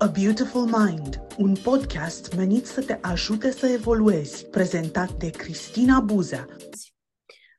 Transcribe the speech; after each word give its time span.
A 0.00 0.06
Beautiful 0.06 0.64
Mind, 0.64 1.20
un 1.38 1.54
podcast 1.62 2.36
menit 2.36 2.66
să 2.66 2.84
te 2.84 2.98
ajute 3.02 3.50
să 3.50 3.66
evoluezi, 3.66 4.46
prezentat 4.46 5.12
de 5.12 5.30
Cristina 5.30 6.00
Buza. 6.00 6.46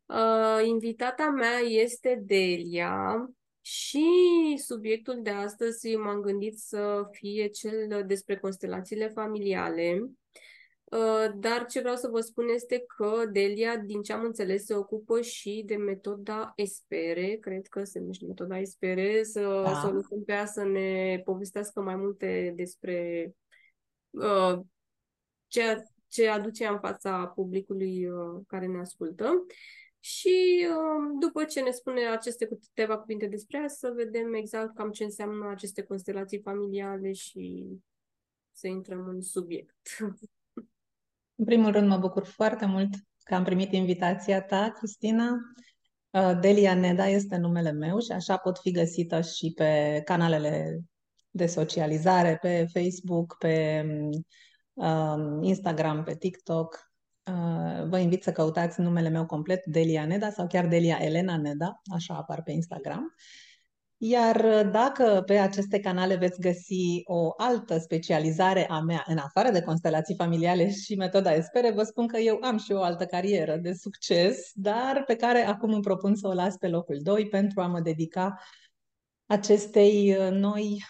Uh, 0.06 0.68
invitata 0.68 1.30
mea 1.30 1.58
este 1.58 2.22
Delia 2.26 3.30
și 3.62 4.04
subiectul 4.66 5.20
de 5.24 5.30
astăzi 5.30 5.96
m-am 5.96 6.22
gândit 6.22 6.58
să 6.58 7.08
fie 7.12 7.48
cel 7.48 8.04
despre 8.08 8.38
constelațiile 8.38 9.08
familiale. 9.08 10.10
Uh, 10.90 11.32
dar 11.36 11.66
ce 11.66 11.80
vreau 11.80 11.96
să 11.96 12.08
vă 12.08 12.20
spun 12.20 12.48
este 12.48 12.84
că 12.88 13.26
Delia, 13.32 13.78
din 13.78 14.02
ce 14.02 14.14
am 14.14 14.24
înțeles, 14.24 14.66
se 14.66 14.76
ocupă 14.76 15.22
și 15.22 15.64
de 15.66 15.76
metoda 15.76 16.52
Espere, 16.56 17.36
cred 17.36 17.68
că 17.68 17.84
se 17.84 18.00
numește 18.00 18.26
metoda 18.26 18.60
Espere, 18.60 19.24
să, 19.24 19.62
da. 19.66 19.80
să 19.82 19.88
o 19.88 19.92
lăsăm 19.92 20.24
pe 20.24 20.32
ea 20.32 20.46
să 20.46 20.64
ne 20.64 21.22
povestească 21.26 21.82
mai 21.82 21.96
multe 21.96 22.54
despre 22.56 23.32
uh, 24.10 24.60
ce, 25.48 25.84
ce 26.08 26.28
aduce 26.28 26.66
în 26.66 26.80
fața 26.80 27.28
publicului 27.36 28.08
uh, 28.08 28.42
care 28.48 28.66
ne 28.66 28.80
ascultă. 28.80 29.46
Și 30.00 30.68
uh, 30.70 31.18
după 31.20 31.44
ce 31.44 31.62
ne 31.62 31.72
spune 31.72 32.08
aceste 32.08 32.48
câteva 32.48 32.98
cuvinte 32.98 33.26
despre 33.26 33.58
ea, 33.58 33.68
să 33.68 33.92
vedem 33.96 34.34
exact 34.34 34.76
cam 34.76 34.92
ce 34.92 35.04
înseamnă 35.04 35.50
aceste 35.50 35.84
constelații 35.84 36.42
familiale 36.42 37.12
și 37.12 37.68
să 38.52 38.68
intrăm 38.68 39.08
în 39.08 39.22
subiect. 39.22 39.76
În 41.40 41.46
primul 41.46 41.72
rând, 41.72 41.88
mă 41.88 41.98
bucur 41.98 42.26
foarte 42.26 42.66
mult 42.66 42.90
că 43.24 43.36
am 43.36 43.44
primit 43.44 43.72
invitația 43.72 44.42
ta, 44.42 44.72
Cristina. 44.78 45.38
Uh, 46.10 46.40
Delia 46.40 46.74
Neda 46.74 47.08
este 47.08 47.38
numele 47.38 47.72
meu 47.72 48.00
și 48.00 48.12
așa 48.12 48.38
pot 48.38 48.60
fi 48.60 48.72
găsită 48.72 49.22
și 49.22 49.54
pe 49.56 50.02
canalele 50.06 50.80
de 51.30 51.46
socializare, 51.46 52.38
pe 52.42 52.68
Facebook, 52.74 53.36
pe 53.38 53.86
um, 54.74 55.44
Instagram, 55.44 56.04
pe 56.04 56.16
TikTok. 56.16 56.92
Uh, 57.24 57.88
vă 57.88 57.98
invit 57.98 58.24
să 58.24 58.32
căutați 58.32 58.82
numele 58.82 59.10
meu 59.10 59.26
complet, 59.26 59.66
Delia 59.66 60.06
Neda 60.06 60.30
sau 60.30 60.48
chiar 60.48 60.68
Delia 60.68 60.98
Elena 61.02 61.38
Neda, 61.38 61.82
așa 61.94 62.14
apar 62.14 62.44
pe 62.44 62.52
Instagram. 62.52 63.16
Iar 64.02 64.36
uh, 64.36 64.72
dacă 64.72 65.24
pe 65.26 65.38
aceste 65.38 65.80
canale 65.80 66.16
veți 66.16 66.40
găsi 66.40 67.02
o 67.04 67.34
altă 67.38 67.78
specializare 67.78 68.68
a 68.70 68.80
mea, 68.80 69.04
în 69.08 69.18
afară 69.18 69.52
de 69.52 69.62
constelații 69.62 70.16
familiale 70.16 70.72
și 70.72 70.96
metoda 70.96 71.34
Espere, 71.34 71.72
vă 71.72 71.84
spun 71.84 72.08
că 72.08 72.18
eu 72.18 72.40
am 72.42 72.58
și 72.58 72.72
o 72.72 72.82
altă 72.82 73.06
carieră 73.06 73.58
de 73.58 73.74
succes, 73.74 74.52
dar 74.54 75.04
pe 75.08 75.16
care 75.16 75.42
acum 75.42 75.74
îmi 75.74 75.82
propun 75.82 76.16
să 76.16 76.28
o 76.28 76.34
las 76.34 76.56
pe 76.56 76.68
locul 76.68 77.00
2 77.02 77.28
pentru 77.28 77.62
a 77.62 77.68
mă 77.68 77.80
dedica 77.80 78.40
acestei 79.26 80.16
uh, 80.18 80.32
noi, 80.32 80.84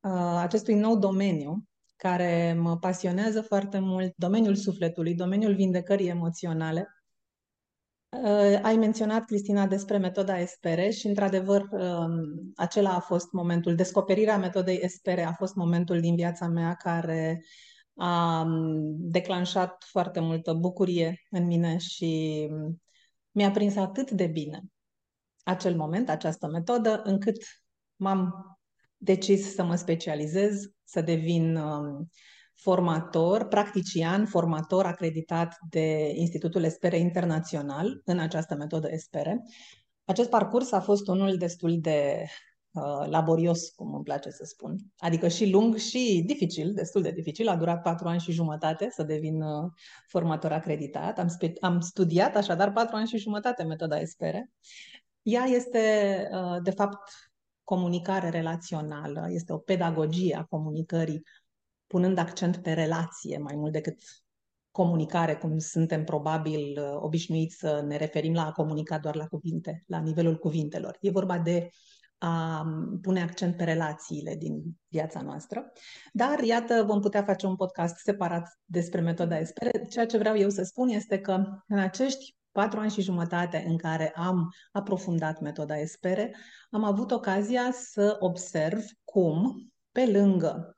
uh, 0.00 0.38
acestui 0.38 0.74
nou 0.74 0.98
domeniu 0.98 1.64
care 1.96 2.56
mă 2.58 2.78
pasionează 2.78 3.42
foarte 3.42 3.78
mult, 3.78 4.12
domeniul 4.16 4.54
sufletului, 4.54 5.14
domeniul 5.14 5.54
vindecării 5.54 6.08
emoționale, 6.08 6.88
Uh, 6.88 7.01
ai 8.62 8.76
menționat, 8.76 9.24
Cristina, 9.24 9.66
despre 9.66 9.96
metoda 9.98 10.38
Espere 10.38 10.90
și, 10.90 11.06
într-adevăr, 11.06 11.68
um, 11.70 12.52
acela 12.56 12.94
a 12.94 13.00
fost 13.00 13.32
momentul, 13.32 13.74
descoperirea 13.74 14.38
metodei 14.38 14.78
Espere 14.82 15.22
a 15.22 15.32
fost 15.32 15.54
momentul 15.54 16.00
din 16.00 16.14
viața 16.14 16.46
mea 16.46 16.74
care 16.74 17.44
a 17.96 18.40
um, 18.40 18.94
declanșat 18.98 19.84
foarte 19.90 20.20
multă 20.20 20.52
bucurie 20.52 21.22
în 21.30 21.46
mine 21.46 21.76
și 21.76 22.46
um, 22.50 22.82
mi-a 23.30 23.50
prins 23.50 23.76
atât 23.76 24.10
de 24.10 24.26
bine 24.26 24.62
acel 25.44 25.76
moment, 25.76 26.08
această 26.08 26.46
metodă, 26.46 27.02
încât 27.04 27.36
m-am 27.96 28.32
decis 28.96 29.54
să 29.54 29.64
mă 29.64 29.74
specializez, 29.74 30.70
să 30.84 31.00
devin 31.00 31.60
formator, 32.62 33.44
practician, 33.48 34.26
formator 34.26 34.86
acreditat 34.86 35.56
de 35.70 36.12
Institutul 36.14 36.62
Espere 36.62 36.98
Internațional 36.98 38.00
în 38.04 38.18
această 38.18 38.54
metodă 38.54 38.88
Espere. 38.90 39.42
Acest 40.04 40.28
parcurs 40.28 40.72
a 40.72 40.80
fost 40.80 41.08
unul 41.08 41.36
destul 41.36 41.78
de 41.80 42.24
uh, 42.72 43.08
laborios, 43.08 43.68
cum 43.68 43.94
îmi 43.94 44.04
place 44.04 44.30
să 44.30 44.44
spun, 44.44 44.76
adică 44.96 45.28
și 45.28 45.50
lung 45.50 45.76
și 45.76 46.22
dificil, 46.26 46.72
destul 46.72 47.02
de 47.02 47.10
dificil. 47.10 47.48
A 47.48 47.56
durat 47.56 47.82
patru 47.82 48.08
ani 48.08 48.20
și 48.20 48.32
jumătate 48.32 48.88
să 48.90 49.02
devin 49.02 49.42
uh, 49.42 49.70
formator 50.08 50.52
acreditat. 50.52 51.18
Am, 51.18 51.28
spe- 51.28 51.52
am 51.60 51.80
studiat 51.80 52.36
așadar 52.36 52.72
patru 52.72 52.96
ani 52.96 53.08
și 53.08 53.18
jumătate 53.18 53.62
metoda 53.62 54.00
Espere. 54.00 54.50
Ea 55.22 55.44
este, 55.44 55.80
uh, 56.32 56.62
de 56.62 56.70
fapt, 56.70 56.98
comunicare 57.64 58.28
relațională, 58.28 59.26
este 59.30 59.52
o 59.52 59.58
pedagogie 59.58 60.36
a 60.36 60.44
comunicării 60.44 61.22
punând 61.92 62.18
accent 62.18 62.56
pe 62.56 62.72
relație 62.72 63.38
mai 63.38 63.54
mult 63.56 63.72
decât 63.72 63.98
comunicare, 64.70 65.36
cum 65.36 65.58
suntem 65.58 66.04
probabil 66.04 66.78
uh, 66.80 66.96
obișnuiți 67.00 67.56
să 67.56 67.84
ne 67.86 67.96
referim 67.96 68.34
la 68.34 68.46
a 68.46 68.52
comunica 68.52 68.98
doar 68.98 69.14
la 69.14 69.26
cuvinte, 69.26 69.84
la 69.86 69.98
nivelul 69.98 70.38
cuvintelor. 70.38 70.96
E 71.00 71.10
vorba 71.10 71.38
de 71.38 71.68
a 72.18 72.60
um, 72.64 73.00
pune 73.00 73.22
accent 73.22 73.56
pe 73.56 73.64
relațiile 73.64 74.34
din 74.36 74.62
viața 74.88 75.20
noastră. 75.20 75.72
Dar, 76.12 76.38
iată, 76.38 76.82
vom 76.86 77.00
putea 77.00 77.22
face 77.22 77.46
un 77.46 77.56
podcast 77.56 77.96
separat 77.96 78.58
despre 78.64 79.00
metoda 79.00 79.38
Espere. 79.38 79.86
Ceea 79.90 80.06
ce 80.06 80.18
vreau 80.18 80.36
eu 80.36 80.48
să 80.48 80.62
spun 80.62 80.88
este 80.88 81.20
că 81.20 81.44
în 81.66 81.78
acești 81.78 82.36
patru 82.52 82.80
ani 82.80 82.90
și 82.90 83.02
jumătate 83.02 83.64
în 83.68 83.76
care 83.76 84.12
am 84.16 84.54
aprofundat 84.72 85.40
metoda 85.40 85.78
Espere, 85.78 86.36
am 86.70 86.84
avut 86.84 87.10
ocazia 87.10 87.70
să 87.72 88.16
observ 88.18 88.84
cum, 89.04 89.66
pe 89.90 90.06
lângă 90.06 90.76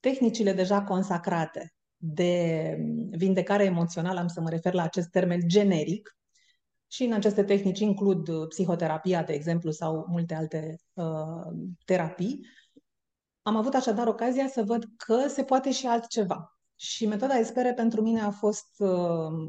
tehnicile 0.00 0.52
deja 0.52 0.82
consacrate 0.82 1.72
de 1.96 2.74
vindecare 3.10 3.64
emoțională, 3.64 4.18
am 4.18 4.26
să 4.26 4.40
mă 4.40 4.48
refer 4.48 4.72
la 4.72 4.82
acest 4.82 5.08
termen 5.08 5.40
generic, 5.46 6.18
și 6.90 7.04
în 7.04 7.12
aceste 7.12 7.44
tehnici 7.44 7.78
includ 7.78 8.46
psihoterapia, 8.48 9.22
de 9.22 9.32
exemplu, 9.32 9.70
sau 9.70 10.06
multe 10.08 10.34
alte 10.34 10.76
uh, 10.92 11.52
terapii. 11.84 12.46
Am 13.42 13.56
avut 13.56 13.74
așadar 13.74 14.06
ocazia 14.06 14.48
să 14.48 14.62
văd 14.62 14.84
că 14.96 15.28
se 15.28 15.44
poate 15.44 15.72
și 15.72 15.86
altceva. 15.86 16.58
Și 16.74 17.06
metoda 17.06 17.38
Espere 17.38 17.74
pentru 17.74 18.02
mine 18.02 18.20
a 18.20 18.30
fost 18.30 18.74
uh, 18.78 19.48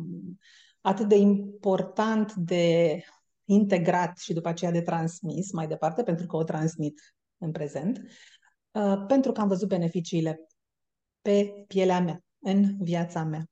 atât 0.82 1.08
de 1.08 1.16
important 1.16 2.34
de 2.34 2.98
integrat 3.46 4.18
și 4.18 4.34
după 4.34 4.48
aceea 4.48 4.72
de 4.72 4.82
transmis 4.82 5.52
mai 5.52 5.68
departe, 5.68 6.04
pentru 6.04 6.26
că 6.26 6.36
o 6.36 6.44
transmit 6.44 7.16
în 7.38 7.52
prezent, 7.52 8.02
Uh, 8.72 9.06
pentru 9.08 9.32
că 9.32 9.42
am 9.42 9.48
văzut 9.48 9.68
beneficiile 9.68 10.48
pe 11.22 11.64
pielea 11.68 12.00
mea, 12.00 12.24
în 12.40 12.78
viața 12.80 13.24
mea. 13.24 13.46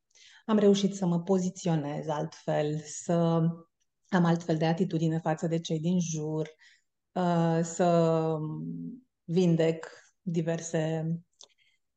Am 0.46 0.58
reușit 0.58 0.96
să 0.96 1.06
mă 1.06 1.22
poziționez 1.22 2.08
altfel, 2.08 2.80
să 2.86 3.14
am 4.10 4.26
altfel 4.26 4.58
de 4.58 4.66
atitudine 4.66 5.20
față 5.20 5.48
de 5.48 5.60
cei 5.60 5.80
din 5.80 6.00
jur, 6.00 6.50
uh, 7.12 7.60
să 7.64 8.38
vindec 9.24 9.88
diverse 10.22 11.12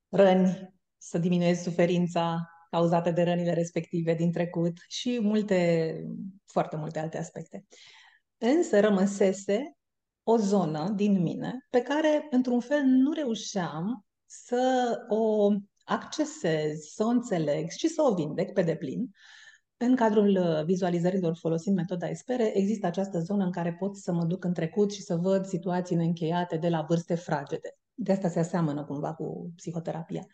răni, 0.08 0.75
să 0.98 1.19
diminuez 1.19 1.58
suferința 1.58 2.48
cauzată 2.70 3.10
de 3.10 3.22
rănile 3.22 3.52
respective 3.52 4.14
din 4.14 4.32
trecut 4.32 4.78
și 4.88 5.19
multe, 5.22 5.94
foarte 6.47 6.76
multe 6.76 6.98
alte 6.98 7.19
aspecte. 7.19 7.66
Însă 8.38 8.81
rămăsese 8.81 9.76
o 10.31 10.37
zonă 10.37 10.93
din 10.97 11.23
mine 11.23 11.67
pe 11.71 11.81
care, 11.83 12.27
într-un 12.31 12.61
fel, 12.61 12.83
nu 12.83 13.13
reușeam 13.13 14.05
să 14.27 14.97
o 15.09 15.51
accesez, 15.85 16.81
să 16.95 17.05
o 17.05 17.09
înțeleg 17.09 17.71
și 17.71 17.89
să 17.89 18.03
o 18.03 18.15
vindec 18.15 18.53
pe 18.53 18.63
deplin. 18.63 19.11
În 19.77 19.97
cadrul 19.97 20.29
uh, 20.29 20.65
vizualizărilor 20.65 21.37
folosind 21.37 21.77
metoda 21.77 22.09
Espere, 22.09 22.57
există 22.57 22.87
această 22.87 23.19
zonă 23.19 23.45
în 23.45 23.51
care 23.51 23.77
pot 23.79 23.97
să 23.97 24.13
mă 24.13 24.25
duc 24.25 24.45
în 24.45 24.53
trecut 24.53 24.93
și 24.93 25.03
să 25.03 25.17
văd 25.17 25.45
situații 25.45 25.97
neîncheiate 25.97 26.57
de 26.57 26.69
la 26.69 26.85
vârste 26.89 27.15
fragede. 27.15 27.77
De 27.95 28.12
asta 28.12 28.29
se 28.29 28.39
aseamănă 28.39 28.85
cumva 28.85 29.15
cu 29.15 29.53
psihoterapia. 29.57 30.26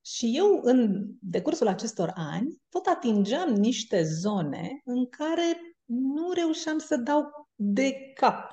Și 0.00 0.32
eu, 0.36 0.60
în 0.62 1.06
decursul 1.20 1.66
acestor 1.68 2.12
ani, 2.14 2.62
tot 2.68 2.86
atingeam 2.86 3.52
niște 3.52 4.02
zone 4.02 4.80
în 4.84 5.08
care 5.08 5.76
nu 5.84 6.32
reușeam 6.32 6.78
să 6.78 6.96
dau 6.96 7.43
de 7.54 8.12
cap 8.14 8.52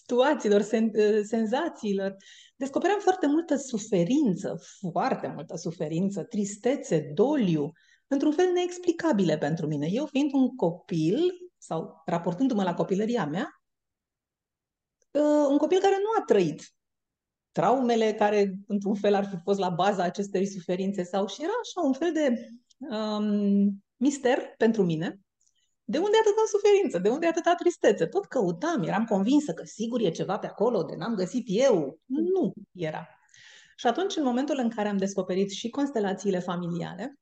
situațiilor, 0.00 0.60
sen, 0.60 0.90
ă, 0.98 1.22
senzațiilor. 1.22 2.16
Descopeream 2.56 2.98
foarte 3.00 3.26
multă 3.26 3.56
suferință, 3.56 4.60
foarte 4.92 5.32
multă 5.34 5.56
suferință, 5.56 6.24
tristețe, 6.24 7.10
doliu, 7.14 7.72
într-un 8.06 8.32
fel 8.32 8.52
neexplicabile 8.52 9.38
pentru 9.38 9.66
mine. 9.66 9.88
Eu 9.90 10.06
fiind 10.06 10.32
un 10.32 10.56
copil, 10.56 11.18
sau 11.58 12.02
raportându-mă 12.06 12.62
la 12.62 12.74
copilăria 12.74 13.26
mea, 13.26 13.62
ă, 15.14 15.20
un 15.50 15.58
copil 15.58 15.80
care 15.80 15.96
nu 15.98 16.20
a 16.20 16.24
trăit 16.24 16.74
traumele 17.52 18.12
care, 18.14 18.54
într-un 18.66 18.94
fel, 18.94 19.14
ar 19.14 19.24
fi 19.24 19.36
fost 19.42 19.58
la 19.58 19.68
baza 19.68 20.02
acestei 20.02 20.46
suferințe 20.46 21.02
sau 21.02 21.26
și 21.26 21.42
era 21.42 21.52
așa 21.62 21.86
un 21.86 21.92
fel 21.92 22.12
de 22.12 22.48
um, 22.78 23.84
mister 23.96 24.54
pentru 24.56 24.84
mine 24.84 25.20
de 25.90 25.98
unde 25.98 26.16
atâta 26.20 26.42
suferință? 26.50 26.98
De 26.98 27.08
unde 27.08 27.26
atâta 27.26 27.54
tristețe? 27.54 28.06
Tot 28.06 28.26
căutam, 28.26 28.82
eram 28.82 29.04
convinsă 29.04 29.52
că 29.52 29.64
sigur 29.64 30.00
e 30.00 30.10
ceva 30.10 30.38
pe 30.38 30.46
acolo, 30.46 30.82
de 30.82 30.94
n-am 30.94 31.14
găsit 31.14 31.44
eu. 31.48 31.98
Nu 32.06 32.52
era. 32.72 33.08
Și 33.76 33.86
atunci, 33.86 34.16
în 34.16 34.24
momentul 34.24 34.58
în 34.58 34.68
care 34.68 34.88
am 34.88 34.96
descoperit 34.96 35.50
și 35.50 35.68
constelațiile 35.68 36.38
familiale, 36.38 37.18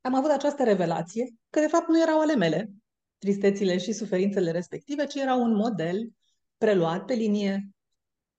am 0.00 0.14
avut 0.14 0.30
această 0.30 0.64
revelație 0.64 1.34
că, 1.50 1.60
de 1.60 1.66
fapt, 1.66 1.88
nu 1.88 2.00
erau 2.00 2.20
ale 2.20 2.34
mele, 2.34 2.70
tristețile 3.18 3.78
și 3.78 3.92
suferințele 3.92 4.50
respective, 4.50 5.06
ci 5.06 5.14
erau 5.14 5.42
un 5.42 5.54
model 5.54 6.08
preluat 6.56 7.04
pe 7.04 7.14
linie 7.14 7.70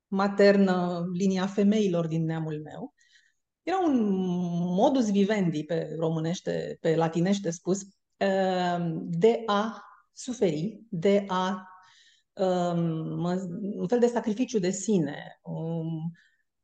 maternă, 0.07 1.05
linia 1.13 1.47
femeilor 1.47 2.07
din 2.07 2.25
neamul 2.25 2.61
meu. 2.63 2.93
Era 3.63 3.79
un 3.79 4.07
modus 4.75 5.11
vivendi 5.11 5.63
pe 5.63 5.95
românește, 5.99 6.77
pe 6.79 6.95
latinește 6.95 7.49
spus, 7.49 7.81
ehm, 7.81 7.96
de 8.95 9.43
a 9.45 9.83
suferi, 10.11 10.81
de 10.89 11.25
a 11.27 11.67
um, 12.33 13.23
un 13.77 13.87
fel 13.87 13.99
de 13.99 14.07
sacrificiu 14.07 14.59
de 14.59 14.69
sine, 14.69 15.39
um, 15.41 16.11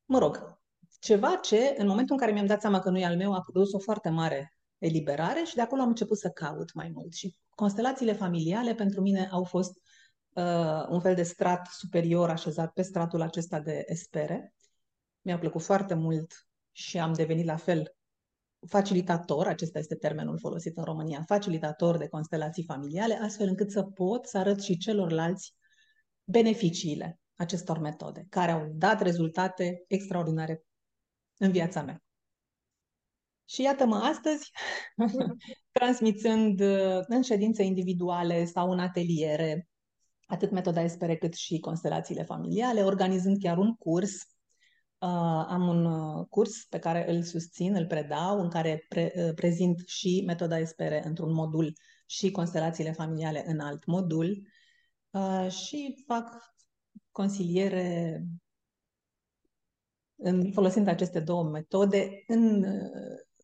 mă 0.06 0.18
rog, 0.18 0.62
ceva 1.00 1.36
ce, 1.36 1.76
în 1.78 1.88
momentul 1.88 2.16
în 2.16 2.20
care 2.22 2.32
mi-am 2.32 2.46
dat 2.46 2.62
seama 2.62 2.80
că 2.80 2.90
nu 2.90 2.98
e 2.98 3.06
al 3.06 3.16
meu, 3.16 3.34
a 3.34 3.42
produs 3.42 3.74
o 3.74 3.80
foarte 3.80 4.10
mare 4.10 4.56
eliberare 4.78 5.44
și 5.44 5.56
de 5.56 5.62
acolo 5.62 5.82
am 5.82 5.88
început 5.88 6.18
să 6.18 6.30
caut 6.30 6.74
mai 6.74 6.92
mult. 6.94 7.14
Și 7.14 7.36
constelațiile 7.50 8.14
familiale 8.14 8.76
pentru 8.76 9.02
mine 9.02 9.28
au 9.32 9.44
fost 9.44 9.74
uh, 10.34 10.86
un 10.90 11.00
fel 11.00 11.16
de 11.16 11.24
strat 11.24 11.68
superior 11.68 12.30
așezat 12.30 12.74
pe 12.74 12.82
stratul 12.82 13.22
acesta 13.22 13.60
de 13.60 13.84
espere. 13.88 14.54
Mi-a 15.22 15.40
plăcut 15.40 15.62
foarte 15.62 15.94
mult 15.94 16.48
și 16.72 17.00
am 17.00 17.14
devenit 17.14 17.46
la 17.46 17.56
fel 17.56 17.96
facilitator, 18.68 19.48
acesta 19.48 19.80
este 19.80 19.96
termenul 19.96 20.40
folosit 20.40 20.78
în 20.78 20.84
România, 20.84 21.24
facilitator 21.28 21.98
de 21.98 22.08
constelații 22.08 22.64
familiale, 22.64 23.20
astfel 23.22 23.48
încât 23.48 23.72
să 23.72 23.84
pot 23.84 24.26
să 24.26 24.38
arăt 24.38 24.62
și 24.62 24.78
celorlalți 24.78 25.56
beneficiile 26.24 27.20
acestor 27.36 27.80
metode, 27.80 28.26
care 28.30 28.52
au 28.52 28.72
dat 28.74 29.02
rezultate 29.02 29.84
extraordinare 29.88 30.64
în 31.38 31.52
viața 31.52 31.82
mea. 31.82 32.04
Și 33.46 33.62
iată-mă 33.62 33.96
astăzi, 33.96 34.52
transmițând 35.80 36.60
uh, 36.60 37.00
în 37.08 37.22
ședințe 37.22 37.64
individuale 37.64 38.46
sau 38.46 38.72
în 38.72 38.80
ateliere, 38.80 39.68
atât 40.26 40.52
metoda 40.52 40.82
espere 40.82 41.18
cât 41.18 41.34
și 41.34 41.60
constelațiile 41.60 42.24
familiale, 42.24 42.84
organizând 42.84 43.42
chiar 43.42 43.58
un 43.58 43.76
curs. 43.76 44.12
Uh, 45.04 45.46
am 45.48 45.68
un 45.68 45.86
uh, 45.86 46.26
curs 46.30 46.66
pe 46.66 46.80
care 46.80 47.12
îl 47.12 47.24
susțin, 47.24 47.76
îl 47.76 47.86
predau, 47.86 48.40
în 48.40 48.50
care 48.50 48.86
pre, 48.90 49.32
prezint 49.36 49.80
și 49.86 50.24
metoda 50.26 50.60
espere 50.60 51.06
într-un 51.06 51.34
modul 51.34 51.74
și 52.06 52.32
constelațiile 52.32 52.92
familiale 52.92 53.44
în 53.48 53.60
alt 53.60 53.86
modul 53.86 54.48
și 55.50 56.04
fac 56.08 56.56
consiliere 57.12 58.24
în, 60.16 60.52
folosind 60.52 60.88
aceste 60.88 61.20
două 61.20 61.44
metode 61.44 62.24
în 62.28 62.66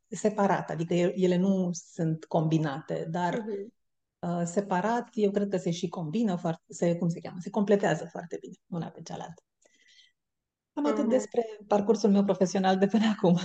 separat, 0.10 0.70
adică 0.70 0.94
ele 0.94 1.36
nu 1.36 1.70
sunt 1.72 2.26
combinate, 2.26 3.08
dar 3.10 3.40
uh-huh. 3.40 4.44
separat 4.44 5.10
eu 5.14 5.32
cred 5.32 5.50
că 5.50 5.58
se 5.58 5.72
și 5.72 5.88
combină, 5.88 6.36
foarte, 6.36 6.74
se, 6.74 6.98
cum 6.98 7.10
se 7.10 7.20
cheamă, 7.20 7.38
se 7.40 7.50
completează 7.50 8.06
foarte 8.06 8.38
bine 8.42 8.56
una 8.68 8.88
pe 8.88 9.02
cealaltă. 9.02 9.44
Am 10.80 10.86
uh-huh. 10.86 10.92
atât 10.92 11.10
despre 11.10 11.42
parcursul 11.68 12.10
meu 12.10 12.24
profesional 12.24 12.78
de 12.78 12.88
până 12.88 13.06
acum. 13.06 13.36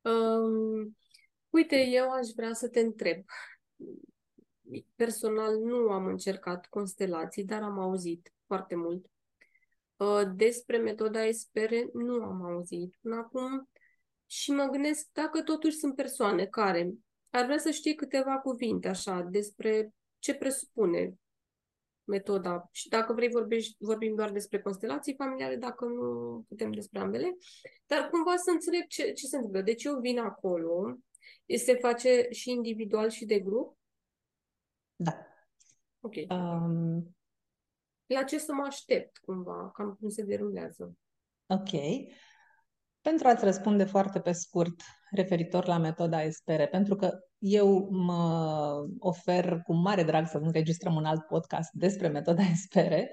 Um, 0.00 0.96
uite, 1.50 1.86
eu 1.86 2.10
aș 2.10 2.26
vrea 2.36 2.52
să 2.52 2.68
te 2.68 2.80
întreb. 2.80 3.24
Personal 4.94 5.58
nu 5.58 5.90
am 5.90 6.06
încercat 6.06 6.66
constelații, 6.66 7.44
dar 7.44 7.62
am 7.62 7.78
auzit 7.78 8.32
foarte 8.46 8.74
mult. 8.74 9.06
Uh, 9.96 10.22
despre 10.34 10.76
metoda 10.76 11.24
Espere 11.24 11.90
nu 11.92 12.22
am 12.22 12.44
auzit 12.44 12.96
până 13.00 13.16
acum 13.16 13.68
și 14.26 14.50
mă 14.50 14.64
gândesc 14.64 15.08
dacă 15.12 15.42
totuși 15.42 15.76
sunt 15.76 15.94
persoane 15.94 16.46
care 16.46 16.92
ar 17.30 17.44
vrea 17.44 17.58
să 17.58 17.70
știe 17.70 17.94
câteva 17.94 18.38
cuvinte 18.38 18.88
așa 18.88 19.20
despre 19.30 19.94
ce 20.18 20.34
presupune 20.34 21.14
metoda 22.12 22.68
și 22.70 22.88
dacă 22.88 23.12
vrei 23.12 23.28
vorbești, 23.28 23.76
vorbim 23.78 24.14
doar 24.14 24.30
despre 24.30 24.60
constelații 24.60 25.14
familiale, 25.14 25.56
dacă 25.56 25.84
nu 25.84 26.44
putem 26.48 26.72
despre 26.72 27.00
ambele, 27.00 27.36
dar 27.86 28.08
cumva 28.10 28.36
să 28.36 28.50
înțeleg 28.50 28.86
ce, 28.86 29.12
ce 29.12 29.26
se 29.26 29.36
întâmplă. 29.36 29.62
Deci 29.62 29.84
eu 29.84 30.00
vin 30.00 30.18
acolo, 30.18 30.98
se 31.56 31.74
face 31.74 32.26
și 32.30 32.50
individual 32.50 33.10
și 33.10 33.24
de 33.24 33.38
grup? 33.38 33.78
Da. 34.96 35.26
Ok. 36.00 36.14
Um... 36.28 37.16
La 38.06 38.22
ce 38.22 38.38
să 38.38 38.52
mă 38.52 38.64
aștept 38.66 39.18
cumva, 39.18 39.70
cam 39.74 39.96
cum 40.00 40.08
se 40.08 40.22
derulează? 40.22 40.96
Ok. 41.46 41.70
Pentru 43.00 43.28
a-ți 43.28 43.44
răspunde 43.44 43.84
foarte 43.84 44.20
pe 44.20 44.32
scurt 44.32 44.80
referitor 45.10 45.66
la 45.66 45.78
metoda 45.78 46.22
Espere, 46.22 46.68
pentru 46.68 46.96
că 46.96 47.18
eu 47.42 47.88
mă 47.90 48.86
ofer 48.98 49.60
cu 49.64 49.74
mare 49.74 50.02
drag 50.02 50.26
să 50.26 50.38
înregistrăm 50.38 50.94
un 50.94 51.04
alt 51.04 51.26
podcast 51.26 51.70
despre 51.72 52.08
metoda 52.08 52.42
Espere, 52.52 53.10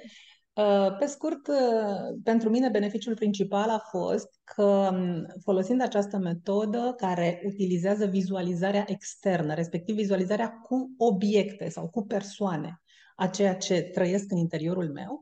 uh, 0.53 0.97
pe 0.99 1.05
scurt, 1.05 1.47
uh, 1.47 2.19
pentru 2.23 2.49
mine 2.49 2.69
beneficiul 2.69 3.15
principal 3.15 3.69
a 3.69 3.79
fost 3.89 4.29
că 4.43 4.63
um, 4.93 5.25
folosind 5.43 5.81
această 5.81 6.17
metodă 6.17 6.93
care 6.97 7.41
utilizează 7.45 8.05
vizualizarea 8.05 8.85
externă, 8.87 9.53
respectiv 9.53 9.95
vizualizarea 9.95 10.49
cu 10.51 10.93
obiecte 10.97 11.69
sau 11.69 11.89
cu 11.89 12.05
persoane, 12.05 12.81
a 13.15 13.27
ceea 13.27 13.55
ce 13.55 13.81
trăiesc 13.81 14.31
în 14.31 14.37
interiorul 14.37 14.91
meu, 14.91 15.19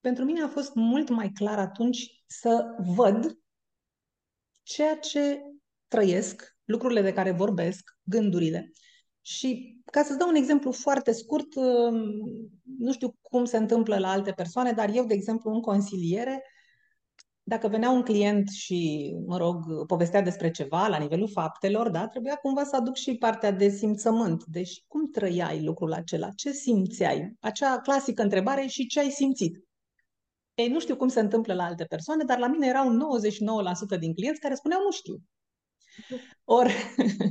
pentru 0.00 0.24
mine 0.24 0.42
a 0.42 0.48
fost 0.48 0.74
mult 0.74 1.08
mai 1.08 1.30
clar 1.30 1.58
atunci 1.58 2.22
să 2.26 2.64
văd 2.94 3.38
ceea 4.62 4.96
ce 4.96 5.40
trăiesc, 5.88 6.55
lucrurile 6.66 7.02
de 7.02 7.12
care 7.12 7.30
vorbesc, 7.30 7.98
gândurile. 8.02 8.72
Și 9.20 9.80
ca 9.84 10.02
să-ți 10.02 10.18
dau 10.18 10.28
un 10.28 10.34
exemplu 10.34 10.72
foarte 10.72 11.12
scurt, 11.12 11.54
um, 11.54 12.00
nu 12.78 12.92
știu 12.92 13.16
cum 13.20 13.44
se 13.44 13.56
întâmplă 13.56 13.98
la 13.98 14.10
alte 14.10 14.32
persoane, 14.32 14.72
dar 14.72 14.90
eu, 14.94 15.04
de 15.04 15.14
exemplu, 15.14 15.50
în 15.50 15.60
consiliere, 15.60 16.42
dacă 17.48 17.68
venea 17.68 17.90
un 17.90 18.02
client 18.02 18.48
și, 18.48 19.12
mă 19.26 19.36
rog, 19.36 19.86
povestea 19.86 20.22
despre 20.22 20.50
ceva 20.50 20.86
la 20.86 20.98
nivelul 20.98 21.28
faptelor, 21.28 21.90
da, 21.90 22.08
trebuia 22.08 22.34
cumva 22.34 22.64
să 22.64 22.76
aduc 22.76 22.94
și 22.94 23.16
partea 23.16 23.50
de 23.50 23.68
simțământ. 23.68 24.44
Deci, 24.44 24.84
cum 24.86 25.10
trăiai 25.10 25.64
lucrul 25.64 25.92
acela? 25.92 26.28
Ce 26.30 26.52
simțeai? 26.52 27.36
Acea 27.40 27.80
clasică 27.80 28.22
întrebare 28.22 28.66
și 28.66 28.86
ce 28.86 29.00
ai 29.00 29.10
simțit? 29.10 29.64
Ei, 30.54 30.68
nu 30.68 30.80
știu 30.80 30.96
cum 30.96 31.08
se 31.08 31.20
întâmplă 31.20 31.54
la 31.54 31.64
alte 31.64 31.84
persoane, 31.84 32.24
dar 32.24 32.38
la 32.38 32.46
mine 32.46 32.66
erau 32.66 33.16
99% 33.96 33.98
din 33.98 34.14
clienți 34.14 34.40
care 34.40 34.54
spuneau 34.54 34.82
nu 34.82 34.90
știu. 34.90 35.16
Ori, 36.44 36.72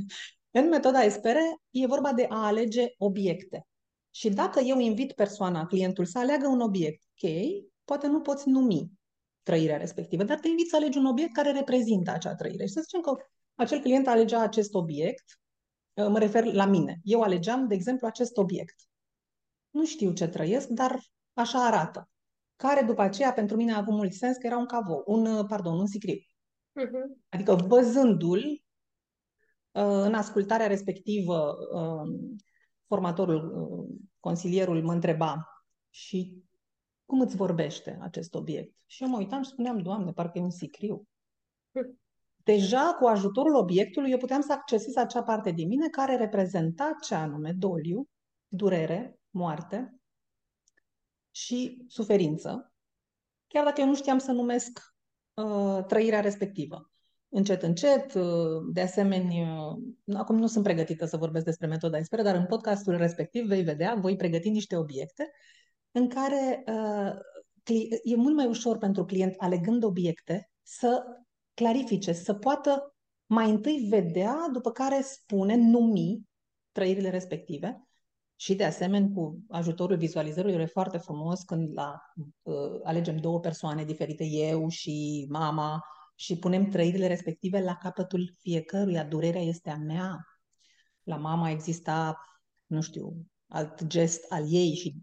în 0.58 0.68
metoda 0.68 1.02
Espere, 1.02 1.56
e 1.70 1.86
vorba 1.86 2.12
de 2.12 2.26
a 2.28 2.46
alege 2.46 2.88
obiecte. 2.98 3.66
Și 4.10 4.28
dacă 4.28 4.60
eu 4.60 4.78
invit 4.78 5.12
persoana, 5.12 5.66
clientul, 5.66 6.04
să 6.04 6.18
aleagă 6.18 6.46
un 6.46 6.60
obiect, 6.60 7.02
ok, 7.22 7.30
poate 7.84 8.06
nu 8.06 8.20
poți 8.20 8.48
numi 8.48 8.90
trăirea 9.42 9.76
respectivă, 9.76 10.24
dar 10.24 10.38
te 10.38 10.48
invit 10.48 10.68
să 10.68 10.76
alegi 10.76 10.98
un 10.98 11.06
obiect 11.06 11.32
care 11.32 11.52
reprezintă 11.52 12.10
acea 12.10 12.34
trăire. 12.34 12.66
Și 12.66 12.72
să 12.72 12.80
zicem 12.80 13.00
că 13.00 13.16
acel 13.54 13.80
client 13.80 14.06
alegea 14.06 14.40
acest 14.40 14.74
obiect, 14.74 15.24
mă 15.94 16.18
refer 16.18 16.44
la 16.44 16.64
mine. 16.64 17.00
Eu 17.02 17.20
alegeam, 17.20 17.68
de 17.68 17.74
exemplu, 17.74 18.06
acest 18.06 18.36
obiect. 18.36 18.74
Nu 19.70 19.84
știu 19.84 20.12
ce 20.12 20.28
trăiesc, 20.28 20.68
dar 20.68 21.00
așa 21.32 21.66
arată 21.66 22.10
care 22.56 22.82
după 22.82 23.02
aceea 23.02 23.32
pentru 23.32 23.56
mine 23.56 23.72
a 23.72 23.76
avut 23.76 23.94
mult 23.94 24.12
sens 24.12 24.36
că 24.36 24.46
era 24.46 24.56
un 24.56 24.66
cavou, 24.66 25.02
un, 25.06 25.26
uh, 25.26 25.44
pardon, 25.48 25.78
un 25.78 25.86
sicriu. 25.86 26.16
Uh-huh. 26.76 27.16
Adică 27.28 27.54
văzându-l 27.54 28.42
uh, 28.44 28.62
în 29.82 30.14
ascultarea 30.14 30.66
respectivă, 30.66 31.54
um, 31.72 32.36
formatorul, 32.86 33.52
uh, 33.62 34.06
consilierul 34.20 34.82
mă 34.82 34.92
întreba 34.92 35.48
și 35.90 36.44
cum 37.04 37.20
îți 37.20 37.36
vorbește 37.36 37.98
acest 38.00 38.34
obiect? 38.34 38.74
Și 38.86 39.02
eu 39.02 39.08
mă 39.08 39.16
uitam 39.16 39.42
și 39.42 39.48
spuneam, 39.48 39.78
Doamne, 39.78 40.12
parcă 40.12 40.38
e 40.38 40.42
un 40.42 40.50
sicriu. 40.50 41.08
Uh-huh. 41.70 42.04
Deja 42.36 42.96
cu 42.98 43.06
ajutorul 43.06 43.54
obiectului 43.54 44.10
eu 44.10 44.18
puteam 44.18 44.40
să 44.40 44.52
accesez 44.52 44.96
acea 44.96 45.22
parte 45.22 45.50
din 45.50 45.68
mine 45.68 45.88
care 45.88 46.16
reprezenta 46.16 46.96
ce 47.00 47.14
anume 47.14 47.52
doliu, 47.52 48.08
durere, 48.48 49.18
moarte 49.30 50.00
și 51.30 51.84
suferință, 51.86 52.72
chiar 53.46 53.64
dacă 53.64 53.80
eu 53.80 53.86
nu 53.86 53.94
știam 53.94 54.18
să 54.18 54.32
numesc 54.32 54.95
uh, 55.36 55.84
trăirea 55.86 56.20
respectivă. 56.20 56.90
Încet, 57.28 57.62
încet, 57.62 58.14
uh, 58.14 58.62
de 58.72 58.80
asemenea, 58.80 59.60
uh, 60.04 60.16
acum 60.16 60.38
nu 60.38 60.46
sunt 60.46 60.64
pregătită 60.64 61.04
să 61.06 61.16
vorbesc 61.16 61.44
despre 61.44 61.66
metoda 61.66 61.98
Espera, 61.98 62.22
dar 62.22 62.34
în 62.34 62.46
podcastul 62.46 62.96
respectiv 62.96 63.46
vei 63.46 63.62
vedea, 63.62 63.94
voi 63.94 64.16
pregăti 64.16 64.50
niște 64.50 64.76
obiecte 64.76 65.30
în 65.90 66.08
care 66.08 66.64
uh, 66.66 67.12
e 68.04 68.16
mult 68.16 68.34
mai 68.34 68.46
ușor 68.46 68.78
pentru 68.78 69.04
client, 69.04 69.34
alegând 69.38 69.84
obiecte, 69.84 70.50
să 70.62 71.04
clarifice, 71.54 72.12
să 72.12 72.34
poată 72.34 72.94
mai 73.26 73.50
întâi 73.50 73.86
vedea, 73.88 74.48
după 74.52 74.70
care 74.70 75.00
spune, 75.02 75.56
numi 75.56 76.20
trăirile 76.72 77.10
respective 77.10 77.85
Și 78.36 78.54
de 78.54 78.64
asemenea, 78.64 79.08
cu 79.14 79.38
ajutorul 79.48 79.96
vizualizărilor, 79.96 80.60
e 80.60 80.66
foarte 80.66 80.98
frumos 80.98 81.42
când 81.42 81.70
la, 81.74 82.00
uh, 82.42 82.80
alegem 82.82 83.16
două 83.16 83.40
persoane 83.40 83.84
diferite, 83.84 84.24
eu 84.24 84.68
și 84.68 85.26
mama, 85.30 85.84
și 86.14 86.38
punem 86.38 86.68
trăirile 86.68 87.06
respective 87.06 87.60
la 87.60 87.74
capătul 87.74 88.34
fiecăruia. 88.38 89.04
Durerea 89.04 89.42
este 89.42 89.70
a 89.70 89.76
mea. 89.76 90.26
La 91.02 91.16
mama 91.16 91.50
exista, 91.50 92.20
nu 92.66 92.80
știu, 92.80 93.26
alt 93.48 93.84
gest 93.84 94.32
al 94.32 94.52
ei 94.52 94.74
și 94.74 94.96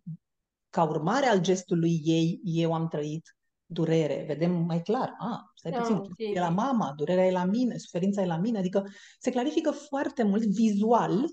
ca 0.70 0.84
urmare 0.84 1.25
al 1.25 1.42
gestului 1.42 2.02
ei, 2.04 2.40
eu 2.44 2.74
am 2.74 2.88
trăit 2.88 3.36
durere. 3.66 4.24
Vedem 4.28 4.52
mai 4.52 4.82
clar, 4.82 5.16
a, 5.20 5.52
stai 5.56 5.72
da, 5.72 5.78
puțin, 5.78 5.96
okay. 5.96 6.32
e 6.34 6.40
la 6.40 6.50
mama, 6.50 6.94
durerea 6.96 7.25
e 7.25 7.32
la 7.32 7.46
mine, 7.46 7.78
suferința 7.78 8.22
e 8.22 8.25
la 8.25 8.38
mine. 8.38 8.58
Adică 8.58 8.88
se 9.20 9.32
clarifică 9.32 9.72
foarte 9.72 10.24
mult 10.24 10.44
vizual, 10.44 11.25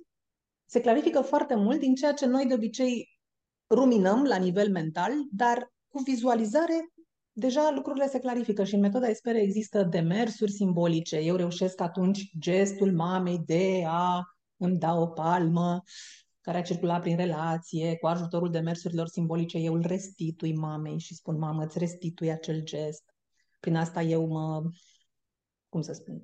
se 0.70 0.80
clarifică 0.80 1.20
foarte 1.20 1.54
mult 1.54 1.78
din 1.78 1.94
ceea 1.94 2.12
ce 2.12 2.26
noi 2.26 2.46
de 2.46 2.54
obicei 2.54 3.18
ruminăm 3.74 4.24
la 4.24 4.36
nivel 4.36 4.70
mental, 4.70 5.12
dar 5.30 5.72
cu 5.88 5.98
vizualizare 5.98 6.92
deja 7.32 7.70
lucrurile 7.74 8.08
se 8.08 8.18
clarifică 8.18 8.64
și 8.64 8.74
în 8.74 8.80
metoda 8.80 9.08
Espere 9.08 9.40
există 9.40 9.82
demersuri 9.82 10.52
simbolice. 10.52 11.16
Eu 11.16 11.36
reușesc 11.36 11.80
atunci 11.80 12.30
gestul 12.38 12.92
mamei 12.92 13.38
de 13.38 13.84
a 13.86 14.22
îmi 14.56 14.78
da 14.78 14.94
o 14.94 15.06
palmă 15.06 15.82
care 16.40 16.58
a 16.58 16.62
circulat 16.62 17.00
prin 17.00 17.16
relație, 17.16 17.96
cu 17.96 18.06
ajutorul 18.06 18.50
demersurilor 18.50 19.06
simbolice, 19.06 19.58
eu 19.58 19.74
îl 19.74 19.82
restitui 19.86 20.56
mamei 20.56 20.98
și 20.98 21.14
spun, 21.14 21.38
mamă, 21.38 21.64
îți 21.64 21.78
restitui 21.78 22.30
acel 22.30 22.62
gest. 22.62 23.02
Prin 23.60 23.76
asta 23.76 24.02
eu 24.02 24.26
mă, 24.26 24.62
cum 25.68 25.80
să 25.80 25.92
spun, 25.92 26.22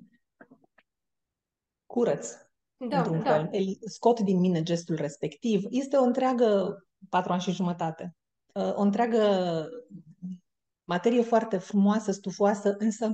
curăț, 1.85 2.46
da, 2.77 2.97
într-un 2.97 3.23
da. 3.23 3.29
fel. 3.29 3.77
Scot 3.85 4.19
din 4.19 4.39
mine 4.39 4.63
gestul 4.63 4.95
respectiv. 4.95 5.63
Este 5.69 5.95
o 5.95 6.03
întreagă, 6.03 6.77
patru 7.09 7.31
ani 7.31 7.41
și 7.41 7.51
jumătate, 7.51 8.15
uh, 8.53 8.73
o 8.75 8.81
întreagă 8.81 9.21
materie 10.83 11.21
foarte 11.21 11.57
frumoasă, 11.57 12.11
stufoasă, 12.11 12.75
însă 12.77 13.11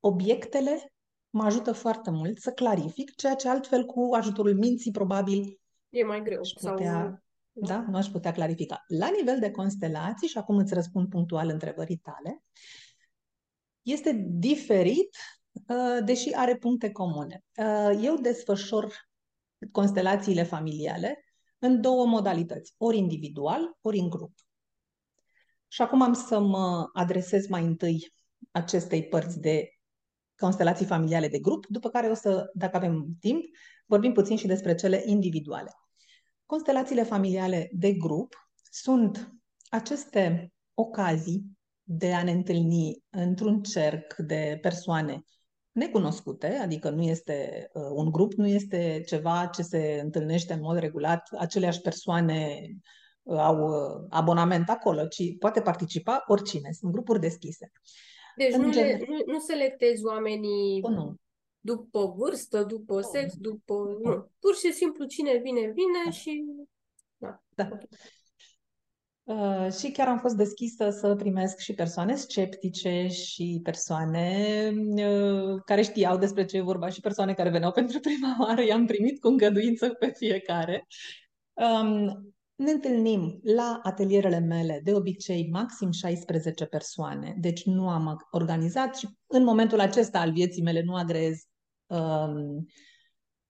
obiectele 0.00 0.92
mă 1.30 1.44
ajută 1.44 1.72
foarte 1.72 2.10
mult 2.10 2.38
să 2.38 2.50
clarific 2.50 3.14
ceea 3.14 3.34
ce 3.34 3.48
altfel 3.48 3.84
cu 3.84 4.14
ajutorul 4.14 4.54
minții 4.54 4.90
probabil 4.90 5.60
e 5.88 6.04
mai 6.04 6.22
greu. 6.22 6.40
Aș 6.40 6.50
putea, 6.50 6.92
sau... 6.92 7.20
Da, 7.52 7.84
nu 7.88 7.96
aș 7.96 8.06
putea 8.06 8.32
clarifica. 8.32 8.84
La 8.86 9.10
nivel 9.16 9.38
de 9.38 9.50
constelații, 9.50 10.28
și 10.28 10.38
acum 10.38 10.56
îți 10.56 10.74
răspund 10.74 11.08
punctual 11.08 11.48
întrebării 11.48 11.96
tale, 11.96 12.42
este 13.82 14.26
diferit, 14.28 15.16
uh, 15.16 15.41
deși 16.04 16.32
are 16.34 16.56
puncte 16.56 16.90
comune. 16.90 17.44
Uh, 17.56 18.00
eu 18.02 18.16
desfășor 18.16 18.94
constelațiile 19.72 20.42
familiale 20.42 21.24
în 21.58 21.80
două 21.80 22.06
modalități, 22.06 22.74
ori 22.76 22.96
individual, 22.96 23.76
ori 23.80 23.98
în 23.98 24.08
grup. 24.08 24.32
Și 25.68 25.82
acum 25.82 26.02
am 26.02 26.12
să 26.12 26.40
mă 26.40 26.88
adresez 26.92 27.46
mai 27.46 27.64
întâi 27.64 28.12
acestei 28.50 29.08
părți 29.08 29.40
de 29.40 29.68
constelații 30.36 30.86
familiale 30.86 31.28
de 31.28 31.38
grup, 31.38 31.66
după 31.66 31.88
care 31.88 32.08
o 32.08 32.14
să, 32.14 32.50
dacă 32.54 32.76
avem 32.76 33.16
timp, 33.20 33.44
vorbim 33.86 34.12
puțin 34.12 34.36
și 34.36 34.46
despre 34.46 34.74
cele 34.74 35.02
individuale. 35.06 35.70
Constelațiile 36.46 37.02
familiale 37.02 37.68
de 37.72 37.92
grup 37.92 38.50
sunt 38.70 39.32
aceste 39.68 40.52
ocazii 40.74 41.44
de 41.82 42.12
a 42.12 42.22
ne 42.22 42.30
întâlni 42.30 43.02
într-un 43.10 43.62
cerc 43.62 44.16
de 44.16 44.58
persoane 44.60 45.24
necunoscute, 45.72 46.46
adică 46.46 46.90
nu 46.90 47.02
este 47.02 47.68
uh, 47.72 47.82
un 47.90 48.10
grup, 48.10 48.32
nu 48.32 48.46
este 48.46 49.02
ceva 49.06 49.50
ce 49.54 49.62
se 49.62 50.00
întâlnește 50.02 50.52
în 50.52 50.60
mod 50.60 50.78
regulat, 50.78 51.28
aceleași 51.38 51.80
persoane 51.80 52.66
uh, 53.22 53.38
au 53.38 53.68
uh, 53.68 54.06
abonament 54.08 54.68
acolo, 54.68 55.06
ci 55.06 55.36
poate 55.38 55.60
participa 55.60 56.24
oricine, 56.26 56.72
sunt 56.72 56.92
grupuri 56.92 57.20
deschise. 57.20 57.72
Deci 58.36 58.54
nu, 58.54 58.70
gen... 58.70 58.84
le, 58.84 59.04
nu, 59.08 59.32
nu 59.32 59.38
selectezi 59.38 60.04
oamenii 60.04 60.80
nu. 60.80 61.14
după 61.60 62.14
vârstă, 62.16 62.62
după 62.62 62.94
nu. 62.94 63.00
sex, 63.00 63.34
după... 63.36 63.74
Nu. 64.02 64.10
nu. 64.10 64.30
Pur 64.38 64.54
și 64.54 64.72
simplu 64.72 65.04
cine 65.04 65.36
vine, 65.36 65.60
vine 65.60 66.02
da. 66.04 66.10
și... 66.10 66.44
Da. 67.16 67.42
da. 67.54 67.68
Okay. 69.24 69.66
Uh, 69.66 69.72
și 69.72 69.90
chiar 69.90 70.08
am 70.08 70.18
fost 70.18 70.36
deschisă 70.36 70.90
să 70.90 71.14
primesc 71.14 71.58
și 71.58 71.74
persoane 71.74 72.14
sceptice 72.14 73.06
și 73.06 73.60
persoane 73.62 74.70
uh, 74.74 75.60
care 75.64 75.82
știau 75.82 76.18
despre 76.18 76.44
ce 76.44 76.56
e 76.56 76.60
vorba 76.60 76.88
și 76.88 77.00
persoane 77.00 77.34
care 77.34 77.50
veneau 77.50 77.72
pentru 77.72 78.00
prima 78.00 78.36
oară. 78.40 78.64
I-am 78.64 78.86
primit 78.86 79.20
cu 79.20 79.28
îngăduință 79.28 79.88
pe 79.88 80.12
fiecare. 80.16 80.86
Um, 81.52 82.32
ne 82.54 82.70
întâlnim 82.70 83.40
la 83.42 83.80
atelierele 83.82 84.38
mele, 84.38 84.80
de 84.84 84.94
obicei 84.94 85.48
maxim 85.50 85.90
16 85.90 86.64
persoane, 86.64 87.36
deci 87.38 87.64
nu 87.64 87.88
am 87.88 88.26
organizat 88.30 88.96
și 88.96 89.08
în 89.26 89.44
momentul 89.44 89.80
acesta 89.80 90.18
al 90.18 90.32
vieții 90.32 90.62
mele 90.62 90.82
nu 90.82 90.94
agrez 90.94 91.42
um, 91.86 92.66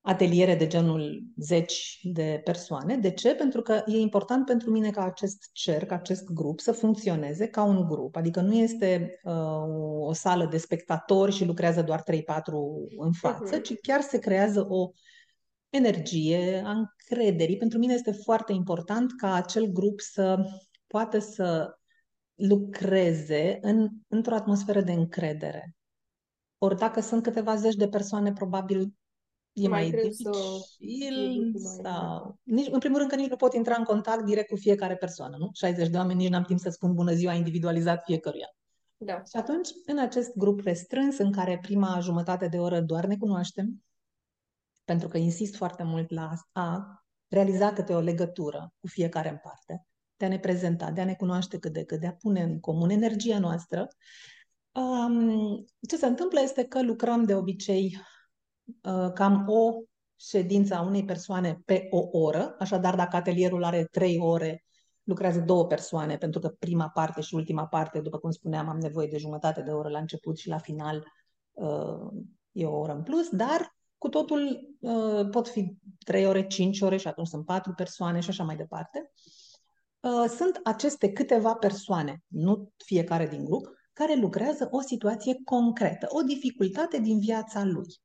ateliere 0.02 0.54
de 0.54 0.66
genul 0.66 1.22
zeci 1.36 2.00
de 2.02 2.40
persoane. 2.44 2.96
De 2.96 3.10
ce? 3.10 3.34
Pentru 3.34 3.62
că 3.62 3.82
e 3.86 3.96
important 3.96 4.44
pentru 4.44 4.70
mine 4.70 4.90
ca 4.90 5.04
acest 5.04 5.50
cerc, 5.52 5.90
acest 5.90 6.24
grup 6.24 6.60
să 6.60 6.72
funcționeze 6.72 7.46
ca 7.46 7.62
un 7.62 7.86
grup. 7.86 8.16
Adică 8.16 8.40
nu 8.40 8.54
este 8.54 9.20
uh, 9.22 9.32
o 9.98 10.12
sală 10.12 10.46
de 10.46 10.58
spectatori 10.58 11.32
și 11.32 11.44
lucrează 11.44 11.82
doar 11.82 12.02
3-4 12.02 12.04
în 12.98 13.12
față, 13.12 13.58
uh-huh. 13.58 13.62
ci 13.62 13.74
chiar 13.80 14.00
se 14.00 14.18
creează 14.18 14.66
o 14.68 14.90
energie 15.68 16.62
a 16.64 16.70
încrederii. 16.70 17.56
Pentru 17.56 17.78
mine 17.78 17.92
este 17.92 18.12
foarte 18.12 18.52
important 18.52 19.12
ca 19.16 19.34
acel 19.34 19.66
grup 19.66 20.00
să 20.00 20.44
poată 20.86 21.18
să 21.18 21.76
lucreze 22.34 23.58
în, 23.60 23.88
într-o 24.08 24.34
atmosferă 24.34 24.80
de 24.80 24.92
încredere. 24.92 25.76
Ori 26.58 26.78
dacă 26.78 27.00
sunt 27.00 27.22
câteva 27.22 27.56
zeci 27.56 27.74
de 27.74 27.88
persoane, 27.88 28.32
probabil 28.32 28.92
e 29.52 29.68
mai, 29.68 29.80
mai 29.80 29.90
dificil 29.90 31.52
sau... 31.82 32.38
Nici, 32.42 32.68
în 32.70 32.78
primul 32.78 32.98
rând 32.98 33.10
că 33.10 33.16
nici 33.16 33.28
nu 33.28 33.36
pot 33.36 33.54
intra 33.54 33.74
în 33.78 33.84
contact 33.84 34.24
direct 34.24 34.48
cu 34.48 34.56
fiecare 34.56 34.96
persoană, 34.96 35.36
nu? 35.36 35.50
60 35.52 35.88
de 35.88 35.96
oameni, 35.96 36.18
nici 36.18 36.30
n-am 36.30 36.42
timp 36.42 36.60
să 36.60 36.70
spun 36.70 36.94
bună 36.94 37.12
ziua 37.12 37.32
individualizat 37.32 38.02
fiecăruia. 38.04 38.56
Da. 38.96 39.14
Și 39.14 39.36
atunci, 39.36 39.68
în 39.86 39.98
acest 39.98 40.36
grup 40.36 40.60
restrâns, 40.60 41.18
în 41.18 41.32
care 41.32 41.58
prima 41.62 41.98
jumătate 42.00 42.48
de 42.48 42.58
oră 42.58 42.80
doar 42.80 43.06
ne 43.06 43.16
cunoaștem, 43.16 43.82
pentru 44.84 45.08
că 45.08 45.18
insist 45.18 45.56
foarte 45.56 45.82
mult 45.82 46.10
la 46.10 46.30
a 46.52 47.02
realiza 47.28 47.72
câte 47.72 47.94
o 47.94 48.00
legătură 48.00 48.72
cu 48.78 48.86
fiecare 48.86 49.28
în 49.28 49.38
parte, 49.42 49.86
de 50.16 50.24
a 50.24 50.28
ne 50.28 50.38
prezenta, 50.38 50.90
de 50.90 51.00
a 51.00 51.04
ne 51.04 51.14
cunoaște 51.14 51.58
cât 51.58 51.72
de 51.72 51.84
cât, 51.84 52.00
de 52.00 52.06
a 52.06 52.12
pune 52.12 52.42
în 52.42 52.60
comun 52.60 52.90
energia 52.90 53.38
noastră. 53.38 53.88
Um, 54.72 55.64
ce 55.88 55.96
se 55.96 56.06
întâmplă 56.06 56.40
este 56.40 56.64
că 56.64 56.82
lucrăm 56.82 57.24
de 57.24 57.34
obicei 57.34 57.96
uh, 57.98 58.11
cam 59.14 59.44
o 59.48 59.72
ședință 60.16 60.74
a 60.74 60.82
unei 60.82 61.04
persoane 61.04 61.62
pe 61.64 61.86
o 61.90 62.18
oră, 62.18 62.54
așadar 62.58 62.94
dacă 62.96 63.16
atelierul 63.16 63.64
are 63.64 63.84
trei 63.84 64.18
ore, 64.18 64.64
lucrează 65.02 65.40
două 65.40 65.66
persoane, 65.66 66.16
pentru 66.16 66.40
că 66.40 66.48
prima 66.48 66.88
parte 66.88 67.20
și 67.20 67.34
ultima 67.34 67.66
parte, 67.66 68.00
după 68.00 68.18
cum 68.18 68.30
spuneam, 68.30 68.68
am 68.68 68.78
nevoie 68.78 69.06
de 69.06 69.18
jumătate 69.18 69.62
de 69.62 69.70
oră 69.70 69.88
la 69.88 69.98
început 69.98 70.38
și 70.38 70.48
la 70.48 70.58
final 70.58 71.04
uh, 71.52 72.22
e 72.52 72.66
o 72.66 72.78
oră 72.78 72.92
în 72.92 73.02
plus, 73.02 73.28
dar 73.28 73.76
cu 73.98 74.08
totul 74.08 74.74
uh, 74.80 75.28
pot 75.30 75.48
fi 75.48 75.76
3 76.04 76.26
ore, 76.26 76.46
5 76.46 76.80
ore 76.80 76.96
și 76.96 77.08
atunci 77.08 77.28
sunt 77.28 77.44
4 77.44 77.72
persoane 77.72 78.20
și 78.20 78.28
așa 78.28 78.44
mai 78.44 78.56
departe. 78.56 79.10
Uh, 80.00 80.24
sunt 80.36 80.60
aceste 80.64 81.12
câteva 81.12 81.54
persoane, 81.54 82.22
nu 82.26 82.72
fiecare 82.84 83.26
din 83.26 83.44
grup, 83.44 83.68
care 83.92 84.14
lucrează 84.14 84.68
o 84.70 84.80
situație 84.80 85.40
concretă, 85.44 86.06
o 86.10 86.20
dificultate 86.22 86.98
din 87.00 87.18
viața 87.18 87.64
lui. 87.64 88.00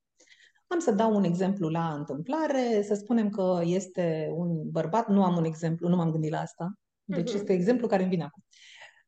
Am 0.67 0.79
să 0.79 0.91
dau 0.91 1.15
un 1.15 1.23
exemplu 1.23 1.69
la 1.69 1.93
întâmplare, 1.93 2.81
să 2.83 2.93
spunem 2.93 3.29
că 3.29 3.61
este 3.63 4.31
un 4.35 4.69
bărbat, 4.69 5.07
nu 5.07 5.23
am 5.23 5.35
un 5.35 5.43
exemplu, 5.43 5.87
nu 5.87 5.95
m-am 5.95 6.11
gândit 6.11 6.31
la 6.31 6.39
asta, 6.39 6.73
deci 7.03 7.31
uh-huh. 7.31 7.35
este 7.35 7.53
exemplu 7.53 7.87
care 7.87 8.01
îmi 8.01 8.11
vine 8.11 8.23
acum. 8.23 8.43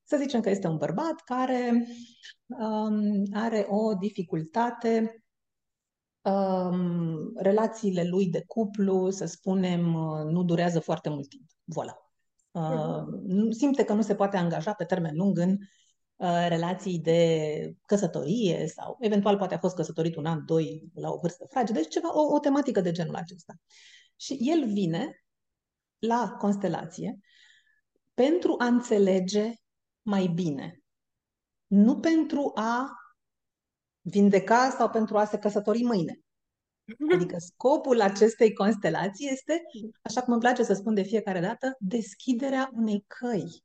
Să 0.03 0.17
zicem 0.17 0.41
că 0.41 0.49
este 0.49 0.67
un 0.67 0.77
bărbat 0.77 1.21
care 1.25 1.87
um, 2.47 3.23
are 3.33 3.65
o 3.69 3.93
dificultate 3.93 5.23
um, 6.21 7.31
relațiile 7.35 8.03
lui 8.03 8.29
de 8.29 8.43
cuplu, 8.47 9.09
să 9.09 9.25
spunem, 9.25 9.93
uh, 9.93 10.31
nu 10.31 10.43
durează 10.43 10.79
foarte 10.79 11.09
mult 11.09 11.29
timp. 11.29 11.49
Voilà. 11.49 11.93
Uh, 12.51 12.61
uh-huh. 12.61 13.49
Simte 13.49 13.83
că 13.83 13.93
nu 13.93 14.01
se 14.01 14.15
poate 14.15 14.37
angaja 14.37 14.73
pe 14.73 14.83
termen 14.83 15.15
lung 15.15 15.37
în 15.37 15.49
uh, 15.49 15.57
relații 16.47 16.99
de 16.99 17.73
căsătorie 17.85 18.67
sau 18.67 18.97
eventual 18.99 19.37
poate 19.37 19.53
a 19.53 19.59
fost 19.59 19.75
căsătorit 19.75 20.15
un 20.15 20.25
an, 20.25 20.45
doi, 20.45 20.89
la 20.93 21.09
o 21.09 21.17
vârstă 21.17 21.45
fragedă, 21.49 21.79
deci 21.79 21.91
ceva, 21.91 22.17
o, 22.17 22.33
o 22.33 22.39
tematică 22.39 22.81
de 22.81 22.91
genul 22.91 23.15
acesta. 23.15 23.53
Și 24.15 24.37
el 24.41 24.71
vine 24.71 25.23
la 25.99 26.35
constelație 26.37 27.19
pentru 28.13 28.55
a 28.57 28.65
înțelege 28.65 29.53
mai 30.01 30.27
bine. 30.27 30.79
Nu 31.67 31.99
pentru 31.99 32.51
a 32.55 32.89
vindeca 34.01 34.69
sau 34.69 34.89
pentru 34.89 35.17
a 35.17 35.25
se 35.25 35.37
căsători 35.37 35.83
mâine. 35.83 36.19
Adică 37.15 37.35
scopul 37.37 38.01
acestei 38.01 38.53
constelații 38.53 39.29
este, 39.31 39.61
așa 40.01 40.21
cum 40.21 40.33
îmi 40.33 40.41
place 40.41 40.63
să 40.63 40.73
spun 40.73 40.93
de 40.93 41.01
fiecare 41.01 41.39
dată, 41.39 41.75
deschiderea 41.79 42.71
unei 42.73 43.05
căi. 43.07 43.63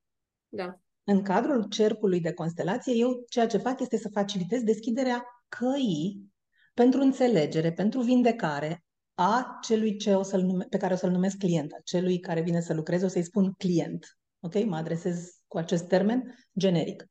Da. 0.49 0.79
În 1.05 1.23
cadrul 1.23 1.69
cercului 1.69 2.21
de 2.21 2.33
constelație, 2.33 2.95
eu 2.95 3.25
ceea 3.29 3.47
ce 3.47 3.57
fac 3.59 3.81
este 3.81 3.97
să 3.97 4.09
facilitez 4.09 4.63
deschiderea 4.63 5.25
căii 5.49 6.33
pentru 6.75 7.01
înțelegere, 7.01 7.73
pentru 7.73 8.01
vindecare 8.01 8.85
a 9.15 9.59
celui 9.63 9.97
ce 9.97 10.15
o 10.15 10.23
să 10.23 10.37
nume, 10.37 10.65
pe 10.65 10.77
care 10.77 10.93
o 10.93 10.97
să-l 10.97 11.11
numesc 11.11 11.37
client, 11.37 11.73
a 11.73 11.81
celui 11.85 12.19
care 12.19 12.41
vine 12.41 12.61
să 12.61 12.75
lucreze, 12.75 13.05
o 13.05 13.09
să-i 13.09 13.23
spun 13.23 13.53
client. 13.59 14.19
Ok? 14.41 14.65
Mă 14.65 14.77
adresez 14.77 15.31
cu 15.47 15.59
acest 15.59 15.85
termen 15.85 16.35
generic. 16.59 17.07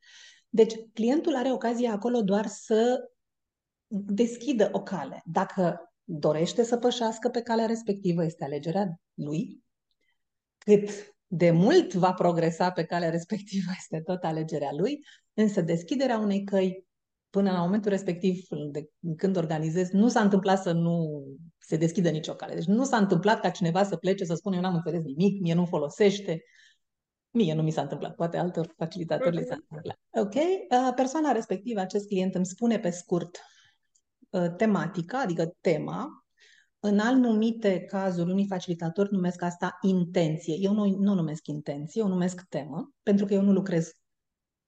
Deci, 0.49 0.73
clientul 0.93 1.35
are 1.35 1.51
ocazia 1.51 1.91
acolo 1.91 2.21
doar 2.21 2.45
să 2.45 2.99
deschidă 3.87 4.69
o 4.71 4.83
cale. 4.83 5.21
Dacă 5.25 5.93
dorește 6.03 6.63
să 6.63 6.77
pășească 6.77 7.29
pe 7.29 7.41
calea 7.41 7.65
respectivă, 7.65 8.23
este 8.23 8.43
alegerea 8.43 8.99
lui. 9.13 9.63
Cât 10.57 11.12
de 11.35 11.51
mult 11.51 11.93
va 11.93 12.13
progresa 12.13 12.71
pe 12.71 12.83
calea 12.83 13.09
respectivă, 13.09 13.71
este 13.77 14.01
tot 14.01 14.23
alegerea 14.23 14.71
lui, 14.77 15.05
însă 15.33 15.61
deschiderea 15.61 16.17
unei 16.17 16.43
căi 16.43 16.85
până 17.29 17.51
la 17.51 17.61
momentul 17.61 17.91
respectiv, 17.91 18.47
de 18.71 18.89
când 19.17 19.37
organizez, 19.37 19.89
nu 19.89 20.07
s-a 20.07 20.21
întâmplat 20.21 20.61
să 20.61 20.71
nu 20.71 21.23
se 21.57 21.75
deschidă 21.77 22.09
nicio 22.09 22.33
cale. 22.33 22.53
Deci 22.53 22.65
nu 22.65 22.83
s-a 22.83 22.97
întâmplat 22.97 23.39
ca 23.39 23.49
cineva 23.49 23.83
să 23.83 23.95
plece 23.95 24.25
să 24.25 24.33
spună 24.33 24.55
eu 24.55 24.61
n-am 24.61 24.75
înțeles 24.75 25.03
nimic, 25.03 25.41
mie 25.41 25.53
nu 25.53 25.65
folosește. 25.65 26.43
Mie 27.31 27.53
nu 27.53 27.61
mi 27.61 27.71
s-a 27.71 27.81
întâmplat, 27.81 28.15
poate 28.15 28.37
altor 28.37 28.73
facilitatori 28.77 29.35
le 29.35 29.43
s-a 29.43 29.55
întâmplat. 29.55 29.99
Ok? 30.09 30.33
Uh, 30.33 30.93
persoana 30.95 31.31
respectivă, 31.31 31.79
acest 31.79 32.07
client 32.07 32.35
îmi 32.35 32.45
spune 32.45 32.79
pe 32.79 32.89
scurt 32.89 33.39
uh, 34.29 34.55
tematica, 34.57 35.19
adică 35.19 35.55
tema, 35.61 36.22
în 36.85 36.99
anumite 36.99 37.79
cazuri, 37.79 38.31
unii 38.31 38.47
facilitatori 38.47 39.11
numesc 39.11 39.41
asta 39.41 39.77
intenție. 39.81 40.55
Eu 40.59 40.73
nu, 40.73 40.85
nu 40.85 41.13
numesc 41.13 41.47
intenție, 41.47 42.01
eu 42.01 42.07
numesc 42.07 42.41
temă, 42.49 42.93
pentru 43.03 43.25
că 43.25 43.33
eu 43.33 43.41
nu 43.41 43.51
lucrez 43.51 43.91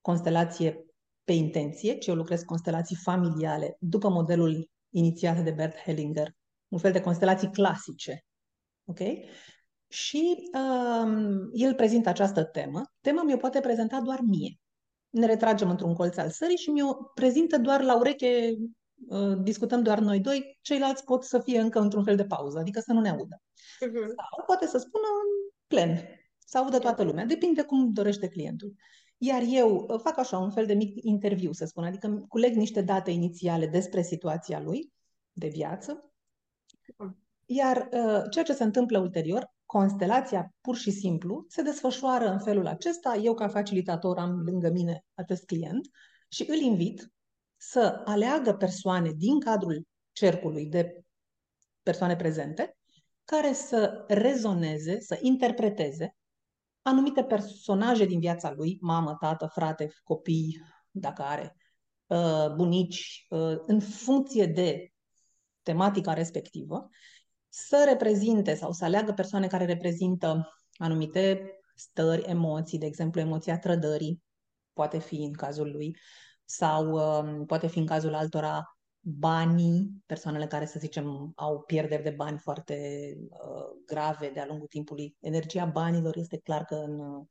constelație 0.01 0.86
pe 1.24 1.31
intenție, 1.31 1.98
ci 1.98 2.07
eu 2.07 2.15
lucrez 2.15 2.41
constelații 2.41 2.95
familiale, 2.95 3.77
după 3.79 4.10
modelul 4.10 4.69
inițiat 4.89 5.43
de 5.43 5.51
Bert 5.51 5.77
Hellinger, 5.77 6.31
un 6.67 6.79
fel 6.79 6.91
de 6.91 7.01
constelații 7.01 7.51
clasice. 7.51 8.25
Ok? 8.86 9.00
Și 9.88 10.50
um, 10.53 11.50
el 11.53 11.75
prezintă 11.75 12.10
această 12.10 12.43
temă. 12.43 12.81
Tema 13.01 13.24
mi-o 13.24 13.38
poate 13.38 13.60
prezenta 13.60 14.01
doar 14.01 14.19
mie. 14.19 14.60
Ne 15.10 15.25
retragem 15.25 15.69
într-un 15.69 15.93
colț 15.93 16.17
al 16.17 16.29
sării 16.29 16.57
și 16.57 16.69
mi-o 16.69 16.93
prezintă 16.93 17.57
doar 17.57 17.81
la 17.81 17.98
ureche, 17.98 18.55
uh, 18.57 18.69
discutăm 19.41 19.83
doar 19.83 19.99
noi 19.99 20.19
doi, 20.19 20.59
ceilalți 20.61 21.03
pot 21.03 21.23
să 21.23 21.39
fie 21.39 21.59
încă 21.59 21.79
într-un 21.79 22.03
fel 22.03 22.15
de 22.15 22.25
pauză, 22.25 22.59
adică 22.59 22.79
să 22.79 22.93
nu 22.93 22.99
ne 22.99 23.09
audă. 23.09 23.41
Uh-huh. 23.41 24.07
Sau 24.07 24.45
poate 24.45 24.65
să 24.65 24.77
spună 24.77 25.05
în 25.23 25.51
plen, 25.67 26.07
să 26.45 26.57
audă 26.57 26.79
toată 26.79 27.03
lumea. 27.03 27.25
Depinde 27.25 27.61
cum 27.61 27.91
dorește 27.91 28.27
clientul. 28.27 28.73
Iar 29.17 29.41
eu 29.47 29.85
uh, 29.89 29.99
fac 29.99 30.17
așa 30.17 30.37
un 30.37 30.51
fel 30.51 30.65
de 30.65 30.73
mic 30.73 31.03
interviu, 31.03 31.51
să 31.51 31.65
spun, 31.65 31.83
adică 31.83 32.25
culeg 32.27 32.55
niște 32.55 32.81
date 32.81 33.11
inițiale 33.11 33.67
despre 33.67 34.01
situația 34.01 34.61
lui 34.61 34.91
de 35.31 35.47
viață, 35.47 36.13
iar 37.45 37.89
uh, 37.91 38.23
ceea 38.29 38.45
ce 38.45 38.53
se 38.53 38.63
întâmplă 38.63 38.99
ulterior, 38.99 39.53
constelația 39.65 40.53
pur 40.61 40.75
și 40.75 40.91
simplu, 40.91 41.45
se 41.47 41.61
desfășoară 41.61 42.31
în 42.31 42.39
felul 42.39 42.67
acesta. 42.67 43.15
Eu, 43.15 43.33
ca 43.33 43.47
facilitator, 43.47 44.17
am 44.17 44.39
lângă 44.39 44.69
mine 44.69 45.05
acest 45.13 45.45
client 45.45 45.87
și 46.27 46.45
îl 46.49 46.57
invit 46.57 47.13
să 47.57 48.01
aleagă 48.05 48.53
persoane 48.53 49.12
din 49.12 49.39
cadrul 49.39 49.88
cercului 50.12 50.65
de 50.65 51.03
persoane 51.83 52.15
prezente 52.15 52.77
care 53.24 53.53
să 53.53 54.03
rezoneze, 54.07 55.00
să 55.00 55.17
interpreteze 55.21 56.15
anumite 56.81 57.24
personaje 57.24 58.05
din 58.05 58.19
viața 58.19 58.51
lui, 58.51 58.77
mamă, 58.81 59.15
tată, 59.19 59.50
frate, 59.53 59.93
copii, 60.03 60.62
dacă 60.91 61.21
are, 61.21 61.55
uh, 62.05 62.53
bunici, 62.55 63.25
uh, 63.29 63.57
în 63.65 63.79
funcție 63.79 64.45
de 64.45 64.93
tematica 65.63 66.13
respectivă, 66.13 66.89
să 67.50 67.85
reprezinte 67.87 68.53
sau 68.55 68.72
să 68.72 68.85
aleagă 68.85 69.13
persoane 69.13 69.48
care 69.48 69.65
reprezintă 69.65 70.53
anumite 70.77 71.50
stări, 71.75 72.22
emoții, 72.22 72.77
de 72.77 72.85
exemplu, 72.85 73.22
emoția 73.22 73.59
trădării, 73.59 74.24
poate 74.74 75.00
fi 75.00 75.15
în 75.15 75.33
cazul 75.33 75.72
lui, 75.72 75.98
sau 76.46 76.92
uh, 76.92 77.44
poate 77.48 77.68
fi 77.68 77.79
în 77.79 77.86
cazul 77.86 78.14
altora 78.14 78.77
banii, 79.00 80.03
persoanele 80.05 80.48
care, 80.48 80.66
să 80.66 80.79
zicem, 80.79 81.31
au 81.36 81.62
pierderi 81.62 82.03
de 82.03 82.10
bani 82.10 82.38
foarte 82.38 82.77
uh, 83.29 83.81
grave 83.86 84.29
de-a 84.29 84.46
lungul 84.46 84.68
timpului. 84.68 85.16
Energia 85.20 85.66
banilor 85.66 86.18
este 86.18 86.38
clar 86.38 86.64
că 86.64 86.75
în 86.75 87.00
uh, 87.00 87.25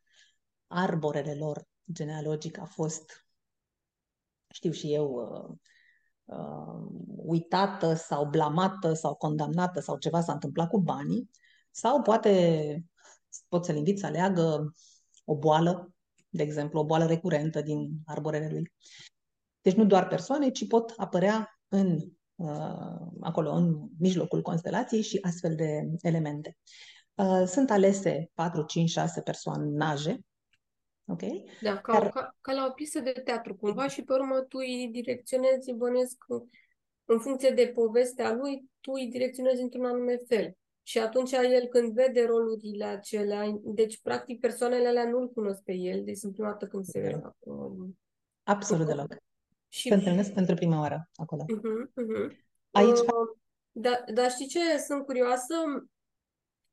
arborele 0.66 1.35
lor 1.35 1.66
genealogic 1.92 2.59
a 2.59 2.64
fost, 2.64 3.27
știu 4.48 4.70
și 4.70 4.92
eu, 4.92 5.12
uh, 5.12 5.57
uh, 6.24 6.87
uitată 7.16 7.94
sau 7.94 8.29
blamată 8.29 8.92
sau 8.92 9.14
condamnată 9.14 9.81
sau 9.81 9.98
ceva 9.98 10.20
s-a 10.20 10.33
întâmplat 10.33 10.68
cu 10.68 10.81
banii. 10.81 11.31
Sau 11.70 12.03
poate 12.03 12.85
pot 13.48 13.64
să-l 13.64 13.77
invit 13.77 13.98
să 13.98 14.07
aleagă 14.07 14.72
o 15.24 15.37
boală, 15.37 15.93
de 16.34 16.42
exemplu, 16.42 16.80
o 16.80 16.84
boală 16.84 17.06
recurentă 17.06 17.60
din 17.60 17.90
arborele 18.06 18.48
lui. 18.50 18.72
Deci 19.62 19.74
nu 19.74 19.84
doar 19.84 20.08
persoane, 20.08 20.50
ci 20.50 20.66
pot 20.66 20.92
apărea 20.96 21.60
în, 21.68 21.98
uh, 22.34 23.06
acolo, 23.20 23.52
în 23.52 23.88
mijlocul 23.98 24.42
constelației 24.42 25.02
și 25.02 25.18
astfel 25.22 25.54
de 25.54 25.88
elemente. 26.00 26.56
Uh, 27.14 27.42
sunt 27.46 27.70
alese 27.70 28.30
4, 28.34 28.62
5, 28.62 28.90
6 28.90 29.20
personaje, 29.20 30.18
ok? 31.06 31.22
Da, 31.62 31.78
ca, 31.78 31.92
Dar... 31.92 32.08
ca, 32.08 32.36
ca 32.40 32.52
la 32.52 32.66
o 32.70 32.72
piesă 32.72 33.00
de 33.00 33.12
teatru 33.24 33.56
cumva 33.56 33.88
și 33.88 34.02
pe 34.02 34.12
urmă 34.12 34.40
tu 34.40 34.58
îi 34.58 34.88
direcționezi, 34.92 35.72
bănesc, 35.72 36.24
în 37.04 37.20
funcție 37.20 37.50
de 37.50 37.72
povestea 37.74 38.32
lui, 38.32 38.70
tu 38.80 38.92
îi 38.92 39.08
direcționezi 39.10 39.62
într-un 39.62 39.84
anume 39.84 40.16
fel. 40.28 40.56
Și 40.86 40.98
atunci 40.98 41.32
el 41.32 41.66
când 41.66 41.92
vede 41.92 42.24
rolurile 42.24 42.84
acelea, 42.84 43.60
deci 43.62 44.00
practic 44.02 44.40
persoanele 44.40 44.88
alea 44.88 45.08
nu-l 45.08 45.28
cunosc 45.28 45.62
pe 45.62 45.72
el, 45.72 46.04
deci 46.04 46.16
sunt 46.16 46.32
prima 46.32 46.48
dată 46.48 46.66
când 46.66 46.84
se... 46.84 47.20
Absolut 48.42 48.86
deloc. 48.86 49.16
Și... 49.68 49.88
Se 49.88 49.94
întâlnesc 49.94 50.32
pentru 50.32 50.54
prima 50.54 50.80
oară 50.80 51.08
acolo. 51.14 51.44
Uh-huh, 51.44 51.88
uh-huh. 51.88 52.36
Aici... 52.70 52.98
Uh, 52.98 53.36
da, 53.72 54.04
dar 54.14 54.30
știi 54.30 54.46
ce? 54.46 54.78
Sunt 54.86 55.04
curioasă. 55.04 55.54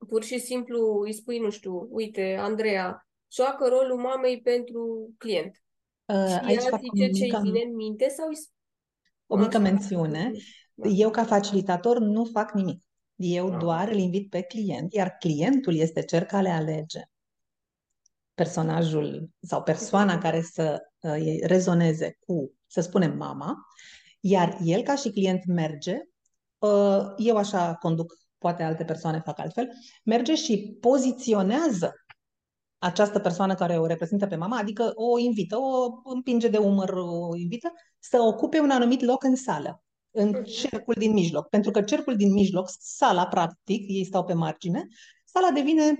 Pur 0.07 0.23
și 0.23 0.39
simplu 0.39 1.01
îi 1.03 1.13
spui, 1.13 1.39
nu 1.39 1.49
știu, 1.49 1.87
uite, 1.89 2.37
Andreea, 2.39 3.07
joacă 3.31 3.67
rolul 3.67 3.99
mamei 3.99 4.41
pentru 4.41 5.09
client. 5.17 5.61
Uh, 6.05 6.27
și 6.27 6.45
aici 6.45 6.63
ea 6.63 6.79
zice 6.93 7.09
ce 7.09 7.23
îi 7.23 7.41
vine 7.41 7.63
în 7.63 7.75
minte 7.75 8.09
sau 8.09 8.27
îi... 8.27 8.35
O 9.25 9.35
mică 9.35 9.57
Așa. 9.57 9.59
mențiune. 9.59 10.31
Da. 10.73 10.89
Eu, 10.89 11.09
ca 11.09 11.23
facilitator, 11.23 11.99
nu 11.99 12.25
fac 12.25 12.51
nimic. 12.51 12.83
Eu 13.23 13.49
da. 13.49 13.57
doar 13.57 13.87
îl 13.87 13.97
invit 13.97 14.29
pe 14.29 14.41
client, 14.41 14.93
iar 14.93 15.09
clientul 15.19 15.75
este 15.75 16.01
cel 16.01 16.23
care 16.23 16.49
alege 16.49 17.01
personajul 18.33 19.29
sau 19.41 19.63
persoana 19.63 20.17
care 20.17 20.41
să 20.41 20.79
uh, 21.01 21.39
rezoneze 21.41 22.17
cu 22.25 22.53
să 22.67 22.81
spunem 22.81 23.17
mama, 23.17 23.55
iar 24.19 24.57
el 24.63 24.81
ca 24.81 24.95
și 24.95 25.09
client 25.09 25.45
merge, 25.45 25.97
uh, 26.57 27.13
eu 27.17 27.37
așa 27.37 27.75
conduc, 27.75 28.13
poate 28.37 28.63
alte 28.63 28.83
persoane 28.83 29.21
fac 29.25 29.39
altfel, 29.39 29.69
merge 30.03 30.35
și 30.35 30.77
poziționează 30.79 31.93
această 32.77 33.19
persoană 33.19 33.55
care 33.55 33.79
o 33.79 33.85
reprezintă 33.85 34.27
pe 34.27 34.35
mama, 34.35 34.57
adică 34.57 34.91
o 34.95 35.17
invită, 35.17 35.57
o 35.57 36.01
împinge 36.03 36.47
de 36.47 36.57
umăr, 36.57 36.89
o 36.93 37.35
invită 37.35 37.73
să 37.99 38.17
ocupe 38.19 38.59
un 38.59 38.69
anumit 38.69 39.01
loc 39.01 39.23
în 39.23 39.35
sală, 39.35 39.83
în 40.11 40.29
mhm. 40.29 40.43
cercul 40.43 40.93
din 40.97 41.11
mijloc. 41.11 41.47
Pentru 41.47 41.71
că 41.71 41.81
cercul 41.81 42.15
din 42.15 42.31
mijloc, 42.31 42.67
sala 42.79 43.27
practic, 43.27 43.89
ei 43.89 44.05
stau 44.05 44.25
pe 44.25 44.33
margine, 44.33 44.87
sala 45.25 45.51
devine 45.51 45.95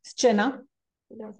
scena 0.00 0.64
da. 1.06 1.36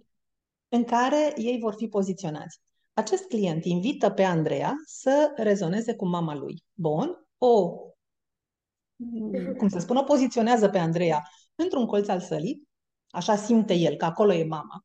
în 0.68 0.84
care 0.84 1.32
ei 1.36 1.58
vor 1.58 1.74
fi 1.74 1.88
poziționați. 1.88 2.60
Acest 2.92 3.24
client 3.24 3.64
invită 3.64 4.10
pe 4.10 4.22
Andreea 4.22 4.74
să 4.86 5.32
rezoneze 5.36 5.94
cu 5.94 6.06
mama 6.06 6.34
lui. 6.34 6.64
Bun, 6.72 7.26
o, 7.38 7.78
cum 9.56 9.68
să 9.68 9.78
spun, 9.78 9.96
o 9.96 10.02
poziționează 10.02 10.68
pe 10.68 10.78
Andreea 10.78 11.22
într-un 11.54 11.86
colț 11.86 12.08
al 12.08 12.20
sălii, 12.20 12.68
așa 13.10 13.36
simte 13.36 13.74
el, 13.74 13.96
că 13.96 14.04
acolo 14.04 14.32
e 14.32 14.44
mama. 14.44 14.84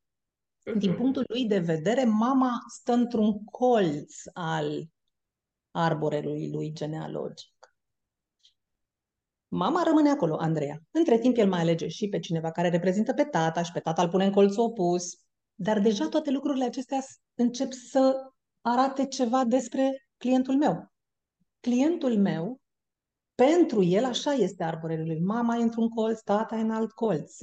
Din 0.78 0.90
mhm. 0.90 1.00
punctul 1.00 1.24
lui 1.28 1.46
de 1.46 1.60
vedere, 1.60 2.04
mama 2.04 2.52
stă 2.68 2.94
într-un 2.94 3.44
colț 3.44 4.16
al 4.34 4.90
arborelui 5.72 6.52
lui 6.52 6.72
genealogic. 6.74 7.74
Mama 9.48 9.84
rămâne 9.84 10.10
acolo, 10.10 10.36
Andreea. 10.40 10.82
Între 10.92 11.18
timp, 11.18 11.38
el 11.38 11.50
mai 11.50 11.60
alege 11.60 11.88
și 11.88 12.10
pe 12.10 12.20
cineva 12.20 12.52
care 12.52 12.70
reprezintă 12.70 13.14
pe 13.14 13.24
tata 13.24 13.64
și 13.64 13.72
pe 13.72 13.80
tata 13.80 14.02
îl 14.02 14.10
pune 14.10 14.26
în 14.26 14.32
colțul 14.32 14.64
opus. 14.64 15.20
Dar 15.56 15.80
deja 15.80 16.08
toate 16.08 16.32
lucrurile 16.32 16.66
acestea 16.66 17.00
încep 17.36 17.72
să 17.72 18.16
arate 18.62 19.08
ceva 19.08 19.44
despre 19.44 20.08
clientul 20.18 20.58
meu. 20.58 20.92
Clientul 21.60 22.18
meu 22.18 22.62
pentru 23.36 23.84
el 23.84 24.06
așa 24.06 24.32
este 24.32 24.64
arborele 24.64 25.04
lui. 25.04 25.20
Mama 25.20 25.56
e 25.56 25.62
într-un 25.62 25.90
colț, 25.90 26.20
tata 26.20 26.56
e 26.56 26.62
în 26.62 26.72
alt 26.72 26.92
colț. 26.92 27.38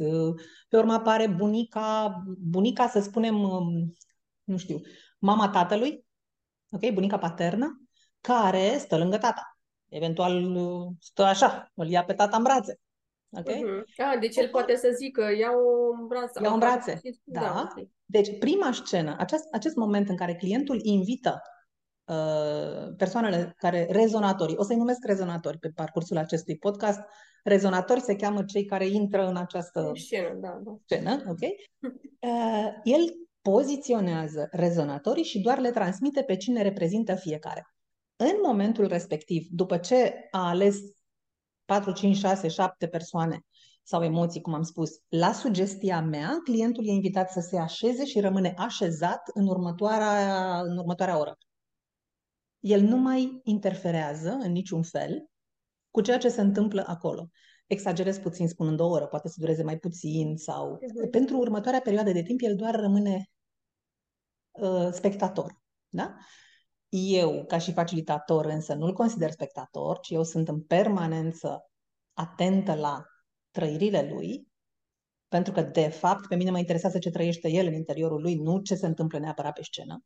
Pe 0.69 0.77
urmă 0.77 0.93
apare 0.93 1.27
bunica, 1.27 2.23
bunica 2.39 2.89
să 2.89 3.01
spunem, 3.01 3.43
um, 3.43 3.95
nu 4.45 4.57
știu, 4.57 4.81
mama 5.19 5.49
tatălui, 5.49 6.05
ok, 6.71 6.93
bunica 6.93 7.19
paternă, 7.19 7.86
care 8.27 8.77
stă 8.79 8.97
lângă 8.97 9.19
tata. 9.19 9.59
Eventual 9.89 10.57
uh, 10.57 10.87
stă 11.01 11.23
așa, 11.23 11.71
îl 11.75 11.89
ia 11.89 12.05
pe 12.05 12.13
tata 12.13 12.37
în 12.37 12.43
brațe. 12.43 12.81
Okay? 13.31 13.63
Uh-huh. 13.63 14.05
Ah, 14.05 14.19
deci 14.21 14.37
el 14.37 14.49
poate 14.49 14.77
să 14.77 14.89
zică, 14.97 15.23
iau 15.39 15.59
în 16.01 16.07
brațe. 16.07 16.41
Iau 16.43 16.53
în 16.53 16.59
brațe, 16.59 17.01
da. 17.25 17.41
da. 17.41 17.73
Deci 18.05 18.39
prima 18.39 18.73
scenă, 18.73 19.17
acest, 19.19 19.45
acest 19.53 19.77
moment 19.77 20.09
în 20.09 20.17
care 20.17 20.35
clientul 20.35 20.79
invită 20.83 21.43
uh, 22.05 22.95
persoanele 22.97 23.55
care, 23.57 23.87
rezonatorii, 23.91 24.57
o 24.57 24.63
să-i 24.63 24.77
numesc 24.77 25.05
rezonatori 25.05 25.59
pe 25.59 25.69
parcursul 25.75 26.17
acestui 26.17 26.57
podcast, 26.59 27.01
rezonatori 27.45 28.01
se 28.01 28.17
cheamă 28.17 28.45
cei 28.45 28.65
care 28.65 28.87
intră 28.87 29.27
în 29.27 29.37
această 29.37 29.91
scenă, 29.95 30.35
da, 30.35 30.61
da. 30.65 30.77
scenă 30.85 31.25
ok? 31.29 31.41
Uh, 32.21 32.69
el 32.83 33.01
poziționează 33.43 34.49
rezonatorii 34.51 35.25
și 35.25 35.41
doar 35.41 35.59
le 35.59 35.71
transmite 35.71 36.23
pe 36.23 36.37
cine 36.37 36.63
reprezintă 36.63 37.15
fiecare. 37.15 37.76
În 38.17 38.37
momentul 38.45 38.87
respectiv, 38.87 39.47
după 39.51 39.77
ce 39.77 40.29
a 40.31 40.49
ales 40.49 40.77
4, 41.65 41.93
5, 41.93 42.17
6, 42.17 42.49
7 42.49 42.89
persoane 42.89 43.41
sau 43.83 44.03
emoții, 44.03 44.41
cum 44.41 44.55
am 44.55 44.63
spus, 44.63 44.91
la 45.09 45.33
sugestia 45.33 46.01
mea, 46.01 46.41
clientul 46.45 46.87
e 46.87 46.91
invitat 46.91 47.31
să 47.31 47.41
se 47.41 47.59
așeze 47.59 48.05
și 48.05 48.21
rămâne 48.21 48.55
așezat 48.57 49.31
în 49.35 49.47
următoarea, 49.47 50.61
în 50.61 50.79
următoarea 50.79 51.19
oră. 51.19 51.39
El 52.61 52.81
nu 52.81 52.97
mai 52.97 53.41
interferează 53.45 54.31
în 54.31 54.53
niciun 54.53 54.83
fel 54.83 55.29
cu 55.91 56.01
ceea 56.01 56.19
ce 56.19 56.29
se 56.29 56.41
întâmplă 56.41 56.85
acolo. 56.87 57.31
Exagerez 57.67 58.19
puțin 58.19 58.49
spunând 58.49 58.81
o 58.81 58.87
oră, 58.87 59.07
poate 59.07 59.29
să 59.29 59.37
dureze 59.39 59.63
mai 59.63 59.79
puțin 59.79 60.37
sau... 60.37 60.77
Uh-huh. 60.77 61.11
Pentru 61.11 61.37
următoarea 61.37 61.81
perioadă 61.81 62.13
de 62.13 62.23
timp, 62.23 62.41
el 62.43 62.57
doar 62.57 62.75
rămâne 62.75 63.31
uh, 64.51 64.89
spectator. 64.93 65.61
Da? 65.89 66.17
Eu, 66.89 67.45
ca 67.45 67.59
și 67.59 67.73
facilitator, 67.73 68.45
însă 68.45 68.75
nu-l 68.75 68.93
consider 68.93 69.31
spectator, 69.31 69.99
ci 69.99 70.11
eu 70.11 70.23
sunt 70.23 70.49
în 70.49 70.63
permanență 70.63 71.71
atentă 72.13 72.75
la 72.75 73.05
trăirile 73.51 74.09
lui, 74.13 74.49
pentru 75.29 75.53
că, 75.53 75.63
de 75.63 75.89
fapt, 75.89 76.27
pe 76.27 76.37
mine 76.37 76.51
mă 76.51 76.59
interesează 76.59 76.99
ce 76.99 77.11
trăiește 77.11 77.49
el 77.49 77.67
în 77.67 77.75
interiorul 77.75 78.21
lui, 78.21 78.35
nu 78.35 78.59
ce 78.59 78.75
se 78.75 78.87
întâmplă 78.87 79.19
neapărat 79.19 79.53
pe 79.53 79.63
scenă. 79.63 80.05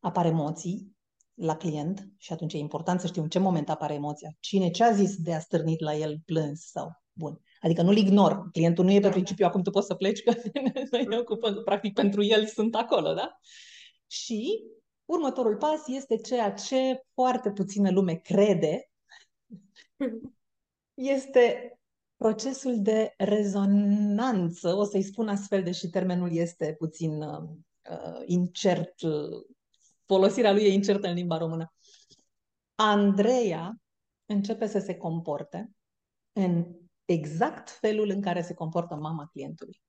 Apar 0.00 0.26
emoții 0.26 0.96
la 1.34 1.56
client 1.56 2.08
și 2.18 2.32
atunci 2.32 2.52
e 2.52 2.58
important 2.58 3.00
să 3.00 3.06
știu 3.06 3.22
în 3.22 3.28
ce 3.28 3.38
moment 3.38 3.70
apare 3.70 3.94
emoția. 3.94 4.36
Cine 4.40 4.70
ce 4.70 4.84
a 4.84 4.92
zis 4.92 5.16
de 5.16 5.34
a 5.34 5.40
stârnit 5.40 5.80
la 5.80 5.94
el 5.94 6.18
plâns 6.24 6.60
sau 6.60 6.90
bun. 7.12 7.40
Adică 7.60 7.82
nu-l 7.82 7.96
ignor. 7.96 8.48
Clientul 8.52 8.84
nu 8.84 8.90
e 8.90 9.00
pe 9.00 9.00
da. 9.00 9.08
principiu 9.08 9.46
acum 9.46 9.62
tu 9.62 9.70
poți 9.70 9.86
să 9.86 9.94
pleci, 9.94 10.22
că 10.22 10.34
noi 10.90 11.04
ne 11.04 11.16
ocupăm, 11.16 11.62
practic 11.64 11.94
pentru 11.94 12.22
el 12.22 12.46
sunt 12.46 12.74
acolo, 12.74 13.12
da? 13.12 13.38
Și 14.06 14.62
Următorul 15.06 15.56
pas 15.56 15.86
este 15.86 16.16
ceea 16.16 16.52
ce 16.52 17.04
foarte 17.14 17.50
puțină 17.50 17.90
lume 17.90 18.14
crede, 18.14 18.90
este 20.94 21.78
procesul 22.16 22.82
de 22.82 23.14
rezonanță, 23.16 24.74
o 24.74 24.84
să-i 24.84 25.02
spun 25.02 25.28
astfel, 25.28 25.62
deși 25.62 25.88
termenul 25.88 26.32
este 26.32 26.74
puțin 26.78 27.22
uh, 27.22 27.48
incert, 28.24 29.00
uh, 29.00 29.44
folosirea 30.06 30.52
lui 30.52 30.62
e 30.62 30.72
incertă 30.72 31.08
în 31.08 31.14
limba 31.14 31.38
română. 31.38 31.72
Andreea 32.74 33.80
începe 34.26 34.66
să 34.66 34.78
se 34.78 34.96
comporte 34.96 35.70
în 36.32 36.66
exact 37.04 37.70
felul 37.70 38.08
în 38.08 38.20
care 38.20 38.42
se 38.42 38.54
comportă 38.54 38.94
mama 38.94 39.26
clientului. 39.26 39.82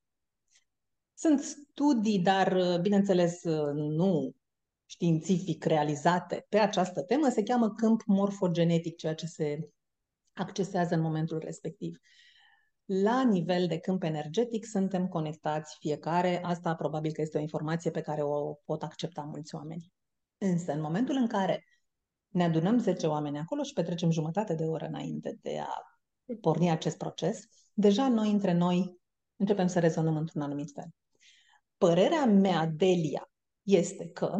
Sunt 1.13 1.39
studii, 1.39 2.19
dar, 2.19 2.51
uh, 2.51 2.80
bineînțeles, 2.80 3.43
uh, 3.43 3.73
nu 3.73 4.36
științific 4.88 5.63
realizate 5.63 6.45
pe 6.50 6.58
această 6.58 7.04
temă 7.04 7.30
se 7.30 7.43
cheamă 7.43 7.73
câmp 7.73 8.02
morfogenetic, 8.06 8.95
ceea 8.95 9.15
ce 9.15 9.26
se 9.26 9.69
accesează 10.34 10.95
în 10.95 11.02
momentul 11.02 11.39
respectiv. 11.39 11.97
La 12.86 13.23
nivel 13.23 13.67
de 13.67 13.78
câmp 13.78 14.04
energetic 14.04 14.65
suntem 14.65 15.08
conectați 15.08 15.76
fiecare, 15.80 16.43
asta 16.43 16.76
probabil 16.76 17.12
că 17.12 17.21
este 17.21 17.38
o 17.38 17.41
informație 17.41 17.91
pe 17.91 18.02
care 18.02 18.21
o 18.23 18.54
pot 18.54 18.84
accepta 18.84 19.21
mulți 19.21 19.56
oameni. 19.56 19.91
Însă, 20.38 20.71
în 20.71 20.82
momentul 20.82 21.15
în 21.15 21.28
care 21.28 21.65
ne 22.28 22.43
adunăm 22.43 22.80
10 22.80 23.08
oameni 23.08 23.38
acolo 23.38 23.63
și 23.63 23.73
petrecem 23.73 24.12
jumătate 24.12 24.56
de 24.56 24.63
oră 24.63 24.86
înainte 24.86 25.38
de 25.41 25.60
a 25.60 25.82
porni 26.41 26.69
acest 26.69 26.97
proces, 26.97 27.39
deja 27.73 28.10
noi 28.10 28.32
între 28.32 28.54
noi 28.54 29.00
începem 29.36 29.67
să 29.67 29.80
rezonăm 29.80 30.15
într-un 30.15 30.41
anumit 30.41 30.71
fel. 30.73 30.89
Părerea 31.78 32.26
mea, 32.26 32.65
Delia, 32.65 33.30
este 33.62 34.10
că 34.10 34.39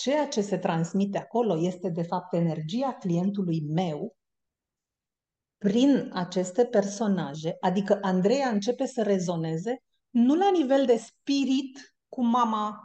ceea 0.00 0.28
ce 0.28 0.40
se 0.40 0.58
transmite 0.58 1.18
acolo 1.18 1.58
este 1.58 1.88
de 1.88 2.02
fapt 2.02 2.32
energia 2.32 2.94
clientului 2.94 3.60
meu 3.60 4.16
prin 5.58 6.10
aceste 6.12 6.66
personaje, 6.66 7.56
adică 7.60 7.98
Andreea 8.02 8.48
începe 8.48 8.86
să 8.86 9.02
rezoneze 9.02 9.82
nu 10.10 10.34
la 10.34 10.50
nivel 10.50 10.86
de 10.86 10.96
spirit 10.96 11.94
cu 12.08 12.24
mama 12.24 12.80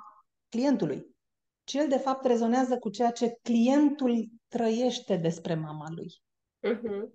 clientului, 0.49 1.15
ci 1.63 1.73
el 1.73 1.87
de 1.87 1.97
fapt 1.97 2.25
rezonează 2.25 2.77
cu 2.77 2.89
ceea 2.89 3.11
ce 3.11 3.39
clientul 3.41 4.27
trăiește 4.47 5.15
despre 5.15 5.55
mama 5.55 5.85
lui. 5.89 6.21
Uh-huh. 6.67 7.09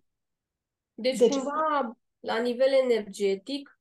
Deci, 0.94 1.18
deci 1.18 1.32
cumva 1.32 1.96
la 2.20 2.40
nivel 2.40 2.72
energetic 2.72 3.79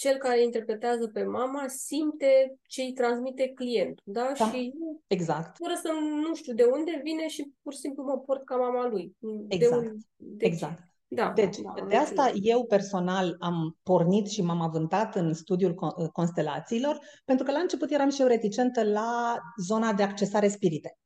cel 0.00 0.16
care 0.16 0.42
interpretează 0.42 1.06
pe 1.06 1.22
mama 1.22 1.64
simte 1.68 2.58
ce 2.62 2.82
îi 2.82 2.92
transmite 2.92 3.48
clientul, 3.48 4.04
da? 4.06 4.32
da 4.38 4.50
și 4.50 4.72
exact. 5.06 5.56
fără 5.56 5.74
să 5.82 5.88
nu 6.26 6.34
știu 6.34 6.54
de 6.54 6.64
unde 6.64 7.00
vine 7.02 7.28
și 7.28 7.52
pur 7.62 7.72
și 7.72 7.78
simplu 7.78 8.02
mă 8.02 8.18
port 8.18 8.44
ca 8.44 8.56
mama 8.56 8.88
lui. 8.88 9.16
Exact. 9.48 9.82
De 9.82 9.88
un... 9.88 9.96
deci, 10.16 10.52
exact. 10.52 10.82
Da, 11.08 11.32
deci, 11.34 11.56
da, 11.56 11.86
de 11.88 11.96
asta 11.96 12.32
eu 12.34 12.64
personal 12.64 13.36
am 13.38 13.78
pornit 13.82 14.28
și 14.28 14.42
m-am 14.42 14.60
avântat 14.60 15.16
în 15.16 15.34
studiul 15.34 15.74
constelațiilor, 16.12 16.98
pentru 17.24 17.44
că 17.44 17.52
la 17.52 17.58
început 17.58 17.90
eram 17.90 18.10
și 18.10 18.20
eu 18.20 18.26
reticentă 18.26 18.84
la 18.84 19.38
zona 19.62 19.92
de 19.92 20.02
accesare 20.02 20.48
spirite. 20.48 20.98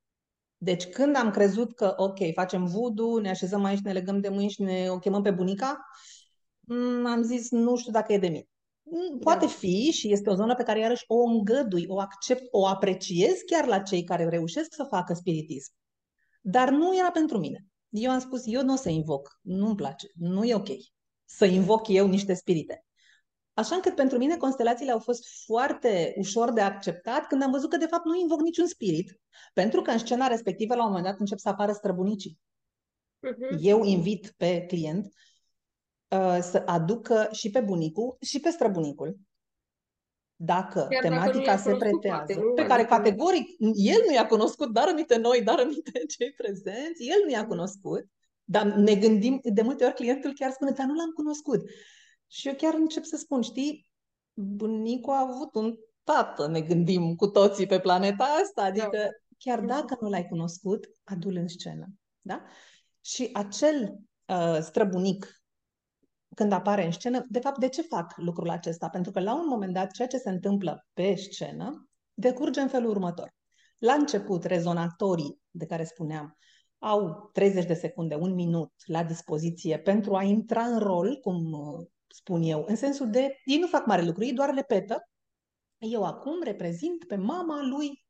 Deci 0.57 0.87
când 0.87 1.17
am 1.17 1.31
crezut 1.31 1.75
că, 1.75 1.95
ok, 1.97 2.19
facem 2.35 2.65
voodoo, 2.65 3.19
ne 3.19 3.31
așezăm 3.31 3.65
aici, 3.65 3.81
ne 3.81 3.93
legăm 3.93 4.21
de 4.21 4.29
mâini 4.29 4.51
și 4.51 4.63
ne 4.63 4.87
o 4.91 4.99
chemăm 4.99 5.23
pe 5.23 5.31
bunica, 5.31 5.87
mm, 6.61 7.07
am 7.07 7.23
zis, 7.23 7.51
nu 7.51 7.77
știu 7.77 7.93
dacă 7.93 8.13
e 8.13 8.19
de 8.19 8.29
mine. 8.29 8.49
Mm, 8.87 9.19
poate 9.19 9.45
da. 9.45 9.51
fi 9.51 9.91
și 9.91 10.13
este 10.13 10.31
o 10.31 10.35
zonă 10.35 10.55
pe 10.55 10.63
care 10.63 10.79
iarăși 10.79 11.05
o 11.07 11.23
îngădui, 11.23 11.85
o 11.89 12.01
accept, 12.01 12.43
o 12.51 12.67
apreciez 12.67 13.41
chiar 13.47 13.67
la 13.67 13.79
cei 13.79 14.05
care 14.05 14.29
reușesc 14.29 14.75
să 14.75 14.85
facă 14.85 15.15
spiritism. 15.15 15.73
Dar 16.41 16.71
nu 16.71 16.97
era 16.99 17.11
pentru 17.11 17.39
mine. 17.39 17.67
Eu 17.89 18.11
am 18.11 18.19
spus, 18.19 18.43
eu 18.45 18.63
nu 18.63 18.73
o 18.73 18.77
să 18.77 18.89
invoc, 18.89 19.39
nu-mi 19.41 19.75
place, 19.75 20.07
nu 20.15 20.45
e 20.45 20.55
ok 20.55 20.69
să 21.25 21.45
invoc 21.45 21.89
eu 21.89 22.07
niște 22.07 22.35
spirite. 22.35 22.85
Așa 23.55 23.75
încât 23.75 23.95
pentru 23.95 24.19
mine 24.19 24.37
constelațiile 24.37 24.93
au 24.93 24.99
fost 24.99 25.27
foarte 25.45 26.15
ușor 26.17 26.53
de 26.53 26.61
acceptat 26.61 27.27
când 27.27 27.43
am 27.43 27.51
văzut 27.51 27.71
că 27.71 27.77
de 27.77 27.87
fapt 27.87 28.05
nu 28.05 28.17
invoc 28.17 28.41
niciun 28.41 28.67
spirit, 28.67 29.21
pentru 29.53 29.83
că 29.83 29.91
în 29.91 29.99
scena 29.99 30.27
respectivă 30.27 30.75
la 30.75 30.83
un 30.83 30.89
moment 30.89 31.07
dat 31.07 31.19
încep 31.19 31.39
să 31.39 31.49
apară 31.49 31.73
străbunicii. 31.73 32.39
Uh-huh. 32.39 33.59
Eu 33.61 33.85
invit 33.85 34.35
pe 34.37 34.65
client 34.67 35.13
Uh, 36.15 36.39
să 36.41 36.63
aducă 36.67 37.29
și 37.33 37.51
pe 37.51 37.61
bunicul 37.61 38.17
și 38.21 38.41
pe 38.41 38.51
străbunicul. 38.51 39.17
Dacă 40.37 40.87
Chiar 40.91 41.03
tematica 41.03 41.45
dacă 41.45 41.61
se 41.63 41.77
pretează, 41.77 42.35
poate, 42.35 42.53
pe 42.55 42.67
care 42.67 42.81
adică... 42.81 42.95
categoric 42.95 43.49
el 43.75 44.03
nu 44.07 44.13
i-a 44.13 44.27
cunoscut, 44.27 44.73
dar 44.73 44.89
aminte 44.89 45.17
noi, 45.17 45.43
dar 45.43 45.59
aminte 45.59 46.05
cei 46.17 46.33
prezenți, 46.33 47.09
el 47.09 47.23
nu 47.25 47.31
i-a 47.31 47.47
cunoscut, 47.47 48.05
dar 48.45 48.67
ne 48.67 48.95
gândim, 48.95 49.41
de 49.43 49.63
multe 49.63 49.85
ori 49.85 49.95
clientul 49.95 50.33
chiar 50.33 50.51
spune, 50.51 50.71
dar 50.71 50.87
nu 50.87 50.95
l-am 50.95 51.11
cunoscut. 51.11 51.61
Și 52.27 52.49
eu 52.49 52.55
chiar 52.55 52.75
încep 52.75 53.05
să 53.05 53.17
spun, 53.17 53.41
știi, 53.41 53.89
bunicul 54.35 55.13
a 55.13 55.29
avut 55.31 55.55
un 55.55 55.75
tată, 56.03 56.49
ne 56.49 56.61
gândim 56.61 57.15
cu 57.15 57.27
toții 57.27 57.67
pe 57.67 57.81
planeta 57.81 58.25
asta, 58.25 58.63
adică 58.63 58.89
da. 58.93 59.09
chiar 59.39 59.61
dacă 59.61 59.97
nu 60.01 60.09
l-ai 60.09 60.27
cunoscut, 60.27 60.91
adu-l 61.05 61.37
în 61.37 61.49
scenă. 61.49 61.87
Da? 62.21 62.43
Și 63.01 63.31
acel 63.33 63.99
uh, 64.27 64.59
străbunic 64.61 65.44
când 66.35 66.53
apare 66.53 66.85
în 66.85 66.91
scenă, 66.91 67.27
de 67.29 67.41
fapt, 67.41 67.59
de 67.59 67.69
ce 67.69 67.83
fac 67.83 68.13
lucrul 68.17 68.51
acesta? 68.51 68.89
Pentru 68.89 69.11
că 69.11 69.21
la 69.21 69.35
un 69.35 69.47
moment 69.47 69.73
dat, 69.73 69.91
ceea 69.91 70.09
ce 70.09 70.17
se 70.17 70.31
întâmplă 70.31 70.87
pe 70.93 71.15
scenă 71.15 71.89
decurge 72.15 72.61
în 72.61 72.69
felul 72.69 72.91
următor. 72.91 73.35
La 73.79 73.93
început, 73.93 74.45
rezonatorii 74.45 75.41
de 75.51 75.67
care 75.67 75.85
spuneam 75.85 76.37
au 76.79 77.31
30 77.33 77.65
de 77.65 77.75
secunde, 77.75 78.15
un 78.15 78.35
minut 78.35 78.73
la 78.87 79.05
dispoziție 79.05 79.79
pentru 79.79 80.15
a 80.15 80.23
intra 80.23 80.63
în 80.63 80.79
rol, 80.79 81.19
cum 81.21 81.53
uh, 81.53 81.87
spun 82.07 82.43
eu, 82.43 82.65
în 82.67 82.77
sensul 82.77 83.11
de 83.11 83.41
ei 83.45 83.59
nu 83.59 83.67
fac 83.67 83.87
mare 83.87 84.03
lucru, 84.03 84.25
ei 84.25 84.33
doar 84.33 84.55
repetă. 84.55 85.09
Eu 85.79 86.05
acum 86.05 86.43
reprezint 86.43 87.05
pe 87.05 87.17
mama 87.17 87.63
lui 87.63 88.05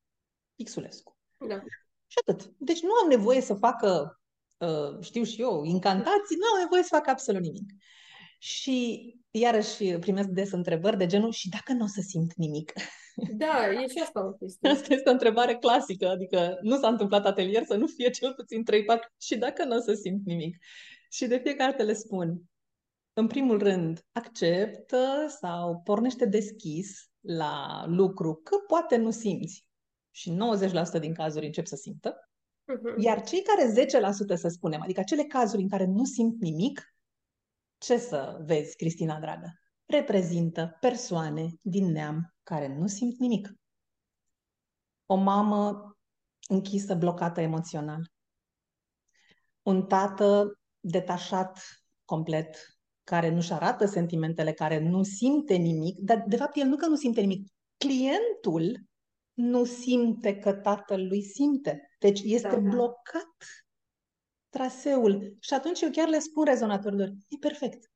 Xulescu. 0.65 1.19
Da. 1.49 1.63
Și 2.07 2.19
atât. 2.27 2.53
Deci 2.59 2.83
nu 2.83 2.93
am 3.03 3.09
nevoie 3.09 3.41
să 3.41 3.55
facă 3.55 4.21
uh, 4.59 5.01
știu 5.01 5.23
și 5.23 5.41
eu, 5.41 5.65
incantații, 5.65 6.37
nu 6.37 6.47
au 6.55 6.63
nevoie 6.63 6.83
să 6.83 6.95
facă 6.95 7.11
absolut 7.11 7.43
nimic. 7.43 7.73
Și 8.45 9.17
iarăși 9.31 9.99
primesc 9.99 10.29
des 10.29 10.53
întrebări 10.53 10.97
de 10.97 11.07
genul 11.07 11.33
și 11.33 11.49
dacă 11.49 11.73
nu 11.73 11.85
o 11.85 11.87
să 11.87 12.01
simt 12.01 12.35
nimic? 12.35 12.73
Da, 13.37 13.71
e 13.71 13.87
și 13.87 13.99
asta 14.03 14.27
o 14.27 14.33
chestie. 14.33 14.69
Asta 14.69 14.95
este 14.95 15.09
o 15.09 15.13
întrebare 15.13 15.57
clasică, 15.57 16.09
adică 16.09 16.59
nu 16.63 16.77
s-a 16.79 16.89
întâmplat 16.89 17.27
atelier 17.27 17.65
să 17.65 17.77
nu 17.77 17.87
fie 17.87 18.11
cel 18.11 18.35
puțin 18.35 18.63
3-4 18.63 18.65
și 19.21 19.37
dacă 19.37 19.65
nu 19.65 19.77
o 19.77 19.81
să 19.81 19.93
simt 19.93 20.27
nimic. 20.27 20.57
Și 21.11 21.27
de 21.27 21.39
fiecare 21.39 21.71
dată 21.71 21.83
le 21.83 21.93
spun, 21.93 22.43
în 23.13 23.27
primul 23.27 23.59
rând, 23.59 24.07
acceptă 24.13 25.27
sau 25.41 25.81
pornește 25.85 26.27
deschis 26.27 27.11
la 27.21 27.85
lucru 27.87 28.41
că 28.43 28.57
poate 28.67 28.97
nu 28.97 29.11
simți. 29.11 29.67
Și 30.11 30.37
90% 30.97 31.01
din 31.01 31.15
cazuri 31.15 31.47
încep 31.47 31.67
să 31.67 31.77
simtă. 31.77 32.29
Mhm. 32.65 33.01
Iar 33.01 33.23
cei 33.23 33.43
care 33.43 33.73
10% 33.73 34.35
să 34.35 34.49
spunem, 34.49 34.81
adică 34.83 35.01
acele 35.01 35.23
cazuri 35.23 35.63
în 35.63 35.69
care 35.69 35.85
nu 35.85 36.05
simt 36.05 36.41
nimic, 36.41 36.94
ce 37.85 37.99
să 37.99 38.43
vezi, 38.45 38.77
Cristina 38.77 39.21
dragă? 39.21 39.61
Reprezintă 39.87 40.77
persoane 40.81 41.49
din 41.61 41.91
neam 41.93 42.35
care 42.43 42.77
nu 42.77 42.87
simt 42.87 43.19
nimic. 43.19 43.53
O 45.07 45.15
mamă 45.15 45.97
închisă, 46.49 46.95
blocată 46.95 47.41
emoțional. 47.41 48.13
Un 49.63 49.87
tată 49.87 50.59
detașat 50.81 51.61
complet, 52.05 52.79
care 53.03 53.31
nu-și 53.31 53.53
arată 53.53 53.87
sentimentele, 53.87 54.53
care 54.53 54.79
nu 54.79 55.03
simte 55.03 55.55
nimic, 55.55 55.99
dar 55.99 56.25
de 56.27 56.37
fapt 56.37 56.57
el 56.57 56.67
nu 56.67 56.77
că 56.77 56.87
nu 56.87 56.97
simte 56.97 57.21
nimic, 57.21 57.49
clientul 57.77 58.87
nu 59.33 59.65
simte 59.65 60.39
că 60.39 60.53
tatăl 60.53 61.07
lui 61.07 61.23
simte. 61.23 61.81
Deci 61.99 62.21
este 62.25 62.49
Da, 62.49 62.61
da. 62.61 62.69
blocat 62.69 63.37
traseul. 64.55 65.37
Și 65.41 65.55
atunci 65.55 65.81
eu 65.81 65.91
chiar 65.91 66.09
le 66.09 66.19
spun 66.19 66.45
rezonatorilor, 66.45 67.09
e 67.29 67.37
perfect. 67.41 67.91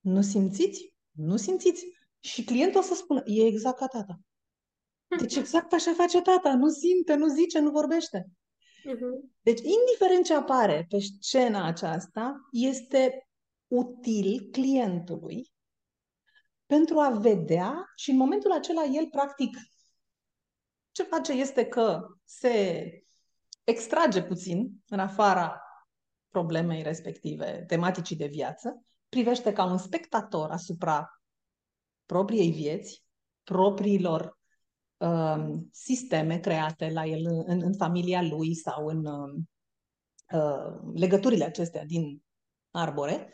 Nu 0.00 0.22
simțiți? 0.22 0.96
Nu 1.10 1.36
simțiți. 1.36 1.86
Și 2.20 2.44
clientul 2.44 2.80
o 2.80 2.82
să 2.82 2.94
spună, 2.94 3.22
e 3.24 3.46
exact 3.46 3.78
ca 3.78 3.86
tata. 3.86 4.20
Deci 5.18 5.36
exact 5.42 5.72
așa 5.72 5.92
face 5.92 6.22
tata, 6.22 6.54
nu 6.54 6.68
simte, 6.68 7.14
nu 7.14 7.28
zice, 7.28 7.58
nu 7.58 7.70
vorbește. 7.70 8.26
Mhm. 8.84 9.32
Deci, 9.42 9.60
indiferent 9.60 10.24
ce 10.24 10.34
apare 10.34 10.86
pe 10.88 10.98
scena 11.20 11.66
aceasta, 11.66 12.48
este 12.50 13.28
util 13.66 14.48
clientului 14.52 15.52
pentru 16.66 16.98
a 16.98 17.10
vedea 17.10 17.92
și 17.96 18.10
în 18.10 18.16
momentul 18.16 18.52
acela 18.52 18.84
el, 18.84 19.08
practic, 19.10 19.56
ce 20.92 21.02
face 21.02 21.32
este 21.32 21.66
că 21.66 22.06
se 22.24 22.88
extrage 23.64 24.22
puțin 24.22 24.70
în 24.88 24.98
afara 24.98 25.63
problemei 26.34 26.82
respective, 26.82 27.64
tematicii 27.66 28.16
de 28.16 28.26
viață, 28.26 28.82
privește 29.08 29.52
ca 29.52 29.64
un 29.64 29.78
spectator 29.78 30.50
asupra 30.50 31.22
propriei 32.06 32.50
vieți, 32.50 33.02
propriilor 33.42 34.38
um, 34.96 35.68
sisteme 35.72 36.38
create 36.38 36.90
la 36.90 37.04
el 37.04 37.26
în, 37.46 37.62
în 37.62 37.74
familia 37.74 38.22
lui 38.22 38.54
sau 38.54 38.86
în 38.86 39.06
um, 39.06 39.48
uh, 40.32 40.92
legăturile 40.94 41.44
acestea 41.44 41.84
din 41.84 42.22
arbore 42.70 43.32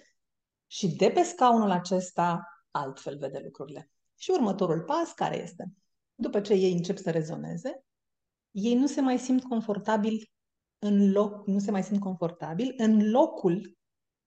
și 0.66 0.88
de 0.88 1.10
pe 1.10 1.22
scaunul 1.22 1.70
acesta 1.70 2.42
altfel 2.70 3.18
vede 3.18 3.40
lucrurile. 3.44 3.90
Și 4.16 4.30
următorul 4.30 4.82
pas 4.82 5.12
care 5.12 5.42
este? 5.42 5.72
După 6.14 6.40
ce 6.40 6.54
ei 6.54 6.72
încep 6.72 6.96
să 6.98 7.10
rezoneze, 7.10 7.84
ei 8.50 8.74
nu 8.74 8.86
se 8.86 9.00
mai 9.00 9.18
simt 9.18 9.42
confortabil 9.42 10.30
în 10.80 11.10
loc, 11.10 11.46
nu 11.46 11.58
se 11.58 11.70
mai 11.70 11.82
simt 11.82 12.00
confortabil 12.00 12.74
în 12.76 13.10
locul 13.10 13.78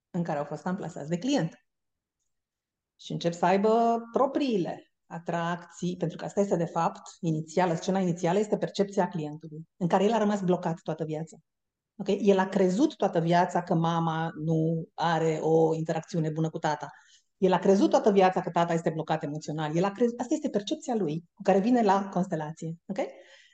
în 0.09 0.23
care 0.23 0.39
au 0.39 0.45
fost 0.45 0.65
amplasați 0.65 1.09
de 1.09 1.17
client. 1.17 1.65
Și 2.99 3.11
încep 3.11 3.33
să 3.33 3.45
aibă 3.45 4.01
propriile 4.11 4.93
atracții, 5.05 5.97
pentru 5.97 6.17
că 6.17 6.25
asta 6.25 6.39
este 6.39 6.55
de 6.55 6.65
fapt 6.65 7.01
inițială, 7.19 7.73
scena 7.73 7.99
inițială 7.99 8.39
este 8.39 8.57
percepția 8.57 9.07
clientului, 9.07 9.67
în 9.77 9.87
care 9.87 10.03
el 10.03 10.13
a 10.13 10.17
rămas 10.17 10.41
blocat 10.41 10.79
toată 10.81 11.03
viața. 11.03 11.37
Okay? 11.95 12.19
El 12.21 12.39
a 12.39 12.49
crezut 12.49 12.95
toată 12.95 13.19
viața 13.19 13.63
că 13.63 13.73
mama 13.73 14.31
nu 14.43 14.87
are 14.93 15.39
o 15.41 15.75
interacțiune 15.75 16.29
bună 16.29 16.49
cu 16.49 16.57
tata. 16.57 16.89
El 17.37 17.53
a 17.53 17.59
crezut 17.59 17.89
toată 17.89 18.11
viața 18.11 18.41
că 18.41 18.49
tata 18.49 18.73
este 18.73 18.89
blocat 18.89 19.23
emoțional. 19.23 19.75
El 19.75 19.83
a 19.83 19.91
crezut, 19.91 20.19
asta 20.19 20.33
este 20.33 20.49
percepția 20.49 20.95
lui 20.95 21.23
cu 21.33 21.41
care 21.41 21.59
vine 21.59 21.81
la 21.81 22.09
constelație. 22.09 22.75
Okay? 22.85 23.07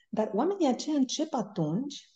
Dar 0.09 0.31
oamenii 0.33 0.67
aceia 0.67 0.95
încep 0.95 1.33
atunci 1.33 2.09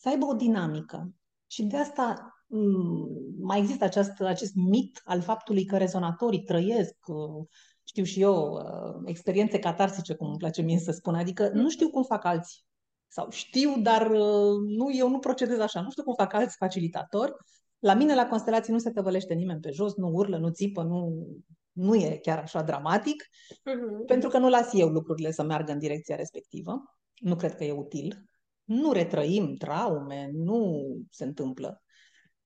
să 0.00 0.08
aibă 0.08 0.24
o 0.26 0.34
dinamică. 0.34 1.10
Și 1.46 1.62
de 1.62 1.76
asta 1.76 2.34
m- 2.46 3.38
mai 3.40 3.58
există 3.58 3.84
acest, 3.84 4.20
acest 4.20 4.54
mit 4.54 5.00
al 5.04 5.20
faptului 5.20 5.64
că 5.64 5.76
rezonatorii 5.76 6.42
trăiesc, 6.42 6.94
uh, 7.06 7.46
știu 7.84 8.04
și 8.04 8.20
eu, 8.20 8.52
uh, 8.52 9.02
experiențe 9.04 9.58
catarsice, 9.58 10.14
cum 10.14 10.28
îmi 10.28 10.36
place 10.38 10.62
mie 10.62 10.78
să 10.78 10.90
spun. 10.92 11.14
Adică 11.14 11.50
nu 11.52 11.68
știu 11.70 11.90
cum 11.90 12.02
fac 12.02 12.24
alții. 12.24 12.62
Sau 13.08 13.30
știu, 13.30 13.72
dar 13.82 14.10
uh, 14.10 14.56
nu, 14.76 14.94
eu 14.96 15.08
nu 15.08 15.18
procedez 15.18 15.58
așa. 15.58 15.80
Nu 15.80 15.90
știu 15.90 16.02
cum 16.02 16.14
fac 16.14 16.32
alți 16.32 16.56
facilitatori. 16.56 17.32
La 17.78 17.94
mine, 17.94 18.14
la 18.14 18.26
constelații, 18.26 18.72
nu 18.72 18.78
se 18.78 18.90
tăvălește 18.90 19.34
nimeni 19.34 19.60
pe 19.60 19.70
jos, 19.70 19.94
nu 19.96 20.08
urlă, 20.08 20.38
nu 20.38 20.50
țipă, 20.50 20.82
nu, 20.82 21.26
nu 21.72 21.94
e 21.94 22.18
chiar 22.22 22.38
așa 22.38 22.62
dramatic, 22.62 23.24
Mhm. 23.64 24.04
pentru 24.06 24.28
că 24.28 24.38
nu 24.38 24.48
las 24.48 24.72
eu 24.72 24.88
lucrurile 24.88 25.30
să 25.30 25.42
meargă 25.42 25.72
în 25.72 25.78
direcția 25.78 26.16
respectivă. 26.16 26.82
Nu 27.20 27.36
cred 27.36 27.54
că 27.56 27.64
e 27.64 27.72
util. 27.72 28.24
Nu 28.70 28.92
retrăim 28.92 29.54
traume, 29.54 30.30
nu 30.32 30.86
se 31.10 31.24
întâmplă 31.24 31.82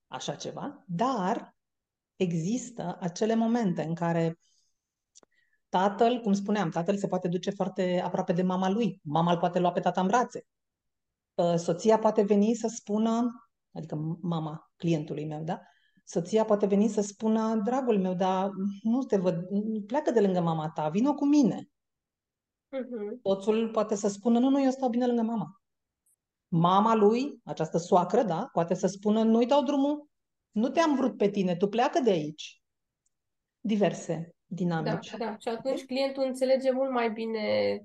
așa 0.06 0.34
ceva, 0.34 0.84
dar 0.87 1.54
există 2.16 2.96
acele 3.00 3.34
momente 3.34 3.82
în 3.82 3.94
care 3.94 4.38
tatăl, 5.68 6.20
cum 6.20 6.32
spuneam, 6.32 6.70
tatăl 6.70 6.96
se 6.96 7.06
poate 7.06 7.28
duce 7.28 7.50
foarte 7.50 8.00
aproape 8.04 8.32
de 8.32 8.42
mama 8.42 8.70
lui, 8.70 9.00
mama 9.02 9.32
îl 9.32 9.38
poate 9.38 9.58
lua 9.58 9.72
pe 9.72 9.80
tata 9.80 10.00
în 10.00 10.06
brațe. 10.06 10.46
Uh, 11.34 11.54
Soția 11.56 11.98
poate 11.98 12.22
veni 12.22 12.54
să 12.54 12.68
spună, 12.74 13.30
adică 13.72 14.18
mama 14.20 14.72
clientului 14.76 15.26
meu, 15.26 15.42
da? 15.42 15.60
Soția 16.04 16.44
poate 16.44 16.66
veni 16.66 16.88
să 16.88 17.00
spună, 17.00 17.54
dragul 17.64 17.98
meu, 17.98 18.14
dar 18.14 18.50
nu 18.82 19.02
te 19.02 19.16
văd, 19.16 19.44
pleacă 19.87 20.10
de 20.10 20.20
lângă 20.20 20.40
mama 20.40 20.70
ta, 20.70 20.88
vină 20.88 21.14
cu 21.14 21.26
mine. 21.26 21.68
Mhm. 22.68 23.20
Soțul 23.22 23.70
poate 23.70 23.94
să 23.94 24.08
spună, 24.08 24.38
nu, 24.38 24.48
nu, 24.48 24.62
eu 24.62 24.70
stau 24.70 24.88
bine 24.88 25.06
lângă 25.06 25.22
mama. 25.22 25.58
Mama 26.56 26.94
lui, 26.94 27.40
această 27.44 27.78
soacră, 27.78 28.22
da, 28.22 28.48
poate 28.52 28.74
să 28.74 28.86
spună, 28.86 29.22
nu-i 29.22 29.46
dau 29.46 29.62
drumul, 29.62 30.08
nu 30.50 30.68
te-am 30.68 30.96
vrut 30.96 31.16
pe 31.16 31.28
tine, 31.30 31.56
tu 31.56 31.68
pleacă 31.68 32.00
de 32.00 32.10
aici. 32.10 32.62
Diverse 33.60 34.14
Da, 34.14 34.54
dinamici. 34.56 35.10
da. 35.16 35.36
Și 35.38 35.48
atunci 35.48 35.84
clientul 35.84 36.22
înțelege 36.22 36.70
mult 36.70 36.90
mai 36.90 37.10
bine 37.10 37.78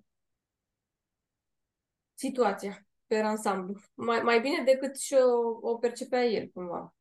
situația 2.13 2.87
pe 3.07 3.19
ansamblu. 3.19 3.79
Mai, 3.93 4.21
mai 4.21 4.41
bine 4.41 4.63
decât 4.63 4.97
și 4.99 5.13
o, 5.13 5.69
o 5.69 5.77
percepea 5.77 6.23
el, 6.23 6.47
cumva. 6.53 6.95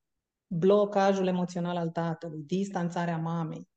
blocajul 0.46 1.26
emoțional 1.26 1.76
al 1.76 1.90
tatălui, 1.90 2.42
distanțarea 2.42 3.18
mamei 3.18 3.68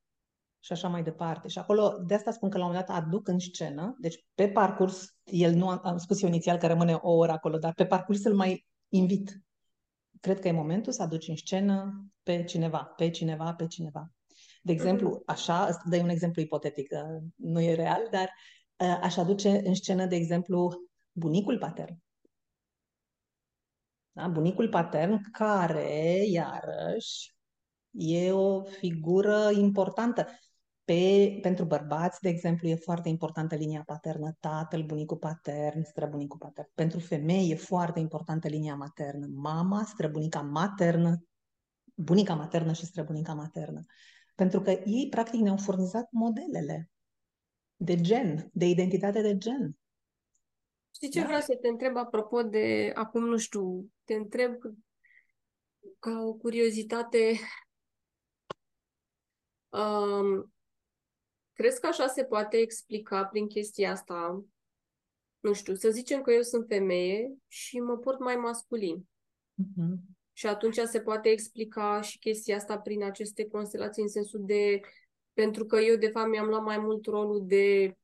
și 0.64 0.72
așa 0.72 0.88
mai 0.88 1.04
departe. 1.04 1.48
Și 1.48 1.60
acolo, 1.60 1.98
de 2.06 2.14
asta 2.14 2.32
spun 2.32 2.50
că 2.50 2.58
la 2.58 2.64
un 2.64 2.70
moment 2.70 2.88
dat 2.88 2.98
aduc 3.04 3.28
în 3.28 3.40
scenă, 3.40 3.96
deci 4.00 4.26
pe 4.36 4.50
parcurs, 4.50 5.16
el 5.24 5.54
nu, 5.54 5.68
am 5.68 5.98
spus 5.98 6.22
eu 6.22 6.30
inițial 6.30 6.58
că 6.58 6.68
rămâne 6.68 6.94
o 6.94 7.12
oră 7.12 7.32
acolo, 7.32 7.58
dar 7.58 7.74
pe 7.74 7.86
parcurs 7.86 8.24
îl 8.24 8.36
mai 8.36 8.68
invit. 8.90 9.42
Cred 10.20 10.40
că 10.40 10.48
e 10.48 10.52
momentul 10.52 10.92
să 10.92 11.02
aduci 11.02 11.28
în 11.28 11.36
scenă 11.36 12.06
pe 12.24 12.44
cineva, 12.44 12.84
pe 12.84 13.10
cineva, 13.10 13.54
pe 13.54 13.68
cineva. 13.68 14.12
De 14.62 14.72
exemplu, 14.72 15.24
așa, 15.26 15.68
ăsta- 15.70 15.84
dă 15.90 15.98
un 15.98 16.10
exemplu 16.10 16.42
ipotetic, 16.42 16.92
uh, 16.92 17.24
nu 17.36 17.62
e 17.62 17.74
real, 17.74 18.08
dar 18.12 18.30
uh, 18.78 19.00
aș 19.02 19.18
aduce 19.18 19.50
în 19.50 19.74
scenă, 19.74 20.06
de 20.06 20.16
exemplu, 20.16 20.72
bunicul 21.12 21.58
patern. 21.58 21.98
Da? 24.12 24.28
Bunicul 24.28 24.70
patern 24.70 25.32
care, 25.32 26.16
iarăși, 26.28 27.36
e 27.92 28.32
o 28.32 28.64
figură 28.64 29.50
importantă. 29.52 30.28
Pe, 30.92 31.38
pentru 31.42 31.66
bărbați, 31.66 32.22
de 32.22 32.30
exemplu, 32.30 32.68
e 32.68 32.76
foarte 32.76 33.10
importantă 33.10 33.56
linia 33.56 33.84
paternă, 33.86 34.38
tatăl, 34.40 34.84
bunicul 34.84 35.18
patern, 35.18 35.84
străbunicul 35.84 36.40
patern. 36.40 36.70
Pentru 36.74 37.00
femei 37.00 37.52
e 37.52 37.56
foarte 37.56 38.00
importantă 38.00 38.48
linia 38.48 38.76
maternă, 38.76 39.28
mama, 39.34 39.84
străbunica 39.84 40.42
maternă, 40.42 41.24
bunica 41.96 42.34
maternă 42.34 42.74
și 42.74 42.86
străbunica 42.86 43.34
maternă. 43.34 43.82
Pentru 44.36 44.62
că 44.62 44.70
ei, 44.70 45.08
practic, 45.10 45.40
ne-au 45.40 45.58
furnizat 45.58 46.08
modelele 46.12 46.90
de 47.76 47.96
gen, 47.96 48.50
de 48.54 48.66
identitate 48.66 49.22
de 49.22 49.38
gen. 49.38 49.78
Știi 50.96 51.10
ce 51.10 51.20
Da. 51.20 51.26
vreau 51.26 51.42
să 51.42 51.58
te 51.62 51.68
întreb 51.68 51.98
apropo 51.98 52.44
de, 52.44 52.92
acum 52.96 53.24
nu 53.26 53.38
știu, 53.38 53.92
te 54.04 54.14
întreb 54.14 54.54
ca 56.00 56.24
o 56.26 56.34
curiozitate. 56.34 57.40
Um, 59.70 60.54
crezi 61.62 61.80
că 61.80 61.88
așa 61.88 62.08
se 62.08 62.24
poate 62.24 62.58
explica 62.58 63.26
prin 63.26 63.48
chestia 63.48 63.92
asta? 63.92 64.44
Nu 65.40 65.54
știu, 65.54 65.76
să 65.76 65.90
zicem 65.90 66.22
că 66.22 66.32
eu 66.32 66.42
sunt 66.42 66.66
femeie 66.68 67.34
și 67.48 67.80
mă 67.80 67.98
port 67.98 68.20
mai 68.20 68.36
masculin. 68.36 69.08
Mhm. 69.54 70.00
Și 70.34 70.48
atunci 70.48 70.76
se 70.76 71.02
poate 71.02 71.30
explica 71.30 72.02
și 72.02 72.20
chestia 72.20 72.56
asta 72.56 72.80
prin 72.80 73.04
aceste 73.04 73.48
constelații 73.48 74.02
în 74.02 74.08
sensul 74.08 74.42
de 74.46 74.80
pentru 75.34 75.66
că 75.66 75.78
eu 75.78 75.96
de 75.96 76.08
fapt 76.08 76.30
mi-am 76.30 76.48
luat 76.48 76.64
mai 76.64 76.78
mult 76.78 77.06
rolul 77.06 77.44
de 77.46 77.98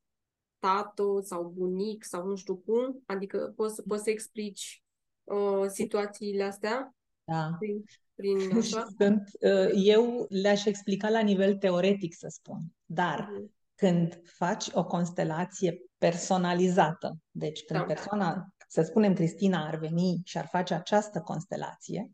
tată 0.58 1.04
sau 1.22 1.52
bunic 1.56 2.04
sau 2.04 2.26
nu 2.26 2.36
știu 2.36 2.56
cum, 2.56 3.02
adică 3.06 3.52
poți, 3.56 3.82
poți 3.82 4.02
să 4.02 4.10
explici 4.10 4.82
uh, 5.24 5.64
situațiile 5.66 6.42
astea? 6.42 6.94
Da. 7.24 7.56
Prin, 7.58 7.84
prin 8.18 8.38
așa? 8.58 8.86
Sunt, 8.98 9.30
uh, 9.40 9.70
eu 9.74 10.26
le-aș 10.28 10.64
explica 10.64 11.08
la 11.08 11.20
nivel 11.20 11.56
teoretic, 11.56 12.14
să 12.14 12.26
spun, 12.30 12.62
dar 12.84 13.20
uh-huh. 13.20 13.50
când 13.74 14.20
faci 14.24 14.68
o 14.72 14.84
constelație 14.84 15.82
personalizată, 15.98 17.18
deci 17.30 17.64
când 17.64 17.78
da. 17.78 17.84
persoana, 17.84 18.46
să 18.68 18.82
spunem 18.82 19.14
Cristina 19.14 19.66
ar 19.66 19.76
veni 19.76 20.20
și 20.24 20.38
ar 20.38 20.46
face 20.46 20.74
această 20.74 21.20
constelație, 21.20 22.10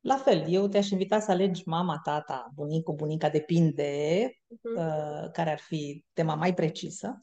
la 0.00 0.16
fel, 0.16 0.44
eu 0.48 0.68
te-aș 0.68 0.90
invita 0.90 1.20
să 1.20 1.30
alegi 1.30 1.62
mama, 1.64 2.00
tata, 2.04 2.50
bunicul, 2.54 2.94
bunica, 2.94 3.28
depinde 3.28 4.26
uh-huh. 4.28 4.76
uh, 4.76 5.30
care 5.32 5.50
ar 5.50 5.58
fi 5.58 6.04
tema 6.12 6.34
mai 6.34 6.54
precisă, 6.54 7.18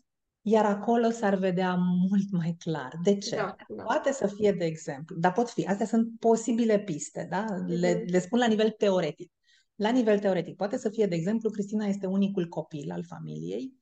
iar 0.46 0.66
acolo 0.66 1.10
s-ar 1.10 1.36
vedea 1.36 1.76
mult 1.76 2.32
mai 2.32 2.56
clar. 2.60 3.00
De 3.04 3.18
ce? 3.18 3.36
Da, 3.36 3.56
da. 3.68 3.84
Poate 3.84 4.12
să 4.12 4.28
fie, 4.28 4.52
de 4.52 4.66
exemplu, 4.66 5.16
dar 5.16 5.32
pot 5.32 5.50
fi, 5.50 5.66
astea 5.66 5.86
sunt 5.86 6.20
posibile 6.20 6.80
piste, 6.80 7.28
da? 7.30 7.46
Le, 7.68 8.02
uh-huh. 8.02 8.06
le 8.06 8.20
spun 8.20 8.40
la 8.40 8.48
nivel 8.48 8.70
teoretic. 8.70 9.32
La 9.76 9.90
nivel 9.90 10.20
teoretic, 10.20 10.56
poate 10.56 10.78
să 10.78 10.90
fie, 10.90 11.06
de 11.06 11.16
exemplu, 11.16 11.50
Cristina 11.50 11.86
este 11.86 12.06
unicul 12.06 12.48
copil 12.48 12.92
al 12.92 13.04
familiei, 13.04 13.74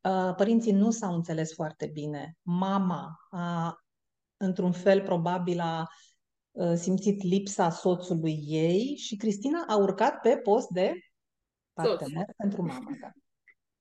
uh, 0.00 0.34
părinții 0.36 0.72
nu 0.72 0.90
s-au 0.90 1.14
înțeles 1.14 1.52
foarte 1.54 1.86
bine, 1.86 2.36
mama 2.42 3.10
a, 3.30 3.76
într-un 4.36 4.72
fel, 4.72 5.02
probabil 5.02 5.60
a 5.60 5.88
Uh, 6.54 6.72
simțit 6.74 7.22
lipsa 7.22 7.70
soțului 7.70 8.44
ei 8.46 8.96
și 8.96 9.16
Cristina 9.16 9.64
a 9.68 9.76
urcat 9.76 10.20
pe 10.20 10.36
post 10.36 10.68
de 10.68 10.92
partener 11.72 12.24
Soț. 12.26 12.36
pentru 12.36 12.62
mama. 12.62 12.90
Da. 13.00 13.10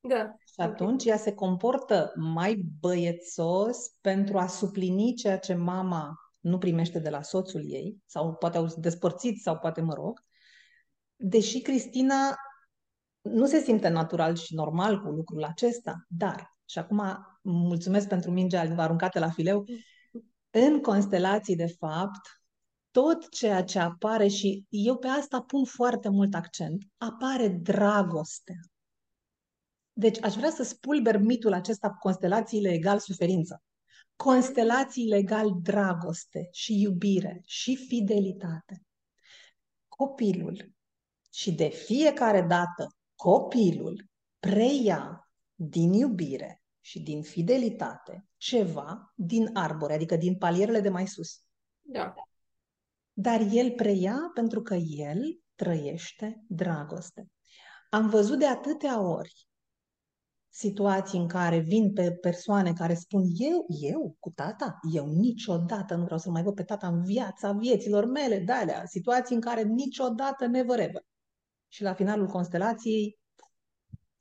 Da. 0.08 0.36
Și 0.46 0.60
atunci 0.60 1.02
okay. 1.02 1.06
ea 1.06 1.18
se 1.18 1.34
comportă 1.34 2.14
mai 2.16 2.66
băiețos 2.80 3.78
pentru 4.02 4.38
a 4.38 4.48
suplini 4.48 5.14
ceea 5.14 5.40
ce 5.40 5.54
mama 5.54 6.14
nu 6.40 6.58
primește 6.58 7.00
de 7.00 7.10
la 7.10 7.22
soțul 7.22 7.62
ei, 7.66 7.98
sau 8.06 8.34
poate 8.34 8.58
au 8.58 8.68
despărțit, 8.78 9.42
sau 9.42 9.58
poate 9.58 9.82
mă 9.82 9.94
rog, 9.94 10.24
deși 11.16 11.62
Cristina 11.62 12.36
nu 13.22 13.46
se 13.46 13.60
simte 13.60 13.88
natural 13.88 14.36
și 14.36 14.56
normal 14.56 15.02
cu 15.02 15.10
lucrul 15.10 15.44
acesta, 15.44 16.06
dar, 16.08 16.56
și 16.66 16.80
acum 16.80 17.04
mulțumesc 17.42 18.08
pentru 18.08 18.32
mingea 18.32 18.74
aruncată 18.78 19.20
la 19.20 19.30
fileu, 19.30 19.66
în 20.50 20.82
constelații, 20.82 21.56
de 21.56 21.76
fapt, 21.80 22.42
tot 22.92 23.30
ceea 23.30 23.64
ce 23.64 23.80
apare 23.80 24.28
și 24.28 24.66
eu 24.70 24.98
pe 24.98 25.08
asta 25.08 25.42
pun 25.42 25.66
foarte 25.66 26.10
mult 26.10 26.34
accent, 26.34 26.84
apare 26.98 27.48
dragostea. 27.48 28.56
Deci 29.94 30.24
aș 30.24 30.34
vrea 30.34 30.50
să 30.50 30.64
spulber 30.64 31.18
mitul 31.18 31.54
acesta 31.54 31.90
cu 31.90 31.98
constelațiile 32.00 32.70
egal 32.70 33.00
suferință. 33.00 33.64
Constelațiile 34.16 35.16
egal 35.16 35.50
dragoste 35.62 36.48
și 36.52 36.82
iubire 36.82 37.42
și 37.46 37.76
fidelitate. 37.76 38.84
Copilul 39.88 40.72
și 41.34 41.52
de 41.52 41.68
fiecare 41.68 42.42
dată 42.42 42.88
copilul 43.16 44.10
preia 44.40 45.30
din 45.56 45.94
iubire 45.94 46.64
și 46.80 47.00
din 47.00 47.22
fidelitate 47.22 48.26
ceva 48.38 49.14
din 49.16 49.50
arbore, 49.54 49.94
adică 49.94 50.16
din 50.16 50.38
palierele 50.38 50.80
de 50.80 50.90
mai 50.90 51.08
sus. 51.08 51.42
Da 51.82 52.14
dar 53.14 53.42
el 53.52 53.72
preia 53.72 54.32
pentru 54.34 54.62
că 54.62 54.74
el 54.74 55.40
trăiește 55.56 56.44
dragoste. 56.48 57.32
Am 57.90 58.10
văzut 58.10 58.40
de 58.40 58.48
atâtea 58.48 59.02
ori 59.02 59.48
situații 60.56 61.20
în 61.20 61.28
care 61.28 61.60
vin 61.60 61.94
pe 61.94 62.12
persoane 62.12 62.74
care 62.74 62.94
spun 62.94 63.24
eu, 63.38 63.66
eu 63.82 64.16
cu 64.20 64.30
tata, 64.30 64.80
eu 64.94 65.08
niciodată 65.08 65.96
nu 65.96 66.04
vreau 66.04 66.20
să 66.20 66.30
mai 66.30 66.44
văd 66.44 66.56
pe 66.56 66.64
tata 66.64 66.88
în 66.88 67.04
viața 67.04 67.52
vieților 67.52 68.06
mele, 68.06 68.40
de 68.40 68.52
alea, 68.52 68.86
situații 68.86 69.36
în 69.36 69.42
care 69.42 69.64
niciodată 69.64 70.46
never 70.46 70.80
ever. 70.80 71.06
Și 71.68 71.84
la 71.84 71.94
finalul 71.94 72.28
constelației 72.28 73.20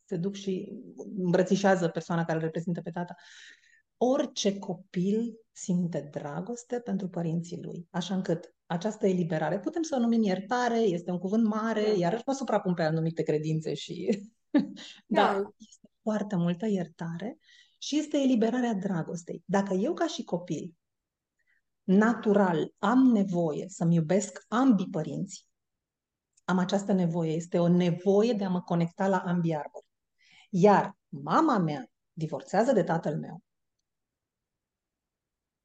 se 0.05 0.16
duc 0.16 0.35
și 0.35 0.73
îmbrățișează 1.16 1.88
persoana 1.88 2.25
care 2.25 2.38
îl 2.38 2.45
reprezintă 2.45 2.81
pe 2.81 2.90
tata. 2.90 3.14
Orice 3.97 4.59
copil 4.59 5.35
simte 5.51 6.09
dragoste 6.11 6.81
pentru 6.81 7.09
părinții 7.09 7.62
lui, 7.62 7.87
așa 7.90 8.14
încât 8.14 8.55
această 8.66 9.07
eliberare, 9.07 9.61
putem 9.61 9.83
să 9.83 9.95
o 9.97 10.01
numim 10.01 10.23
iertare, 10.23 10.79
este 10.79 11.11
un 11.11 11.18
cuvânt 11.18 11.45
mare, 11.45 11.83
da. 11.83 11.99
iarăși 11.99 12.23
mă 12.27 12.33
suprapun 12.33 12.75
pe 12.75 12.83
anumite 12.83 13.23
credințe 13.23 13.75
și... 13.75 14.21
da. 15.07 15.33
da, 15.33 15.51
este 15.59 15.82
foarte 16.02 16.36
multă 16.36 16.66
iertare 16.66 17.38
și 17.78 17.98
este 17.98 18.16
eliberarea 18.16 18.74
dragostei. 18.74 19.42
Dacă 19.44 19.74
eu 19.74 19.94
ca 19.94 20.06
și 20.06 20.24
copil, 20.24 20.74
natural, 21.82 22.74
am 22.78 22.98
nevoie 22.98 23.68
să-mi 23.68 23.94
iubesc 23.94 24.44
ambii 24.48 24.88
părinți, 24.90 25.46
am 26.44 26.58
această 26.58 26.92
nevoie, 26.92 27.32
este 27.32 27.58
o 27.58 27.68
nevoie 27.68 28.32
de 28.32 28.44
a 28.44 28.48
mă 28.48 28.62
conecta 28.62 29.08
la 29.08 29.18
ambii 29.18 29.54
arbori. 29.54 29.86
Iar 30.50 30.96
mama 31.08 31.58
mea 31.58 31.90
divorțează 32.12 32.72
de 32.72 32.82
tatăl 32.82 33.18
meu, 33.18 33.42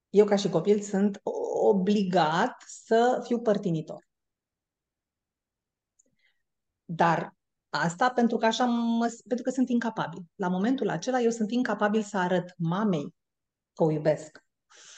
eu 0.09 0.25
ca 0.25 0.35
și 0.35 0.49
copil 0.49 0.81
sunt 0.81 1.21
obligat 1.61 2.63
să 2.67 3.21
fiu 3.23 3.41
părtinitor. 3.41 4.07
Dar 6.85 7.36
asta 7.79 8.09
pentru 8.09 8.37
că 8.37 8.45
așa 8.45 8.65
mă, 8.65 9.15
pentru 9.27 9.45
că 9.45 9.51
sunt 9.51 9.69
incapabil. 9.69 10.21
La 10.35 10.47
momentul 10.47 10.89
acela 10.89 11.19
eu 11.19 11.29
sunt 11.29 11.51
incapabil 11.51 12.01
să 12.01 12.17
arăt 12.17 12.53
mamei 12.57 13.15
că 13.73 13.83
o 13.83 13.91
iubesc 13.91 14.45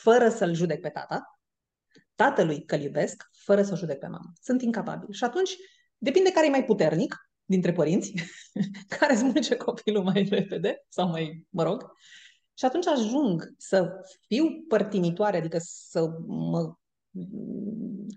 fără 0.02 0.30
să-l 0.30 0.54
judec 0.54 0.82
pe 0.82 0.90
tata, 0.90 1.40
tatălui 2.16 2.66
că-l 2.66 2.82
iubesc 2.82 3.30
fără 3.32 3.64
să 3.64 3.74
o 3.74 3.76
judec 3.76 4.00
pe 4.00 4.08
mama. 4.08 4.32
Sunt 4.42 4.62
incapabil. 4.62 5.12
Și 5.12 5.24
atunci 5.24 5.56
depinde 5.98 6.32
care 6.32 6.46
e 6.46 6.50
mai 6.50 6.66
puternic 6.66 7.30
dintre 7.46 7.72
părinți, 7.72 8.14
care 9.00 9.16
smulge 9.16 9.56
copilul 9.56 10.04
mai 10.04 10.28
repede 10.30 10.86
sau 10.88 11.08
mai, 11.08 11.48
mă 11.50 11.64
rog, 11.64 11.92
și 12.54 12.66
atunci 12.66 12.88
ajung 12.88 13.54
să 13.58 13.92
fiu 14.28 14.46
părtinitoare, 14.68 15.38
adică 15.38 15.58
să 15.62 16.10
mă, 16.28 16.74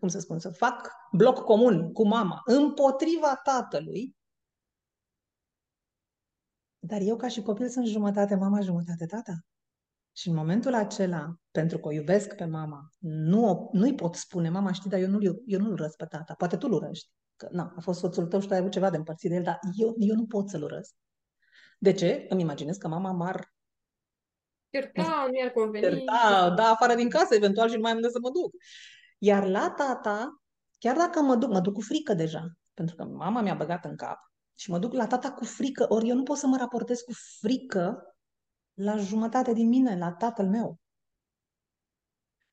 cum 0.01 0.09
să 0.09 0.19
spun, 0.19 0.39
să 0.39 0.51
fac 0.51 0.91
bloc 1.13 1.39
comun 1.39 1.93
cu 1.93 2.07
mama 2.07 2.41
împotriva 2.45 3.41
tatălui, 3.45 4.17
dar 6.85 7.01
eu 7.01 7.17
ca 7.17 7.29
și 7.29 7.43
copil 7.43 7.69
sunt 7.69 7.87
jumătate 7.87 8.35
mama, 8.35 8.61
jumătate 8.61 9.07
tata. 9.07 9.33
Și 10.13 10.29
în 10.29 10.35
momentul 10.35 10.75
acela, 10.75 11.35
pentru 11.51 11.79
că 11.79 11.89
o 11.89 11.93
iubesc 11.93 12.35
pe 12.35 12.45
mama, 12.45 12.91
nu, 12.99 13.69
nu-i 13.73 13.95
pot 13.95 14.15
spune, 14.15 14.49
mama, 14.49 14.73
știi, 14.73 14.91
dar 14.91 15.01
eu 15.01 15.09
nu-l, 15.09 15.43
eu 15.47 15.61
nu-l 15.61 15.73
urăsc 15.73 15.97
pe 15.97 16.05
tata. 16.05 16.35
Poate 16.35 16.57
tu-l 16.57 16.73
urăști. 16.73 17.11
Că, 17.37 17.49
na, 17.51 17.75
a 17.77 17.81
fost 17.81 17.99
soțul 17.99 18.27
tău 18.27 18.41
și 18.41 18.47
tu 18.47 18.53
ai 18.53 18.59
avut 18.59 18.71
ceva 18.71 18.91
de 18.91 18.97
împărțit 18.97 19.31
de 19.31 19.37
el, 19.37 19.43
dar 19.43 19.59
eu, 19.77 19.95
eu 19.99 20.15
nu 20.15 20.27
pot 20.27 20.49
să-l 20.49 20.63
urăsc. 20.63 20.95
De 21.79 21.93
ce? 21.93 22.27
Îmi 22.29 22.41
imaginez 22.41 22.77
că 22.77 22.89
mama 22.89 23.13
m-ar 23.13 23.55
Certa, 24.71 25.27
nu 25.31 25.39
i-ar 25.39 25.51
conveni. 25.51 25.85
Certa, 25.85 26.51
da, 26.57 26.71
afară 26.71 26.95
din 26.95 27.09
casă, 27.09 27.35
eventual, 27.35 27.69
și 27.69 27.75
nu 27.75 27.81
mai 27.81 27.91
am 27.91 27.97
unde 27.97 28.09
să 28.09 28.19
mă 28.23 28.31
duc. 28.31 28.53
Iar 29.19 29.47
la 29.47 29.71
tata, 29.71 30.43
chiar 30.79 30.97
dacă 30.97 31.21
mă 31.21 31.37
duc, 31.37 31.51
mă 31.51 31.61
duc 31.61 31.75
cu 31.75 31.81
frică 31.81 32.15
deja, 32.15 32.53
pentru 32.75 32.97
că 32.97 33.05
mama 33.05 33.41
mi-a 33.41 33.55
băgat 33.55 33.85
în 33.85 33.97
cap 33.97 34.32
și 34.55 34.71
mă 34.71 34.79
duc 34.79 34.93
la 34.93 35.07
tata 35.07 35.33
cu 35.33 35.45
frică, 35.45 35.87
ori 35.89 36.09
eu 36.09 36.15
nu 36.15 36.23
pot 36.23 36.37
să 36.37 36.47
mă 36.47 36.57
raportez 36.57 37.01
cu 37.01 37.13
frică 37.41 38.17
la 38.75 38.97
jumătate 38.97 39.53
din 39.53 39.69
mine, 39.69 39.99
la 39.99 40.13
tatăl 40.13 40.49
meu. 40.49 40.81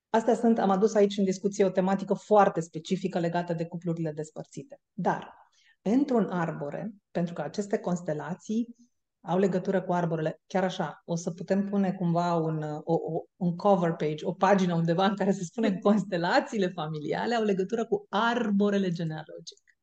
Astea 0.10 0.36
sunt, 0.36 0.60
am 0.60 0.70
adus 0.70 0.94
aici 0.94 1.18
în 1.18 1.24
discuție 1.24 1.66
o 1.66 1.70
tematică 1.70 2.14
foarte 2.14 2.60
specifică 2.60 3.20
legată 3.20 3.54
de 3.54 3.66
cuplurile 3.66 4.12
despărțite. 4.12 4.82
Dar, 4.94 5.34
într-un 5.82 6.30
arbore, 6.30 6.94
pentru 7.12 7.34
că 7.34 7.42
aceste 7.42 7.78
constelații 7.78 8.76
au 9.22 9.38
legătură 9.38 9.82
cu 9.82 9.94
arborele. 9.94 10.42
Chiar 10.48 10.64
așa, 10.64 11.02
o 11.06 11.16
să 11.16 11.32
putem 11.32 11.70
pune 11.70 11.94
cumva 11.94 12.36
un, 12.36 12.64
o, 12.64 12.94
o, 12.94 13.24
un 13.36 13.56
cover 13.56 13.92
page, 13.92 14.26
o 14.26 14.34
pagină 14.34 14.76
undeva 14.76 15.06
în 15.06 15.16
care 15.16 15.32
se 15.32 15.44
spune 15.44 15.78
constelațiile 15.78 16.68
familiale 16.68 17.36
au 17.36 17.44
legătură 17.44 17.86
cu 17.86 18.06
arborele 18.10 18.90
genealogic. 18.90 19.78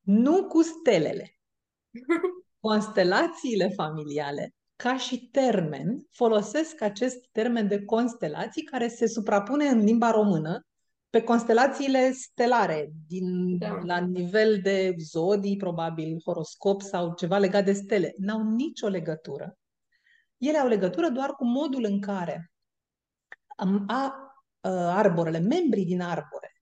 Nu 0.00 0.46
cu 0.46 0.62
stelele. 0.62 1.35
Constelațiile 2.60 3.68
familiale, 3.68 4.54
ca 4.76 4.96
și 4.96 5.28
termen, 5.28 6.06
folosesc 6.10 6.80
acest 6.80 7.26
termen 7.32 7.68
de 7.68 7.84
constelații 7.84 8.62
care 8.62 8.88
se 8.88 9.06
suprapune 9.06 9.66
în 9.66 9.84
limba 9.84 10.10
română 10.10 10.66
pe 11.10 11.22
constelațiile 11.22 12.12
stelare, 12.12 12.92
din, 13.06 13.58
da. 13.58 13.80
la 13.82 13.98
nivel 13.98 14.60
de 14.62 14.94
zodii, 14.98 15.56
probabil, 15.56 16.20
horoscop 16.24 16.82
sau 16.82 17.14
ceva 17.14 17.38
legat 17.38 17.64
de 17.64 17.72
stele. 17.72 18.14
N-au 18.16 18.42
nicio 18.42 18.88
legătură. 18.88 19.58
Ele 20.36 20.58
au 20.58 20.68
legătură 20.68 21.08
doar 21.08 21.30
cu 21.30 21.44
modul 21.44 21.84
în 21.84 22.00
care 22.00 22.50
a, 23.56 23.84
a, 23.86 24.32
arborele, 24.70 25.38
membrii 25.38 25.84
din 25.84 26.00
arbore, 26.00 26.56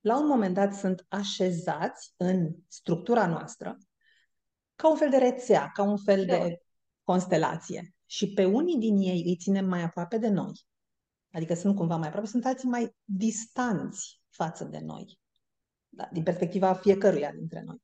la 0.00 0.18
un 0.18 0.26
moment 0.26 0.54
dat 0.54 0.74
sunt 0.74 1.06
așezați 1.08 2.14
în 2.16 2.54
structura 2.68 3.26
noastră 3.26 3.78
ca 4.82 4.90
un 4.90 4.96
fel 4.96 5.10
de 5.10 5.16
rețea, 5.16 5.70
ca 5.74 5.82
un 5.82 5.96
fel 5.96 6.26
Da. 6.26 6.38
de 6.38 6.62
constelație. 7.02 7.94
Și 8.06 8.32
pe 8.32 8.44
unii 8.44 8.78
din 8.78 8.96
ei 8.96 9.22
îi 9.26 9.36
ținem 9.36 9.64
mai 9.64 9.82
aproape 9.82 10.18
de 10.18 10.28
noi, 10.28 10.52
adică 11.32 11.54
sunt 11.54 11.76
cumva 11.76 11.96
mai 11.96 12.06
aproape, 12.06 12.28
sunt 12.28 12.44
alții 12.44 12.68
mai 12.68 12.96
distanți 13.04 14.22
față 14.30 14.64
de 14.64 14.78
noi, 14.78 15.18
da, 15.88 16.08
din 16.12 16.22
perspectiva 16.22 16.74
fiecăruia 16.74 17.32
dintre 17.32 17.62
noi. 17.62 17.82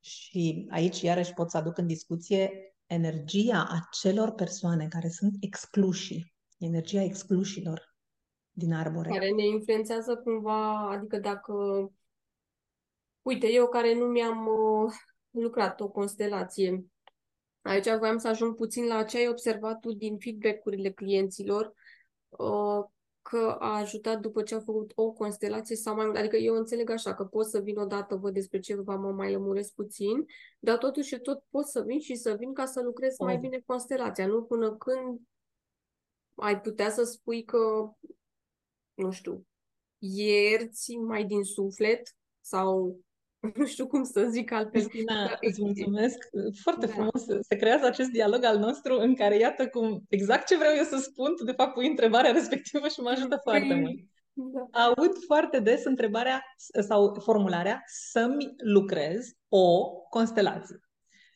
Și 0.00 0.66
aici, 0.70 1.00
iarăși, 1.00 1.32
pot 1.32 1.50
să 1.50 1.56
aduc 1.56 1.78
în 1.78 1.86
discuție 1.86 2.74
energia 2.86 3.68
acelor 3.70 4.30
persoane 4.32 4.88
care 4.88 5.08
sunt 5.08 5.34
excluși, 5.40 6.34
energia 6.58 7.02
exclușilor 7.02 7.96
din 8.50 8.72
arbore. 8.72 9.08
Care 9.08 9.30
ne 9.30 9.46
influențează 9.46 10.16
cumva, 10.16 10.90
adică 10.90 11.18
dacă... 11.18 11.52
Uite, 13.22 13.52
eu 13.52 13.68
care 13.68 13.94
nu 13.94 14.04
mi-am 14.04 14.46
uh, 14.46 14.92
lucrat 15.32 15.80
o 15.80 15.88
constelație, 15.88 16.84
aici 17.60 17.96
voiam 17.98 18.18
să 18.18 18.28
ajung 18.28 18.54
puțin 18.54 18.86
la 18.86 19.02
ce 19.02 19.16
ai 19.16 19.28
observat 19.28 19.80
tu 19.80 19.92
din 19.92 20.18
feedback-urile 20.18 20.90
clienților, 20.90 21.74
uh, 22.28 22.84
că 23.22 23.56
a 23.58 23.76
ajutat 23.76 24.20
după 24.20 24.42
ce 24.42 24.54
a 24.54 24.60
făcut 24.60 24.92
o 24.94 25.10
constelație 25.10 25.76
sau 25.76 25.94
mai 25.94 26.04
mult. 26.04 26.16
Adică 26.16 26.36
eu 26.36 26.54
înțeleg 26.54 26.90
așa 26.90 27.14
că 27.14 27.24
pot 27.24 27.46
să 27.46 27.60
vin 27.60 27.78
odată, 27.78 28.16
văd 28.16 28.34
despre 28.34 28.58
ce 28.58 28.74
vă 28.74 28.96
mă 28.96 29.10
mai 29.10 29.32
lămuresc 29.32 29.74
puțin, 29.74 30.26
dar 30.58 30.78
totuși 30.78 31.18
tot 31.18 31.42
pot 31.50 31.66
să 31.66 31.82
vin 31.82 32.00
și 32.00 32.14
să 32.14 32.34
vin 32.38 32.52
ca 32.52 32.66
să 32.66 32.80
lucrez 32.82 33.18
mai 33.18 33.34
Oh. 33.34 33.40
bine 33.40 33.62
constelația, 33.66 34.26
nu 34.26 34.42
până 34.42 34.76
când 34.76 35.20
ai 36.34 36.60
putea 36.60 36.90
să 36.90 37.02
spui 37.02 37.44
că, 37.44 37.90
nu 38.94 39.10
știu, 39.10 39.46
ierți 39.98 40.96
mai 40.96 41.24
din 41.24 41.42
suflet 41.42 42.16
sau 42.40 43.00
nu 43.56 43.66
știu 43.66 43.86
cum 43.86 44.04
să 44.04 44.26
zic 44.30 44.52
altfel. 44.52 44.80
Cristina, 44.80 45.26
Da, 45.26 45.36
îți 45.40 45.60
e- 45.60 45.64
mulțumesc 45.64 46.28
foarte 46.62 46.86
Da. 46.86 46.92
frumos. 46.92 47.24
Se 47.48 47.56
creează 47.56 47.86
acest 47.86 48.08
dialog 48.10 48.44
al 48.44 48.58
nostru 48.58 48.98
în 48.98 49.14
care, 49.14 49.38
iată 49.38 49.68
cum, 49.68 50.02
exact 50.08 50.46
ce 50.46 50.56
vreau 50.56 50.74
eu 50.76 50.84
să 50.84 50.96
spun, 50.96 51.36
tu 51.36 51.44
de 51.44 51.52
fapt 51.52 51.72
pui 51.72 51.88
întrebarea 51.88 52.32
respectivă 52.40 52.88
și 52.88 53.00
mă 53.00 53.08
ajută 53.08 53.40
foarte 53.42 53.66
Păi, 53.68 53.80
mult. 53.80 54.00
Da. 54.34 54.84
Aud 54.84 55.12
foarte 55.26 55.60
des 55.60 55.84
întrebarea 55.84 56.44
sau 56.80 57.16
formularea 57.20 57.82
să-mi 57.86 58.54
lucrez 58.56 59.28
o 59.48 59.90
constelație. 59.90 60.80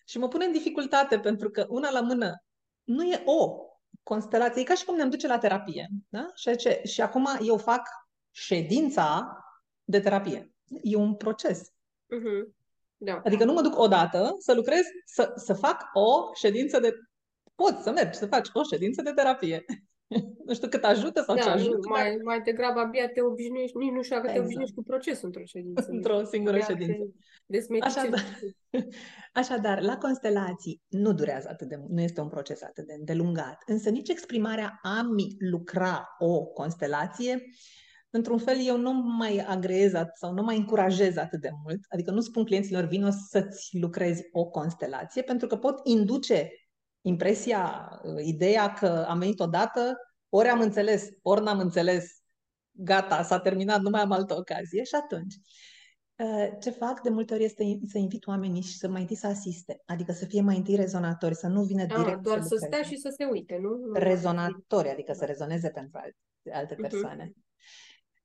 Și 0.07 0.19
mă 0.19 0.29
pune 0.29 0.45
în 0.45 0.53
dificultate 0.53 1.19
pentru 1.19 1.51
că 1.51 1.67
una 1.69 1.91
la 1.91 2.01
mână 2.01 2.43
nu 2.85 3.05
e 3.05 3.23
o 3.25 3.57
constelație, 4.03 4.61
e 4.61 4.65
ca 4.65 4.75
și 4.75 4.85
cum 4.85 4.97
ne-am 4.97 5.11
duce 5.11 5.27
la 5.27 5.39
terapie. 5.39 5.89
Da? 6.09 6.27
Și, 6.35 6.57
ce, 6.57 6.81
și 6.85 7.01
acum 7.01 7.29
eu 7.47 7.57
fac 7.57 7.89
ședința 8.31 9.39
de 9.85 10.01
terapie. 10.01 10.53
E 10.83 10.97
un 10.97 11.15
proces. 11.15 11.73
Mhm. 12.07 12.55
Da. 12.97 13.21
Adică 13.25 13.45
nu 13.45 13.53
mă 13.53 13.63
duc 13.63 13.79
odată 13.79 14.35
să 14.39 14.55
lucrez, 14.55 14.83
să, 15.05 15.33
să 15.37 15.53
fac 15.53 15.85
o 15.93 16.35
ședință 16.35 16.81
de... 16.81 16.93
Poți 17.55 17.83
să 17.83 17.91
mergi 17.91 18.19
să 18.19 18.27
faci 18.27 18.49
o 18.53 18.63
ședință 18.63 19.03
de 19.03 19.13
terapie. 19.13 19.65
nu 20.47 20.55
știu 20.55 20.69
cât 20.69 20.85
ajută 20.85 21.23
sau 21.23 21.37
ce 21.37 21.43
Da, 21.43 21.49
nu, 21.49 21.55
ajută, 21.55 21.79
dar 21.83 22.03
mai, 22.03 22.19
mai 22.25 22.41
degrabă 22.41 22.81
abia 22.81 23.09
te 23.09 23.23
obișnuiești, 23.23 23.77
nici 23.77 23.91
nu 23.93 24.03
știu 24.03 24.17
dacă 24.17 24.27
te 24.27 24.33
Exact. 24.33 24.45
obișnuiești 24.45 24.77
cu 24.77 24.83
procesul 24.83 25.27
într-o 25.27 25.45
ședință. 25.45 25.87
într-o 25.91 26.25
singură 26.25 26.55
Abia 26.55 26.67
ședință. 26.67 26.93
te 26.93 27.11
desmeticești. 27.47 27.99
Așadar, 27.99 28.25
așadar, 29.43 29.83
la 29.83 29.97
constelații 29.97 30.83
nu 30.89 31.13
durează 31.13 31.49
atât 31.51 31.69
de 31.69 31.77
mult, 31.77 31.91
nu 31.91 32.01
este 32.01 32.21
un 32.21 32.29
proces 32.29 32.63
atât 32.63 32.87
de 32.87 32.95
îndelungat, 32.99 33.63
însă 33.67 33.91
nici 33.91 34.09
exprimarea 34.09 34.79
a-mi 34.83 35.37
lucra 35.39 36.09
o 36.19 36.45
constelație, 36.45 37.43
într-un 38.17 38.39
fel 38.39 38.57
eu 38.67 38.77
nu 38.79 38.93
mai 38.93 39.39
agreez 39.39 39.93
at- 39.95 40.13
sau 40.15 40.33
nu 40.33 40.43
mai 40.43 40.57
încurajez 40.57 41.17
atât 41.17 41.41
de 41.41 41.51
mult, 41.63 41.81
adică 41.89 42.11
nu 42.11 42.21
spun 42.21 42.45
clienților 42.45 42.85
vino 42.85 43.09
să-ți 43.31 43.79
lucrezi 43.79 44.23
o 44.33 44.45
constelație, 44.47 45.23
pentru 45.23 45.47
că 45.47 45.57
pot 45.57 45.81
induce 45.87 46.51
impresia, 47.01 47.91
uh, 48.03 48.25
ideea 48.25 48.73
că 48.73 49.05
am 49.09 49.19
venit 49.19 49.41
odată, 49.41 49.97
ori 50.29 50.49
am 50.49 50.61
înțeles, 50.61 51.09
ori 51.23 51.43
n-am 51.43 51.59
înțeles, 51.59 52.05
gata, 52.71 53.23
s-a 53.23 53.39
terminat, 53.41 53.81
nu 53.81 53.91
mai 53.91 54.01
am 54.01 54.11
altă 54.13 54.35
ocazie 54.37 54.83
și 54.85 54.95
atunci. 54.95 55.35
Uh, 56.19 56.49
Ce 56.61 56.71
fac 56.71 57.01
de 57.01 57.09
multe 57.09 57.35
ori 57.35 57.45
este 57.45 57.79
să 57.87 57.99
invit 57.99 58.27
oamenii 58.27 58.63
și 58.63 58.77
să 58.77 58.89
mai 58.89 59.01
întâi 59.01 59.17
să 59.17 59.27
asiste, 59.27 59.83
adică 59.85 60.13
să 60.13 60.25
fie 60.25 60.41
mai 60.41 60.57
întâi 60.57 60.75
rezonatori, 60.77 61.35
să 61.35 61.47
nu 61.47 61.63
vină 61.63 61.83
Ah, 61.83 61.95
direct 61.97 62.21
doar 62.23 62.41
să 62.43 62.47
să 62.49 62.55
stea 62.57 62.69
lucreze. 62.69 62.95
și 62.95 63.01
să 63.01 63.15
se 63.17 63.25
uite, 63.25 63.59
nu? 63.63 63.69
nu 63.69 63.93
Rezonatori, 63.93 64.89
adică 64.91 65.13
să 65.13 65.25
rezoneze 65.25 65.69
pentru 65.71 65.99
alte, 66.03 66.17
alte 66.53 66.75
Mhm. 66.79 67.33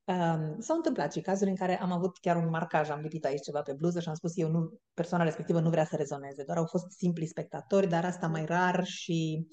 Persoane. 0.05 0.53
Um, 0.53 0.59
s-au 0.59 0.75
întâmplat 0.75 1.13
și 1.13 1.21
cazuri 1.21 1.49
în 1.49 1.55
care 1.55 1.81
am 1.81 1.91
avut 1.91 2.17
chiar 2.17 2.35
un 2.35 2.49
marcaj, 2.49 2.89
am 2.89 2.99
lipit 2.99 3.25
aici 3.25 3.43
ceva 3.43 3.61
pe 3.61 3.73
bluză 3.73 3.99
și 3.99 4.07
am 4.07 4.15
spus 4.15 4.37
eu 4.37 4.49
nu, 4.49 4.79
persoana 4.93 5.23
respectivă 5.23 5.59
nu 5.59 5.69
vrea 5.69 5.85
să 5.85 5.95
rezoneze, 5.95 6.43
doar 6.43 6.57
au 6.57 6.65
fost 6.65 6.91
simpli 6.91 7.25
spectatori, 7.25 7.87
dar 7.87 8.05
asta 8.05 8.27
mai 8.27 8.45
rar 8.45 8.85
și 8.85 9.47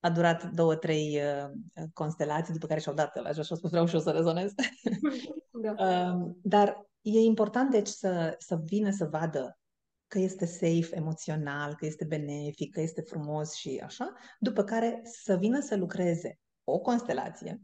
a 0.00 0.10
durat 0.10 0.50
două, 0.50 0.74
trei 0.74 1.20
uh, 1.20 1.88
constelații, 1.92 2.52
după 2.52 2.66
care 2.66 2.80
și-au 2.80 2.94
dat 2.94 3.22
la 3.22 3.32
jos 3.32 3.44
și 3.44 3.52
au 3.52 3.58
spus 3.58 3.70
vreau 3.70 3.86
și 3.86 3.94
eu 3.94 4.00
să 4.00 4.10
rezonez. 4.10 4.52
Da. 4.54 5.74
Um, 6.12 6.38
dar 6.42 6.86
e 7.00 7.18
important, 7.18 7.70
deci, 7.70 7.88
să, 7.88 8.34
să 8.38 8.60
vină 8.64 8.90
să 8.90 9.08
vadă 9.10 9.58
că 10.06 10.18
este 10.18 10.46
safe 10.46 10.88
emoțional, 10.90 11.74
că 11.74 11.86
este 11.86 12.04
benefic, 12.04 12.72
că 12.72 12.80
este 12.80 13.00
frumos 13.00 13.54
și 13.54 13.80
așa, 13.84 14.12
după 14.38 14.64
care 14.64 15.00
să 15.02 15.36
vină 15.36 15.60
să 15.60 15.76
lucreze 15.76 16.38
o 16.64 16.78
constelație 16.78 17.62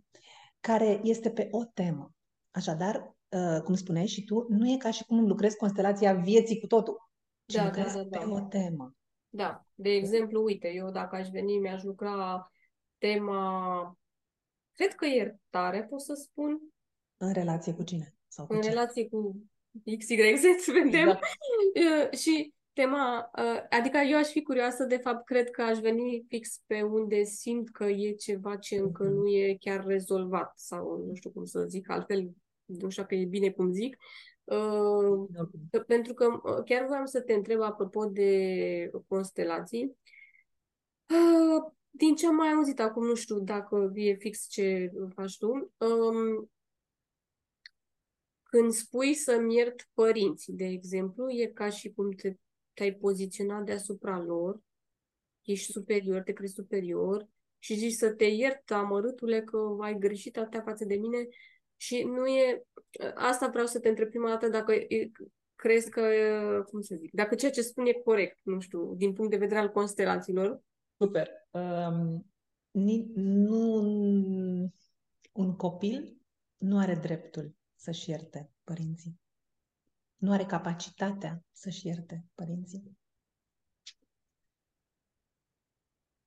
care 0.69 1.01
este 1.03 1.31
pe 1.31 1.49
o 1.51 1.65
temă. 1.65 2.15
Așadar, 2.51 3.17
uh, 3.29 3.63
cum 3.63 3.75
spuneai 3.75 4.07
și 4.07 4.25
tu, 4.25 4.47
nu 4.49 4.71
e 4.71 4.77
ca 4.77 4.91
și 4.91 5.05
cum 5.05 5.27
lucrezi 5.27 5.57
constelația 5.57 6.15
vieții 6.15 6.61
cu 6.61 6.67
totul, 6.67 7.11
ci 7.47 7.55
Da, 7.55 7.61
da, 7.61 7.67
lucrezi 7.67 7.95
da, 7.95 8.19
pe 8.19 8.25
da. 8.25 8.33
o 8.33 8.41
temă. 8.41 8.95
Da. 9.29 9.67
De 9.75 9.91
exemplu, 9.91 10.43
uite, 10.43 10.69
eu 10.69 10.91
dacă 10.91 11.17
aș 11.17 11.29
veni, 11.29 11.59
mi-aș 11.59 11.83
lucra 11.83 12.53
tema, 12.99 13.97
cred 14.75 14.95
că 14.95 15.07
iertare, 15.07 15.85
pot 15.85 16.01
să 16.01 16.15
spun, 16.15 16.61
În 17.17 17.33
relație 17.33 17.73
cu 17.75 17.83
cine? 17.83 18.15
Sau 18.27 18.47
cu 18.47 18.53
în 18.53 18.61
ce? 18.61 18.69
relație 18.69 19.09
cu 19.09 19.37
XYZ, 19.99 20.67
vedem. 20.67 21.09
Exact. 21.75 22.13
Uh, 22.13 22.19
Și 22.19 22.55
tema, 22.81 23.31
uh, 23.39 23.67
adică 23.71 23.99
eu 23.99 24.19
aș 24.19 24.29
fi 24.29 24.43
curioasă, 24.43 24.85
de 24.85 24.97
fapt, 24.97 25.25
cred 25.25 25.51
că 25.51 25.63
aș 25.63 25.79
veni 25.79 26.25
fix 26.29 26.63
pe 26.67 26.83
unde 26.83 27.23
simt 27.23 27.71
că 27.71 27.85
e 27.85 28.13
ceva 28.13 28.57
ce 28.57 28.77
încă 28.77 29.03
Mhm. 29.05 29.13
nu 29.13 29.27
e 29.27 29.57
chiar 29.61 29.85
rezolvat 29.87 30.53
sau 30.59 31.05
nu 31.07 31.15
știu 31.15 31.31
cum 31.31 31.45
să 31.45 31.65
zic 31.69 31.91
altfel, 31.91 32.31
nu 32.65 32.89
știu 32.89 33.05
că 33.07 33.15
e 33.15 33.25
bine 33.25 33.51
cum 33.51 33.73
zic. 33.73 33.97
Uh, 34.45 34.57
Oricum. 34.57 35.29
Că- 35.71 35.81
Pentru 35.81 36.15
că 36.15 36.27
uh, 36.45 36.63
chiar 36.65 36.87
voiam 36.87 37.05
să 37.05 37.21
te 37.21 37.33
întreb 37.33 37.61
apropo 37.61 38.05
de 38.05 38.91
constelații. 39.09 39.97
Uh, 41.07 41.73
Din 41.91 42.15
ce 42.15 42.27
am 42.27 42.35
mai 42.35 42.51
auzit 42.53 42.81
acum, 42.81 43.05
nu 43.07 43.15
știu 43.15 43.39
dacă 43.41 43.91
e 43.95 44.15
fix 44.15 44.47
ce 44.49 44.93
faci 45.15 45.39
tu, 45.39 45.47
um, 45.77 46.51
când 48.43 48.73
spui 48.73 49.15
să-mi 49.15 49.55
iert 49.55 49.89
părinții, 49.95 50.53
de 50.53 50.65
exemplu, 50.65 51.31
e 51.31 51.47
ca 51.47 51.69
și 51.69 51.93
cum 51.93 52.11
te, 52.11 52.35
te-ai 52.79 52.93
poziționat 52.93 53.65
deasupra 53.65 54.23
lor, 54.23 54.61
ești 55.43 55.73
superior, 55.73 56.23
te 56.23 56.33
crezi 56.33 56.55
superior 56.55 57.29
și 57.59 57.75
zici 57.75 57.93
să 57.93 58.11
te 58.11 58.25
iert, 58.25 58.71
amărâtule, 58.71 59.43
că 59.43 59.77
ai 59.81 59.99
greșit 59.99 60.37
atâtea 60.37 60.63
față 60.63 60.85
de 60.85 60.95
mine 60.95 61.29
și 61.77 62.03
nu 62.03 62.27
e... 62.27 62.67
Asta 63.15 63.49
vreau 63.49 63.67
să 63.67 63.81
te 63.81 63.89
întreb 63.89 64.09
prima 64.09 64.29
dată 64.29 64.49
dacă 64.49 64.73
e, 64.73 65.11
crezi 65.55 65.91
că, 65.91 66.03
cum 66.71 66.81
să 66.81 66.95
zic, 66.95 67.11
dacă 67.13 67.35
ceea 67.35 67.51
ce 67.51 67.63
spun 67.63 67.87
e 67.87 67.93
corect, 67.93 68.39
nu 68.43 68.61
știu, 68.61 68.95
din 68.95 69.13
punct 69.13 69.31
de 69.31 69.37
vedere 69.37 69.61
al 69.61 69.71
constelațiilor. 69.71 70.63
Super. 70.97 71.29
Um, 71.51 72.27
ni, 72.71 73.11
nu, 73.15 73.83
un 75.33 75.57
copil 75.57 76.17
nu 76.57 76.79
are 76.79 76.95
dreptul 76.95 77.55
să-și 77.75 78.11
ierte 78.11 78.51
părinții. 78.65 79.21
Nu 80.19 80.33
are 80.33 80.45
capacitatea 80.47 81.45
să-și 81.53 81.87
ierte 81.87 82.25
părinții. 82.35 82.99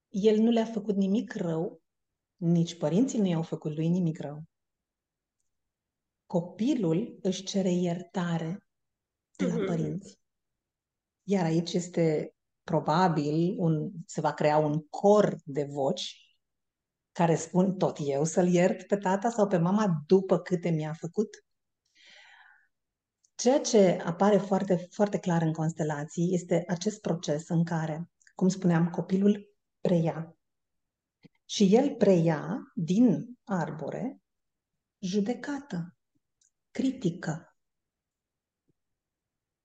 El 0.10 0.38
nu 0.38 0.50
le-a 0.50 0.66
făcut 0.66 0.96
nimic 0.96 1.34
rău, 1.34 1.82
nici 2.36 2.78
părinții 2.78 3.20
nu 3.20 3.26
i-au 3.26 3.42
făcut 3.42 3.76
lui 3.76 3.88
nimic 3.88 4.20
rău. 4.20 4.44
Copilul 6.26 7.20
își 7.22 7.44
cere 7.44 7.72
iertare 7.72 8.66
de 9.36 9.46
la 9.46 9.56
Mhm. 9.56 9.66
părinți. 9.66 10.20
Iar 11.24 11.46
aici 11.46 11.74
este 11.74 12.36
probabil, 12.64 13.56
un, 13.60 13.92
se 14.06 14.22
va 14.22 14.34
crea 14.34 14.58
un 14.58 14.88
cor 14.90 15.36
de 15.46 15.64
voci 15.64 16.16
care 17.12 17.36
spun 17.36 17.78
tot 17.78 17.98
eu 18.02 18.24
să-l 18.24 18.48
iert 18.48 18.88
pe 18.88 18.98
tata 18.98 19.30
sau 19.30 19.48
pe 19.48 19.58
mama 19.58 20.04
după 20.08 20.40
câte 20.40 20.70
mi-a 20.70 20.94
făcut. 20.94 21.30
Ceea 23.42 23.60
ce 23.60 24.02
apare 24.06 24.38
foarte, 24.38 24.88
foarte 24.92 25.20
clar 25.20 25.42
în 25.42 25.54
constelații 25.54 26.34
este 26.34 26.64
acest 26.68 27.02
proces 27.02 27.50
în 27.50 27.64
care, 27.64 28.10
cum 28.36 28.48
spuneam, 28.48 28.90
copilul 28.90 29.56
preia. 29.80 30.38
Și 31.46 31.76
el 31.76 31.96
preia 31.96 32.72
din 32.76 33.40
arbore 33.44 34.22
judecată. 35.00 35.96
critică. 36.72 37.56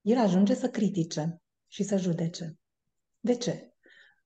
El 0.01 0.19
ajunge 0.19 0.55
să 0.55 0.71
critique 0.71 1.43
și 1.67 1.83
să 1.83 1.97
judece. 1.97 2.59
De 3.21 3.37
ce? 3.37 3.75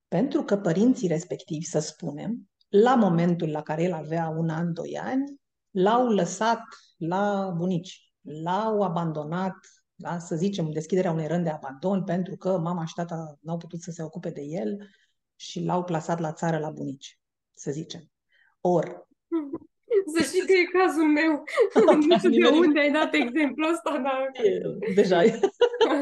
Pentru 0.07 0.43
că 0.43 0.57
părinții 0.57 1.07
respectivi, 1.07 1.65
să 1.65 1.79
spunem, 1.79 2.49
la 2.69 2.95
momentul 2.95 3.49
la 3.49 3.61
care 3.61 3.83
el 3.83 3.93
avea 3.93 4.27
un 4.27 4.49
an, 4.49 4.73
doi 4.73 4.97
ani, 4.97 5.41
l-au 5.69 6.07
lăsat 6.07 6.61
la 6.97 7.53
bunici, 7.57 8.10
l-au 8.21 8.81
abandonat, 8.81 9.55
da? 9.95 10.19
să 10.19 10.35
zicem, 10.35 10.71
deschiderea 10.71 11.11
unei 11.11 11.27
rând 11.27 11.43
de 11.43 11.49
abandon, 11.49 12.03
pentru 12.03 12.35
că 12.35 12.57
mama 12.57 12.85
și 12.85 12.93
tata 12.93 13.37
n-au 13.41 13.57
putut 13.57 13.81
să 13.81 13.91
se 13.91 14.03
ocupe 14.03 14.29
de 14.29 14.41
el 14.41 14.89
și 15.35 15.63
l-au 15.63 15.83
plasat 15.83 16.19
la 16.19 16.33
țară 16.33 16.57
la 16.57 16.69
bunici, 16.69 17.19
să 17.53 17.71
zicem. 17.71 18.11
Or, 18.61 19.07
să 20.15 20.23
știi 20.23 20.45
că 20.45 20.51
e 20.51 20.79
cazul 20.79 21.07
meu. 21.07 21.43
nu 22.07 22.17
știu 22.17 22.29
de 22.29 22.47
unde 22.47 22.79
ai 22.79 22.91
dat 22.91 23.13
exemplul 23.13 23.71
ăsta, 23.71 24.01
dar... 24.03 24.31
deja 24.95 25.23
e. 25.23 25.39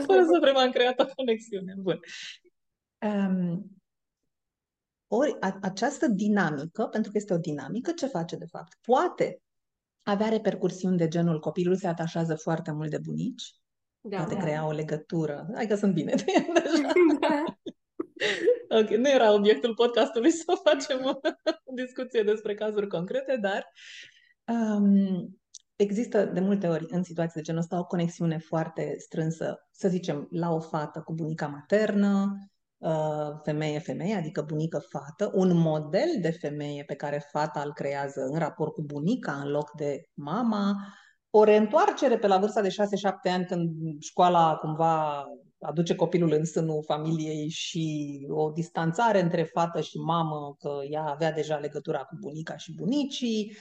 Fără 0.05 0.23
să 0.23 0.37
vrem 0.41 0.57
am 0.57 0.71
creat 0.71 0.99
o 0.99 1.05
conexiune. 1.15 1.73
Bun. 1.77 1.99
Um, 3.01 3.81
ori 5.07 5.35
a, 5.39 5.57
această 5.61 6.07
dinamică, 6.07 6.83
pentru 6.83 7.11
că 7.11 7.17
este 7.17 7.33
o 7.33 7.37
dinamică, 7.37 7.91
ce 7.91 8.07
face 8.07 8.35
de 8.35 8.45
fapt? 8.45 8.77
Poate 8.81 9.41
avea 10.09 10.29
repercursiuni 10.29 10.97
de 10.97 11.07
genul 11.07 11.39
copilul 11.39 11.75
se 11.75 11.87
atașează 11.87 12.35
foarte 12.35 12.71
mult 12.71 12.89
de 12.89 12.99
bunici, 13.03 13.53
da, 14.01 14.17
poate 14.17 14.33
da. 14.33 14.39
crea 14.39 14.65
o 14.65 14.71
legătură. 14.71 15.47
Hai 15.53 15.67
că 15.67 15.75
sunt 15.75 15.93
bine 15.93 16.13
de 16.13 16.25
Da. 17.19 17.43
Ok, 18.79 18.89
nu 18.89 19.09
era 19.09 19.33
obiectul 19.33 19.73
podcastului 19.73 20.31
să 20.31 20.43
facem 20.63 21.05
o 21.05 21.19
discuție 21.73 22.23
despre 22.23 22.55
cazuri 22.55 22.87
concrete, 22.87 23.37
dar 23.41 23.65
um, 24.45 25.39
există 25.75 26.25
de 26.25 26.39
multe 26.39 26.67
ori 26.67 26.85
în 26.89 27.03
situații 27.03 27.35
de 27.35 27.41
genul 27.41 27.61
ăsta 27.61 27.79
o 27.79 27.85
conexiune 27.85 28.37
foarte 28.37 28.95
strânsă, 28.97 29.67
să 29.71 29.87
zicem, 29.87 30.27
la 30.31 30.49
o 30.49 30.59
fată 30.59 31.01
cu 31.01 31.13
bunica 31.13 31.47
maternă, 31.47 32.37
femeie-femeie, 33.43 34.13
uh, 34.13 34.19
adică 34.19 34.41
bunică-fată, 34.41 35.31
un 35.33 35.57
model 35.57 36.09
de 36.21 36.31
femeie 36.31 36.83
pe 36.83 36.95
care 36.95 37.27
fata 37.31 37.61
îl 37.61 37.73
creează 37.73 38.21
în 38.21 38.39
raport 38.39 38.73
cu 38.73 38.81
bunica 38.81 39.31
în 39.31 39.49
loc 39.49 39.71
de 39.71 40.03
mama, 40.13 40.75
o 41.29 41.43
reîntoarcere 41.43 42.17
pe 42.17 42.27
la 42.27 42.37
vârsta 42.37 42.61
de 42.61 42.69
6-7 42.69 42.71
ani 43.23 43.45
când 43.45 43.71
școala 44.01 44.55
cumva 44.55 45.25
aduce 45.59 45.95
copilul 45.95 46.31
în 46.31 46.45
sânul 46.45 46.83
familiei 46.83 47.49
și 47.49 48.25
o 48.29 48.49
distanțare 48.49 49.21
între 49.21 49.43
fată 49.43 49.81
și 49.81 49.97
mamă, 49.97 50.55
că 50.59 50.79
ea 50.89 51.03
avea 51.03 51.31
deja 51.31 51.57
legătura 51.57 51.99
cu 51.99 52.17
bunica 52.19 52.57
și 52.57 52.75
bunicii. 52.75 53.57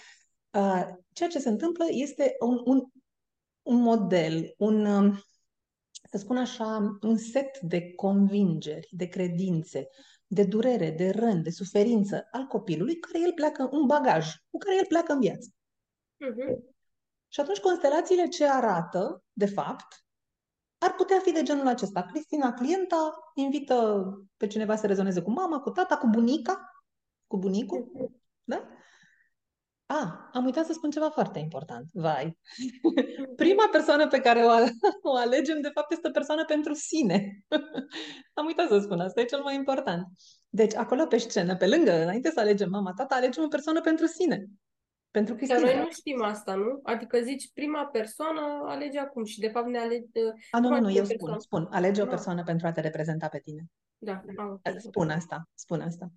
Uh, 0.51 0.87
ceea 1.13 1.29
ce 1.29 1.39
se 1.39 1.49
întâmplă 1.49 1.85
este 1.89 2.37
un, 2.41 2.61
un, 2.65 2.83
un 3.63 3.81
model, 3.81 4.55
un, 4.57 4.85
um, 4.85 5.21
să 6.11 6.19
spun 6.19 6.37
așa, 6.37 6.99
un 7.01 7.17
set 7.17 7.61
de 7.61 7.93
convingeri, 7.95 8.89
de 8.91 9.07
credințe, 9.07 9.89
de 10.27 10.45
durere, 10.45 10.91
de 10.91 11.11
rând, 11.11 11.43
de 11.43 11.51
suferință 11.51 12.29
al 12.31 12.47
copilului, 12.47 12.99
care 12.99 13.21
el 13.25 13.33
pleacă, 13.33 13.69
un 13.73 13.87
bagaj 13.87 14.27
cu 14.51 14.59
care 14.59 14.77
el 14.77 14.87
pleacă 14.89 15.13
în 15.13 15.21
viață. 15.21 15.49
Uh-huh. 15.51 16.77
Și 17.29 17.41
atunci 17.41 17.59
constelațiile 17.59 18.29
ce 18.29 18.49
arată, 18.49 19.23
de 19.33 19.47
fapt, 19.47 19.87
ar 20.79 20.95
putea 20.95 21.19
fi 21.19 21.33
de 21.33 21.43
genul 21.43 21.67
acesta. 21.67 22.03
Cristina, 22.03 22.53
clienta, 22.53 23.19
invită 23.35 24.03
pe 24.37 24.47
cineva 24.47 24.77
să 24.77 24.87
rezoneze 24.87 25.23
cu 25.23 25.31
mama, 25.31 25.61
cu 25.61 25.71
tata, 25.71 25.97
cu 25.97 26.07
bunica, 26.07 26.85
cu 27.27 27.39
bunicul. 27.39 27.93
Da? 28.45 28.69
A, 29.91 30.31
am 30.33 30.45
uitat 30.45 30.67
să 30.67 30.73
spun 30.73 30.91
ceva 30.91 31.11
foarte 31.11 31.39
important. 31.39 31.89
Vai. 31.93 32.39
Prima 33.37 33.69
persoană 33.73 34.09
pe 34.09 34.21
care 34.21 34.41
o, 34.41 34.49
o 35.13 35.17
alegem, 35.17 35.61
de 35.61 35.71
fapt, 35.75 35.93
este 35.93 36.09
o 36.09 36.11
persoană 36.11 36.45
pentru 36.45 36.75
sine. 36.75 37.45
am 38.39 38.47
uitat 38.47 38.69
să 38.69 38.79
spun 38.79 39.01
asta, 39.01 39.21
e 39.21 39.25
cel 39.25 39.43
mai 39.43 39.55
important. 39.55 40.07
Deci, 40.49 40.75
acolo 40.75 41.07
pe 41.07 41.19
scenă, 41.19 41.57
pe 41.57 41.67
lângă, 41.67 42.03
înainte 42.03 42.31
să 42.31 42.41
alegem 42.41 42.71
mama, 42.71 42.93
tata, 42.93 43.15
alegem 43.15 43.43
o 43.43 43.49
persoană 43.49 43.81
pentru 43.81 44.07
sine. 44.07 44.47
Pentru 45.11 45.35
Cristina. 45.35 45.61
Dar 45.61 45.75
noi 45.75 45.83
nu 45.83 45.91
știm 45.91 46.23
asta, 46.23 46.55
nu? 46.55 46.81
Adică 46.83 47.21
zici 47.21 47.51
prima 47.55 47.85
persoană 47.85 48.41
alege 48.67 48.99
acum 48.99 49.25
și 49.25 49.41
de 49.41 49.49
fapt 49.49 49.67
ne 49.67 49.79
alege... 49.79 50.21
A, 50.51 50.61
nu, 50.61 50.69
nu, 50.69 50.81
nu, 50.81 50.91
eu 50.91 51.05
spun, 51.05 51.39
spun. 51.39 51.69
Alege 51.71 52.01
o 52.01 52.05
da. 52.05 52.11
persoană 52.11 52.43
pentru 52.43 52.67
a 52.67 52.73
te 52.73 52.81
reprezenta 52.81 53.29
pe 53.29 53.39
tine. 53.39 53.65
Da. 53.99 54.23
Ah, 54.37 54.47
okay. 54.47 54.75
Spun 54.79 55.11
asta, 55.11 55.49
spun 55.55 55.81
asta. 55.81 56.13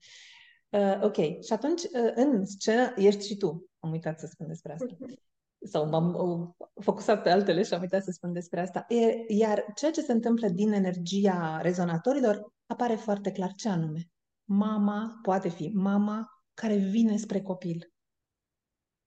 Uh, 0.72 1.00
ok, 1.02 1.16
și 1.16 1.54
atunci 1.54 1.82
uh, 1.84 2.12
în 2.16 2.46
scenă 2.46 2.94
ești 2.96 3.26
și 3.26 3.38
tu. 3.38 3.70
Am 3.80 3.92
uitat 3.92 4.20
să 4.20 4.26
spun 4.26 4.48
despre 4.48 4.74
asta. 4.74 4.98
Sau 5.72 5.90
m-am 5.90 6.14
uh, 6.14 6.68
focusat 6.84 7.22
pe 7.22 7.30
altele 7.30 7.64
și 7.64 7.74
am 7.74 7.82
uitat 7.82 8.04
să 8.04 8.12
spun 8.12 8.34
despre 8.34 8.62
asta. 8.62 8.86
E, 8.90 9.26
iar 9.28 9.66
ceea 9.76 9.92
ce 9.92 10.02
se 10.02 10.12
întâmplă 10.12 10.48
din 10.48 10.72
energia 10.72 11.62
rezonatorilor 11.62 12.54
apare 12.66 12.96
foarte 12.96 13.32
clar 13.32 13.52
ce 13.52 13.70
anume. 13.70 14.10
Mama 14.44 15.20
poate 15.22 15.50
fi 15.50 15.72
mama 15.74 16.28
care 16.54 16.76
vine 16.76 17.18
spre 17.18 17.42
copil 17.42 17.92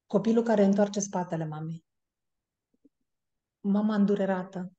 Copilul 0.06 0.42
care 0.42 0.64
întoarce 0.64 1.00
spatele 1.00 1.44
mamei. 1.44 1.84
Mama 3.60 3.94
îndurerată. 3.94 4.72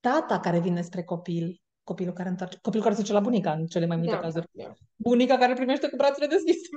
Tata 0.00 0.40
care 0.40 0.60
vine 0.60 0.82
spre 0.82 1.04
copil. 1.04 1.63
Copilul 1.84 2.12
care 2.12 2.28
întoarce, 2.28 2.58
copilul 2.62 2.84
care 2.84 2.96
se 2.96 3.00
duce 3.00 3.12
la 3.12 3.20
bunica 3.20 3.52
în 3.52 3.66
cele 3.66 3.86
mai 3.86 3.96
multe 3.96 4.12
da, 4.12 4.18
cazuri. 4.18 4.48
Da. 4.52 4.72
Bunica 4.96 5.38
care 5.38 5.54
primește 5.54 5.88
cu 5.88 5.96
brațele 5.96 6.26
deschise. 6.26 6.68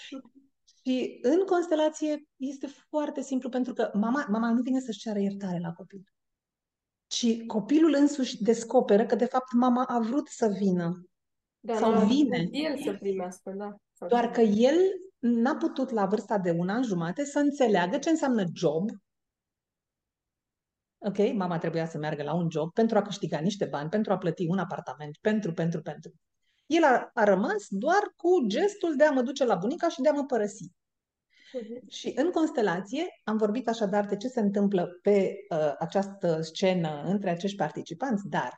și 0.84 1.18
în 1.22 1.44
constelație 1.46 2.24
este 2.36 2.66
foarte 2.66 3.22
simplu 3.22 3.48
pentru 3.48 3.72
că 3.72 3.90
mama, 3.94 4.26
mama 4.28 4.52
nu 4.52 4.62
vine 4.62 4.80
să-și 4.80 4.98
ceară 4.98 5.18
iertare 5.18 5.58
la 5.58 5.72
copil. 5.72 6.02
Ci 7.06 7.46
copilul 7.46 7.94
însuși 7.94 8.42
descoperă 8.42 9.06
că 9.06 9.14
de 9.14 9.24
fapt 9.24 9.52
mama 9.52 9.84
a 9.84 9.98
vrut 9.98 10.28
să 10.28 10.54
vină. 10.58 11.06
Da, 11.60 11.76
sau 11.76 12.04
vine. 12.06 12.48
El 12.50 12.78
să 12.84 12.96
primească, 13.00 13.54
da. 13.56 13.76
Doar 14.08 14.30
că 14.30 14.40
el 14.40 14.76
n-a 15.18 15.56
putut 15.56 15.90
la 15.90 16.06
vârsta 16.06 16.38
de 16.38 16.50
un 16.50 16.68
an 16.68 16.82
jumate 16.82 17.24
să 17.24 17.38
înțeleagă 17.38 17.98
ce 17.98 18.10
înseamnă 18.10 18.44
job. 18.54 18.90
Ok? 21.04 21.32
Mama 21.32 21.58
trebuia 21.58 21.86
să 21.86 21.98
meargă 21.98 22.22
la 22.22 22.34
un 22.34 22.50
job 22.50 22.72
pentru 22.72 22.98
a 22.98 23.02
câștiga 23.02 23.38
niște 23.38 23.64
bani, 23.64 23.88
pentru 23.88 24.12
a 24.12 24.18
plăti 24.18 24.46
un 24.48 24.58
apartament, 24.58 25.18
pentru, 25.20 25.52
pentru, 25.52 25.82
pentru. 25.82 26.12
El 26.66 26.84
a, 26.84 27.10
a 27.14 27.24
rămas 27.24 27.66
doar 27.68 28.12
cu 28.16 28.46
gestul 28.46 28.96
de 28.96 29.04
a 29.04 29.10
mă 29.10 29.22
duce 29.22 29.44
la 29.44 29.54
bunica 29.54 29.88
și 29.88 30.00
de 30.00 30.08
a 30.08 30.12
mă 30.12 30.24
părăsi. 30.24 30.70
Uh-huh. 31.58 31.88
Și 31.88 32.12
în 32.14 32.30
constelație 32.30 33.06
am 33.24 33.36
vorbit 33.36 33.68
așadar 33.68 34.06
de 34.06 34.16
ce 34.16 34.28
se 34.28 34.40
întâmplă 34.40 34.98
pe 35.02 35.34
uh, 35.50 35.74
această 35.78 36.40
scenă 36.40 37.02
între 37.04 37.30
acești 37.30 37.56
participanți, 37.56 38.28
dar 38.28 38.52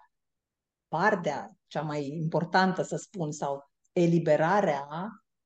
partea 0.89 1.57
cea 1.67 1.83
mai 1.83 2.07
importantă, 2.07 2.83
să 2.83 2.97
spun, 2.97 3.33
sau 3.33 3.71
eliberarea 3.93 4.87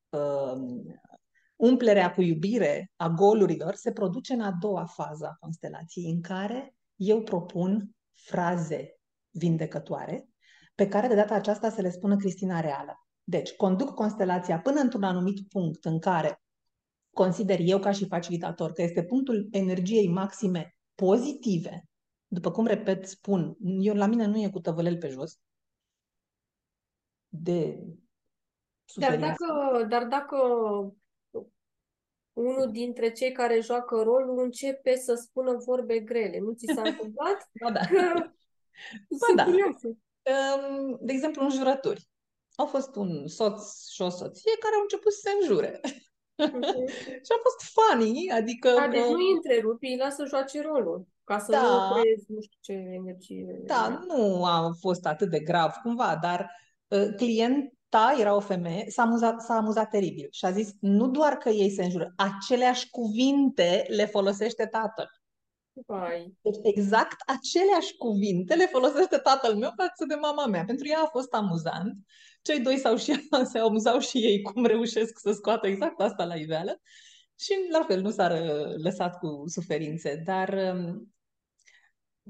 uh, 0.08 0.52
umplerea 1.56 2.12
cu 2.12 2.22
iubire 2.22 2.92
a 2.96 3.08
golurilor 3.08 3.74
se 3.74 3.92
produce 3.92 4.32
în 4.32 4.40
a 4.40 4.56
doua 4.60 4.84
fază 4.84 5.26
a 5.26 5.36
constelației, 5.40 6.10
în 6.10 6.20
care 6.20 6.74
eu 6.98 7.22
propun 7.22 7.90
fraze 8.12 8.98
vindecătoare, 9.30 10.28
pe 10.74 10.88
care 10.88 11.08
de 11.08 11.14
data 11.14 11.34
aceasta 11.34 11.70
se 11.70 11.80
le 11.80 11.90
spună 11.90 12.16
Cristina 12.16 12.60
Reală. 12.60 13.06
Deci, 13.24 13.56
conduc 13.56 13.94
constelația 13.94 14.60
până 14.60 14.80
într-un 14.80 15.02
anumit 15.02 15.48
punct 15.48 15.84
în 15.84 15.98
care 15.98 16.42
consider 17.10 17.58
eu 17.60 17.78
ca 17.78 17.90
și 17.90 18.06
facilitator 18.06 18.72
că 18.72 18.82
este 18.82 19.04
punctul 19.04 19.48
energiei 19.50 20.08
maxime 20.08 20.76
pozitive, 20.94 21.88
după 22.26 22.50
cum 22.50 22.66
repet, 22.66 23.06
spun, 23.06 23.56
eu 23.80 23.94
la 23.94 24.06
mine 24.06 24.26
nu 24.26 24.38
e 24.38 24.50
cu 24.50 24.60
tăvălel 24.60 24.98
pe 24.98 25.08
jos, 25.08 25.38
de 27.28 27.78
dar 28.94 29.18
dacă, 29.18 29.46
dar 29.88 30.06
dacă 30.06 30.36
unul 32.38 32.68
dintre 32.70 33.12
cei 33.12 33.32
care 33.32 33.60
joacă 33.60 34.02
rolul 34.02 34.42
începe 34.42 34.96
să 34.96 35.14
spună 35.14 35.56
vorbe 35.66 35.98
grele. 35.98 36.38
Nu 36.38 36.52
ți 36.52 36.72
s-a 36.74 36.82
întâmplat? 36.90 37.50
ba 37.62 37.70
da. 37.70 37.80
Că... 37.80 38.30
Ba 39.08 39.44
da. 39.44 39.44
Um, 39.44 40.98
de 41.00 41.12
exemplu, 41.12 41.42
în 41.42 41.50
jurături. 41.50 42.08
Au 42.54 42.66
fost 42.66 42.96
un 42.96 43.26
soț 43.26 43.88
și 43.88 44.02
o 44.02 44.08
soție 44.08 44.52
care 44.60 44.74
au 44.74 44.80
început 44.82 45.12
să 45.12 45.20
se 45.22 45.30
înjure. 45.40 45.80
Uh-huh. 45.80 46.88
și 47.26 47.32
a 47.36 47.40
fost 47.42 47.72
funny, 47.74 48.30
adică... 48.30 48.68
Da, 48.76 48.88
deci 48.88 49.00
nu 49.00 49.16
îi 49.16 49.32
întrerupi, 49.34 49.86
îi 49.86 49.96
lasă 49.96 50.24
joace 50.24 50.62
rolul, 50.62 51.06
ca 51.24 51.38
să 51.38 51.50
da. 51.50 51.62
nu 51.62 51.94
creezi 51.94 52.24
nu 52.28 52.40
știu 52.40 52.58
ce 52.60 52.72
energie. 52.72 53.60
Da, 53.64 54.04
nu 54.06 54.44
a 54.44 54.70
fost 54.80 55.06
atât 55.06 55.30
de 55.30 55.40
grav 55.40 55.72
cumva, 55.82 56.18
dar 56.22 56.50
uh, 56.88 57.08
client, 57.16 57.72
ta 57.88 58.16
era 58.18 58.34
o 58.34 58.40
femeie, 58.40 58.84
s-a 58.90 59.02
amuzat, 59.02 59.40
s-a 59.40 59.54
amuzat 59.54 59.90
teribil 59.90 60.28
și 60.30 60.44
a 60.44 60.50
zis 60.50 60.70
nu 60.80 61.08
doar 61.08 61.36
că 61.36 61.48
ei 61.48 61.70
se 61.70 61.84
înjură, 61.84 62.12
aceleași 62.16 62.90
cuvinte 62.90 63.84
le 63.88 64.04
folosește 64.04 64.66
tatăl. 64.66 65.08
Vai. 65.86 66.34
Deci 66.40 66.56
exact 66.62 67.16
aceleași 67.26 67.96
cuvinte 67.96 68.54
le 68.54 68.66
folosește 68.66 69.16
tatăl 69.16 69.54
meu 69.54 69.72
față 69.76 70.04
de 70.08 70.14
mama 70.14 70.46
mea. 70.46 70.64
Pentru 70.64 70.86
ea 70.88 71.00
a 71.00 71.08
fost 71.10 71.32
amuzant. 71.34 71.94
Cei 72.42 72.60
doi 72.60 72.78
s-au 72.78 72.96
și, 72.96 73.28
se 73.52 73.58
amuzau 73.58 73.98
și 73.98 74.18
ei 74.18 74.42
cum 74.42 74.64
reușesc 74.64 75.18
să 75.18 75.32
scoată 75.32 75.66
exact 75.66 76.00
asta 76.00 76.24
la 76.24 76.34
iveală. 76.34 76.80
și 77.38 77.52
la 77.70 77.84
fel 77.84 78.00
nu 78.00 78.10
s-ar 78.10 78.30
uh, 78.30 78.74
lăsat 78.82 79.18
cu 79.18 79.42
suferințe, 79.46 80.22
dar 80.24 80.74
um, 80.74 81.14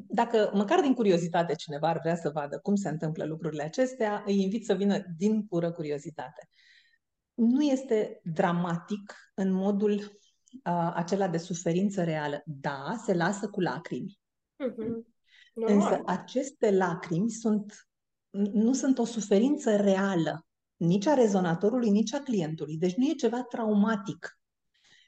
dacă 0.07 0.51
măcar 0.55 0.81
din 0.81 0.95
curiozitate 0.95 1.55
cineva 1.55 1.89
ar 1.89 1.99
vrea 1.99 2.17
să 2.17 2.31
vadă 2.31 2.59
cum 2.59 2.75
se 2.75 2.89
întâmplă 2.89 3.25
lucrurile 3.25 3.63
acestea, 3.63 4.23
îi 4.27 4.43
invit 4.43 4.65
să 4.65 4.75
vină 4.75 4.99
din 5.17 5.43
pură 5.47 5.73
curiozitate. 5.73 6.49
Nu 7.35 7.63
este 7.63 8.21
dramatic 8.23 9.15
în 9.35 9.53
modul 9.53 9.93
uh, 9.93 10.93
acela 10.95 11.29
de 11.29 11.39
suferință 11.39 12.05
reală. 12.05 12.43
Da, 12.47 13.03
se 13.05 13.15
lasă 13.15 13.49
cu 13.49 13.61
lacrimi. 13.61 14.19
Mhm. 14.57 15.07
Însă 15.55 15.89
Normal. 15.89 16.03
aceste 16.07 16.71
lacrimi 16.71 17.31
sunt, 17.31 17.89
nu 18.53 18.73
sunt 18.73 18.99
o 18.99 19.05
suferință 19.05 19.77
reală, 19.77 20.47
nici 20.77 21.07
a 21.07 21.15
rezonatorului, 21.15 21.91
nici 21.91 22.13
a 22.13 22.21
clientului. 22.21 22.77
Deci 22.77 22.95
nu 22.95 23.07
e 23.07 23.13
ceva 23.13 23.43
traumatic, 23.43 24.39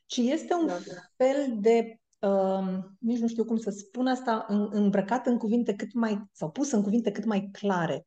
ci 0.06 0.16
este 0.16 0.54
un 0.54 0.66
Da, 0.66 0.72
da. 0.72 1.24
fel 1.24 1.56
de, 1.60 1.99
uh, 2.20 2.78
nici 2.98 3.18
nu 3.18 3.28
știu 3.28 3.44
cum 3.44 3.56
să 3.56 3.70
spun 3.70 4.06
asta, 4.06 4.44
în, 4.48 4.68
îmbrăcat 4.72 5.26
în 5.26 5.38
cuvinte 5.38 5.74
cât 5.74 5.92
mai, 5.92 6.24
sau 6.32 6.50
pus 6.50 6.70
în 6.70 6.82
cuvinte 6.82 7.10
cât 7.10 7.24
mai 7.24 7.48
clare. 7.52 8.06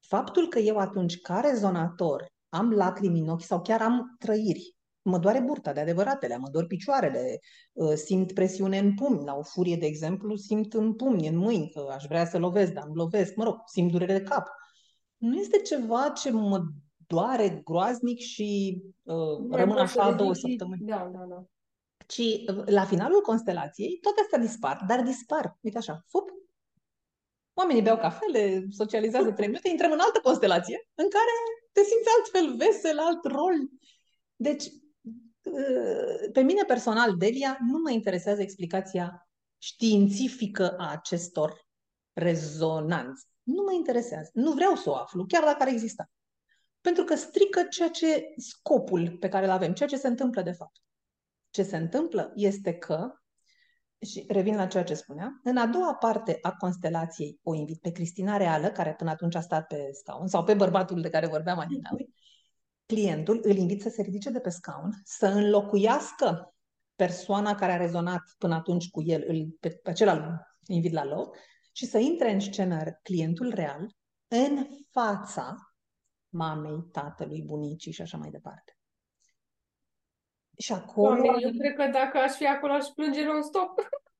Faptul 0.00 0.48
că 0.48 0.58
eu 0.58 0.76
atunci, 0.76 1.20
ca 1.20 1.40
rezonator, 1.40 2.26
am 2.48 2.70
lacrimi 2.70 3.20
în 3.20 3.28
ochi 3.28 3.42
sau 3.42 3.60
chiar 3.62 3.82
am 3.82 4.16
trăiri, 4.18 4.76
mă 5.02 5.18
doare 5.18 5.40
burta 5.40 5.72
de 5.72 5.80
adevăratele, 5.80 6.36
mă 6.36 6.48
dor 6.50 6.66
picioarele, 6.66 7.38
uh, 7.72 7.92
simt 7.92 8.32
presiune 8.32 8.78
în 8.78 8.94
pumni, 8.94 9.24
la 9.24 9.34
o 9.34 9.42
furie, 9.42 9.76
de 9.76 9.86
exemplu, 9.86 10.36
simt 10.36 10.74
în 10.74 10.94
pumni, 10.94 11.28
în 11.28 11.36
mâini, 11.36 11.70
că 11.70 11.86
aș 11.90 12.04
vrea 12.04 12.26
să 12.26 12.38
lovesc, 12.38 12.72
dar 12.72 12.84
îmi 12.86 12.96
lovesc, 12.96 13.34
mă 13.34 13.44
rog, 13.44 13.56
simt 13.66 13.90
durere 13.90 14.18
de 14.18 14.22
cap. 14.22 14.48
Nu 15.16 15.36
este 15.38 15.58
ceva 15.58 16.08
ce 16.08 16.30
mă 16.30 16.64
doare 17.06 17.60
groaznic 17.64 18.18
și 18.18 18.80
uh, 19.02 19.14
Nu 19.14 19.46
mai 19.48 19.60
rămân 19.60 19.76
poți 19.76 19.92
să 19.92 20.00
așa 20.00 20.12
două 20.12 20.32
ridici 20.32 20.44
și- 20.44 20.50
săptămâni 20.50 20.86
Da, 20.86 21.10
da, 21.12 21.24
da. 21.28 21.44
Ci 22.08 22.18
uh, 22.18 22.62
la 22.66 22.84
finalul 22.84 23.20
constelației 23.20 23.98
toate 24.00 24.20
astea 24.20 24.38
dispar, 24.38 24.84
dar 24.86 25.02
dispar, 25.02 25.56
uite 25.60 25.78
așa, 25.78 26.04
fup. 26.06 26.30
Oamenii 27.52 27.82
beau 27.82 27.96
cafele, 27.96 28.66
socializează 28.70 29.32
trei 29.32 29.46
minute, 29.46 29.68
intrăm 29.68 29.92
în 29.92 29.98
altă 29.98 30.20
constelație 30.22 30.88
în 30.94 31.08
care 31.08 31.30
te 31.72 31.80
simți 31.80 32.08
altfel 32.16 32.56
vesel, 32.56 32.98
alt 32.98 33.24
rol. 33.24 33.56
Deci, 34.36 34.64
uh, 35.42 36.30
pe 36.32 36.40
mine 36.40 36.62
personal, 36.66 37.16
Delia, 37.16 37.58
nu 37.70 37.78
mă 37.78 37.90
interesează 37.90 38.40
explicația 38.40 39.28
științifică 39.58 40.76
a 40.78 40.90
acestor 40.90 41.66
rezonanțe. 42.12 43.24
Nu 43.42 43.62
mă 43.62 43.72
interesează. 43.72 44.30
Nu 44.32 44.52
vreau 44.52 44.74
să 44.74 44.90
o 44.90 44.94
aflu, 44.94 45.24
chiar 45.26 45.44
dacă 45.44 45.62
ar 45.62 45.68
exista. 45.68 46.10
Pentru 46.80 47.04
că 47.04 47.14
strică 47.14 47.62
ceea 47.62 47.88
ce 47.88 48.34
scopul 48.36 49.16
pe 49.20 49.28
care 49.28 49.44
îl 49.44 49.50
avem, 49.50 49.72
ceea 49.72 49.88
ce 49.88 49.96
se 49.96 50.06
întâmplă 50.06 50.42
de 50.42 50.52
fapt. 50.52 50.80
Ce 51.50 51.62
se 51.62 51.76
întâmplă 51.76 52.32
este 52.34 52.74
că, 52.74 53.12
și 54.00 54.24
revin 54.28 54.56
la 54.56 54.66
ceea 54.66 54.84
ce 54.84 54.94
spuneam, 54.94 55.40
în 55.44 55.56
a 55.56 55.66
doua 55.66 55.94
parte 55.94 56.38
a 56.42 56.52
constelației 56.52 57.38
o 57.42 57.54
invit 57.54 57.80
pe 57.80 57.90
Cristina 57.90 58.36
Reală, 58.36 58.68
care 58.70 58.94
până 58.94 59.10
atunci 59.10 59.34
a 59.34 59.40
stat 59.40 59.66
pe 59.66 59.88
scaun, 59.92 60.26
sau 60.26 60.44
pe 60.44 60.54
bărbatul 60.54 61.00
de 61.00 61.10
care 61.10 61.26
vorbeam 61.26 61.58
adineauri, 61.58 62.08
clientul 62.86 63.40
îl 63.42 63.56
invit 63.56 63.82
să 63.82 63.88
se 63.88 64.02
ridice 64.02 64.30
de 64.30 64.40
pe 64.40 64.48
scaun, 64.48 64.90
să 65.04 65.26
înlocuiască 65.26 66.54
persoana 66.96 67.54
care 67.54 67.72
a 67.72 67.76
rezonat 67.76 68.22
până 68.38 68.54
atunci 68.54 68.90
cu 68.90 69.02
el, 69.02 69.24
îl, 69.26 69.56
pe, 69.60 69.68
pe 69.68 69.90
acela 69.90 70.12
îl 70.12 70.46
invit 70.66 70.92
la 70.92 71.04
loc, 71.04 71.36
și 71.72 71.86
să 71.86 71.98
intre 71.98 72.32
în 72.32 72.40
scenă 72.40 72.98
clientul 73.02 73.52
real 73.54 73.86
în 74.28 74.66
fața 74.90 75.56
mamei, 76.28 76.88
tatălui, 76.92 77.42
bunicii 77.42 77.92
și 77.92 78.02
așa 78.02 78.16
mai 78.16 78.30
departe. 78.30 78.77
Și 80.58 80.72
acolo... 80.72 81.08
Doamne, 81.22 81.36
eu 81.40 81.50
cred 81.58 81.74
că 81.74 81.88
dacă 81.92 82.18
aș 82.18 82.32
fi 82.32 82.46
acolo, 82.46 82.72
aș 82.72 82.84
plânge 82.94 83.24
non-stop. 83.24 83.70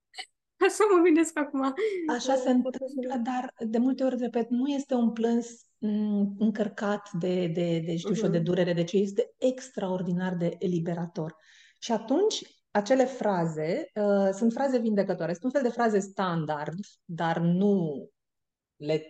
Așa 0.67 0.85
mă 0.97 1.03
gândesc 1.03 1.39
acum. 1.39 1.75
Așa 2.09 2.35
se 2.35 2.51
întâmplă, 2.51 3.17
dar 3.23 3.55
de 3.59 3.79
multe 3.79 4.05
ori, 4.05 4.17
repet, 4.19 4.49
nu 4.51 4.67
este 4.69 4.95
un 4.95 5.13
plâns 5.13 5.47
m, 5.79 6.35
încărcat 6.39 7.11
de, 7.13 7.47
de, 7.47 7.83
de 7.87 7.97
știu 7.97 8.15
și 8.15 8.25
eu, 8.25 8.31
de 8.31 8.37
Mhm. 8.37 8.47
durere, 8.47 8.73
de 8.73 8.85
ce 8.85 8.97
este 8.97 9.35
extraordinar 9.37 10.35
de 10.35 10.57
eliberator. 10.59 11.37
Și 11.81 11.93
atunci, 11.93 12.43
acele 12.71 13.05
fraze 13.05 13.91
uh, 13.95 14.29
sunt 14.33 14.53
fraze 14.53 14.79
vindecătoare, 14.79 15.33
sunt 15.33 15.45
un 15.45 15.51
fel 15.61 15.63
de 15.63 15.75
fraze 15.75 15.99
standard, 15.99 16.79
dar 17.05 17.39
nu 17.39 18.09
le, 18.77 19.03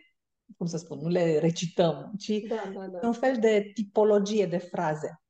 cum 0.57 0.67
să 0.67 0.77
spun, 0.77 0.99
nu 0.99 1.09
le 1.09 1.39
recităm, 1.39 2.13
ci 2.19 2.33
Da, 2.49 2.71
da, 2.75 2.87
da. 2.87 3.07
un 3.07 3.13
fel 3.13 3.37
de 3.41 3.71
tipologie 3.75 4.47
de 4.47 4.59
fraze. 4.59 5.21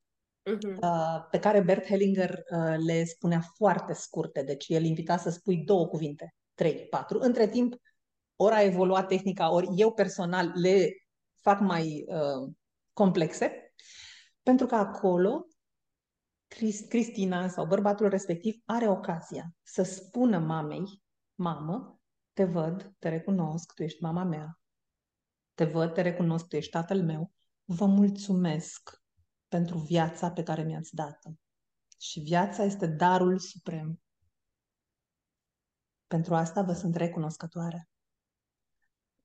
Mhm. 0.45 0.79
uh, 0.83 1.27
pe 1.31 1.39
care 1.39 1.61
Bert 1.61 1.87
Hellinger 1.87 2.31
uh, 2.51 2.75
le 2.87 3.05
spunea 3.05 3.41
foarte 3.57 3.93
scurte, 3.93 4.43
deci 4.43 4.69
el 4.69 4.85
invita 4.85 5.17
să 5.17 5.31
spui 5.31 5.57
două 5.57 5.87
cuvinte, 5.87 6.35
trei, 6.55 6.87
patru. 6.91 7.19
Între 7.19 7.49
timp, 7.49 7.75
ori 8.37 8.55
a 8.55 8.63
evoluat 8.63 9.07
tehnica, 9.07 9.53
ori 9.53 9.69
eu 9.77 9.93
personal 9.93 10.53
le 10.55 10.89
fac 11.41 11.61
mai 11.61 12.05
uh, 12.07 12.53
complexe, 12.93 13.75
pentru 14.43 14.67
că 14.67 14.75
acolo 14.75 15.47
Crist- 16.49 16.89
Cristina 16.89 17.49
sau 17.49 17.67
bărbatul 17.67 18.09
respectiv 18.09 18.63
are 18.65 18.89
ocazia 18.89 19.55
să 19.63 19.83
spună 19.83 20.39
mamei, 20.39 21.03
mamă, 21.35 22.01
te 22.33 22.45
văd, 22.45 22.95
te 22.99 23.09
recunosc, 23.09 23.73
tu 23.73 23.83
ești 23.83 24.03
mama 24.03 24.25
mea, 24.25 24.59
te 25.55 25.65
văd, 25.65 25.93
te 25.93 26.03
recunosc, 26.03 26.47
tu 26.47 26.57
ești 26.57 26.71
tatăl 26.71 27.03
meu, 27.03 27.33
vă 27.65 27.87
mulțumesc 27.87 29.03
pentru 29.49 29.79
viața 29.79 30.31
pe 30.31 30.43
care 30.43 30.63
mi-ați 30.63 30.95
dat-o. 30.95 31.31
Și 32.01 32.21
viața 32.21 32.63
este 32.63 32.87
darul 32.87 33.39
suprem. 33.39 34.01
Pentru 36.07 36.35
asta 36.35 36.63
vă 36.63 36.73
sunt 36.73 36.95
recunoscătoare. 36.95 37.89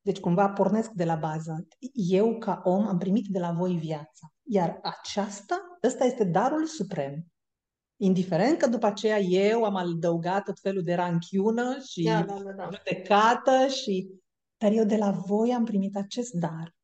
Deci 0.01 0.19
cumva 0.19 0.49
pornesc 0.49 0.89
de 0.91 1.05
la 1.05 1.15
bază. 1.15 1.67
Eu 1.93 2.37
ca 2.37 2.61
om 2.63 2.87
am 2.87 2.97
primit 2.97 3.27
de 3.27 3.39
la 3.39 3.51
voi 3.51 3.77
viața. 3.77 4.33
Iar 4.43 4.79
aceasta, 4.81 5.77
ăsta 5.83 6.03
este 6.03 6.23
darul 6.23 6.65
suprem. 6.65 7.25
Indiferent 7.95 8.57
că 8.57 8.67
după 8.67 8.85
aceea 8.85 9.19
eu 9.19 9.63
am 9.63 9.75
adăugat 9.75 10.43
tot 10.43 10.59
felul 10.59 10.83
de 10.83 10.93
ranchiună 10.93 11.79
și 11.79 12.03
Da, 12.03 12.23
da, 12.23 12.41
da, 12.43 12.51
da. 12.51 12.69
judecată 12.71 13.67
și... 13.67 14.21
Dar 14.57 14.71
eu 14.71 14.85
de 14.85 14.97
la 14.97 15.11
voi 15.11 15.53
am 15.53 15.65
primit 15.65 15.95
acest 15.95 16.33
dar. 16.33 16.75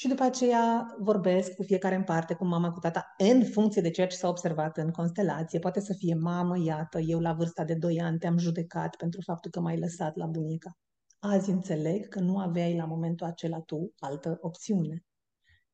Și 0.00 0.08
după 0.08 0.22
aceea 0.22 0.96
vorbesc 0.98 1.54
cu 1.54 1.62
fiecare 1.62 1.94
în 1.94 2.04
parte, 2.04 2.34
cu 2.34 2.44
mama, 2.44 2.72
cu 2.72 2.78
tata, 2.78 3.14
în 3.16 3.44
funcție 3.44 3.82
de 3.82 3.90
ceea 3.90 4.06
ce 4.06 4.16
s-a 4.16 4.28
observat 4.28 4.76
în 4.76 4.90
constelație. 4.90 5.58
Poate 5.58 5.80
să 5.80 5.94
fie 5.94 6.14
mamă, 6.14 6.58
iată, 6.64 6.98
eu 6.98 7.20
la 7.20 7.32
vârsta 7.32 7.64
de 7.64 7.74
2 7.74 8.00
ani 8.00 8.18
te-am 8.18 8.38
judecat 8.38 8.96
pentru 8.96 9.20
faptul 9.20 9.50
că 9.50 9.60
m-ai 9.60 9.78
lăsat 9.78 10.16
la 10.16 10.26
bunica. 10.26 10.78
Azi 11.18 11.50
înțeleg 11.50 12.08
că 12.08 12.20
nu 12.20 12.38
aveai 12.38 12.76
la 12.76 12.84
momentul 12.84 13.26
acela 13.26 13.60
tu 13.60 13.92
altă 13.98 14.38
opțiune. 14.40 15.04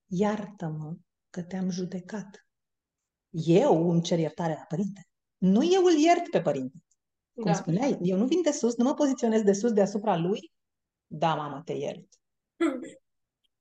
Iartă-mă 0.07 0.95
că 1.31 1.43
te-am 1.43 1.70
judecat. 1.70 2.47
Eu 3.31 3.91
îmi 3.91 4.03
cer 4.03 4.18
iertare 4.18 4.53
la 4.53 4.64
părinte. 4.68 5.09
Nu 5.37 5.64
eu 5.72 5.85
îl 5.85 5.99
iert 5.99 6.31
pe 6.31 6.41
părinte. 6.41 6.79
Cum 7.35 7.45
Da. 7.45 7.53
spuneai, 7.53 7.99
eu 8.03 8.18
nu 8.18 8.27
vin 8.27 8.43
de 8.43 8.51
sus, 8.51 8.77
nu 8.77 8.85
mă 8.85 8.95
poziționez 8.95 9.43
de 9.43 9.53
sus 9.53 9.72
deasupra 9.72 10.16
lui. 10.16 10.53
Da, 11.07 11.35
mamă, 11.35 11.62
te 11.64 11.72
iert. 11.72 12.09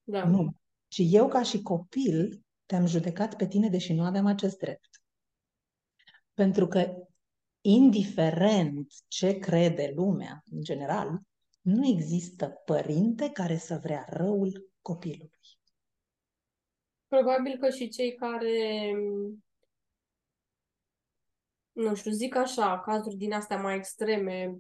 Da. 0.04 0.28
Nu. 0.28 0.56
Ci 0.88 1.02
eu, 1.06 1.28
ca 1.28 1.44
și 1.44 1.62
copil, 1.62 2.44
te-am 2.66 2.86
judecat 2.86 3.36
pe 3.36 3.48
tine, 3.48 3.70
deși 3.70 3.94
nu 3.94 4.04
aveam 4.04 4.26
acest 4.26 4.58
drept. 4.58 5.02
Pentru 6.34 6.68
că, 6.68 6.94
indiferent 7.62 8.94
ce 9.08 9.40
crede 9.40 9.92
lumea, 9.96 10.44
în 10.52 10.62
general, 10.62 11.20
nu 11.62 11.88
există 11.88 12.48
părinte 12.66 13.30
care 13.30 13.58
să 13.58 13.80
vrea 13.84 14.06
răul 14.10 14.70
copilului. 14.82 15.40
Probabil 17.08 17.58
că 17.58 17.70
și 17.70 17.90
cei 17.90 18.16
care, 18.16 18.92
nu 21.72 21.96
știu, 21.96 22.12
zic 22.12 22.36
așa, 22.36 22.80
cazuri 22.80 23.16
din 23.16 23.34
astea 23.34 23.62
mai 23.62 23.76
extreme, 23.76 24.60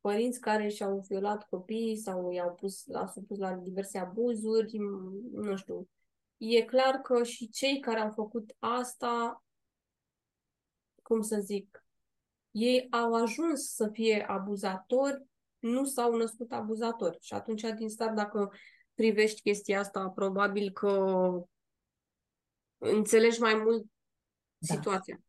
părinți 0.00 0.40
care 0.40 0.68
și-au 0.68 1.04
violat 1.08 1.48
copiii 1.48 1.96
sau 1.96 2.30
i-au 2.30 2.54
pus, 2.54 2.86
l-au 2.86 3.06
supus 3.06 3.38
la 3.38 3.54
diverse 3.54 3.98
abuzuri, 3.98 4.76
m- 4.78 5.30
nu 5.32 5.56
știu. 5.56 5.88
E 6.36 6.62
clar 6.64 6.94
că 6.94 7.22
și 7.22 7.48
cei 7.48 7.80
care 7.80 8.00
au 8.00 8.10
făcut 8.10 8.56
asta, 8.58 9.44
cum 11.02 11.20
să 11.20 11.40
zic, 11.40 11.84
ei 12.50 12.86
au 12.90 13.14
ajuns 13.14 13.74
să 13.74 13.88
fie 13.92 14.24
abuzatori, 14.28 15.24
nu 15.58 15.84
s-au 15.84 16.16
născut 16.16 16.52
abuzatori. 16.52 17.18
Și 17.20 17.34
atunci, 17.34 17.62
din 17.62 17.88
start, 17.88 18.14
dacă 18.14 18.52
privești 18.94 19.40
chestia 19.40 19.78
asta, 19.80 20.08
probabil 20.08 20.70
că 20.70 21.12
înțelegi 22.78 23.40
mai 23.40 23.54
mult 23.54 23.84
Da. 24.58 24.74
situația. 24.74 25.20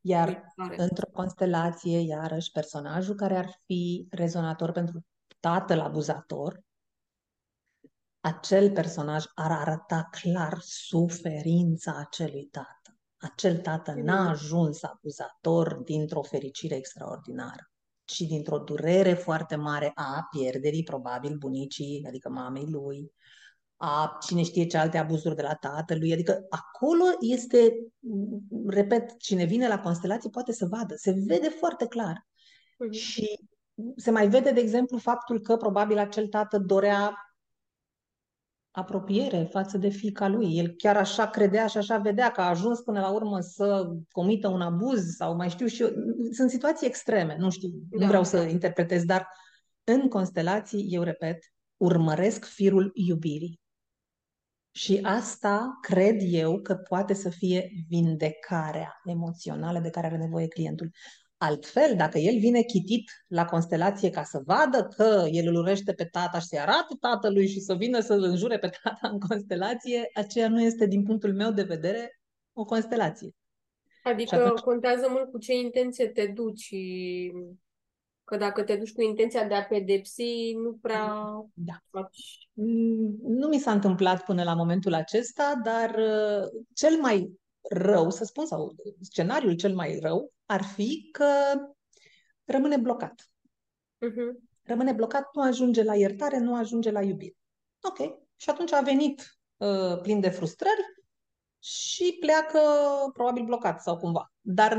Iar 0.00 0.52
viitoare. 0.56 0.82
într-o 0.82 1.10
constelație, 1.12 1.98
iarăși, 1.98 2.50
personajul 2.50 3.14
care 3.14 3.36
ar 3.36 3.50
fi 3.64 4.06
rezonator 4.10 4.72
pentru 4.72 5.06
tatăl 5.40 5.80
abuzator, 5.80 6.60
acel 8.20 8.72
personaj 8.72 9.24
ar 9.34 9.50
arăta 9.52 10.08
clar 10.10 10.58
suferința 10.60 11.96
acelui 11.98 12.44
tată. 12.44 12.94
acel 13.22 13.58
tată 13.58 13.90
Mhm. 13.90 14.00
n-a 14.04 14.28
ajuns 14.28 14.82
acuzator 14.82 15.82
dintr-o 15.82 16.22
fericire 16.22 16.74
extraordinară, 16.74 17.70
ci 18.04 18.20
dintr-o 18.20 18.58
durere 18.58 19.14
foarte 19.14 19.56
mare 19.56 19.92
a 19.94 20.26
pierderii, 20.30 20.82
probabil, 20.82 21.36
bunicii, 21.38 22.04
adică 22.08 22.28
mamei 22.28 22.66
lui, 22.70 23.12
a 23.82 24.18
cine 24.26 24.42
știe 24.42 24.66
ce 24.66 24.76
alte 24.76 24.98
abuzuri 24.98 25.36
de 25.36 25.42
la 25.42 25.54
tatălui. 25.54 26.12
Adică 26.12 26.46
acolo 26.48 27.04
este, 27.20 27.86
m, 27.98 28.68
repet, 28.68 29.18
cine 29.18 29.44
vine 29.44 29.68
la 29.68 29.80
constelații 29.80 30.30
poate 30.30 30.52
să 30.52 30.66
vadă, 30.66 30.94
se 30.94 31.14
vede 31.26 31.48
foarte 31.48 31.86
clar. 31.86 32.26
Mhm. 32.78 32.90
Și 32.92 33.38
se 33.96 34.10
mai 34.10 34.28
vede, 34.28 34.50
de 34.50 34.60
exemplu, 34.60 34.98
faptul 34.98 35.40
că 35.40 35.56
probabil 35.56 35.98
acel 35.98 36.26
tată 36.26 36.58
dorea 36.58 37.14
apropiere 38.70 39.48
față 39.50 39.78
de 39.78 39.88
fiica 39.88 40.28
lui. 40.28 40.58
El 40.58 40.68
chiar 40.76 40.96
așa 40.96 41.26
credea 41.26 41.66
și 41.66 41.76
așa 41.76 41.96
vedea 41.98 42.30
că 42.30 42.40
a 42.40 42.48
ajuns 42.48 42.80
până 42.80 43.00
la 43.00 43.10
urmă 43.10 43.40
să 43.40 43.90
comită 44.10 44.48
un 44.48 44.60
abuz 44.60 45.14
sau 45.16 45.36
mai 45.36 45.48
știu 45.48 45.66
și 45.66 45.82
eu. 45.82 45.88
Sunt 46.30 46.50
situații 46.50 46.86
extreme, 46.86 47.36
nu 47.38 47.50
știu, 47.50 47.68
nu 47.90 47.98
Da, 47.98 48.06
vreau 48.06 48.24
să 48.24 48.36
da. 48.36 48.42
interpretez, 48.46 49.04
dar 49.04 49.28
în 49.84 50.08
constelații, 50.08 50.86
eu 50.90 51.02
repet, 51.02 51.38
urmăresc 51.76 52.44
firul 52.44 52.90
iubirii. 52.94 53.59
Și 54.72 54.98
asta 55.02 55.78
cred 55.80 56.16
eu 56.20 56.60
că 56.60 56.74
poate 56.74 57.14
să 57.14 57.28
fie 57.28 57.70
vindecarea 57.88 59.00
emoțională 59.04 59.78
de 59.78 59.90
care 59.90 60.06
are 60.06 60.16
nevoie 60.16 60.48
clientul. 60.48 60.90
Altfel, 61.36 61.96
dacă 61.96 62.18
el 62.18 62.38
vine 62.38 62.62
chitit 62.62 63.10
la 63.26 63.44
constelație 63.44 64.10
ca 64.10 64.22
să 64.22 64.42
vadă 64.44 64.88
că 64.96 65.26
el 65.30 65.46
îl 65.48 65.54
urește 65.54 65.92
pe 65.92 66.04
tata 66.04 66.38
și 66.38 66.46
să-i 66.46 66.58
arate 66.58 66.94
tatălui 67.00 67.48
și 67.48 67.60
să 67.60 67.74
vină 67.74 68.00
să-l 68.00 68.22
înjure 68.22 68.58
pe 68.58 68.70
tata 68.82 69.08
în 69.08 69.20
constelație, 69.20 70.10
aceea 70.14 70.48
nu 70.48 70.62
este, 70.62 70.86
din 70.86 71.02
punctul 71.02 71.34
meu 71.34 71.50
de 71.50 71.62
vedere, 71.62 72.20
o 72.52 72.64
constelație. 72.64 73.34
Adică 74.02 74.34
Și 74.36 74.42
atunci- 74.42 74.60
contează 74.60 75.06
mult 75.10 75.30
cu 75.30 75.38
ce 75.38 75.54
intenție 75.54 76.06
te 76.06 76.26
duci. 76.26 76.74
Că 78.30 78.36
dacă 78.36 78.62
te 78.62 78.76
duci 78.76 78.92
cu 78.92 79.00
intenția 79.02 79.44
de 79.44 79.54
a 79.54 79.64
pedepsi, 79.64 80.52
nu 80.52 80.78
prea 80.80 81.14
Da. 81.54 81.72
faci. 81.90 82.48
Mm, 82.52 83.16
Nu 83.22 83.48
mi 83.48 83.58
s-a 83.58 83.72
întâmplat 83.72 84.24
până 84.24 84.42
la 84.42 84.54
momentul 84.54 84.94
acesta, 84.94 85.60
dar 85.64 85.94
uh, 85.94 86.62
cel 86.74 87.00
mai 87.00 87.30
rău, 87.70 88.10
să 88.10 88.24
spun, 88.24 88.46
sau 88.46 88.74
scenariul 89.00 89.54
cel 89.54 89.74
mai 89.74 89.98
rău, 90.02 90.32
ar 90.46 90.62
fi 90.62 91.08
că 91.12 91.26
rămâne 92.44 92.76
blocat. 92.76 93.30
Mhm. 93.98 94.48
Rămâne 94.62 94.92
blocat, 94.92 95.28
nu 95.32 95.42
ajunge 95.42 95.82
la 95.82 95.94
iertare, 95.94 96.38
nu 96.38 96.54
ajunge 96.54 96.90
la 96.90 97.02
iubire. 97.02 97.36
Ok. 97.82 97.98
Și 98.36 98.50
atunci 98.50 98.72
a 98.72 98.80
venit 98.80 99.38
uh, 99.56 100.00
plin 100.02 100.20
de 100.20 100.28
frustrări 100.28 100.84
și 101.58 102.16
pleacă 102.20 102.60
probabil 103.12 103.44
blocat 103.44 103.82
sau 103.82 103.96
cumva. 103.96 104.32
Dar 104.40 104.76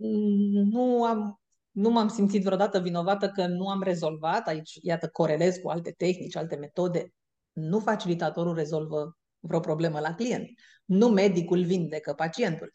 mm, 0.00 0.68
nu 0.70 1.04
am, 1.04 1.40
nu 1.78 1.90
m-am 1.90 2.08
simțit 2.08 2.42
vreodată 2.42 2.80
vinovată 2.80 3.28
că 3.30 3.46
nu 3.46 3.68
am 3.68 3.82
rezolvat. 3.82 4.46
Aici, 4.46 4.78
iată, 4.82 5.08
corelez 5.08 5.56
cu 5.56 5.68
alte 5.68 5.90
tehnici, 5.92 6.36
alte 6.36 6.56
metode. 6.56 7.12
Nu 7.52 7.78
facilitatorul 7.78 8.54
rezolvă 8.54 9.18
vreo 9.38 9.60
problemă 9.60 10.00
la 10.00 10.14
client. 10.14 10.48
Nu 10.84 11.08
medicul 11.08 11.64
vindecă 11.64 12.12
pacientul. 12.14 12.74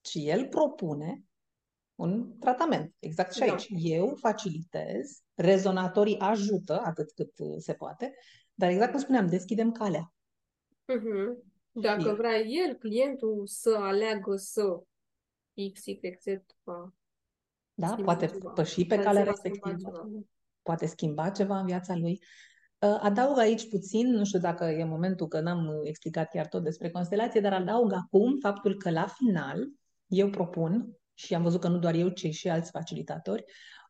Ci 0.00 0.14
el 0.14 0.48
propune 0.48 1.22
un 1.94 2.38
tratament. 2.38 2.94
Exact 2.98 3.32
și 3.32 3.38
Da. 3.38 3.44
aici. 3.44 3.66
Eu 3.70 4.14
facilitez, 4.14 5.20
rezonatorii 5.34 6.18
ajută 6.18 6.80
atât 6.84 7.12
cât 7.12 7.38
uh, 7.38 7.54
se 7.58 7.72
poate, 7.74 8.14
dar 8.54 8.70
exact 8.70 8.90
cum 8.90 9.00
spuneam, 9.00 9.26
deschidem 9.26 9.72
calea. 9.72 10.12
Mhm. 10.84 11.42
Dacă 11.72 12.00
Și- 12.08 12.14
vrea 12.14 12.38
el, 12.38 12.74
clientul, 12.74 13.42
să 13.46 13.76
aleagă 13.80 14.36
să 14.36 14.80
X, 15.72 15.86
Y, 15.86 16.00
Z, 16.20 16.26
va 16.62 16.92
Da? 17.80 17.86
schimba 17.86 18.04
Poate 18.14 18.26
ceva. 18.26 18.50
păși 18.50 18.84
pe 18.86 18.94
Dar 18.94 19.04
calea 19.04 19.22
se 19.22 19.28
va 19.28 19.34
schimba 19.34 19.68
respectivă. 19.68 19.90
ceva. 20.06 20.22
poate 20.62 20.86
schimba 20.86 21.28
ceva 21.30 21.58
în 21.58 21.66
viața 21.66 21.96
lui. 21.96 22.18
Uh, 22.78 22.98
Adaug 23.00 23.38
aici 23.38 23.68
puțin, 23.68 24.10
nu 24.10 24.24
știu 24.24 24.38
dacă 24.38 24.64
e 24.64 24.84
momentul 24.84 25.26
că 25.28 25.40
n-am 25.40 25.66
uh, 25.66 25.74
explicat 25.82 26.28
chiar 26.30 26.46
tot 26.46 26.62
despre 26.64 26.90
constelație, 26.90 27.40
dar 27.40 27.52
adaug 27.52 27.92
acum 27.92 28.36
faptul 28.40 28.76
că 28.76 28.90
la 28.90 29.06
final 29.06 29.68
eu 30.06 30.30
propun, 30.30 30.92
și 31.14 31.34
am 31.34 31.42
văzut 31.42 31.60
că 31.60 31.68
nu 31.68 31.78
doar 31.78 31.94
eu, 31.94 32.08
ci 32.08 32.26
și 32.34 32.48
alți 32.48 32.70
facilitatori, 32.70 33.44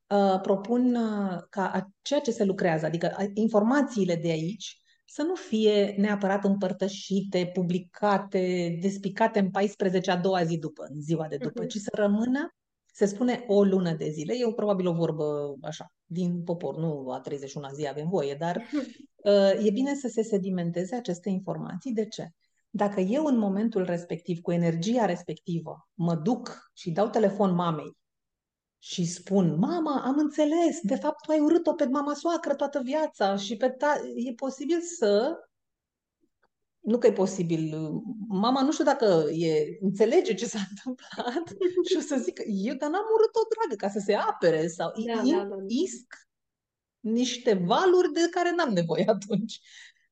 uh, 0.09 0.39
propun 0.43 0.95
uh, 0.95 1.39
ca 1.51 1.70
a- 1.70 1.89
ceea 2.03 2.20
ce 2.20 2.30
se 2.30 2.45
lucrează, 2.45 2.86
adică 2.86 3.07
a- 3.16 3.24
informațiile 3.34 4.14
de 4.16 4.28
aici, 4.30 4.80
să 5.05 5.22
nu 5.22 5.34
fie 5.34 5.95
neapărat 5.99 6.45
împărtășite, 6.45 7.51
publicate, 7.55 8.76
despicate 8.80 9.39
în 9.39 9.51
14 9.51 10.11
a 10.11 10.16
doua 10.16 10.45
zi 10.45 10.59
după, 10.59 10.84
în 10.89 11.01
ziua 11.01 11.26
de 11.28 11.36
după, 11.36 11.61
Mhm. 11.61 11.68
ci 11.68 11.76
să 11.76 11.91
rămână, 11.93 12.49
se 12.99 13.07
spune 13.07 13.44
o 13.46 13.64
lună 13.64 13.92
de 13.92 14.09
zile. 14.09 14.34
E 14.34 14.53
probabil 14.53 14.86
o 14.86 14.92
vorbă 14.92 15.55
așa, 15.62 15.92
din 16.05 16.42
popor, 16.42 16.76
nu 16.76 17.11
a 17.11 17.20
31-a 17.20 17.72
zi 17.74 17.88
avem 17.88 18.09
voie, 18.09 18.34
dar 18.34 18.57
uh, 19.24 19.66
e 19.66 19.70
bine 19.70 19.94
să 19.94 20.09
se 20.09 20.22
sedimenteze 20.22 20.94
aceste 20.94 21.28
informații. 21.28 21.92
De 21.92 22.07
ce? 22.07 22.28
Dacă 22.70 23.01
eu 23.01 23.24
în 23.24 23.38
momentul 23.38 23.84
respectiv, 23.84 24.40
cu 24.40 24.53
energia 24.53 25.05
respectivă, 25.05 25.88
mă 25.94 26.14
duc 26.14 26.70
și 26.74 26.90
dau 26.90 27.09
telefon 27.09 27.55
mamei 27.55 27.96
și 28.78 29.05
spun, 29.05 29.59
mama, 29.59 30.03
am 30.05 30.18
înțeles, 30.18 30.80
de 30.82 30.94
fapt 30.94 31.22
tu 31.22 31.30
ai 31.30 31.40
urât-o 31.40 31.72
pe 31.72 31.84
mama 31.84 32.14
soacră 32.14 32.55
toată 32.55 32.80
viața 32.84 33.36
și 33.36 33.57
pe 33.57 33.68
ta... 33.68 34.01
E 34.14 34.32
posibil 34.32 34.80
să... 34.80 35.38
Nu 36.81 36.99
că 36.99 37.07
e 37.07 37.12
posibil, 37.12 37.91
mama 38.29 38.62
nu 38.62 38.72
știu 38.72 38.85
dacă 38.85 39.26
e, 39.33 39.79
înțelege 39.81 40.35
ce 40.35 40.47
s-a 40.47 40.59
întâmplat 40.70 41.47
și 41.91 41.97
o 41.97 42.01
să 42.01 42.16
zică, 42.22 42.43
eu 42.47 42.74
dar 42.74 42.91
n-am 42.91 43.05
urât-o, 43.14 43.41
dragă, 43.57 43.74
ca 43.76 43.89
să 43.89 43.99
se 44.05 44.14
apere 44.14 44.66
sau 44.66 44.93
Da, 45.07 45.22
in- 45.22 45.37
da, 45.37 45.43
da, 45.43 45.55
da. 45.57 45.64
isc 45.66 46.14
niște 47.01 47.53
valuri 47.55 48.12
de 48.12 48.20
care 48.31 48.53
n-am 48.57 48.72
nevoie 48.72 49.05
atunci. 49.16 49.61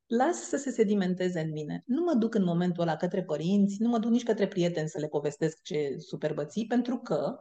Las 0.07 0.37
să 0.49 0.57
se 0.57 0.71
sedimenteze 0.71 1.41
în 1.41 1.51
mine. 1.51 1.83
Nu 1.87 2.03
mă 2.03 2.15
duc 2.15 2.35
în 2.35 2.45
momentul 2.45 2.83
ăla 2.83 2.97
către 2.97 3.25
părinți, 3.25 3.77
nu 3.79 3.89
mă 3.89 3.99
duc 3.99 4.11
nici 4.11 4.23
către 4.23 4.49
prieteni 4.49 4.89
să 4.89 4.99
le 4.99 5.07
povestesc 5.09 5.63
ce 5.63 5.95
superbății, 5.99 6.67
pentru 6.67 6.99
că 6.99 7.37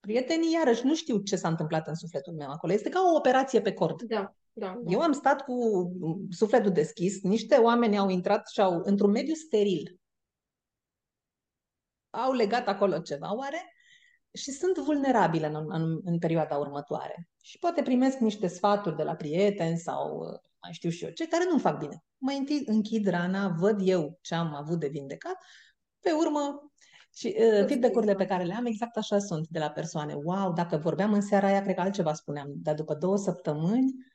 prietenii, 0.00 0.52
iarăși, 0.52 0.84
nu 0.86 0.94
știu 0.94 1.18
ce 1.18 1.36
s-a 1.36 1.48
întâmplat 1.48 1.88
în 1.88 1.94
sufletul 1.94 2.32
meu 2.32 2.50
acolo. 2.50 2.72
Este 2.72 2.88
ca 2.88 3.00
o 3.12 3.16
operație 3.16 3.60
pe 3.60 3.72
cord. 3.72 4.02
Da, 4.02 4.34
da, 4.58 4.78
da. 4.82 4.90
Eu 4.90 5.00
am 5.00 5.12
stat 5.12 5.44
cu 5.44 5.54
sufletul 6.30 6.72
deschis, 6.72 7.22
niște 7.22 7.54
oameni 7.54 7.98
au 7.98 8.08
intrat 8.08 8.48
și 8.48 8.60
au, 8.60 8.80
într-un 8.84 9.10
mediu 9.10 9.34
steril, 9.34 10.00
au 12.10 12.32
legat 12.32 12.68
acolo 12.68 12.98
ceva, 12.98 13.36
oare? 13.36 13.72
Și 14.32 14.50
sunt 14.50 14.78
vulnerabile 14.78 15.46
în, 15.46 15.64
în, 15.68 16.00
în 16.04 16.18
perioada 16.18 16.56
următoare. 16.56 17.28
Și 17.42 17.58
poate 17.58 17.82
primesc 17.82 18.18
niște 18.18 18.46
sfaturi 18.46 18.96
de 18.96 19.02
la 19.02 19.14
prieteni 19.14 19.78
sau 19.78 20.18
uh, 20.18 20.38
mai 20.62 20.72
știu 20.72 20.90
și 20.90 21.04
eu 21.04 21.10
ce, 21.10 21.28
care 21.28 21.44
nu-mi 21.48 21.60
fac 21.60 21.78
bine. 21.78 22.04
Mai 22.18 22.38
întâi 22.38 22.62
închid 22.66 23.06
rana, 23.06 23.48
văd 23.48 23.80
eu 23.82 24.18
ce 24.20 24.34
am 24.34 24.54
avut 24.54 24.78
de 24.78 24.88
vindecat, 24.88 25.36
pe 26.00 26.10
urmă 26.12 26.72
și 27.14 27.26
uh, 27.26 27.66
feedback-urile 27.66 28.14
pe 28.14 28.26
care 28.26 28.44
le 28.44 28.54
am 28.54 28.66
exact 28.66 28.96
așa 28.96 29.18
sunt 29.18 29.46
de 29.48 29.58
la 29.58 29.70
persoane. 29.70 30.14
Wow, 30.14 30.52
dacă 30.52 30.76
vorbeam 30.76 31.12
în 31.12 31.20
seara 31.20 31.46
aia, 31.46 31.62
cred 31.62 31.74
că 31.74 31.80
altceva 31.80 32.12
spuneam, 32.12 32.52
dar 32.54 32.74
după 32.74 32.94
două 32.94 33.16
săptămâni 33.16 33.94
uh, 33.96 34.14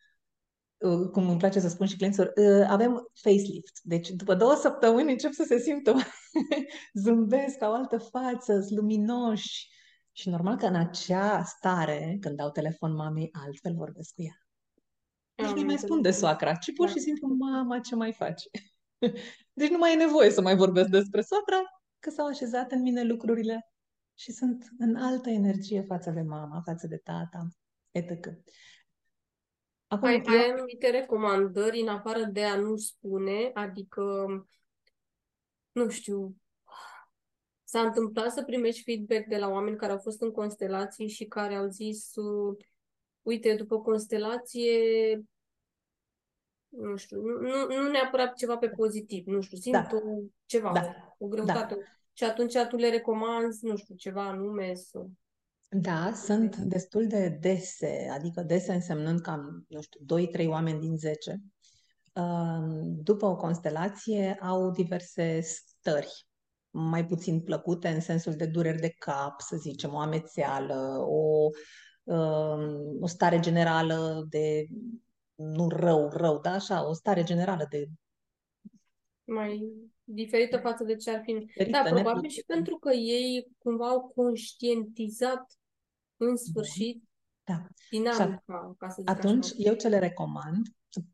cum 1.11 1.29
îmi 1.29 1.37
place 1.37 1.59
să 1.59 1.67
spun 1.69 1.87
și 1.87 1.95
clienților, 1.95 2.31
uh, 2.35 2.65
avem 2.67 3.09
facelift. 3.21 3.79
Deci 3.83 4.09
după 4.09 4.35
două 4.35 4.55
săptămâni 4.55 5.11
încep 5.11 5.31
să 5.31 5.43
se 5.47 5.57
simtă 5.59 5.95
zâmbesc, 7.03 7.61
au 7.61 7.73
altă 7.73 7.97
față, 7.97 8.59
sunt 8.59 8.69
luminoși. 8.69 9.69
Și 10.11 10.29
normal 10.29 10.57
că 10.57 10.65
în 10.65 10.75
acea 10.75 11.43
stare, 11.43 12.17
când 12.21 12.35
dau 12.35 12.49
telefon 12.51 12.93
mamei, 12.95 13.29
altfel 13.31 13.75
vorbesc 13.75 14.13
cu 14.13 14.21
ea. 14.21 14.35
Deci 15.35 15.47
Am 15.47 15.53
nu-i 15.53 15.63
mai 15.63 15.77
spun 15.77 16.01
de 16.01 16.07
înțeles. 16.07 16.17
soacra, 16.17 16.55
ci 16.55 16.73
pur 16.75 16.85
Da. 16.85 16.91
și 16.91 16.99
simplu, 16.99 17.27
mama, 17.27 17.79
ce 17.79 17.95
mai 17.95 18.13
faci? 18.13 18.43
Deci 19.59 19.69
nu 19.69 19.77
mai 19.77 19.93
e 19.93 19.95
nevoie 19.95 20.29
să 20.29 20.41
mai 20.41 20.55
vorbesc 20.55 20.89
despre 20.89 21.21
soacra, 21.21 21.61
că 21.99 22.09
s-au 22.09 22.27
așezat 22.27 22.71
în 22.71 22.81
mine 22.81 23.03
lucrurile 23.03 23.71
și 24.13 24.31
sunt 24.31 24.67
în 24.77 24.95
altă 24.95 25.29
energie 25.29 25.81
față 25.81 26.09
de 26.11 26.21
mama, 26.21 26.61
față 26.65 26.87
de 26.87 26.97
tata, 26.97 27.47
etc. 27.91 28.27
Acum, 29.91 30.07
Ai, 30.07 30.21
eu... 30.25 30.33
ai 30.33 30.49
anumite 30.49 30.89
recomandări 30.89 31.79
în 31.79 31.87
afară 31.87 32.23
de 32.23 32.43
a 32.43 32.55
nu 32.55 32.75
spune, 32.75 33.51
adică, 33.53 34.01
nu 35.71 35.89
știu, 35.89 36.35
s-a 37.63 37.81
întâmplat 37.81 38.31
să 38.31 38.43
primești 38.43 38.83
feedback 38.83 39.27
de 39.27 39.37
la 39.37 39.47
oameni 39.47 39.77
care 39.77 39.91
au 39.91 39.97
fost 39.97 40.21
în 40.21 40.31
constelații 40.31 41.07
și 41.07 41.25
care 41.25 41.55
au 41.55 41.67
zis, 41.67 42.15
uh, 42.15 42.57
uite, 43.21 43.55
după 43.55 43.81
constelație, 43.81 44.71
nu 46.67 46.95
știu, 46.95 47.21
nu, 47.21 47.39
nu, 47.39 47.81
nu 47.81 47.89
neapărat 47.89 48.35
ceva 48.35 48.57
pe 48.57 48.69
pozitiv, 48.69 49.25
nu 49.25 49.41
știu, 49.41 49.57
simt 49.57 49.89
Da. 49.89 49.97
o, 49.97 50.21
ceva, 50.45 50.71
Da. 50.73 51.15
o 51.17 51.27
greutate. 51.27 51.77
Și 52.13 52.23
atunci 52.23 52.57
tu 52.69 52.75
le 52.75 52.89
recomanzi, 52.89 53.65
nu 53.65 53.75
știu, 53.75 53.95
ceva 53.95 54.27
anume 54.27 54.73
să... 54.73 55.05
Da, 55.73 56.13
sunt 56.13 56.55
destul 56.55 57.07
de 57.07 57.37
dese, 57.39 58.09
adică 58.11 58.41
dese 58.41 58.73
însemnând 58.73 59.19
cam, 59.19 59.65
nu 59.67 59.81
știu, 59.81 59.99
2-3 60.05 60.47
oameni 60.47 60.79
din 60.79 60.97
10. 60.97 61.41
uh, 62.13 62.81
După 62.83 63.25
o 63.25 63.35
constelație 63.35 64.37
au 64.41 64.71
diverse 64.71 65.39
stări. 65.41 66.27
mai 66.69 67.05
puțin 67.05 67.41
plăcute, 67.41 67.87
în 67.87 67.99
sensul 67.99 68.33
de 68.33 68.45
dureri 68.45 68.79
de 68.79 68.89
cap, 68.89 69.41
să 69.41 69.57
zicem, 69.57 69.93
o 69.93 69.99
amețeală, 69.99 70.97
o, 71.07 71.49
um, 72.03 73.01
o 73.01 73.07
stare 73.07 73.39
generală 73.39 74.25
de, 74.29 74.67
nu 75.35 75.67
rău, 75.69 76.09
rău, 76.09 76.39
da, 76.39 76.51
așa, 76.51 76.87
o 76.89 76.93
stare 76.93 77.23
generală 77.23 77.65
de... 77.69 77.87
Mai 79.23 79.73
diferită 80.03 80.57
față 80.57 80.83
de 80.83 80.95
ce 80.95 81.11
ar 81.11 81.21
fi. 81.23 81.33
Diferită, 81.33 81.71
da, 81.71 81.81
probabil 81.81 82.03
neplăcută. 82.03 82.27
și 82.27 82.43
pentru 82.47 82.77
că 82.77 82.91
ei 82.93 83.47
cumva 83.57 83.87
au 83.87 84.11
conștientizat 84.15 85.59
în 86.25 86.37
sfârșit 86.37 87.03
Da. 87.43 87.67
dinamica, 87.89 88.75
ca 88.77 88.89
să 88.89 88.95
zic 88.97 89.09
Atunci, 89.09 89.45
așa. 89.45 89.55
eu 89.57 89.73
ce 89.73 89.87
le 89.87 89.99
recomand, 89.99 90.67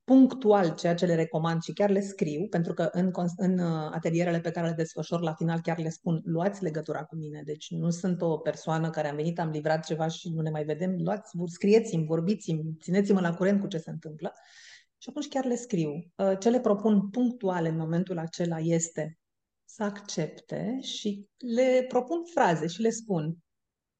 punctual 0.03 0.75
ceea 0.75 0.93
ce 0.95 1.05
le 1.05 1.15
recomand 1.15 1.61
și 1.61 1.73
chiar 1.73 1.89
le 1.89 1.99
scriu, 2.01 2.47
pentru 2.49 2.73
că 2.73 2.89
în, 2.91 3.11
cons- 3.11 3.37
în 3.37 3.59
uh, 3.59 3.89
atelierele 3.91 4.39
pe 4.39 4.51
care 4.51 4.67
le 4.67 4.73
desfășor 4.73 5.21
la 5.21 5.33
final 5.33 5.59
chiar 5.61 5.77
le 5.77 5.89
spun, 5.89 6.21
luați 6.25 6.63
legătura 6.63 7.03
cu 7.03 7.15
mine, 7.15 7.41
deci 7.45 7.69
nu 7.69 7.89
sunt 7.89 8.21
o 8.21 8.37
persoană 8.37 8.89
care 8.89 9.09
am 9.09 9.15
venit, 9.15 9.39
am 9.39 9.49
livrat 9.49 9.85
ceva 9.85 10.07
și 10.07 10.29
nu 10.29 10.41
ne 10.41 10.49
mai 10.49 10.63
vedem, 10.63 10.95
luați, 10.99 11.31
scrieți-mi, 11.45 12.05
vorbiți-mi, 12.05 12.75
țineți-mă 12.81 13.19
la 13.19 13.35
curent 13.35 13.59
cu 13.59 13.67
ce 13.67 13.77
se 13.77 13.89
întâmplă. 13.89 14.33
Și 14.97 15.09
atunci 15.09 15.27
chiar 15.27 15.45
le 15.45 15.55
scriu. 15.55 15.91
Uh, 16.15 16.37
Ce 16.39 16.49
le 16.49 16.59
propun 16.59 17.09
punctual 17.09 17.65
în 17.65 17.77
momentul 17.77 18.17
acela 18.17 18.57
este 18.59 19.17
să 19.65 19.83
accepte 19.83 20.77
și 20.81 21.25
le 21.37 21.85
propun 21.87 22.23
fraze 22.33 22.67
și 22.67 22.81
le 22.81 22.89
spun, 22.89 23.37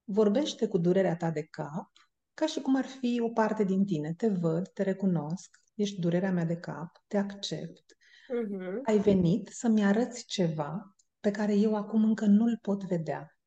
vorbește 0.08 0.68
cu 0.68 0.78
durerea 0.78 1.16
ta 1.16 1.32
de 1.32 1.44
cap 1.44 1.92
ca 2.34 2.46
și 2.46 2.62
cum 2.62 2.76
ar 2.76 2.86
fi 2.86 3.20
o 3.22 3.30
parte 3.30 3.64
din 3.64 3.86
tine. 3.86 4.14
Te 4.14 4.28
văd, 4.28 4.68
te 4.68 4.84
recunosc, 4.84 5.62
ești 5.76 6.00
durerea 6.00 6.32
mea 6.32 6.46
de 6.46 6.56
cap, 6.56 7.04
te 7.08 7.18
accept. 7.18 7.96
Mhm. 8.44 8.82
Ai 8.84 8.98
venit 9.00 9.48
să-mi 9.48 9.84
arăți 9.84 10.26
ceva 10.26 10.96
pe 11.20 11.32
care 11.32 11.56
eu 11.56 11.76
acum 11.76 12.04
încă 12.04 12.26
nu-l 12.26 12.60
pot 12.62 12.84
vedea, 12.84 13.38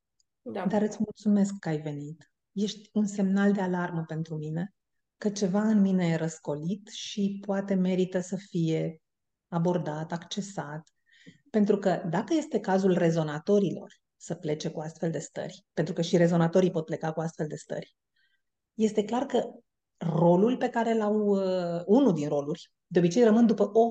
Da. 0.43 0.67
dar 0.67 0.83
îți 0.83 0.97
mulțumesc 0.99 1.59
că 1.59 1.69
ai 1.69 1.81
venit. 1.81 2.33
Ești 2.53 2.91
un 2.93 3.07
semnal 3.07 3.53
de 3.53 3.61
alarmă 3.61 4.05
pentru 4.07 4.37
mine, 4.37 4.75
că 5.17 5.31
ceva 5.31 5.63
în 5.63 5.81
mine 5.81 6.07
e 6.07 6.17
răscolit 6.17 6.89
și 6.89 7.43
poate 7.47 7.75
merită 7.75 8.21
să 8.21 8.37
fie 8.37 9.03
abordat, 9.49 10.13
accesat. 10.13 10.89
Pentru 11.51 11.79
că 11.79 12.03
dacă 12.11 12.35
este 12.35 12.61
cazul 12.61 12.93
rezonatorilor 12.93 14.01
să 14.21 14.35
plece 14.35 14.71
cu 14.71 14.81
astfel 14.81 15.11
de 15.11 15.18
stări, 15.18 15.64
pentru 15.73 15.95
că 15.95 16.03
și 16.03 16.16
rezonatorii 16.16 16.71
pot 16.71 16.85
pleca 16.85 17.12
cu 17.12 17.21
astfel 17.21 17.47
de 17.47 17.57
stări, 17.57 17.97
este 18.75 19.05
clar 19.05 19.27
că 19.27 19.51
rolul 19.99 20.57
pe 20.57 20.68
care 20.68 20.95
l-au, 20.95 21.16
uh, 21.16 21.83
unul 21.87 22.12
din 22.12 22.29
roluri, 22.29 22.73
de 22.87 22.99
obicei 22.99 23.25
rămân 23.25 23.47
după 23.47 23.71
o, 23.73 23.89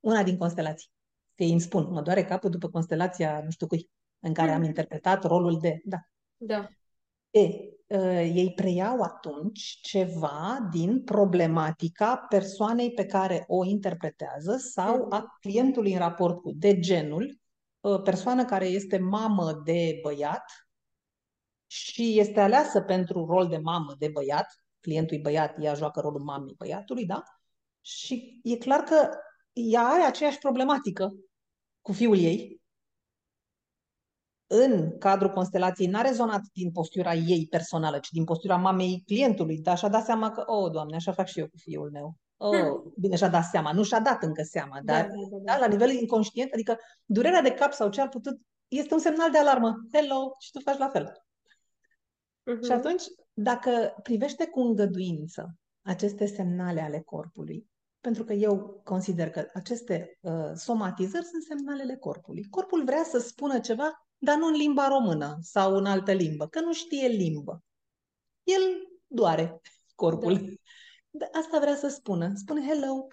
una 0.00 0.22
din 0.22 0.36
constelații. 0.36 0.90
Că 1.34 1.42
ei 1.42 1.50
îmi 1.50 1.60
spun, 1.60 1.92
mă 1.92 2.02
doare 2.02 2.24
capul 2.24 2.50
după 2.50 2.68
constelația 2.68 3.40
nu 3.44 3.50
știu 3.50 3.66
cui, 3.66 3.90
în 4.18 4.34
care 4.34 4.50
am 4.50 4.58
Mhm. 4.58 4.66
interpretat 4.66 5.24
rolul 5.24 5.58
de, 5.60 5.80
da. 5.84 5.98
Da. 6.36 6.68
E, 7.30 7.40
uh, 7.86 8.32
ei 8.34 8.52
preiau 8.54 9.00
atunci 9.00 9.78
ceva 9.82 10.68
din 10.72 11.02
problematica 11.02 12.16
persoanei 12.28 12.92
pe 12.92 13.06
care 13.06 13.44
o 13.46 13.64
interpretează 13.64 14.56
sau 14.56 15.06
a 15.10 15.36
clientului 15.40 15.92
în 15.92 15.98
raport 15.98 16.40
cu, 16.40 16.52
de 16.52 16.78
genul, 16.78 17.24
uh, 17.24 17.39
persoană 18.04 18.44
care 18.44 18.66
este 18.66 18.98
mamă 18.98 19.52
de 19.64 19.98
băiat 20.02 20.44
și 21.66 22.18
este 22.18 22.40
aleasă 22.40 22.80
pentru 22.80 23.26
rol 23.26 23.48
de 23.48 23.58
mamă 23.58 23.94
de 23.98 24.08
băiat, 24.08 24.46
clientul 24.80 25.16
e 25.16 25.20
băiat, 25.20 25.56
ea 25.62 25.74
joacă 25.74 26.00
rolul 26.00 26.20
mamei 26.20 26.54
băiatului, 26.58 27.06
da? 27.06 27.22
Și 27.80 28.40
e 28.42 28.56
clar 28.56 28.80
că 28.80 29.08
ea 29.52 29.82
are 29.82 30.02
aceeași 30.02 30.38
problematică 30.38 31.10
cu 31.80 31.92
fiul 31.92 32.18
ei, 32.18 32.60
în 34.46 34.98
cadrul 34.98 35.30
constelației 35.30 35.88
n-a 35.88 36.00
rezonat 36.00 36.40
din 36.52 36.70
postura 36.70 37.14
ei 37.14 37.46
personală, 37.50 37.98
ci 37.98 38.10
din 38.10 38.24
postura 38.24 38.56
mamei 38.56 39.02
clientului, 39.06 39.58
dar 39.58 39.78
și-a 39.78 39.88
dat 39.88 40.04
seama 40.04 40.30
că, 40.30 40.42
oh, 40.46 40.70
Doamne, 40.70 40.96
așa 40.96 41.12
fac 41.12 41.26
și 41.26 41.38
eu 41.38 41.48
cu 41.48 41.56
fiul 41.56 41.90
meu. 41.90 42.16
Oh, 42.42 42.92
bine, 42.96 43.16
și-a 43.16 43.28
dat 43.28 43.44
seama, 43.44 43.72
nu 43.72 43.82
și-a 43.82 44.00
dat 44.00 44.22
încă 44.22 44.42
seama, 44.42 44.80
Da, 44.82 44.92
dar 44.92 45.06
da, 45.06 45.14
da, 45.30 45.36
da, 45.36 45.52
da. 45.52 45.58
la 45.58 45.66
nivel 45.66 45.90
inconștient, 45.90 46.52
adică 46.52 46.78
durerea 47.04 47.42
de 47.42 47.54
cap 47.54 47.72
sau 47.72 47.90
ce 47.90 48.00
ar 48.00 48.08
putut, 48.08 48.40
este 48.68 48.94
un 48.94 49.00
semnal 49.00 49.30
de 49.30 49.38
alarmă. 49.38 49.76
Hello, 49.92 50.34
și 50.38 50.50
tu 50.50 50.60
faci 50.60 50.78
la 50.78 50.88
fel. 50.88 51.24
Mhm. 52.42 52.64
Și 52.64 52.72
atunci, 52.72 53.02
dacă 53.32 53.94
privește 54.02 54.46
cu 54.46 54.60
îngăduință 54.60 55.54
aceste 55.82 56.26
semnale 56.26 56.80
ale 56.80 57.00
corpului, 57.00 57.66
pentru 58.00 58.24
că 58.24 58.32
eu 58.32 58.80
consider 58.84 59.30
că 59.30 59.46
aceste 59.54 60.18
uh, 60.20 60.50
somatizări 60.54 61.24
sunt 61.24 61.42
semnalele 61.42 61.96
corpului. 61.96 62.44
Corpul 62.50 62.84
vrea 62.84 63.02
să 63.04 63.18
spună 63.18 63.60
ceva, 63.60 64.06
dar 64.18 64.36
nu 64.36 64.46
în 64.46 64.54
limba 64.54 64.88
română 64.88 65.38
sau 65.40 65.76
în 65.76 65.86
altă 65.86 66.12
limbă, 66.12 66.46
că 66.46 66.60
nu 66.60 66.72
știe 66.72 67.06
limbă. 67.06 67.62
El 68.42 68.60
doare 69.06 69.60
corpul. 69.94 70.34
Da. 70.34 70.42
Da. 71.10 71.26
Asta 71.32 71.58
vrea 71.58 71.76
să 71.76 71.88
spună. 71.88 72.32
Spune 72.34 72.66
hello, 72.66 73.06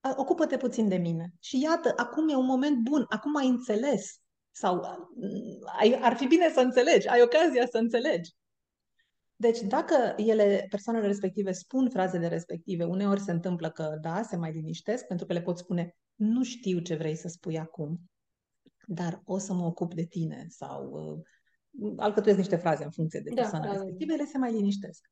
a- 0.00 0.14
ocupă-te 0.16 0.56
puțin 0.56 0.88
de 0.88 0.96
mine. 0.96 1.32
Și 1.38 1.60
iată, 1.60 1.92
acum 1.96 2.28
e 2.28 2.34
un 2.36 2.46
moment 2.46 2.76
bun, 2.76 3.04
acum 3.08 3.36
ai 3.36 3.48
înțeles. 3.48 4.16
Sau 4.50 4.74
mm, 4.74 5.58
ai, 5.78 5.98
ar 6.00 6.16
fi 6.16 6.26
bine 6.26 6.50
să 6.50 6.60
înțelegi, 6.60 7.08
ai 7.08 7.22
ocazia 7.22 7.66
să 7.66 7.78
înțelegi. 7.78 8.30
Deci, 9.36 9.60
dacă 9.60 10.14
ele, 10.16 10.66
persoanele 10.70 11.06
respective 11.06 11.52
spun 11.52 11.90
frazele 11.90 12.28
respective, 12.28 12.84
uneori 12.84 13.20
se 13.20 13.32
întâmplă 13.32 13.70
că, 13.70 13.98
da, 14.00 14.22
se 14.22 14.36
mai 14.36 14.52
liniștesc, 14.52 15.06
pentru 15.06 15.26
că 15.26 15.32
le 15.32 15.42
pot 15.42 15.58
spune, 15.58 15.96
nu 16.14 16.42
știu 16.42 16.78
ce 16.78 16.94
vrei 16.94 17.14
să 17.14 17.28
spui 17.28 17.58
acum, 17.58 18.00
dar 18.86 19.22
o 19.24 19.38
să 19.38 19.52
mă 19.52 19.64
ocup 19.64 19.94
de 19.94 20.04
tine, 20.04 20.46
sau 20.48 20.90
uh, 20.90 21.94
alcătuiesc 21.96 22.38
niște 22.38 22.56
fraze 22.56 22.84
în 22.84 22.90
funcție 22.90 23.20
de 23.20 23.30
Da, 23.34 23.40
persoana 23.40 23.64
da, 23.64 23.70
da, 23.70 23.76
da. 23.76 23.82
respectivă, 23.82 24.12
ele 24.12 24.24
se 24.24 24.38
mai 24.38 24.52
liniștesc. 24.52 25.10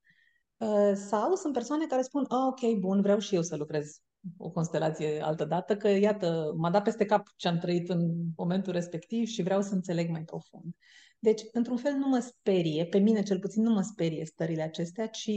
Uh, 0.60 0.92
sau 0.94 1.34
sunt 1.34 1.52
persoane 1.52 1.86
care 1.86 2.02
spun, 2.02 2.24
ah, 2.28 2.46
ok, 2.48 2.78
bun, 2.78 3.00
vreau 3.00 3.18
și 3.18 3.34
eu 3.34 3.42
să 3.42 3.56
lucrez 3.56 4.00
o 4.36 4.50
constelație 4.50 5.20
altă 5.22 5.44
dată, 5.44 5.76
că 5.76 5.88
iată, 5.88 6.52
m-a 6.56 6.70
dat 6.70 6.82
peste 6.82 7.04
cap 7.04 7.26
ce 7.36 7.48
am 7.48 7.58
trăit 7.58 7.88
în 7.88 8.10
momentul 8.36 8.72
respectiv 8.72 9.26
și 9.26 9.42
vreau 9.42 9.62
să 9.62 9.74
înțeleg 9.74 10.10
mai 10.10 10.22
profund. 10.22 10.74
Deci, 11.18 11.42
într-un 11.52 11.76
fel, 11.76 11.92
nu 11.92 12.08
mă 12.08 12.18
sperie, 12.18 12.86
pe 12.86 12.98
mine 12.98 13.22
cel 13.22 13.38
puțin 13.38 13.62
nu 13.62 13.72
mă 13.72 13.80
sperie 13.80 14.24
stările 14.24 14.62
acestea, 14.62 15.06
ci 15.06 15.30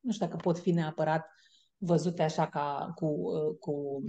nu 0.00 0.12
știu 0.12 0.26
dacă 0.26 0.36
pot 0.36 0.58
fi 0.58 0.70
neapărat 0.70 1.26
văzute 1.76 2.22
așa 2.22 2.48
ca 2.48 2.92
cu, 2.94 3.06
uh, 3.06 3.56
cu 3.58 4.02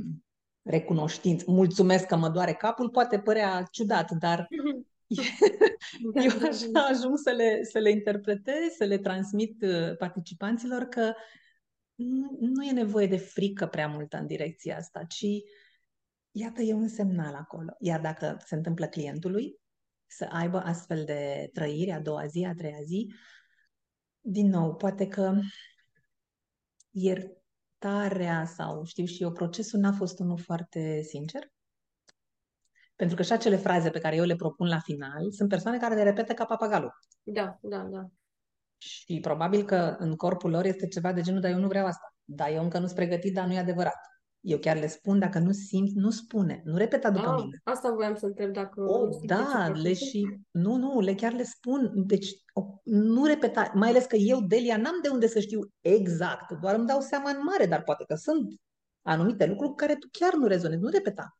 recunoștință. 0.61 1.43
Mulțumesc 1.47 2.05
că 2.05 2.15
mă 2.15 2.29
doare 2.29 2.53
capul, 2.53 2.89
poate 2.89 3.19
părea 3.19 3.67
ciudat, 3.71 4.11
dar 4.11 4.47
Da, 4.49 4.81
eu 6.23 6.39
da, 6.39 6.47
așa 6.47 6.67
da. 6.71 6.81
ajung 6.81 7.17
să 7.17 7.31
le, 7.31 7.63
să 7.63 7.79
le 7.79 7.89
interpretez, 7.89 8.71
să 8.77 8.83
le 8.83 8.97
transmit 8.97 9.61
uh, 9.61 9.97
participanților 9.97 10.83
că 10.83 11.13
nu, 11.95 12.37
nu 12.39 12.63
e 12.63 12.71
nevoie 12.71 13.07
de 13.07 13.17
frică 13.17 13.67
prea 13.67 13.87
multă 13.87 14.17
în 14.17 14.27
direcția 14.27 14.77
asta, 14.77 15.03
ci 15.03 15.25
iată, 16.31 16.61
e 16.61 16.73
un 16.73 16.87
semnal 16.87 17.35
acolo. 17.35 17.75
Iar 17.79 18.01
dacă 18.01 18.37
se 18.45 18.55
întâmplă 18.55 18.87
clientului 18.87 19.59
să 20.05 20.27
aibă 20.31 20.57
astfel 20.57 21.05
de 21.05 21.49
trăiri 21.53 21.91
a 21.91 21.99
doua 21.99 22.25
zi, 22.25 22.45
a 22.49 22.53
treia 22.53 22.81
zi, 22.83 23.13
din 24.19 24.47
nou, 24.47 24.75
poate 24.75 25.07
că 25.07 25.39
iertarea 26.89 28.45
sau 28.45 28.85
știu 28.85 29.05
și 29.05 29.23
eu, 29.23 29.31
procesul 29.31 29.79
n-a 29.79 29.91
fost 29.91 30.19
unul 30.19 30.37
foarte 30.37 31.01
sincer. 31.01 31.51
Pentru 33.01 33.19
că 33.19 33.23
și 33.25 33.31
acele 33.31 33.55
fraze 33.55 33.89
pe 33.89 33.99
care 33.99 34.15
eu 34.15 34.23
le 34.23 34.35
propun 34.35 34.67
la 34.67 34.79
final 34.79 35.31
sunt 35.31 35.49
persoane 35.49 35.77
care 35.77 35.95
le 35.95 36.03
repetă 36.03 36.33
ca 36.33 36.45
papagalul. 36.45 36.91
Da, 37.23 37.57
da, 37.61 37.77
da. 37.77 38.05
Și 38.77 39.19
probabil 39.19 39.63
că 39.65 39.95
în 39.99 40.15
corpul 40.15 40.49
lor 40.49 40.65
este 40.65 40.87
ceva 40.87 41.13
de 41.13 41.21
genul, 41.21 41.41
dar 41.41 41.51
eu 41.51 41.59
nu 41.59 41.67
vreau 41.67 41.85
asta. 41.85 42.15
Da, 42.23 42.49
eu 42.49 42.63
încă 42.63 42.77
nu 42.79 42.85
sunt 42.85 42.97
pregătit, 42.97 43.33
dar 43.33 43.45
nu 43.45 43.53
e 43.53 43.57
adevărat. 43.59 43.95
Eu 44.39 44.57
chiar 44.57 44.77
le 44.77 44.87
spun, 44.87 45.19
dacă 45.19 45.39
nu 45.39 45.51
simți, 45.51 45.93
nu 45.95 46.09
spune. 46.09 46.61
Nu 46.65 46.77
repeta 46.77 47.09
după 47.11 47.27
Ah, 47.29 47.41
mine. 47.43 47.61
asta 47.63 47.91
voiam 47.93 48.15
să 48.15 48.25
întreb 48.25 48.53
dacă 48.53 48.81
Oh, 48.81 49.05
nu 49.05 49.11
simte 49.11 49.33
da, 49.33 49.45
ceva 49.65 49.67
le 49.67 49.93
simte. 49.93 49.93
și... 50.17 50.39
Nu, 50.51 50.75
nu, 50.75 50.99
le 50.99 51.13
chiar 51.15 51.31
le 51.33 51.43
spun. 51.43 51.91
Deci, 52.05 52.27
o- 52.53 52.79
nu 52.83 53.25
repeta. 53.25 53.71
Mai 53.73 53.89
ales 53.89 54.05
că 54.05 54.15
eu, 54.15 54.39
Delia, 54.41 54.77
n-am 54.77 54.99
de 55.01 55.09
unde 55.09 55.27
să 55.27 55.39
știu 55.39 55.59
exact. 55.79 56.51
Doar 56.51 56.75
îmi 56.75 56.87
dau 56.87 56.99
seama 56.99 57.29
în 57.29 57.43
mare, 57.43 57.65
dar 57.65 57.83
poate 57.83 58.03
că 58.07 58.15
sunt 58.15 58.53
anumite 59.01 59.45
lucruri 59.45 59.69
cu 59.69 59.75
care 59.75 59.95
tu 59.95 60.07
chiar 60.11 60.33
nu 60.33 60.47
rezonezi. 60.47 60.81
Nu 60.81 60.89
repeta. 60.89 61.35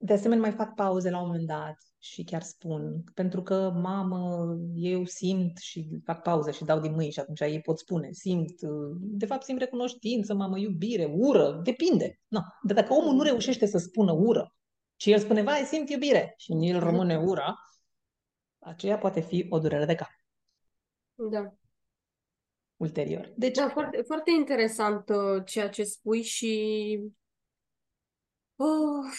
De 0.00 0.12
asemenea, 0.12 0.42
mai 0.42 0.52
fac 0.52 0.74
pauze 0.74 1.10
la 1.10 1.20
un 1.20 1.26
moment 1.26 1.46
dat 1.46 1.76
și 1.98 2.24
chiar 2.24 2.42
spun, 2.42 3.02
pentru 3.14 3.42
că, 3.42 3.72
mamă, 3.74 4.54
eu 4.74 5.04
simt 5.04 5.58
și 5.58 6.00
fac 6.04 6.22
pauză 6.22 6.50
și 6.50 6.64
dau 6.64 6.80
din 6.80 6.92
mâini 6.92 7.12
și 7.12 7.20
atunci 7.20 7.40
ei 7.40 7.60
pot 7.60 7.78
spune, 7.78 8.12
simt, 8.12 8.62
uh, 8.62 8.96
de 9.00 9.26
fapt 9.26 9.44
simt 9.44 9.58
recunoștință, 9.58 10.34
mamă, 10.34 10.58
iubire, 10.58 11.04
ură, 11.04 11.60
depinde. 11.62 12.20
No. 12.28 12.40
Dar 12.62 12.76
dacă 12.76 12.92
omul 12.92 13.14
nu 13.14 13.22
reușește 13.22 13.66
să 13.66 13.78
spună 13.78 14.12
ură 14.12 14.54
și 14.96 15.12
el 15.12 15.18
spune, 15.18 15.42
vai, 15.42 15.62
simt 15.64 15.88
iubire 15.90 16.34
și 16.36 16.52
în 16.52 16.60
el 16.60 16.78
rămâne 16.80 17.18
ura, 17.18 17.54
aceea 18.58 18.98
poate 18.98 19.20
fi 19.20 19.46
o 19.50 19.58
durere 19.58 19.84
de 19.84 19.94
cap 19.94 20.10
Da. 21.30 21.54
ulterior. 22.76 23.32
Deci, 23.36 23.56
Da, 23.56 23.68
foarte, 23.68 24.02
foarte 24.06 24.30
interesant 24.30 25.08
uh, 25.08 25.44
ceea 25.44 25.68
ce 25.68 25.84
spui 25.84 26.22
și 26.22 26.98
uh, 28.56 29.12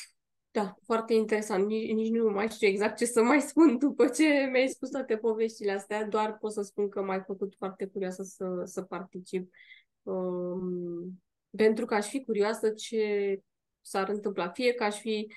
Da, 0.62 0.76
foarte 0.84 1.14
interesant. 1.14 1.66
Nici, 1.66 1.92
nici 1.92 2.12
nu 2.12 2.30
mai 2.30 2.50
știu 2.50 2.68
exact 2.68 2.98
ce 2.98 3.06
să 3.06 3.22
mai 3.22 3.42
spun 3.50 3.78
după 3.78 4.08
ce 4.08 4.24
mi-ai 4.52 4.68
spus 4.68 4.90
toate 4.90 5.18
poveștile 5.18 5.72
astea. 5.72 6.08
Doar 6.08 6.38
pot 6.38 6.52
să 6.52 6.62
spun 6.62 6.90
că 6.90 7.02
m-ai 7.02 7.24
făcut 7.26 7.54
foarte 7.58 7.86
curioasă 7.86 8.24
să, 8.24 8.62
să 8.64 8.82
particip. 8.82 9.54
Um, 10.04 11.22
pentru 11.58 11.86
că 11.86 11.94
aș 11.94 12.08
fi 12.08 12.24
curioasă 12.24 12.70
ce 12.70 13.40
s-ar 13.82 14.10
întâmpla. 14.10 14.50
Fie 14.50 14.74
că 14.74 14.84
aș 14.84 15.00
fi 15.00 15.28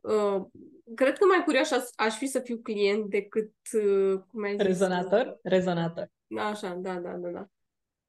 Uh, 0.00 0.46
cred 0.94 1.18
că 1.18 1.24
mai 1.24 1.42
curios 1.44 1.70
aș, 1.70 1.82
aș 1.96 2.16
fi 2.16 2.26
să 2.26 2.38
fiu 2.38 2.56
client 2.56 3.10
decât, 3.10 3.52
uh, 3.72 4.20
cum 4.30 4.42
ai 4.42 4.56
zis? 4.56 4.66
Rezonator? 4.66 5.38
Rezonator. 5.42 6.10
Așa, 6.38 6.74
da, 6.74 6.94
da, 6.94 7.10
da, 7.10 7.28
da. 7.28 7.48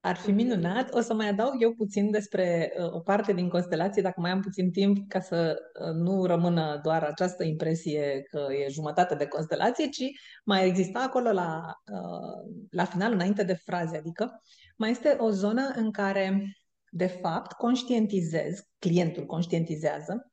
Ar 0.10 0.16
fi 0.18 0.32
minunat. 0.32 0.94
O 0.94 1.02
să 1.02 1.14
mai 1.14 1.28
adaug 1.28 1.62
eu 1.62 1.74
puțin 1.74 2.12
despre 2.12 2.74
uh, 2.78 2.94
o 2.94 3.00
parte 3.00 3.34
din 3.34 3.50
constelație, 3.50 4.02
dacă 4.02 4.20
mai 4.20 4.32
am 4.32 4.42
puțin 4.42 4.72
timp, 4.72 5.10
ca 5.10 5.20
să 5.20 5.56
uh, 5.80 5.94
nu 5.94 6.26
rămână 6.26 6.80
doar 6.84 7.04
această 7.04 7.44
impresie 7.44 8.22
că 8.30 8.48
e 8.66 8.70
jumătate 8.70 9.16
de 9.16 9.28
constelație, 9.28 9.90
ci 9.90 10.04
mai 10.46 10.68
exista 10.68 11.00
acolo 11.00 11.32
la, 11.32 11.74
uh, 11.92 12.52
la 12.70 12.86
final, 12.86 13.12
înainte 13.12 13.44
de 13.44 13.54
fraze, 13.54 13.98
adică 13.98 14.42
mai 14.78 14.90
este 14.90 15.10
o 15.20 15.30
zonă 15.30 15.72
în 15.76 15.92
care, 15.92 16.54
de 16.92 17.08
fapt, 17.08 17.52
conștientizez, 17.52 18.64
clientul 18.80 19.26
conștientizează 19.26 20.32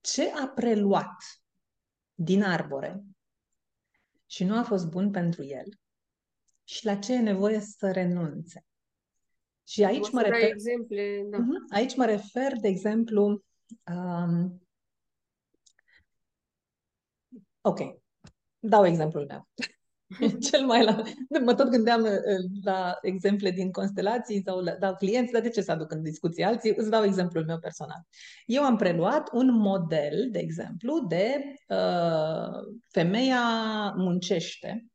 ce 0.00 0.32
a 0.42 0.46
preluat 0.54 1.16
din 2.14 2.42
arbore 2.42 3.04
și 4.26 4.44
nu 4.44 4.58
a 4.58 4.62
fost 4.62 4.86
bun 4.88 5.10
pentru 5.10 5.44
el 5.44 5.66
și 6.64 6.84
la 6.84 6.94
ce 6.94 7.12
e 7.12 7.18
nevoie 7.18 7.60
să 7.60 7.90
renunțe. 7.90 8.64
Și 9.70 9.84
aici 9.84 10.10
mă 10.10 10.22
refer... 10.22 10.48
exemple, 10.48 11.26
da. 11.30 11.38
Uh-huh. 11.38 11.74
Aici 11.74 11.96
mă 11.96 12.04
refer, 12.04 12.52
de 12.60 12.68
exemplu, 12.68 13.44
um... 13.94 14.62
ok, 17.60 17.78
dau 18.58 18.86
exemplul 18.86 19.26
meu. 19.28 19.48
Cel 20.50 20.66
mai 20.66 20.84
la... 20.84 21.02
Mă 21.44 21.54
tot 21.54 21.68
gândeam 21.68 22.02
uh, 22.02 22.10
la 22.64 22.98
exemple 23.02 23.50
din 23.50 23.70
constelații 23.70 24.42
sau 24.46 24.60
la, 24.60 24.72
dau 24.72 24.94
clienți, 24.94 25.32
dar 25.32 25.42
de 25.42 25.48
ce 25.48 25.60
să 25.60 25.72
aduc 25.72 25.92
în 25.92 26.02
discuție 26.02 26.44
alții? 26.44 26.74
Îți 26.76 26.90
dau 26.90 27.04
exemplul 27.04 27.44
meu 27.44 27.58
personal. 27.58 28.06
Eu 28.46 28.62
am 28.62 28.76
preluat 28.76 29.28
un 29.32 29.52
model, 29.52 30.28
de 30.30 30.38
exemplu, 30.38 31.06
de 31.08 31.42
uh, 31.68 32.80
femeia 32.88 33.44
muncește 33.96 34.84
Uh, 34.84 34.89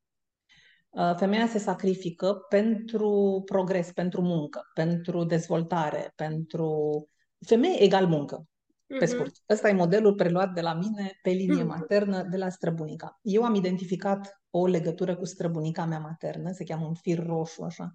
femeia 1.17 1.47
se 1.47 1.57
sacrifică 1.57 2.33
pentru 2.49 3.41
progres, 3.45 3.91
pentru 3.91 4.21
muncă, 4.21 4.61
pentru 4.73 5.23
dezvoltare, 5.23 6.13
pentru 6.15 7.07
femeie 7.45 7.83
egal 7.83 8.07
muncă, 8.07 8.45
pe 8.87 8.95
mhm. 8.95 9.05
scurt. 9.05 9.35
Ăsta 9.49 9.69
e 9.69 9.73
modelul 9.73 10.13
preluat 10.13 10.53
de 10.53 10.61
la 10.61 10.73
mine 10.73 11.19
pe 11.21 11.29
linie 11.29 11.63
mhm. 11.63 11.67
maternă 11.67 12.23
de 12.23 12.37
la 12.37 12.49
străbunica. 12.49 13.19
Eu 13.21 13.43
am 13.43 13.55
identificat 13.55 14.41
o 14.49 14.65
legătură 14.65 15.15
cu 15.15 15.25
străbunica 15.25 15.85
mea 15.85 15.99
maternă, 15.99 16.51
se 16.51 16.63
cheamă 16.63 16.85
un 16.85 16.93
fir 16.93 17.25
roșu, 17.25 17.63
așa. 17.63 17.91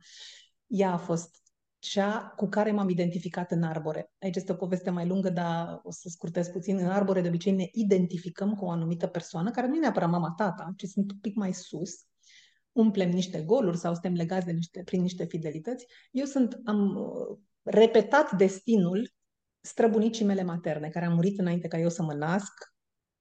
Ea 0.66 0.92
a 0.92 0.96
fost 0.96 1.40
cea 1.78 2.32
cu 2.36 2.48
care 2.48 2.70
m-am 2.70 2.88
identificat 2.88 3.50
în 3.50 3.62
arbore. 3.62 4.12
Aici 4.18 4.36
este 4.36 4.52
o 4.52 4.54
poveste 4.54 4.90
mai 4.90 5.06
lungă, 5.06 5.30
dar 5.30 5.80
o 5.82 5.90
să 5.90 6.08
scurtez 6.08 6.48
puțin. 6.48 6.78
În 6.78 6.88
arbore 6.88 7.20
de 7.20 7.28
obicei 7.28 7.52
ne 7.52 7.68
identificăm 7.72 8.54
cu 8.54 8.64
o 8.64 8.70
anumită 8.70 9.06
persoană, 9.06 9.50
care 9.50 9.66
nu 9.66 9.76
e 9.76 9.78
neapărat 9.78 10.10
mama-tata, 10.10 10.72
ci 10.76 10.84
sunt 10.84 11.10
un 11.10 11.18
pic 11.18 11.34
mai 11.34 11.52
sus, 11.52 11.90
umplem 12.72 13.10
niște 13.10 13.42
goluri 13.42 13.76
sau 13.76 13.92
suntem 13.92 14.12
legați 14.12 14.46
de 14.46 14.52
niște, 14.52 14.82
prin 14.84 15.00
niște 15.00 15.24
fidelități. 15.24 15.86
Eu 16.10 16.24
sunt, 16.24 16.60
am 16.64 16.96
uh, 16.96 17.38
repetat 17.62 18.32
destinul 18.32 19.10
străbunicii 19.60 20.24
mele 20.24 20.42
materne, 20.42 20.88
care 20.88 21.04
a 21.04 21.10
murit 21.10 21.38
înainte 21.38 21.68
ca 21.68 21.78
eu 21.78 21.88
să 21.88 22.02
mă 22.02 22.12
nasc. 22.12 22.52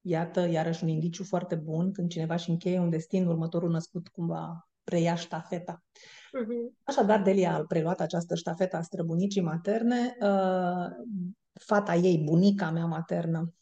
Iată, 0.02 0.48
iarăși 0.50 0.84
un 0.84 0.90
indiciu 0.90 1.24
foarte 1.24 1.56
bun, 1.56 1.92
când 1.92 2.10
cineva 2.10 2.36
și 2.36 2.50
încheie 2.50 2.80
un 2.80 2.90
destin, 2.90 3.28
următorul 3.28 3.70
născut 3.70 4.08
cumva 4.08 4.70
preia 4.84 5.16
ștafeta. 5.16 5.84
Uh-huh. 5.84 6.84
Așadar, 6.84 7.22
Delia 7.22 7.56
a 7.56 7.66
preluat 7.68 8.00
această 8.00 8.36
ștafeta 8.36 8.78
a 8.78 8.82
străbunicii 8.82 9.42
materne. 9.42 10.18
Uh, 10.22 10.86
fata 11.54 11.96
ei, 11.96 12.18
bunica 12.18 12.72
mea 12.72 12.86
maternă, 12.86 13.54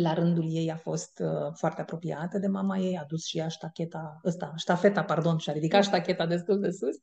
la 0.00 0.14
rândul 0.14 0.44
ei 0.48 0.70
a 0.70 0.76
fost 0.76 1.18
uh, 1.18 1.52
foarte 1.54 1.80
apropiată 1.80 2.38
de 2.38 2.46
mama 2.46 2.78
ei, 2.78 2.98
a 2.98 3.04
dus 3.04 3.24
și 3.24 3.38
ea 3.38 3.48
ștacheta, 3.48 4.20
ăsta, 4.24 4.52
ștafeta, 4.56 5.04
pardon, 5.04 5.38
și 5.38 5.50
a 5.50 5.52
ridicat 5.52 5.84
ștacheta 5.84 6.26
destul 6.26 6.60
de 6.60 6.70
sus. 6.70 6.96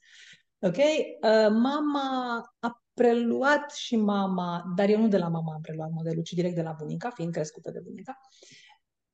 Ok? 0.60 0.78
Uh, 0.78 1.50
mama 1.50 2.38
a 2.60 2.84
preluat 2.94 3.72
și 3.72 3.96
mama, 3.96 4.74
dar 4.76 4.90
eu 4.90 5.00
nu 5.00 5.08
de 5.08 5.18
la 5.18 5.28
mama 5.28 5.54
am 5.54 5.62
preluat 5.62 5.92
modelul, 5.92 6.24
ci 6.24 6.32
direct 6.32 6.56
de 6.56 6.62
la 6.62 6.76
bunica, 6.78 7.10
fiind 7.10 7.34
crescută 7.34 7.72
de 7.72 7.80
bunica. 7.80 8.18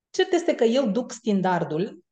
Cert 0.09 0.31
este 0.31 0.55
că 0.55 0.63
eu 0.63 0.91
duc 0.91 1.11
standardul, 1.11 2.03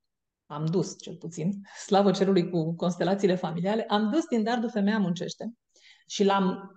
am 0.46 0.66
dus 0.66 0.96
cel 1.00 1.16
puțin, 1.16 1.52
slavă 1.86 2.12
cerului 2.12 2.50
cu 2.50 2.76
constelațiile 2.76 3.36
familiale, 3.36 3.84
am 3.88 4.10
dus 4.10 4.22
standardul 4.22 4.70
femeia 4.70 4.98
muncește 4.98 5.54
și 6.08 6.24
l-am 6.24 6.76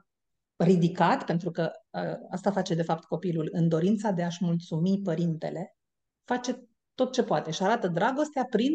ridicat, 0.57 1.24
pentru 1.24 1.51
că 1.51 1.70
uh, 1.72 1.84
asta 2.30 2.51
face 2.51 2.74
de 2.74 2.82
fapt 2.82 3.05
copilul, 3.05 3.49
în 3.53 3.68
dorința 3.68 4.11
de 4.11 4.22
a-și 4.22 4.45
mulțumi 4.45 5.01
părintele, 5.03 5.76
face 6.24 6.68
tot 6.95 7.12
ce 7.12 7.22
poate 7.22 7.51
și 7.51 7.62
arată 7.62 7.88
dragostea 7.88 8.45
prin 8.45 8.72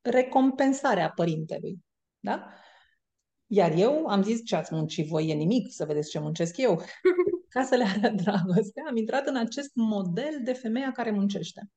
recompensarea 0.00 1.10
părintelui. 1.10 1.78
Da? 2.18 2.46
Iar 3.46 3.72
eu 3.72 4.06
am 4.06 4.22
zis 4.22 4.44
ce 4.44 4.56
ați 4.56 4.74
muncit 4.74 5.08
voi 5.08 5.28
e 5.28 5.34
nimic, 5.34 5.72
să 5.72 5.84
vedeți 5.84 6.10
ce 6.10 6.18
muncesc 6.18 6.56
eu. 6.56 6.82
Ca 7.48 7.62
să 7.62 7.74
le 7.74 7.84
arăt 7.84 8.22
dragoste, 8.22 8.82
am 8.88 8.96
intrat 8.96 9.26
în 9.26 9.36
acest 9.36 9.70
model 9.74 10.40
de 10.42 10.52
femeia 10.52 10.92
care 10.92 11.10
muncește. 11.10 11.70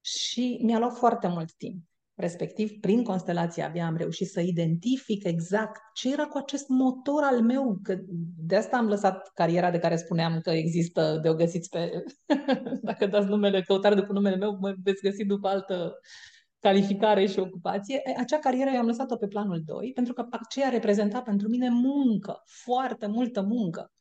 Și 0.00 0.60
mi-a 0.62 0.78
luat 0.78 0.96
foarte 0.96 1.28
mult 1.28 1.52
timp. 1.52 1.84
Respectiv, 2.18 2.80
prin 2.80 3.04
constelația 3.04 3.66
abia 3.66 3.86
am 3.86 3.96
reușit 3.96 4.28
să 4.28 4.40
identific 4.40 5.24
exact 5.24 5.80
ce 5.94 6.12
era 6.12 6.26
cu 6.26 6.38
acest 6.38 6.68
motor 6.68 7.22
al 7.22 7.42
meu, 7.42 7.78
că 7.82 7.98
de 8.38 8.56
asta 8.56 8.76
am 8.76 8.88
lăsat 8.88 9.30
cariera 9.34 9.70
de 9.70 9.78
care 9.78 9.96
spuneam 9.96 10.40
că 10.40 10.50
există, 10.50 11.18
de 11.22 11.28
o 11.28 11.34
găsiți 11.34 11.68
pe, 11.68 12.04
dacă 12.82 13.06
dați 13.06 13.28
numele, 13.28 13.62
căutare 13.62 13.94
după 13.94 14.12
numele 14.12 14.36
meu, 14.36 14.56
mă 14.60 14.74
veți 14.82 15.02
găsi 15.02 15.24
după 15.24 15.48
altă 15.48 15.98
calificare 16.58 17.26
și 17.26 17.38
ocupație. 17.38 18.02
Acea 18.16 18.38
carieră 18.38 18.70
eu 18.70 18.78
am 18.80 18.86
lăsat-o 18.86 19.16
pe 19.16 19.26
planul 19.26 19.62
2, 19.64 19.92
pentru 19.94 20.12
că 20.12 20.26
aceea 20.30 20.68
reprezenta 20.68 21.22
pentru 21.22 21.48
mine 21.48 21.68
muncă, 21.68 22.42
foarte 22.44 23.06
multă 23.06 23.42
muncă. 23.42 23.92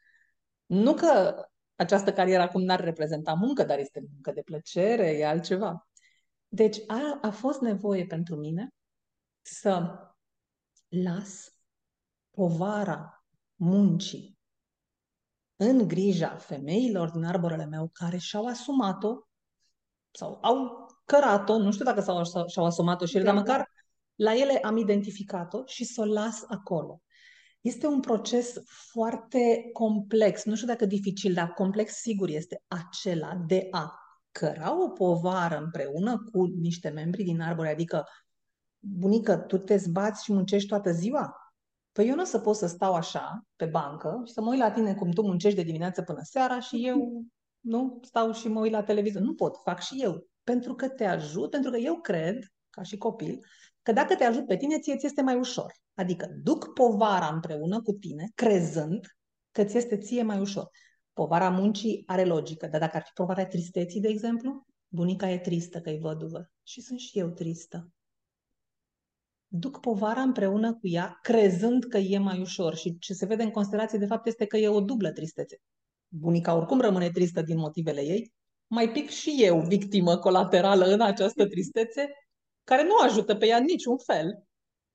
Nu 0.66 0.94
că 0.94 1.36
această 1.76 2.14
carieră 2.14 2.42
acum 2.42 2.62
n-ar 2.64 2.84
reprezenta 2.84 3.34
muncă, 3.34 3.64
dar 3.64 3.80
este 3.80 4.04
muncă 4.12 4.32
de 4.32 4.42
plăcere, 4.42 5.18
e 5.18 5.28
altceva. 5.28 5.87
Deci 6.48 6.78
a, 6.88 7.20
a 7.22 7.32
fost 7.32 7.62
nevoie 7.62 8.06
pentru 8.06 8.36
mine 8.36 8.74
să 9.42 10.00
las 10.88 11.56
povara 12.30 13.26
muncii 13.56 14.38
în 15.56 15.88
grija 15.88 16.36
femeilor 16.36 17.10
din 17.10 17.24
arborele 17.24 17.66
meu 17.66 17.90
care 17.94 18.18
și-au 18.18 18.46
asumat-o 18.46 19.28
sau 20.12 20.40
au 20.42 20.88
cărat-o, 21.06 21.58
nu 21.58 21.72
știu 21.72 21.86
dacă 21.86 22.02
s-au, 22.02 22.24
și-au 22.48 22.66
asumat-o 22.66 23.06
și 23.06 23.16
ele, 23.16 23.26
dar 23.26 23.34
da, 23.34 23.40
măcar 23.40 23.58
da. 23.58 23.66
la 24.16 24.36
ele 24.36 24.58
am 24.58 24.78
identificat-o 24.78 25.66
și 25.66 25.86
să 25.86 26.02
o 26.02 26.06
las 26.06 26.44
acolo. 26.48 27.02
Este 27.62 27.88
un 27.88 28.00
proces 28.00 28.54
foarte 28.66 29.70
complex, 29.74 30.44
nu 30.44 30.56
știu 30.56 30.68
dacă 30.68 30.86
dificil, 30.86 31.34
dar 31.34 31.54
complex 31.54 31.94
sigur 31.94 32.30
este 32.30 32.64
acela 32.68 33.36
de 33.48 33.68
a 33.72 34.07
căra 34.38 34.84
o 34.84 34.90
povară 34.90 35.58
împreună 35.58 36.24
cu 36.32 36.46
niște 36.46 36.90
membri 36.90 37.24
din 37.24 37.42
arbore, 37.42 37.70
adică 37.70 38.04
bunică, 38.80 39.38
tu 39.38 39.58
te 39.58 39.78
zbați 39.78 40.24
și 40.24 40.34
muncești 40.34 40.68
toată 40.68 40.92
ziua? 40.92 41.36
Păi 41.92 42.08
eu 42.08 42.16
nu 42.16 42.22
o 42.22 42.26
să 42.26 42.40
pot 42.40 42.56
să 42.56 42.68
stau 42.68 42.94
așa, 42.94 43.42
pe 43.56 43.66
bancă, 43.66 44.22
și 44.26 44.34
să 44.34 44.42
mă 44.42 44.50
uit 44.50 44.60
la 44.60 44.72
tine 44.72 44.96
cum 44.96 45.12
tu 45.12 45.22
muncești 45.22 45.58
de 45.58 45.64
dimineață 45.64 46.02
până 46.02 46.20
seara 46.24 46.60
și 46.60 46.88
eu 46.88 47.24
nu 47.60 48.00
stau 48.02 48.32
și 48.32 48.48
mă 48.48 48.60
uit 48.60 48.72
la 48.72 48.84
televizor. 48.84 49.22
Nu 49.22 49.34
pot, 49.34 49.58
fac 49.64 49.82
și 49.82 50.02
eu. 50.02 50.28
Pentru 50.44 50.76
că 50.76 50.90
te 50.90 51.06
ajut, 51.06 51.50
pentru 51.50 51.72
că 51.72 51.78
eu 51.78 52.00
cred, 52.02 52.38
ca 52.70 52.82
și 52.82 52.98
copil, 52.98 53.46
că 53.82 53.92
dacă 53.92 54.16
te 54.16 54.24
ajut 54.24 54.46
pe 54.46 54.58
tine, 54.58 54.80
ție 54.80 54.98
ți 54.98 55.06
este 55.06 55.22
mai 55.22 55.36
ușor. 55.36 55.74
Adică 55.94 56.28
duc 56.44 56.74
povara 56.74 57.28
împreună 57.28 57.82
cu 57.82 57.92
tine, 57.92 58.32
crezând 58.36 59.08
că 59.52 59.64
ți 59.64 59.78
este 59.78 59.98
ție 59.98 60.24
mai 60.24 60.40
ușor. 60.40 60.70
Povara 61.18 61.50
muncii 61.50 62.04
are 62.06 62.26
logică, 62.26 62.68
dar 62.68 62.80
dacă 62.80 62.96
ar 62.96 63.04
fi 63.04 63.12
povara 63.14 63.46
tristeții, 63.46 64.02
de 64.02 64.08
exemplu, 64.08 64.66
bunica 64.88 65.30
e 65.30 65.38
tristă 65.38 65.82
că 65.82 65.90
e 65.90 65.98
văduvă 66.02 66.52
și 66.64 66.82
sunt 66.82 67.00
și 67.00 67.20
eu 67.20 67.30
tristă. 67.30 67.92
Duc 69.48 69.80
povara 69.80 70.22
împreună 70.22 70.74
cu 70.74 70.88
ea, 70.88 71.20
crezând 71.22 71.84
că 71.84 71.98
e 71.98 72.18
mai 72.18 72.40
ușor 72.40 72.76
și 72.76 72.98
ce 72.98 73.14
se 73.14 73.26
vede 73.26 73.44
în 73.44 73.52
constelație, 73.52 74.00
de 74.00 74.06
fapt, 74.06 74.26
este 74.26 74.46
că 74.46 74.58
e 74.58 74.68
o 74.68 74.82
dublă 74.82 75.12
tristețe. 75.12 75.62
Bunica 76.08 76.56
oricum 76.56 76.82
rămâne 76.82 77.10
tristă 77.10 77.42
din 77.42 77.58
motivele 77.58 78.02
ei, 78.02 78.34
mai 78.68 78.92
pic 78.92 79.10
și 79.10 79.36
eu 79.40 79.60
victimă 79.60 80.18
colaterală 80.18 80.86
în 80.86 81.02
această 81.02 81.48
tristețe, 81.48 82.10
care 82.64 82.84
nu 82.84 82.98
ajută 83.04 83.36
pe 83.36 83.46
ea 83.46 83.60
niciun 83.60 83.98
fel. 83.98 84.44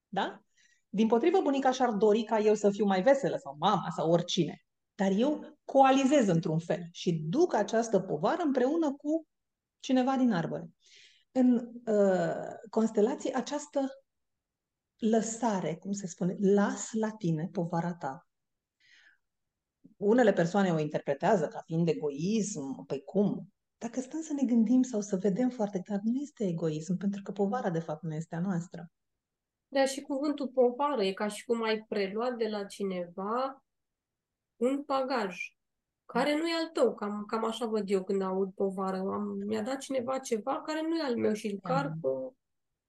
Da? 0.09 0.43
Din 0.89 1.07
potrivă, 1.07 1.41
bunica 1.43 1.71
și-ar 1.71 1.91
dori 1.91 2.23
ca 2.23 2.39
eu 2.39 2.55
să 2.55 2.71
fiu 2.71 2.85
mai 2.85 3.03
veselă, 3.03 3.37
sau 3.37 3.57
mama, 3.59 3.89
sau 3.97 4.11
oricine. 4.11 4.65
Dar 4.95 5.11
eu 5.11 5.59
coalizez 5.65 6.29
într-un 6.29 6.59
fel 6.59 6.89
și 6.91 7.13
duc 7.13 7.55
această 7.55 8.01
povară 8.01 8.43
împreună 8.43 8.93
cu 8.93 9.27
cineva 9.81 10.17
din 10.17 10.33
arbore. 10.33 10.71
În 11.33 11.73
uh, 11.85 12.71
constelație, 12.71 13.37
această 13.37 13.89
lăsare, 14.99 15.77
cum 15.77 15.93
se 15.93 16.07
spune, 16.07 16.37
las 16.41 16.93
la 16.93 17.11
tine 17.11 17.49
povara 17.53 17.95
ta. 17.95 18.27
Unele 19.97 20.33
persoane 20.33 20.73
o 20.73 20.79
interpretează 20.79 21.49
ca 21.49 21.61
fiind 21.65 21.89
egoism, 21.89 22.85
pe 22.87 23.01
cum? 23.01 23.53
Dacă 23.79 24.01
stăm 24.01 24.21
să 24.21 24.33
ne 24.33 24.43
gândim 24.43 24.83
sau 24.83 25.01
să 25.01 25.17
vedem 25.17 25.51
foarte 25.51 25.81
clar, 25.81 26.01
nu 26.03 26.21
este 26.21 26.45
egoism, 26.45 26.97
pentru 26.97 27.23
că 27.23 27.33
povara 27.33 27.71
de 27.71 27.79
fapt 27.79 28.03
nu 28.03 28.15
este 28.15 28.35
a 28.35 28.41
noastră. 28.41 28.91
Da, 29.69 29.85
și 29.85 30.01
cuvântul 30.01 30.49
povară 30.49 31.05
e 31.05 31.13
ca 31.13 31.29
și 31.29 31.45
cum 31.45 31.63
ai 31.63 31.85
preluat 31.89 32.37
de 32.37 32.49
la 32.49 32.65
cineva 32.65 33.65
un 34.65 34.83
bagaj 34.87 35.37
care 36.07 36.37
nu 36.37 36.49
e 36.49 36.53
al 36.61 36.69
tău. 36.73 36.95
Cam, 36.95 37.25
cam 37.27 37.45
așa 37.45 37.67
văd 37.67 37.91
eu 37.91 38.05
când 38.05 38.23
aud 38.23 38.53
povară. 38.55 38.97
Am, 38.97 39.23
mi-a 39.47 39.63
dat 39.63 39.79
cineva 39.79 40.19
ceva 40.19 40.63
care 40.63 40.81
nu 40.89 40.97
e 40.97 41.03
al 41.03 41.17
meu 41.17 41.33
și 41.33 41.47
îl 41.47 41.59
car 41.63 41.93
cu... 42.01 42.37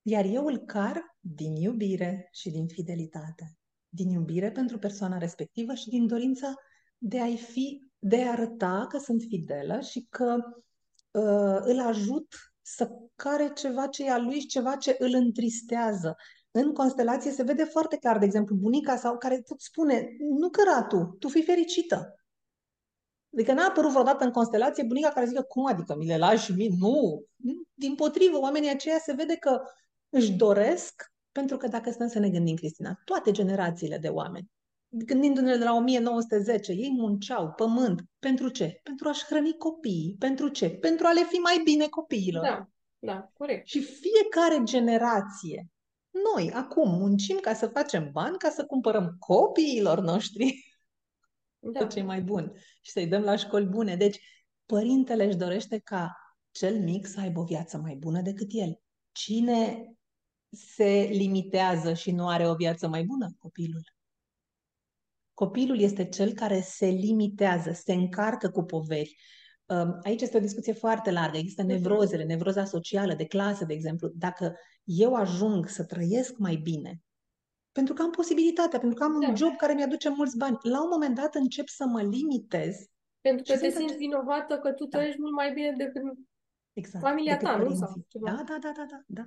Iar 0.02 0.26
eu 0.26 0.46
îl 0.46 0.58
car 0.58 1.18
din 1.20 1.56
iubire 1.56 2.30
și 2.32 2.50
din 2.50 2.68
fidelitate. 2.68 3.58
Din 3.90 4.10
iubire 4.10 4.52
pentru 4.52 4.78
persoana 4.78 5.18
respectivă 5.18 5.74
și 5.74 5.90
din 5.90 6.08
dorința 6.08 6.54
de 6.98 7.22
a-i 7.22 7.38
fi, 7.38 7.82
de 8.00 8.24
a 8.24 8.32
arăta 8.32 8.86
că 8.90 8.98
sunt 8.98 9.22
fidelă 9.22 9.80
și 9.80 10.08
că 10.10 10.38
uh, 11.12 11.60
îl 11.60 11.80
ajut 11.80 12.28
să 12.62 12.90
care 13.16 13.52
ceva 13.56 13.88
ce 13.88 14.06
e 14.06 14.12
al 14.12 14.24
lui 14.24 14.40
și 14.40 14.48
ceva 14.48 14.76
ce 14.76 14.96
îl 15.00 15.14
întristează. 15.14 16.16
În 16.56 16.74
constelație 16.74 17.32
se 17.32 17.44
vede 17.44 17.64
foarte 17.64 17.98
clar, 17.98 18.18
de 18.18 18.26
exemplu, 18.26 18.56
bunica 18.56 18.96
sau 18.96 19.18
care 19.18 19.42
tot 19.42 19.62
spune, 19.62 20.08
nu 20.20 20.50
căra 20.50 20.84
tu, 20.84 21.16
tu 21.20 21.28
fii 21.28 21.44
fericită. 21.44 22.16
Adică 23.34 23.54
n-a 23.54 23.66
apărut 23.66 23.92
vreodată 23.92 24.24
în 24.24 24.32
constelație 24.32 24.84
bunica 24.84 25.10
care 25.10 25.26
zică, 25.26 25.42
cum 25.42 25.66
adică, 25.66 25.96
mi 25.96 26.06
le 26.06 26.18
lași 26.18 26.46
și 26.46 26.52
mie? 26.52 26.70
Nu. 26.80 27.26
Din 27.74 27.96
potrivă, 27.96 28.40
oamenii 28.40 28.70
aceia 28.70 29.00
se 29.00 29.14
vede 29.14 29.36
că 29.36 29.62
își 30.10 30.32
doresc, 30.32 31.12
pentru 31.32 31.58
că 31.58 31.68
dacă 31.68 31.92
stăm 31.92 32.08
să 32.08 32.20
ne 32.20 32.30
gândim, 32.30 32.56
Cristina, 32.56 33.00
toate 33.06 33.32
generațiile 33.32 33.98
de 33.98 34.08
oameni, 34.08 34.52
gândindu-ne 34.90 35.58
de 35.58 35.64
la 35.64 35.74
1910, 35.74 36.72
ei 36.72 36.92
munceau 36.92 37.52
pământ. 37.52 38.02
Pentru 38.20 38.50
ce? 38.50 38.80
Pentru 38.84 39.08
a-și 39.08 39.26
hrăni 39.26 39.58
copiii. 39.58 40.16
Pentru 40.20 40.48
ce? 40.48 40.70
Pentru 40.70 41.06
a 41.08 41.12
le 41.12 41.24
fi 41.24 41.36
mai 41.36 41.62
bine 41.64 41.88
copiilor. 41.88 42.44
Da, 42.44 42.68
da, 43.00 43.32
corect. 43.34 43.68
Și 43.68 43.82
fiecare 43.82 44.64
generație, 44.64 45.68
noi 46.34 46.52
acum 46.52 46.90
muncim 46.90 47.38
ca 47.42 47.54
să 47.54 47.68
facem 47.68 48.12
bani, 48.12 48.38
ca 48.38 48.50
să 48.50 48.66
cumpărăm 48.66 49.16
copiilor 49.20 50.00
noștri 50.00 50.76
da. 51.60 51.80
tot 51.80 51.92
ce 51.92 52.00
e 52.00 52.04
mai 52.04 52.22
bun 52.22 52.54
și 52.82 52.92
să-i 52.92 53.08
dăm 53.08 53.22
la 53.22 53.36
școli 53.36 53.66
bune. 53.66 53.96
Deci, 53.96 54.20
părintele 54.66 55.26
își 55.26 55.38
dorește 55.38 55.80
ca 55.80 56.18
cel 56.52 56.80
mic 56.80 57.06
să 57.06 57.20
aibă 57.20 57.40
o 57.40 57.44
viață 57.44 57.78
mai 57.78 57.96
bună 57.96 58.22
decât 58.22 58.48
el. 58.52 58.80
Cine 59.12 59.88
se 60.50 61.10
limitează 61.12 61.94
și 61.94 62.12
nu 62.12 62.28
are 62.28 62.48
o 62.48 62.56
viață 62.56 62.88
mai 62.88 63.04
bună? 63.04 63.36
Copilul. 63.38 63.94
Copilul 65.34 65.80
este 65.80 66.10
cel 66.10 66.34
care 66.34 66.62
se 66.62 66.86
limitează, 66.86 67.72
se 67.72 67.94
încarcă 67.94 68.50
cu 68.50 68.64
poveri. 68.64 69.16
Um, 69.66 70.00
aici 70.04 70.22
este 70.22 70.38
o 70.38 70.40
discuție 70.40 70.74
foarte 70.74 71.12
largă. 71.12 71.38
Există 71.38 71.62
mhm. 71.62 71.72
nevrozele, 71.72 72.24
nevroza 72.24 72.66
socială, 72.66 73.14
de 73.14 73.26
clasă, 73.26 73.66
de 73.66 73.74
exemplu. 73.74 74.08
Dacă 74.16 74.56
eu 74.84 75.14
ajung 75.14 75.68
să 75.68 75.84
trăiesc 75.84 76.38
mai 76.38 76.56
bine, 76.56 77.02
pentru 77.72 77.94
că 77.94 78.02
am 78.02 78.10
posibilitatea, 78.10 78.80
pentru 78.80 78.98
că 78.98 79.04
am 79.04 79.20
da. 79.20 79.28
un 79.28 79.36
job 79.36 79.56
care 79.56 79.74
mi-aduce 79.74 80.10
mulți 80.10 80.38
bani, 80.38 80.58
la 80.62 80.84
un 80.84 80.90
moment 80.92 81.16
dat 81.16 81.36
încep 81.36 81.68
să 81.68 81.86
mă 81.86 82.02
limitez. 82.02 82.76
Pentru 83.22 83.44
că 83.44 83.60
te 83.60 83.60
simți 83.60 83.84
acest... 83.84 83.98
vinovată 83.98 84.58
că 84.58 84.72
tu 84.72 84.86
da. 84.86 84.98
trăiești 84.98 85.22
mult 85.22 85.34
mai 85.34 85.54
bine 85.54 85.74
decât 85.78 86.02
exact, 86.74 87.04
familia 87.04 87.32
decât 87.32 87.48
ta, 87.48 87.58
părinții. 87.58 87.80
nu? 87.80 87.86
Sau 87.86 88.06
ceva. 88.08 88.30
Da, 88.30 88.44
da, 88.46 88.58
da, 88.62 88.72
da, 88.76 88.86
da. 88.90 89.02
da. 89.06 89.24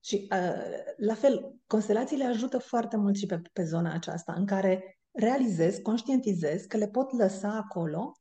Și 0.00 0.28
uh, 0.30 0.94
la 0.96 1.14
fel, 1.14 1.54
constelațiile 1.66 2.24
ajută 2.24 2.58
foarte 2.58 2.96
mult 2.96 3.16
și 3.16 3.26
pe, 3.26 3.40
pe 3.52 3.64
zona 3.64 3.92
aceasta, 3.92 4.32
în 4.32 4.46
care 4.46 4.98
realizez, 5.12 5.78
conștientizez 5.78 6.64
că 6.64 6.76
le 6.76 6.88
pot 6.88 7.12
lăsa 7.12 7.56
acolo 7.56 8.12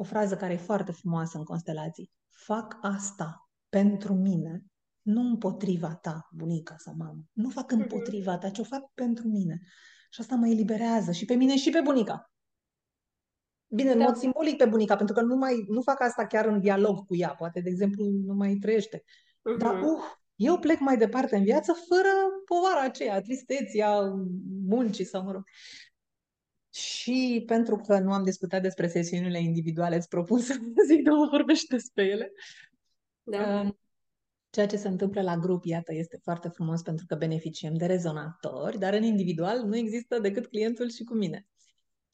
o 0.00 0.02
frază 0.02 0.36
care 0.36 0.52
e 0.52 0.56
foarte 0.56 0.92
frumoasă 0.92 1.38
în 1.38 1.44
constelații. 1.44 2.10
Fac 2.28 2.78
asta 2.80 3.50
pentru 3.68 4.14
mine, 4.14 4.64
nu 5.02 5.20
împotriva 5.20 5.94
ta, 5.94 6.28
bunica 6.32 6.74
sau 6.76 6.94
mamă. 6.98 7.20
Nu 7.32 7.48
fac 7.48 7.72
mhm. 7.72 7.80
împotriva 7.80 8.38
ta, 8.38 8.50
ci 8.50 8.58
o 8.58 8.64
fac 8.64 8.92
pentru 8.94 9.28
mine. 9.28 9.60
Și 10.10 10.20
asta 10.20 10.34
mă 10.34 10.48
eliberează 10.48 11.12
și 11.12 11.24
pe 11.24 11.34
mine 11.34 11.56
și 11.56 11.70
pe 11.70 11.80
bunica. 11.84 12.32
Bine, 13.66 13.90
în 13.90 13.98
da. 13.98 14.04
mod 14.04 14.16
simbolic 14.16 14.56
pe 14.56 14.66
bunica, 14.66 14.96
pentru 14.96 15.14
că 15.14 15.20
nu, 15.20 15.36
mai, 15.36 15.64
nu 15.68 15.82
fac 15.82 16.00
asta 16.00 16.26
chiar 16.26 16.46
în 16.46 16.60
dialog 16.60 17.06
cu 17.06 17.16
ea. 17.16 17.34
Poate, 17.34 17.60
de 17.60 17.68
exemplu, 17.68 18.04
nu 18.04 18.34
mai 18.34 18.54
trăiește. 18.54 18.98
Uh-huh. 18.98 19.58
Dar, 19.58 19.82
uh, 19.82 20.02
eu 20.34 20.58
plec 20.58 20.78
mai 20.78 20.96
departe 20.96 21.36
în 21.36 21.42
viață 21.42 21.72
fără 21.88 22.08
povara 22.44 22.80
aceea, 22.80 23.20
tristeția 23.20 24.00
muncii 24.68 25.04
sau, 25.04 25.22
mă 25.22 25.32
rog. 25.32 25.42
Și 26.70 27.42
pentru 27.46 27.76
că 27.76 27.98
nu 27.98 28.12
am 28.12 28.24
discutat 28.24 28.62
despre 28.62 28.88
sesiunile 28.88 29.40
individuale, 29.40 29.96
îți 29.96 30.08
propun 30.08 30.38
să 30.38 30.54
zic 30.88 31.02
două 31.02 31.28
vorbești 31.30 31.66
despre 31.66 32.04
ele. 32.04 32.32
Da. 33.22 33.60
Uh, 33.60 33.70
ceea 34.50 34.66
ce 34.66 34.76
se 34.76 34.88
întâmplă 34.88 35.22
la 35.22 35.36
grup, 35.36 35.64
iată, 35.64 35.94
este 35.94 36.18
foarte 36.22 36.48
frumos 36.48 36.82
pentru 36.82 37.06
că 37.06 37.14
beneficiem 37.14 37.74
de 37.74 37.86
rezonatori, 37.86 38.78
dar 38.78 38.94
în 38.94 39.02
individual 39.02 39.64
nu 39.64 39.76
există 39.76 40.18
decât 40.18 40.46
clientul 40.46 40.90
și 40.90 41.04
cu 41.04 41.14
mine. 41.14 41.46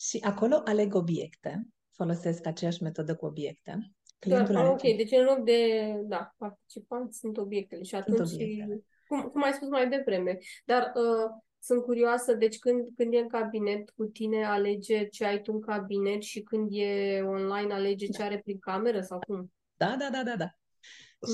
Și 0.00 0.18
acolo 0.22 0.60
aleg 0.64 0.94
obiecte, 0.94 1.66
folosesc 1.90 2.46
aceeași 2.46 2.82
metodă 2.82 3.16
cu 3.16 3.26
obiecte. 3.26 3.92
Clientul 4.18 4.54
Doar, 4.54 4.66
alege... 4.66 4.88
Ok, 4.88 4.96
deci 4.96 5.12
în 5.12 5.24
loc 5.24 5.44
de, 5.44 5.92
da, 6.04 6.34
participanți 6.36 7.18
sunt 7.18 7.36
obiectele 7.36 7.82
și 7.82 7.94
atunci, 7.94 8.32
obiectele. 8.32 8.84
Cum, 9.08 9.22
cum 9.22 9.42
ai 9.42 9.52
spus 9.52 9.68
mai 9.68 9.88
devreme, 9.88 10.38
dar 10.64 10.92
uh, 10.94 11.30
sunt 11.64 11.82
curioasă, 11.82 12.34
deci 12.34 12.58
când, 12.58 12.88
când 12.96 13.14
e 13.14 13.18
în 13.18 13.28
cabinet 13.28 13.90
cu 13.90 14.04
tine, 14.04 14.44
alege 14.44 15.06
ce 15.08 15.24
ai 15.24 15.40
tu 15.40 15.52
în 15.52 15.60
cabinet 15.60 16.22
și 16.22 16.40
când 16.40 16.68
e 16.70 17.20
online, 17.22 17.72
alege 17.74 18.06
ce 18.06 18.22
are 18.22 18.40
prin 18.44 18.58
cameră 18.58 19.00
sau 19.00 19.18
cum? 19.18 19.52
Da, 19.76 19.96
da, 19.98 20.08
da, 20.12 20.22
da, 20.22 20.36
da. 20.36 20.48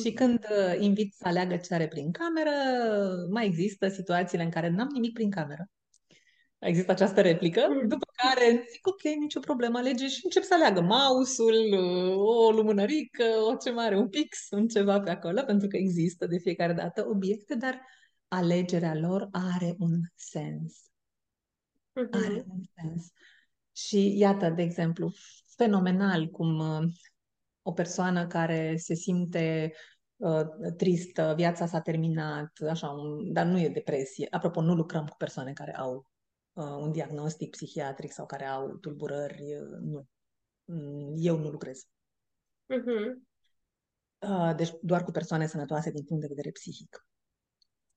Și 0.02 0.12
când 0.12 0.46
uh, 0.50 0.80
invit 0.80 1.14
să 1.14 1.28
aleagă 1.28 1.56
ce 1.56 1.74
are 1.74 1.88
prin 1.88 2.10
cameră, 2.10 2.50
mai 3.30 3.46
există 3.46 3.88
situațiile 3.88 4.42
în 4.42 4.50
care 4.50 4.68
n-am 4.68 4.88
nimic 4.92 5.12
prin 5.12 5.30
cameră. 5.30 5.68
Există 6.58 6.90
această 6.90 7.20
replică, 7.20 7.66
mm. 7.68 7.88
după 7.88 8.06
care 8.22 8.66
zic, 8.70 8.86
ok, 8.86 9.02
nicio 9.02 9.40
problemă, 9.40 9.78
alege 9.78 10.08
și 10.08 10.20
încep 10.24 10.42
să 10.42 10.54
aleagă 10.54 10.80
mouse-ul, 10.80 11.72
uh, 11.72 12.16
o 12.16 12.50
lumânărică, 12.50 13.24
o 13.52 13.56
ce 13.56 13.70
mare, 13.70 13.96
un 13.96 14.08
pix, 14.08 14.38
un 14.50 14.66
ceva 14.66 15.00
pe 15.00 15.10
acolo, 15.10 15.42
pentru 15.42 15.68
că 15.68 15.76
există 15.76 16.26
de 16.26 16.38
fiecare 16.38 16.72
dată 16.72 17.06
obiecte, 17.08 17.54
dar 17.54 17.80
alegerea 18.30 18.94
lor 18.94 19.28
are 19.30 19.74
un 19.78 20.00
sens. 20.14 20.90
Mm-hmm. 22.00 22.24
Are 22.24 22.44
un 22.48 22.60
sens. 22.74 23.12
Și 23.72 24.18
iată, 24.18 24.50
de 24.50 24.62
exemplu, 24.62 25.12
fenomenal 25.56 26.26
cum 26.26 26.58
uh, 26.58 26.92
o 27.62 27.72
persoană 27.72 28.26
care 28.26 28.76
se 28.76 28.94
simte 28.94 29.72
uh, 30.16 30.42
tristă, 30.76 31.32
viața 31.36 31.66
s-a 31.66 31.80
terminat, 31.80 32.58
așa, 32.68 32.90
un, 32.90 33.32
dar 33.32 33.46
nu 33.46 33.60
e 33.60 33.68
depresie. 33.68 34.26
Apropo, 34.30 34.60
nu 34.60 34.74
lucrăm 34.74 35.06
cu 35.06 35.16
persoane 35.16 35.52
care 35.52 35.76
au 35.76 36.10
uh, 36.52 36.64
un 36.64 36.92
diagnostic 36.92 37.50
psihiatric 37.50 38.12
sau 38.12 38.26
care 38.26 38.44
au 38.44 38.76
tulburări, 38.76 39.42
uh, 39.42 39.78
nu. 39.80 40.06
Mm, 40.64 41.14
eu 41.16 41.38
nu 41.38 41.48
lucrez. 41.48 41.86
Uh-huh. 42.74 43.28
Uh, 44.18 44.54
deci 44.56 44.72
doar 44.82 45.04
cu 45.04 45.10
persoane 45.10 45.46
sănătoase 45.46 45.90
din 45.90 46.04
punct 46.04 46.22
de 46.22 46.28
vedere 46.28 46.50
psihic. 46.50 47.06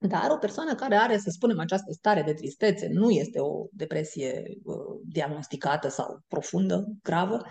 Dar 0.08 0.30
o 0.30 0.36
persoană 0.36 0.74
care 0.74 0.96
are, 0.96 1.18
să 1.18 1.30
spunem, 1.30 1.58
această 1.58 1.92
stare 1.92 2.22
de 2.22 2.34
tristețe, 2.34 2.88
nu 2.88 3.10
este 3.10 3.40
o 3.40 3.66
depresie 3.72 4.42
uh, 4.62 5.00
diagnosticată 5.04 5.88
sau 5.88 6.20
profundă, 6.28 6.86
gravă, 7.02 7.42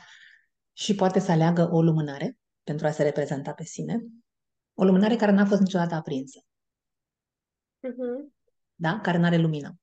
și 0.74 0.96
poate 0.96 1.20
să 1.20 1.32
aleagă 1.32 1.70
o 1.72 1.82
lumânare 1.82 2.38
pentru 2.64 2.88
a 2.88 2.92
se 2.92 3.04
reprezenta 3.04 3.54
pe 3.54 3.64
sine, 3.64 4.04
o 4.74 4.84
lumânare 4.84 5.16
care 5.16 5.32
n-a 5.32 5.46
fost 5.46 5.62
niciodată 5.62 5.96
aprinsă. 5.96 6.40
Uh-huh. 7.88 8.34
Da? 8.76 9.00
Care 9.00 9.18
nu 9.18 9.26
are 9.26 9.38
lumină. 9.38 9.78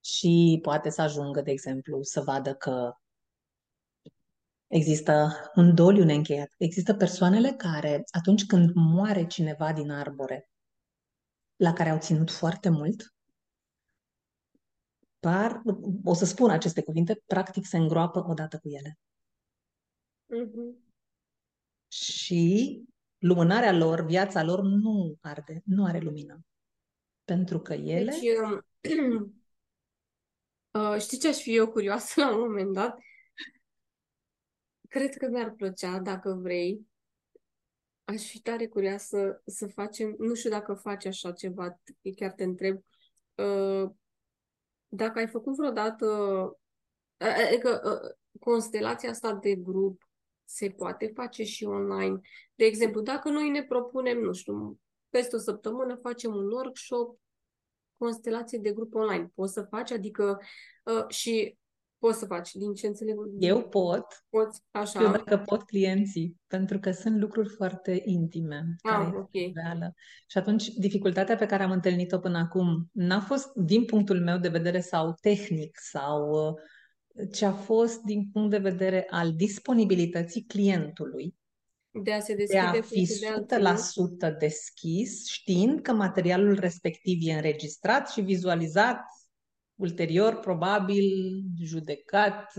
Și 0.00 0.58
poate 0.62 0.90
să 0.90 1.02
ajungă, 1.02 1.40
de 1.40 1.50
exemplu, 1.50 2.02
să 2.02 2.20
vadă 2.20 2.54
că 2.54 2.92
există 4.66 5.32
un 5.54 5.74
doliu 5.74 6.04
neîncheiat. 6.04 6.48
Există 6.58 6.94
persoanele 6.94 7.50
care, 7.50 8.02
atunci 8.10 8.46
când 8.46 8.70
moare 8.74 9.26
cineva 9.26 9.72
din 9.72 9.90
arbore, 9.90 10.48
la 11.56 11.72
care 11.72 11.88
au 11.88 11.98
ținut 11.98 12.30
foarte 12.30 12.68
mult, 12.68 13.14
par, 15.18 15.62
o 16.04 16.14
să 16.14 16.24
spun 16.24 16.50
aceste 16.50 16.82
cuvinte, 16.82 17.22
practic 17.26 17.66
se 17.66 17.76
îngroapă 17.76 18.24
odată 18.28 18.58
cu 18.58 18.68
ele. 18.68 18.98
Uh-huh. 20.26 20.82
Și 21.88 22.82
lumânarea 23.18 23.72
lor, 23.72 24.04
viața 24.04 24.42
lor 24.42 24.62
nu 24.62 25.16
arde, 25.20 25.62
nu 25.64 25.84
are 25.84 25.98
lumină. 25.98 26.40
Pentru 27.24 27.60
că 27.60 27.72
ele... 27.72 28.10
Deci, 28.10 28.98
um, 29.02 29.34
Uh, 30.78 31.00
știi 31.00 31.18
ce 31.18 31.28
aș 31.28 31.36
fi 31.36 31.56
eu 31.56 31.70
curioasă 31.70 32.20
la 32.20 32.34
un 32.34 32.40
moment 32.40 32.72
dat? 32.72 32.98
Cred 34.88 35.16
că 35.16 35.28
mi-ar 35.28 35.50
plăcea, 35.50 35.98
dacă 35.98 36.32
vrei, 36.32 36.86
aș 38.04 38.22
fi 38.22 38.40
tare 38.40 38.66
curioasă 38.66 39.42
să 39.46 39.66
facem, 39.66 40.14
nu 40.18 40.34
știu 40.34 40.50
dacă 40.50 40.74
faci 40.74 41.04
așa 41.04 41.32
ceva, 41.32 41.80
chiar 42.16 42.32
te 42.32 42.44
întreb, 42.44 42.76
uh, 43.34 43.90
dacă 44.88 45.18
ai 45.18 45.28
făcut 45.28 45.56
vreodată, 45.56 46.06
adică 47.16 47.80
uh, 47.84 48.40
constelația 48.40 49.10
asta 49.10 49.34
de 49.34 49.54
grup 49.54 50.08
se 50.44 50.70
poate 50.70 51.12
face 51.14 51.42
și 51.42 51.64
online. 51.64 52.20
De 52.54 52.64
exemplu, 52.64 53.00
dacă 53.00 53.28
noi 53.28 53.50
ne 53.50 53.64
propunem, 53.64 54.18
nu 54.18 54.32
știu, 54.32 54.80
peste 55.10 55.36
o 55.36 55.38
săptămână 55.38 55.98
facem 56.02 56.34
un 56.34 56.50
workshop, 56.50 57.18
constelație 57.96 58.58
de 58.58 58.72
grup 58.72 58.94
online. 58.94 59.30
Poți 59.34 59.52
să 59.52 59.62
faci, 59.62 59.90
adică 59.90 60.40
uh, 60.84 61.08
și 61.08 61.56
poți 62.04 62.18
să 62.18 62.26
faci, 62.26 62.52
din 62.52 62.74
ce 62.74 62.86
înțeleg. 62.86 63.16
Eu 63.38 63.62
pot. 63.62 64.24
Poți, 64.28 64.62
așa. 64.70 65.02
Eu 65.02 65.10
dacă 65.10 65.36
pot 65.36 65.62
clienții, 65.62 66.36
pentru 66.46 66.78
că 66.78 66.90
sunt 66.90 67.20
lucruri 67.20 67.48
foarte 67.48 68.02
intime. 68.04 68.76
Ah, 68.82 68.92
care 68.92 69.16
ok. 69.16 69.30
Reală. 69.54 69.94
Și 70.26 70.38
atunci, 70.38 70.68
dificultatea 70.68 71.36
pe 71.36 71.46
care 71.46 71.62
am 71.62 71.70
întâlnit-o 71.70 72.18
până 72.18 72.38
acum 72.38 72.90
n-a 72.92 73.20
fost 73.20 73.52
din 73.54 73.84
punctul 73.84 74.20
meu 74.20 74.38
de 74.38 74.48
vedere 74.48 74.80
sau 74.80 75.14
tehnic 75.20 75.78
sau 75.82 76.30
uh, 76.30 77.28
ce 77.32 77.44
a 77.44 77.52
fost 77.52 78.02
din 78.02 78.28
punct 78.32 78.50
de 78.50 78.58
vedere 78.58 79.06
al 79.10 79.32
disponibilității 79.32 80.44
clientului 80.44 81.34
De 81.90 82.12
a 82.12 82.20
se 82.20 82.32
de 82.32 82.38
deschide 82.38 82.60
a 82.60 82.72
față 82.72 82.80
fi 82.80 83.18
de 83.20 83.26
alții, 83.56 84.16
100% 84.34 84.38
deschis, 84.38 85.26
știind 85.26 85.80
că 85.80 85.92
materialul 85.92 86.58
respectiv 86.58 87.18
e 87.20 87.32
înregistrat 87.32 88.10
și 88.10 88.20
vizualizat 88.20 89.00
ulterior, 89.74 90.34
probabil, 90.38 91.04
judecat, 91.62 92.52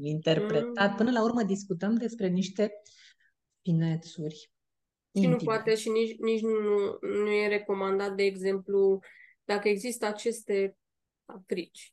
interpretat. 0.00 0.90
Mm. 0.90 0.96
Până 0.96 1.10
la 1.10 1.22
urmă 1.22 1.42
discutăm 1.42 1.94
despre 1.94 2.28
niște 2.28 2.72
finețuri 3.62 4.34
Și 4.34 5.26
nu 5.26 5.30
intime. 5.30 5.52
poate 5.54 5.74
și 5.74 5.88
nici, 5.90 6.16
nici 6.18 6.40
nu, 6.40 6.98
nu 7.00 7.30
e 7.30 7.48
recomandat, 7.48 8.14
de 8.16 8.22
exemplu, 8.22 8.98
dacă 9.44 9.68
există 9.68 10.06
aceste 10.06 10.76
frici. 11.46 11.92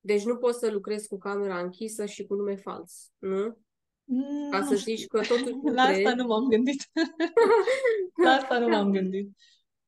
Deci 0.00 0.22
nu 0.24 0.36
poți 0.36 0.58
să 0.58 0.70
lucrezi 0.70 1.08
cu 1.08 1.18
camera 1.18 1.58
închisă 1.58 2.06
și 2.06 2.26
cu 2.26 2.34
nume 2.34 2.56
fals, 2.56 3.12
nu? 3.18 3.58
Mm, 4.04 4.50
Ca 4.50 4.58
nu 4.58 4.66
să 4.66 4.76
știu. 4.76 4.94
zici 4.94 5.06
că 5.06 5.20
totul 5.20 5.60
La 5.74 5.82
asta 5.82 5.92
crezi. 6.02 6.14
nu 6.16 6.24
m-am 6.26 6.48
gândit. 6.48 6.90
La 8.24 8.30
asta 8.30 8.58
nu 8.58 8.68
m-am 8.68 8.90
gândit. 8.90 9.30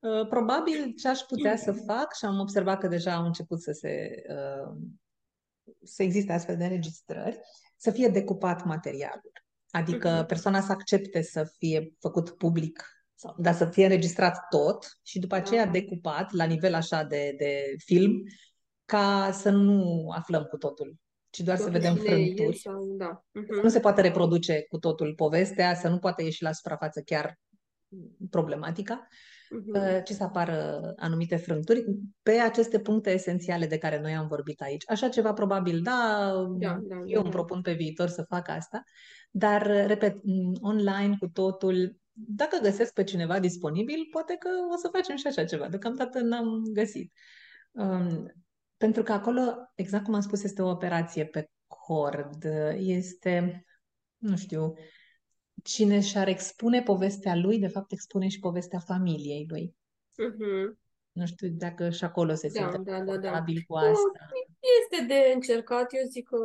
Uh, 0.06 0.28
Probabil 0.28 0.92
ce 0.94 1.08
aș 1.08 1.18
putea 1.20 1.56
să 1.56 1.72
fac 1.72 2.14
și 2.14 2.24
am 2.24 2.38
observat 2.38 2.78
că 2.78 2.88
deja 2.88 3.14
au 3.14 3.24
început 3.24 3.62
să 3.62 3.72
se 3.72 4.22
uh, 4.28 4.76
să 5.82 6.02
existe 6.02 6.32
astfel 6.32 6.56
de 6.56 6.64
înregistrări, 6.64 7.40
să 7.76 7.90
fie 7.90 8.08
decupat 8.08 8.64
materialul. 8.64 9.32
Adică 9.70 10.08
Mhm. 10.10 10.26
persoana 10.26 10.60
să 10.60 10.72
accepte 10.72 11.22
să 11.22 11.44
fie 11.58 11.94
făcut 12.00 12.30
public, 12.30 12.84
sau, 13.14 13.34
dar 13.38 13.54
să 13.54 13.66
fie 13.66 13.84
înregistrat 13.84 14.38
tot 14.50 14.98
și 15.02 15.18
după 15.18 15.34
aceea 15.34 15.64
Da. 15.64 15.70
decupat 15.70 16.32
la 16.32 16.44
nivel 16.44 16.74
așa 16.74 17.02
de, 17.02 17.34
de 17.38 17.74
film, 17.84 18.22
ca 18.84 19.30
să 19.32 19.50
nu 19.50 20.08
aflăm 20.10 20.42
cu 20.42 20.56
totul, 20.56 20.96
ci 21.30 21.40
doar 21.40 21.56
să 21.56 21.64
Totul 21.64 21.80
vedem 21.80 21.96
cine 21.96 22.10
e 22.10 22.14
frânturi. 22.14 22.56
sau, 22.58 22.84
da. 22.96 23.24
Să 23.32 23.40
Mhm. 23.40 23.60
nu 23.62 23.68
se 23.68 23.80
poate 23.80 24.00
reproduce 24.00 24.66
cu 24.68 24.78
totul 24.78 25.14
povestea, 25.14 25.74
să 25.74 25.88
nu 25.88 25.98
poate 25.98 26.22
ieși 26.22 26.42
la 26.42 26.52
suprafață 26.52 27.00
chiar 27.00 27.38
problematica, 28.30 29.06
Mhm. 29.50 29.74
uh, 29.74 30.02
ci 30.04 30.10
să 30.10 30.22
apară 30.22 30.92
anumite 30.96 31.36
frânturi 31.36 31.84
pe 32.22 32.30
aceste 32.30 32.80
puncte 32.80 33.10
esențiale 33.10 33.66
de 33.66 33.78
care 33.78 34.00
noi 34.00 34.14
am 34.14 34.26
vorbit 34.26 34.60
aici. 34.60 34.90
Așa 34.90 35.08
ceva 35.08 35.32
probabil, 35.32 35.82
da, 35.82 36.32
Da, 36.58 36.78
da, 36.82 36.94
eu 36.96 37.02
da, 37.04 37.20
îmi 37.20 37.22
da. 37.22 37.28
propun 37.28 37.60
pe 37.60 37.72
viitor 37.72 38.08
să 38.08 38.22
fac 38.28 38.48
asta, 38.48 38.82
dar, 39.30 39.86
repet, 39.86 40.14
m, 40.22 40.52
online 40.60 41.16
cu 41.18 41.28
totul, 41.28 41.96
dacă 42.12 42.58
găsesc 42.62 42.92
pe 42.92 43.04
cineva 43.04 43.38
disponibil, 43.40 44.06
poate 44.10 44.36
că 44.38 44.48
o 44.72 44.76
să 44.76 44.88
facem 44.92 45.16
și 45.16 45.26
așa 45.26 45.44
ceva. 45.44 45.68
Deocamdată 45.68 46.20
n-am 46.20 46.62
găsit. 46.72 47.12
Um, 47.70 48.32
pentru 48.76 49.02
că 49.02 49.12
acolo, 49.12 49.72
exact 49.74 50.04
cum 50.04 50.14
am 50.14 50.20
spus, 50.20 50.42
este 50.42 50.62
o 50.62 50.70
operație 50.70 51.24
pe 51.24 51.50
cord. 51.66 52.44
Este, 52.76 53.64
nu 54.16 54.36
știu, 54.36 54.74
cine 55.66 56.00
și-ar 56.00 56.28
expune 56.28 56.82
povestea 56.82 57.36
lui, 57.36 57.58
de 57.58 57.66
fapt 57.66 57.92
expune 57.92 58.28
și 58.28 58.38
povestea 58.38 58.78
familiei 58.78 59.46
lui. 59.48 59.74
Mhm. 60.16 60.78
Nu 61.12 61.26
știu 61.26 61.48
dacă 61.48 61.90
și 61.90 62.04
acolo 62.04 62.34
se 62.34 62.48
Da, 62.48 62.60
simte 62.60 62.90
da, 62.90 62.98
da, 62.98 63.04
da. 63.04 63.12
confortabil 63.12 63.64
cu 63.66 63.74
Da, 63.74 63.80
asta. 63.80 64.28
Este 64.80 65.04
de 65.06 65.32
încercat, 65.34 65.94
eu 65.94 66.08
zic 66.08 66.28
că 66.28 66.36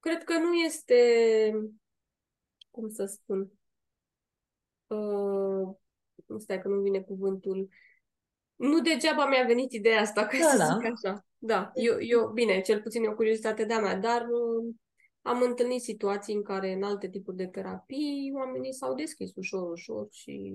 cred 0.00 0.24
că 0.24 0.38
nu 0.38 0.54
este, 0.54 0.94
cum 2.70 2.88
să 2.88 3.04
spun, 3.04 3.50
uh, 4.86 5.74
stai 6.38 6.60
că 6.60 6.68
nu 6.68 6.80
vine 6.80 7.00
cuvântul, 7.00 7.68
nu 8.56 8.80
degeaba 8.80 9.26
mi-a 9.26 9.44
venit 9.46 9.72
ideea 9.72 10.00
asta, 10.00 10.26
ca 10.26 10.38
Da, 10.38 10.44
să 10.44 10.56
da. 10.56 10.64
zic 10.64 10.92
așa. 10.92 11.26
Da, 11.38 11.70
eu, 11.74 12.00
eu, 12.00 12.28
bine, 12.28 12.60
cel 12.60 12.82
puțin 12.82 13.04
e 13.04 13.08
o 13.08 13.14
curiozitate 13.14 13.64
de-a 13.64 13.80
mea, 13.80 13.96
dar 13.96 14.22
uh, 14.22 14.74
am 15.22 15.42
întâlnit 15.42 15.82
situații 15.82 16.34
în 16.34 16.42
care 16.42 16.72
în 16.72 16.82
alte 16.82 17.08
tipuri 17.08 17.36
de 17.36 17.46
terapii 17.46 18.32
oamenii 18.34 18.74
s-au 18.74 18.94
deschis 18.94 19.34
ușor, 19.34 19.70
ușor 19.70 20.06
și 20.10 20.54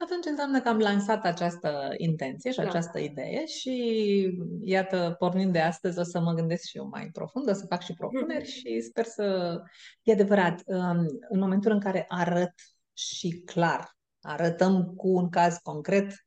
Atunci 0.00 0.24
înseamnă 0.24 0.60
că 0.60 0.68
am 0.68 0.78
lansat 0.78 1.24
această 1.24 1.94
intenție 1.96 2.50
și 2.50 2.56
Da. 2.56 2.62
această 2.62 2.98
idee 2.98 3.46
și 3.46 4.38
iată, 4.64 5.14
pornind 5.18 5.52
de 5.52 5.60
astăzi, 5.60 5.98
o 5.98 6.02
să 6.02 6.20
mă 6.20 6.32
gândesc 6.32 6.64
și 6.64 6.76
eu 6.76 6.88
mai 6.88 7.10
profund, 7.12 7.48
o 7.48 7.52
să 7.52 7.66
fac 7.66 7.82
și 7.82 7.92
propuneri 7.92 8.44
și 8.44 8.80
sper 8.80 9.04
să... 9.04 9.58
E 10.02 10.12
adevărat, 10.12 10.62
um, 10.66 11.06
în 11.28 11.38
momentul 11.38 11.70
în 11.70 11.80
care 11.80 12.04
arăt 12.08 12.54
și 12.92 13.42
clar, 13.44 13.96
arătăm 14.20 14.94
cu 14.94 15.08
un 15.08 15.28
caz 15.28 15.56
concret, 15.56 16.26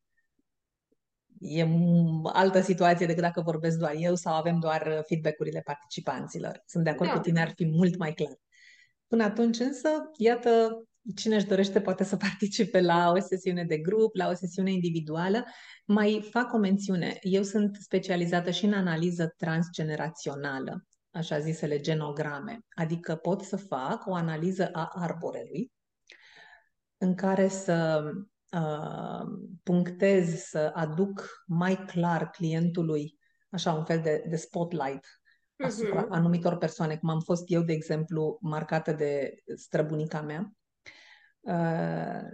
e 1.41 1.63
m- 1.65 2.31
altă 2.33 2.61
situație 2.61 3.05
decât 3.05 3.21
dacă 3.21 3.41
vorbesc 3.41 3.77
doar 3.77 3.93
eu 3.97 4.15
sau 4.15 4.33
avem 4.33 4.59
doar 4.59 5.03
feedback-urile 5.07 5.61
participanților. 5.65 6.63
Sunt 6.65 6.83
de 6.83 6.89
acord 6.89 7.09
Da. 7.09 7.15
cu 7.15 7.21
tine, 7.21 7.41
ar 7.41 7.51
fi 7.55 7.65
mult 7.65 7.97
mai 7.97 8.13
clar. 8.13 8.39
Până 9.07 9.23
atunci 9.23 9.59
însă, 9.59 9.89
iată, 10.17 10.83
cine 11.15 11.35
își 11.35 11.45
dorește 11.45 11.81
poate 11.81 12.03
să 12.03 12.17
participe 12.27 12.81
la 12.81 13.11
o 13.15 13.19
sesiune 13.19 13.63
de 13.63 13.77
grup, 13.77 14.15
la 14.15 14.29
o 14.29 14.33
sesiune 14.33 14.71
individuală. 14.71 15.45
Mai 15.85 16.27
fac 16.31 16.53
o 16.53 16.57
mențiune. 16.57 17.17
Eu 17.21 17.43
sunt 17.43 17.77
specializată 17.81 18.51
și 18.51 18.65
în 18.65 18.73
analiză 18.73 19.33
transgenerațională, 19.37 20.85
așa 21.11 21.39
zisele 21.39 21.79
genograme. 21.79 22.59
Adică 22.69 23.15
pot 23.15 23.41
să 23.41 23.57
fac 23.57 24.05
o 24.05 24.13
analiză 24.13 24.69
a 24.71 24.91
arborelui 24.93 25.71
în 26.97 27.15
care 27.15 27.47
să 27.47 28.03
uh, 28.51 29.23
punctez, 29.63 30.35
să 30.35 30.71
aduc 30.73 31.43
mai 31.47 31.85
clar 31.85 32.29
clientului 32.29 33.19
așa 33.49 33.73
un 33.73 33.85
fel 33.85 34.01
de, 34.01 34.23
de 34.29 34.35
spotlight 34.35 35.05
asupra 35.57 36.01
Mhm. 36.01 36.11
anumitor 36.11 36.57
persoane, 36.57 36.97
cum 36.97 37.09
am 37.09 37.19
fost 37.19 37.43
eu, 37.45 37.61
de 37.61 37.73
exemplu, 37.73 38.37
marcată 38.41 38.91
de 38.91 39.35
străbunica 39.55 40.21
mea, 40.21 40.55
uh, 41.39 42.31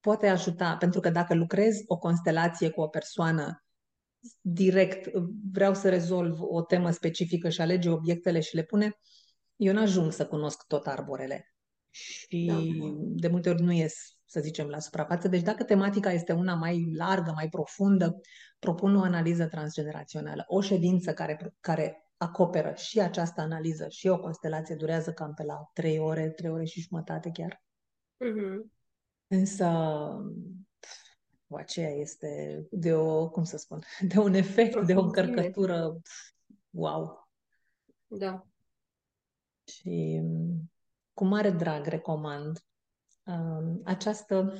poate 0.00 0.28
ajuta, 0.28 0.76
pentru 0.76 1.00
că 1.00 1.10
dacă 1.10 1.34
lucrez 1.34 1.82
o 1.86 1.98
constelație 1.98 2.70
cu 2.70 2.80
o 2.80 2.88
persoană 2.88 3.64
direct, 4.40 5.10
vreau 5.52 5.74
să 5.74 5.88
rezolv 5.88 6.38
o 6.40 6.62
temă 6.62 6.90
specifică 6.90 7.48
și 7.48 7.60
alege 7.60 7.88
obiectele 7.88 8.40
și 8.40 8.54
le 8.54 8.62
pune, 8.62 8.98
eu 9.56 9.72
n-ajung 9.72 10.12
să 10.12 10.26
cunosc 10.26 10.66
tot 10.66 10.86
arborele. 10.86 11.54
Și 11.90 12.44
Da. 12.46 12.60
de 12.98 13.28
multe 13.28 13.48
ori 13.50 13.62
nu 13.62 13.72
ies, 13.72 14.13
să 14.34 14.40
zicem, 14.40 14.68
la 14.68 14.78
suprafață. 14.78 15.28
Deci 15.28 15.42
dacă 15.42 15.64
tematica 15.64 16.12
este 16.12 16.32
una 16.32 16.54
mai 16.54 16.92
largă, 16.96 17.32
mai 17.34 17.48
profundă, 17.48 18.20
propun 18.58 18.96
o 18.96 19.02
analiză 19.02 19.46
transgenerațională. 19.46 20.44
O 20.46 20.60
ședință 20.60 21.12
care, 21.12 21.54
care 21.60 22.08
acoperă 22.16 22.74
și 22.74 23.00
această 23.00 23.40
analiză 23.40 23.88
și 23.88 24.08
o 24.08 24.20
constelație 24.20 24.74
durează 24.74 25.12
cam 25.12 25.34
pe 25.34 25.42
la 25.42 25.70
trei 25.72 25.98
ore, 25.98 26.30
trei 26.30 26.50
ore 26.50 26.64
și 26.64 26.80
jumătate 26.80 27.30
chiar. 27.30 27.62
Mhm. 28.16 28.72
Însă 29.26 29.68
pf, 30.78 31.56
aceea 31.56 31.90
este 31.90 32.62
de 32.70 32.94
o, 32.94 33.30
cum 33.30 33.44
să 33.44 33.56
spun, 33.56 33.82
de 34.12 34.18
un 34.18 34.34
efect, 34.34 34.72
de 34.86 34.94
o 34.94 35.00
Profunzime. 35.00 35.22
încărcătură, 35.30 35.90
pf, 36.02 36.32
wow. 36.70 37.28
Da. 38.06 38.46
Și 39.64 40.20
mm, 40.22 40.70
cu 41.12 41.24
mare 41.24 41.50
drag 41.50 41.86
recomand 41.86 42.46
um, 42.46 42.73
această, 43.84 44.52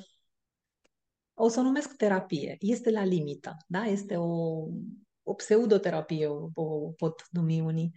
o 1.34 1.48
să 1.48 1.60
o 1.60 1.62
numesc 1.62 1.96
terapie, 1.96 2.56
este 2.60 2.90
la 2.90 3.04
limită, 3.04 3.56
da? 3.66 3.82
Este 3.82 4.16
o, 4.16 4.66
o 5.22 5.34
pseudoterapie, 5.34 6.26
o, 6.26 6.48
o 6.54 6.90
pot 6.90 7.26
numi 7.30 7.60
unii, 7.60 7.96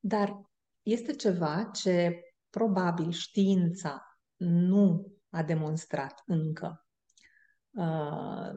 dar 0.00 0.42
este 0.82 1.14
ceva 1.14 1.70
ce 1.72 2.20
probabil 2.50 3.10
știința 3.10 4.18
nu 4.36 5.12
a 5.30 5.42
demonstrat 5.42 6.22
încă. 6.26 6.86
Uh, 7.70 8.50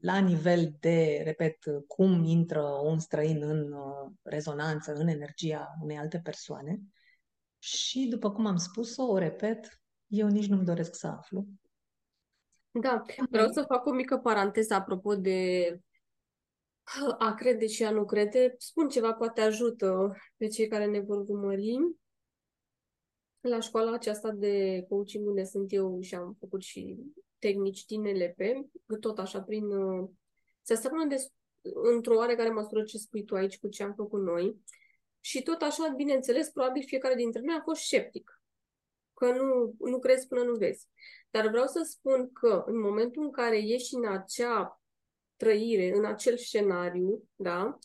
la 0.00 0.18
nivel 0.18 0.76
de, 0.80 1.20
repet, 1.24 1.58
cum 1.86 2.24
intră 2.24 2.62
un 2.62 2.98
străin 2.98 3.42
în 3.42 3.72
uh, 3.72 4.12
rezonanță, 4.22 4.92
în 4.92 5.08
energia 5.08 5.76
unei 5.80 5.96
alte 5.96 6.20
persoane. 6.20 6.80
Și, 7.58 8.06
după 8.10 8.32
cum 8.32 8.46
am 8.46 8.56
spus-o, 8.56 9.02
o 9.02 9.18
repet, 9.18 9.79
eu 10.10 10.28
nici 10.28 10.46
nu-mi 10.46 10.64
doresc 10.64 10.94
să 10.94 11.06
aflu. 11.06 11.46
Da, 12.70 13.02
vreau 13.30 13.52
să 13.52 13.64
fac 13.68 13.86
o 13.86 13.92
mică 13.92 14.18
paranteză 14.18 14.74
apropo 14.74 15.14
de 15.14 15.80
a 17.18 17.34
crede 17.34 17.66
și 17.66 17.84
a 17.84 17.90
nu 17.90 18.04
crede. 18.04 18.54
Spun 18.58 18.88
ceva, 18.88 19.12
poate 19.12 19.40
ajută 19.40 20.16
pe 20.36 20.46
cei 20.46 20.68
care 20.68 20.86
ne 20.86 21.00
vor 21.00 21.24
urmări. 21.28 21.78
La 23.40 23.60
școala 23.60 23.92
aceasta 23.92 24.30
de 24.30 24.84
coaching 24.88 25.26
unde 25.26 25.44
sunt 25.44 25.72
eu 25.72 26.00
și 26.00 26.14
am 26.14 26.36
făcut 26.38 26.62
și 26.62 26.96
tehnici 27.38 27.84
din 27.84 28.00
NLP, 28.00 28.70
tot 29.00 29.18
așa 29.18 29.42
prin... 29.42 29.70
Uh, 29.70 30.10
se 30.62 30.72
aseamănă 30.72 31.06
de, 31.06 31.16
într-o 31.92 32.16
oarecare 32.16 32.50
măsură 32.50 32.82
ce 32.82 32.98
spui 32.98 33.24
tu 33.24 33.34
aici 33.34 33.58
cu 33.58 33.68
ce 33.68 33.82
am 33.82 33.94
făcut 33.94 34.22
noi. 34.22 34.56
Și 35.20 35.42
tot 35.42 35.60
așa, 35.60 35.92
bineînțeles, 35.96 36.48
probabil 36.48 36.84
fiecare 36.86 37.14
dintre 37.14 37.40
noi 37.40 37.56
a 37.58 37.62
fost 37.62 37.80
sceptic. 37.80 38.39
Că 39.20 39.32
nu, 39.32 39.74
nu 39.78 39.98
crezi 39.98 40.26
până 40.26 40.42
nu 40.42 40.54
vezi. 40.54 40.88
Dar 41.30 41.48
vreau 41.48 41.66
să 41.66 41.82
spun 41.84 42.32
că 42.32 42.62
în 42.66 42.80
momentul 42.80 43.22
în 43.22 43.30
care 43.30 43.58
ești 43.58 43.94
în 43.94 44.06
acea 44.06 44.80
trăire, 45.36 45.96
în 45.96 46.04
acel 46.04 46.36
scenariu, 46.36 47.22
da, 47.34 47.78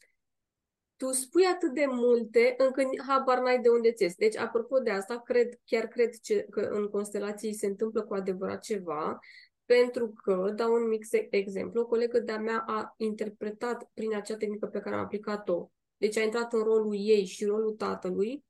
tu 0.95 1.11
spui 1.11 1.45
atât 1.45 1.73
de 1.73 1.85
multe 1.87 2.55
încât 2.57 2.85
habar 3.07 3.39
n-ai 3.39 3.61
de 3.61 3.69
unde 3.69 3.91
ți 3.91 4.17
Deci, 4.17 4.37
apropo 4.37 4.79
de 4.79 4.89
asta, 4.89 5.21
cred, 5.21 5.59
chiar 5.65 5.87
cred 5.87 6.13
ce, 6.15 6.47
că 6.49 6.59
în 6.59 6.87
constelații 6.87 7.53
se 7.53 7.65
întâmplă 7.65 8.03
cu 8.03 8.13
adevărat 8.13 8.61
ceva, 8.61 9.19
pentru 9.65 10.13
că, 10.23 10.51
dau 10.55 10.73
un 10.73 10.87
mic 10.87 11.05
exemplu, 11.29 11.81
o 11.81 11.85
colegă 11.85 12.19
de-a 12.19 12.39
mea 12.39 12.63
a 12.67 12.93
interpretat 12.97 13.89
prin 13.93 14.15
acea 14.15 14.37
tehnică 14.37 14.65
pe 14.67 14.79
care 14.79 14.95
am 14.95 15.01
aplicat-o. 15.01 15.69
Deci 15.97 16.17
a 16.17 16.21
intrat 16.21 16.53
în 16.53 16.63
rolul 16.63 16.95
ei 16.97 17.25
și 17.25 17.45
rolul 17.45 17.73
tatălui 17.73 18.43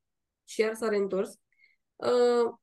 și 0.44 0.62
iar 0.62 0.74
s-a 0.74 0.90
reîntors. 0.90 1.40
Uh, 1.96 2.54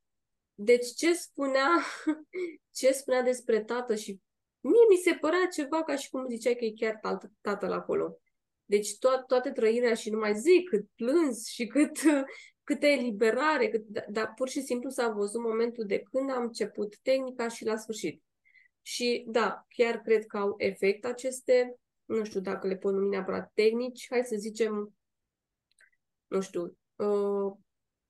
deci 0.65 0.95
ce 0.95 1.15
spunea, 1.15 1.69
ce 2.79 2.93
spunea 2.93 3.23
despre 3.23 3.65
tată 3.65 3.95
și 3.95 4.21
mie 4.61 4.87
mi 4.89 4.97
se 4.97 5.15
părea 5.21 5.47
ceva 5.53 5.83
ca 5.83 5.97
și 5.97 6.11
cum 6.11 6.29
ziceai 6.29 6.55
că 6.55 6.65
e 6.65 6.73
chiar 6.77 7.01
tatăl 7.41 7.73
acolo. 7.73 8.19
Deci 8.65 8.95
to- 8.95 9.27
toată 9.27 9.51
trăirea 9.53 9.95
și 9.95 10.11
nu 10.11 10.19
mai 10.19 10.35
zic 10.35 10.69
cât 10.69 10.87
plâns 10.97 11.47
și 11.47 11.67
cât, 11.67 11.99
câtă 12.69 12.87
eliberare, 12.87 13.69
cât, 13.69 13.85
dar 13.87 14.07
da, 14.09 14.27
pur 14.27 14.49
și 14.49 14.63
simplu 14.63 14.91
s-a 14.91 15.09
văzut 15.09 15.41
momentul 15.41 15.87
de 15.87 16.03
când 16.11 16.31
am 16.31 16.43
început 16.43 16.99
tehnica 17.03 17.49
și 17.49 17.65
la 17.65 17.77
sfârșit. 17.77 18.23
Și 18.83 19.25
da, 19.27 19.67
chiar 19.69 20.01
cred 20.01 20.27
că 20.27 20.39
au 20.39 20.55
efect 20.57 21.05
aceste, 21.05 21.77
nu 22.05 22.25
știu 22.25 22.41
dacă 22.41 22.67
le 22.67 22.77
pot 22.77 22.93
numi 22.93 23.09
neapărat 23.09 23.51
tehnici, 23.55 24.07
hai 24.11 24.25
să 24.25 24.37
zicem, 24.37 24.95
nu 26.27 26.41
știu, 26.41 26.77
uh, 26.97 27.53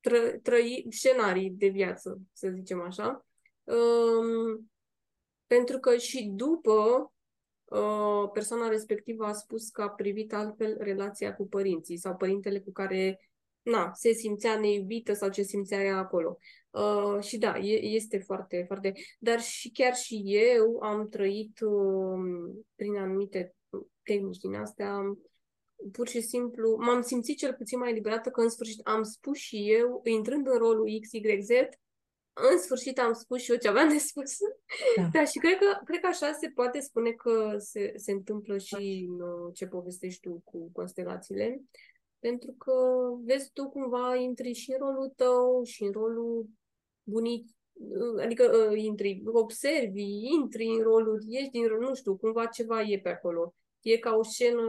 tră, 0.02 0.38
trăi, 0.42 0.86
scenarii 0.90 1.50
de 1.50 1.68
viață, 1.68 2.20
să 2.32 2.50
zicem 2.54 2.80
așa. 2.80 3.26
Um, 3.62 4.70
pentru 5.46 5.78
că 5.78 5.96
și 5.96 6.32
după 6.34 7.12
uh, 7.64 8.30
persoana 8.32 8.68
respectivă 8.68 9.24
a 9.24 9.32
spus 9.32 9.70
că 9.70 9.82
a 9.82 9.88
privit 9.88 10.32
altfel 10.32 10.76
relația 10.78 11.34
cu 11.34 11.48
părinții 11.48 11.96
sau 11.96 12.16
părintele 12.16 12.60
cu 12.60 12.72
care 12.72 13.20
na, 13.62 13.90
se 13.94 14.12
simțea 14.12 14.58
neiubită 14.58 15.12
sau 15.12 15.30
ce 15.30 15.42
simțea 15.42 15.82
ea 15.82 15.96
acolo. 15.96 16.38
Uh, 16.70 17.22
și 17.22 17.38
da, 17.38 17.58
e, 17.58 17.84
este 17.84 18.18
foarte, 18.18 18.64
foarte... 18.66 18.92
Dar 19.18 19.40
și 19.40 19.70
chiar 19.70 19.94
și 19.94 20.22
eu 20.24 20.78
am 20.80 21.08
trăit 21.08 21.60
uh, 21.60 22.54
prin 22.74 22.96
anumite 22.96 23.54
tehnici 24.02 24.38
din 24.38 24.54
astea, 24.54 25.00
pur 25.92 26.08
și 26.08 26.20
simplu, 26.20 26.76
m-am 26.80 27.02
simțit 27.02 27.38
cel 27.38 27.54
puțin 27.54 27.78
mai 27.78 27.92
liberată 27.92 28.30
că 28.30 28.40
în 28.40 28.48
sfârșit 28.48 28.80
am 28.86 29.02
spus 29.02 29.36
și 29.36 29.70
eu, 29.70 30.00
intrând 30.04 30.46
în 30.46 30.58
rolul 30.58 30.88
XYZ, 31.00 31.48
în 32.32 32.58
sfârșit 32.58 32.98
am 32.98 33.12
spus 33.12 33.40
și 33.40 33.50
eu 33.50 33.56
ce 33.56 33.68
aveam 33.68 33.88
de 33.88 33.98
spus. 33.98 34.36
Da, 34.96 35.08
da 35.12 35.24
și 35.24 35.38
cred 35.38 35.58
că, 35.58 35.80
cred 35.84 36.00
că 36.00 36.06
așa 36.06 36.32
se 36.32 36.48
poate 36.48 36.80
spune 36.80 37.10
că 37.10 37.54
se, 37.58 37.92
se 37.96 38.12
întâmplă 38.12 38.58
și 38.58 39.06
în 39.08 39.20
uh, 39.20 39.54
ce 39.54 39.66
povestești 39.66 40.20
tu 40.20 40.40
cu 40.44 40.70
constelațiile. 40.72 41.62
Pentru 42.18 42.54
că, 42.58 42.72
vezi, 43.24 43.50
tu 43.52 43.68
cumva 43.68 44.16
intri 44.16 44.52
și 44.52 44.70
în 44.70 44.78
rolul 44.78 45.12
tău 45.16 45.62
și 45.64 45.82
în 45.82 45.92
rolul 45.92 46.46
bunic, 47.02 47.46
uh, 47.72 48.22
adică 48.22 48.68
uh, 48.70 48.82
intri, 48.82 49.22
observi, 49.26 50.04
intri 50.40 50.66
în 50.66 50.82
rolul, 50.82 51.22
ești 51.28 51.50
din, 51.50 51.66
nu 51.80 51.94
știu, 51.94 52.16
cumva 52.16 52.46
ceva 52.46 52.82
e 52.82 52.98
pe 52.98 53.08
acolo. 53.08 53.54
E 53.82 53.96
ca 53.96 54.14
o 54.14 54.22
scenă 54.22 54.60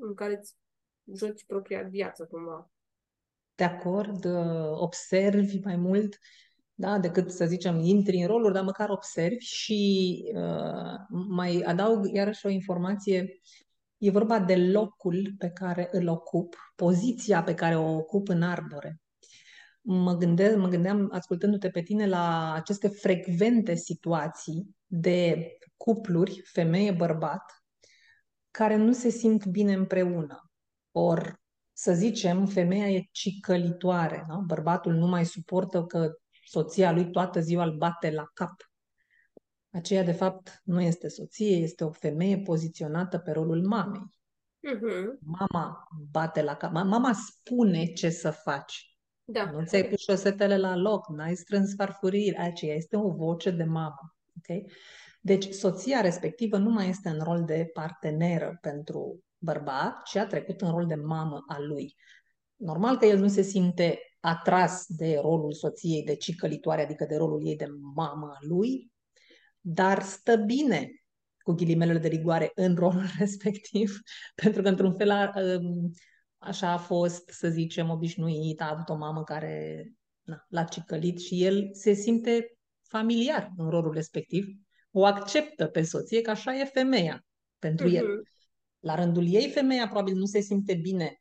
în 0.00 0.14
care 0.14 0.38
îți 0.38 0.54
joci 1.18 1.44
propria 1.46 1.82
viață, 1.82 2.26
cumva. 2.30 2.70
De 3.54 3.64
acord, 3.64 4.24
observi 4.74 5.58
mai 5.58 5.76
mult 5.76 6.18
da, 6.74 6.98
decât 6.98 7.30
să 7.30 7.46
zicem 7.46 7.78
intri 7.78 8.16
în 8.16 8.26
roluri, 8.26 8.54
dar 8.54 8.64
măcar 8.64 8.88
observi 8.88 9.44
și 9.44 10.22
uh, 10.34 11.18
mai 11.28 11.62
adaug 11.66 12.12
iarăși 12.12 12.46
o 12.46 12.48
informație. 12.48 13.40
E 13.98 14.10
vorba 14.10 14.40
de 14.40 14.56
locul 14.56 15.34
pe 15.38 15.50
care 15.50 15.88
îl 15.90 16.08
ocup, 16.08 16.72
poziția 16.74 17.42
pe 17.42 17.54
care 17.54 17.76
o 17.76 17.94
ocup 17.94 18.28
în 18.28 18.42
arbore. 18.42 19.00
Mă, 19.80 20.16
gândeam, 20.16 20.60
mă 20.60 20.68
gândeam, 20.68 21.08
ascultându-te 21.12 21.68
pe 21.68 21.82
tine, 21.82 22.06
la 22.06 22.52
aceste 22.52 22.88
frecvente 22.88 23.74
situații 23.74 24.76
de 24.86 25.48
cupluri, 25.76 26.40
femeie-bărbat, 26.44 27.61
care 28.52 28.76
nu 28.76 28.92
se 28.92 29.08
simt 29.08 29.46
bine 29.46 29.72
împreună. 29.72 30.50
Or, 30.90 31.40
să 31.72 31.92
zicem, 31.92 32.46
femeia 32.46 32.90
e 32.90 33.08
cicălitoare, 33.10 34.24
da? 34.28 34.34
bărbatul 34.34 34.94
nu 34.94 35.06
mai 35.06 35.26
suportă 35.26 35.84
că 35.84 36.12
soția 36.44 36.92
lui 36.92 37.10
toată 37.10 37.40
ziua 37.40 37.64
îl 37.64 37.76
bate 37.76 38.10
la 38.10 38.24
cap. 38.34 38.70
Aceea, 39.70 40.02
de 40.02 40.12
fapt, 40.12 40.60
nu 40.64 40.80
este 40.80 41.08
soție, 41.08 41.56
este 41.56 41.84
o 41.84 41.90
femeie 41.90 42.38
poziționată 42.38 43.18
pe 43.18 43.30
rolul 43.30 43.66
mamei. 43.66 44.10
Uh-huh. 44.74 45.18
Mama 45.20 45.88
bate 46.10 46.42
la 46.42 46.56
cap. 46.56 46.72
Mama 46.72 47.12
spune 47.12 47.84
ce 47.84 48.10
să 48.10 48.30
faci. 48.30 48.96
Da. 49.24 49.50
Nu 49.50 49.64
ți-ai 49.64 49.88
pus 49.88 50.00
șosetele 50.00 50.58
la 50.58 50.76
loc, 50.76 51.08
n-ai 51.08 51.34
strâns 51.34 51.74
farfurii. 51.74 52.36
Aceea 52.36 52.74
este 52.74 52.96
o 52.96 53.10
voce 53.10 53.50
de 53.50 53.64
mamă. 53.64 54.16
Okay? 54.38 54.66
Deci, 55.24 55.52
soția 55.52 56.00
respectivă 56.00 56.56
nu 56.56 56.70
mai 56.70 56.88
este 56.88 57.08
în 57.08 57.20
rol 57.22 57.44
de 57.44 57.70
parteneră 57.72 58.58
pentru 58.60 59.24
bărbat, 59.38 60.02
ci 60.02 60.16
a 60.16 60.26
trecut 60.26 60.60
în 60.60 60.70
rol 60.70 60.86
de 60.86 60.94
mamă 60.94 61.44
a 61.46 61.58
lui. 61.58 61.94
Normal 62.56 62.96
că 62.98 63.06
el 63.06 63.18
nu 63.18 63.28
se 63.28 63.42
simte 63.42 63.98
atras 64.20 64.84
de 64.88 65.18
rolul 65.20 65.52
soției 65.52 66.04
de 66.04 66.16
cicălitoare, 66.16 66.82
adică 66.82 67.04
de 67.04 67.16
rolul 67.16 67.46
ei 67.46 67.56
de 67.56 67.66
mamă 67.94 68.26
a 68.34 68.38
lui, 68.40 68.90
dar 69.60 70.02
stă 70.02 70.36
bine 70.36 70.90
cu 71.38 71.52
ghilimelele 71.52 71.98
de 71.98 72.08
rigoare 72.08 72.52
în 72.54 72.74
rolul 72.74 73.04
respectiv, 73.18 73.98
pentru 74.34 74.62
că 74.62 74.68
într-un 74.68 74.94
fel 74.94 75.10
a, 75.10 75.32
um, 75.60 75.90
așa 76.38 76.70
a 76.70 76.78
fost, 76.78 77.28
să 77.28 77.48
zicem, 77.48 77.90
obișnuit, 77.90 78.60
a 78.60 78.70
avut 78.70 78.88
o 78.88 78.94
mamă 78.94 79.22
care 79.22 79.86
na, 80.22 80.46
l-a 80.48 80.64
cicălit 80.64 81.20
și 81.20 81.44
el 81.44 81.68
se 81.72 81.92
simte 81.92 82.56
familiar 82.88 83.52
în 83.56 83.70
rolul 83.70 83.92
respectiv, 83.92 84.46
o 84.92 85.04
acceptă 85.04 85.66
pe 85.66 85.82
soție 85.82 86.20
că 86.20 86.30
așa 86.30 86.56
e 86.56 86.64
femeia 86.64 87.24
pentru 87.58 87.88
uh-huh. 87.88 87.94
el. 87.94 88.06
Mhm. 88.06 88.30
La 88.80 88.94
rândul 88.94 89.26
ei, 89.28 89.50
femeia 89.50 89.88
probabil 89.88 90.14
nu 90.14 90.24
se 90.24 90.40
simte 90.40 90.74
bine 90.74 91.20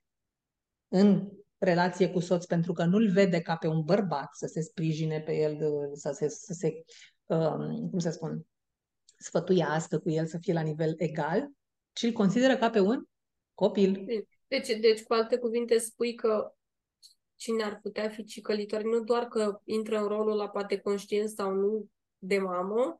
în 0.87 1.29
relație 1.57 2.09
cu 2.09 2.19
soț 2.19 2.45
pentru 2.45 2.73
că 2.73 2.83
nu-l 2.83 3.09
vede 3.09 3.41
ca 3.41 3.55
pe 3.55 3.67
un 3.67 3.81
bărbat 3.83 4.29
să 4.33 4.45
se 4.45 4.61
sprijine 4.61 5.19
pe 5.19 5.35
el, 5.35 5.57
să 5.93 6.11
se, 6.11 6.27
să 6.27 6.53
se 6.53 6.83
um, 7.25 7.89
cum 7.89 7.99
să 7.99 8.09
spun, 8.09 8.45
sfătuiască 9.17 9.99
cu 9.99 10.09
el 10.09 10.25
să 10.25 10.37
fie 10.37 10.53
la 10.53 10.61
nivel 10.61 10.93
egal, 10.97 11.51
ci 11.91 12.03
îl 12.03 12.11
consideră 12.11 12.57
ca 12.57 12.69
pe 12.69 12.79
un 12.79 13.03
copil. 13.53 14.05
Deci, 14.47 14.67
deci 14.79 15.03
cu 15.03 15.13
alte 15.13 15.37
cuvinte, 15.37 15.77
spui 15.77 16.15
că 16.15 16.53
cine 17.35 17.63
ar 17.63 17.79
putea 17.81 18.09
fi 18.09 18.23
cicălitor, 18.23 18.83
nu 18.83 18.99
doar 18.99 19.27
că 19.27 19.59
intră 19.63 19.97
în 19.97 20.07
rolul 20.07 20.35
la 20.35 20.49
poate 20.49 20.77
conștient 20.77 21.29
sau 21.29 21.53
nu 21.53 21.89
de 22.17 22.37
mamă, 22.37 22.99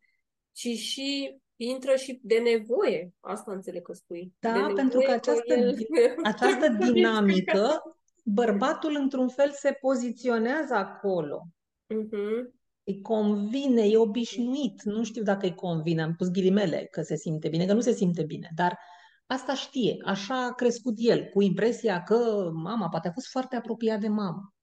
ci 0.51 0.67
și 0.67 1.39
intră 1.55 1.95
și 1.95 2.19
de 2.23 2.37
nevoie. 2.37 3.13
Asta 3.19 3.51
înțeleg 3.51 3.81
că 3.81 3.93
spui. 3.93 4.33
Da, 4.39 4.71
pentru 4.75 4.99
că 4.99 5.11
această, 5.11 5.53
el... 5.53 5.77
această 6.23 6.67
dinamică 6.67 7.81
bărbatul 8.23 8.95
într-un 8.99 9.27
fel 9.27 9.51
se 9.51 9.71
poziționează 9.71 10.73
acolo. 10.73 11.47
Uh-huh. 11.93 12.59
Îi 12.83 13.01
convine, 13.01 13.81
e 13.81 13.97
obișnuit. 13.97 14.81
Nu 14.83 15.03
știu 15.03 15.23
dacă 15.23 15.45
îi 15.45 15.55
convine, 15.55 16.01
am 16.01 16.15
pus 16.15 16.29
ghilimele 16.29 16.87
că 16.91 17.01
se 17.01 17.15
simte 17.15 17.49
bine, 17.49 17.65
că 17.65 17.73
nu 17.73 17.81
se 17.81 17.91
simte 17.91 18.23
bine, 18.23 18.49
dar 18.55 18.79
asta 19.25 19.53
știe. 19.53 19.97
Așa 20.05 20.45
a 20.45 20.53
crescut 20.53 20.93
el, 20.97 21.23
cu 21.23 21.41
impresia 21.41 22.03
că 22.03 22.49
mama 22.53 22.89
poate 22.89 23.07
a 23.07 23.11
fost 23.11 23.27
foarte 23.27 23.55
apropiat 23.55 23.99
de 23.99 24.07
mamă. 24.07 24.53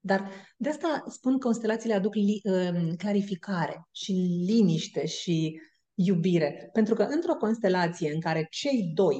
Dar 0.00 0.30
de 0.56 0.68
asta 0.68 1.04
spun 1.08 1.32
că 1.32 1.38
constelațiile 1.38 1.94
aduc 1.94 2.14
li, 2.14 2.40
uh, 2.44 2.92
clarificare 2.96 3.88
și 3.90 4.12
liniște 4.46 5.06
și 5.06 5.60
iubire. 5.94 6.70
Pentru 6.72 6.94
că 6.94 7.02
într-o 7.02 7.34
constelație 7.34 8.12
în 8.12 8.20
care 8.20 8.46
cei 8.50 8.90
doi, 8.94 9.18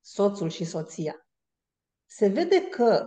soțul 0.00 0.48
și 0.48 0.64
soția, 0.64 1.26
se 2.06 2.28
vede 2.28 2.60
că 2.60 3.06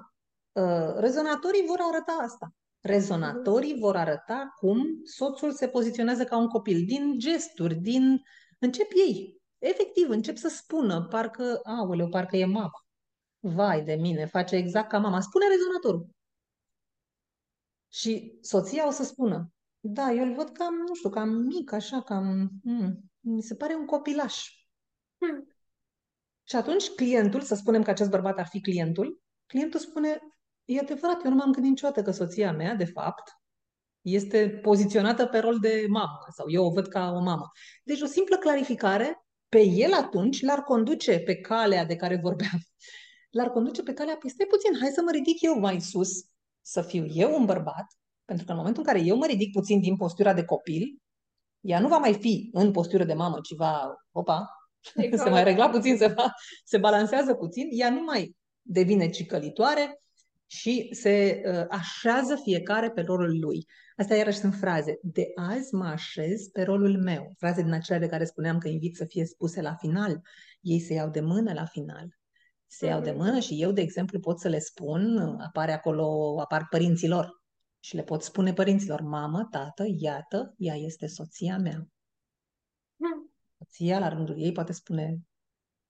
uh, 0.51 0.93
rezonatorii 0.95 1.65
vor 1.67 1.79
arăta 1.91 2.17
asta. 2.21 2.53
Rezonatorii 2.79 3.79
vor 3.79 3.95
arăta 3.95 4.53
cum 4.59 5.01
soțul 5.03 5.51
se 5.51 5.67
poziționează 5.67 6.23
ca 6.23 6.37
un 6.37 6.47
copil, 6.47 6.85
din 6.85 7.17
gesturi, 7.17 7.75
din... 7.75 8.21
Încep 8.59 8.87
ei. 9.07 9.41
Efectiv, 9.57 10.09
încep 10.09 10.37
să 10.37 10.47
spună, 10.47 11.07
parcă, 11.09 11.59
aoleu, 11.63 12.09
parcă 12.09 12.37
e 12.37 12.45
mama. 12.45 12.85
Vai 13.39 13.83
de 13.83 13.93
mine, 13.93 14.25
face 14.25 14.55
exact 14.55 14.89
ca 14.89 14.97
mama. 14.97 15.19
Spune 15.19 15.45
rezonatorul. 15.47 16.09
Și 17.93 18.37
soția 18.41 18.87
o 18.87 18.91
să 18.91 19.03
spună, 19.03 19.51
da, 19.79 20.11
eu 20.11 20.25
îl 20.25 20.33
văd 20.33 20.49
cam, 20.49 20.73
nu 20.73 20.95
știu, 20.95 21.09
cam 21.09 21.29
mic, 21.29 21.71
așa, 21.71 22.01
cam... 22.01 22.49
Hmm, 22.63 23.11
mi 23.19 23.41
se 23.41 23.55
pare 23.55 23.75
un 23.75 23.85
copilaș. 23.85 24.49
Hmm. 25.17 25.55
Și 26.43 26.55
atunci 26.55 26.89
clientul, 26.89 27.41
să 27.41 27.55
spunem 27.55 27.83
că 27.83 27.89
acest 27.89 28.09
bărbat 28.09 28.37
ar 28.37 28.47
fi 28.47 28.61
clientul, 28.61 29.21
clientul 29.45 29.79
spune, 29.79 30.19
e 30.65 30.79
adevărat, 30.79 31.23
eu 31.23 31.29
nu 31.29 31.35
m-am 31.35 31.51
gândit 31.51 31.69
niciodată 31.69 32.01
că 32.01 32.11
soția 32.11 32.51
mea, 32.51 32.75
de 32.75 32.85
fapt, 32.85 33.31
este 34.01 34.49
poziționată 34.49 35.25
pe 35.25 35.37
rol 35.37 35.59
de 35.59 35.85
mamă 35.89 36.19
sau 36.35 36.49
eu 36.49 36.65
o 36.65 36.71
văd 36.71 36.87
ca 36.87 37.11
o 37.11 37.19
mamă. 37.19 37.51
Deci 37.83 38.01
o 38.01 38.05
simplă 38.05 38.37
clarificare 38.37 39.25
pe 39.49 39.61
el 39.61 39.93
atunci 39.93 40.41
l-ar 40.41 40.63
conduce 40.63 41.19
pe 41.19 41.35
calea 41.35 41.85
de 41.85 41.95
care 41.95 42.19
vorbeam. 42.21 42.59
L-ar 43.29 43.49
conduce 43.49 43.83
pe 43.83 43.93
calea, 43.93 44.17
păi 44.17 44.29
stai 44.29 44.45
puțin, 44.45 44.79
hai 44.79 44.89
să 44.89 45.01
mă 45.01 45.11
ridic 45.11 45.41
eu 45.41 45.59
mai 45.59 45.81
sus, 45.81 46.09
să 46.61 46.81
fiu 46.81 47.05
eu 47.13 47.35
un 47.39 47.45
bărbat, 47.45 47.85
pentru 48.25 48.45
că 48.45 48.51
în 48.51 48.57
momentul 48.57 48.83
în 48.85 48.93
care 48.93 49.05
eu 49.05 49.17
mă 49.17 49.25
ridic 49.25 49.51
puțin 49.51 49.79
din 49.79 49.95
postura 49.95 50.33
de 50.33 50.43
copil, 50.45 51.01
ea 51.59 51.79
nu 51.79 51.87
va 51.87 51.97
mai 51.97 52.13
fi 52.13 52.49
în 52.53 52.71
postură 52.71 53.03
de 53.03 53.13
mamă, 53.13 53.39
ci 53.43 53.55
va, 53.55 53.93
opa, 54.11 54.47
se 55.23 55.29
mai 55.29 55.43
regla 55.43 55.69
puțin, 55.69 55.97
se, 55.97 56.07
va, 56.07 56.33
se 56.63 56.77
balansează 56.77 57.33
puțin, 57.33 57.67
ea 57.71 57.89
nu 57.89 58.03
mai 58.03 58.35
devine 58.61 59.09
cicălitoare 59.09 60.01
și 60.45 60.89
se 60.91 61.41
uh, 61.45 61.65
așează 61.69 62.35
fiecare 62.43 62.91
pe 62.91 63.01
rolul 63.01 63.39
lui. 63.39 63.65
Asta 63.97 64.15
iarăși 64.15 64.37
sunt 64.37 64.55
fraze. 64.55 64.99
De 65.01 65.25
azi 65.35 65.73
mă 65.73 65.85
așez 65.85 66.47
pe 66.47 66.63
rolul 66.63 67.01
meu. 67.03 67.33
Fraze 67.37 67.61
din 67.61 67.73
acelea 67.73 67.99
de 67.99 68.07
care 68.07 68.25
spuneam 68.25 68.57
că 68.57 68.67
invit 68.67 68.95
să 68.95 69.05
fie 69.05 69.25
spuse 69.25 69.61
la 69.61 69.75
final. 69.75 70.21
Ei 70.61 70.79
se 70.79 70.93
iau 70.93 71.09
de 71.09 71.19
mână 71.19 71.53
la 71.53 71.65
final. 71.65 72.19
Se 72.73 72.85
iau 72.85 73.01
de 73.01 73.11
mhm. 73.11 73.19
mână 73.19 73.39
și 73.39 73.61
eu, 73.61 73.71
de 73.71 73.81
exemplu, 73.81 74.19
pot 74.19 74.39
să 74.39 74.47
le 74.47 74.59
spun, 74.59 75.17
apare 75.17 75.71
acolo, 75.71 76.35
apar 76.39 76.67
părinților. 76.69 77.41
Și 77.79 77.95
le 77.95 78.03
pot 78.03 78.23
spune 78.23 78.53
părinților, 78.53 79.01
mamă, 79.01 79.47
tată, 79.51 79.85
iată, 79.97 80.53
ea 80.57 80.75
este 80.75 81.07
soția 81.07 81.57
mea. 81.57 81.87
Hmm. 82.97 83.33
Soția, 83.57 83.99
la 83.99 84.07
rândul 84.07 84.41
ei, 84.41 84.51
poate 84.51 84.73
spune, 84.73 85.19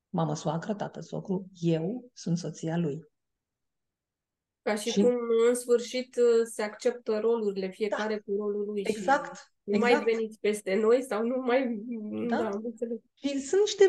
mamă, 0.10 0.36
soacră, 0.36 0.74
tată, 0.74 1.00
socru, 1.00 1.50
eu 1.54 2.10
sunt 2.14 2.38
soția 2.38 2.78
lui. 2.78 3.10
Ca 4.62 4.76
și, 4.76 4.90
și 4.90 5.02
cum 5.02 5.16
în 5.48 5.56
sfârșit 5.56 6.16
se 6.44 6.62
acceptă 6.62 7.20
rolurile, 7.20 7.70
fiecare 7.70 8.14
da. 8.14 8.22
cu 8.22 8.42
rolul 8.42 8.66
lui. 8.66 8.82
Exact. 8.86 9.36
Și 9.36 9.44
nu 9.64 9.76
exact. 9.76 9.94
mai 9.94 10.04
veniți 10.04 10.40
peste 10.40 10.76
noi 10.76 11.04
sau 11.04 11.26
nu 11.26 11.42
mai... 11.42 11.84
Da. 12.28 12.42
da 12.42 12.50
și 13.14 13.40
sunt 13.40 13.62
niște 13.62 13.86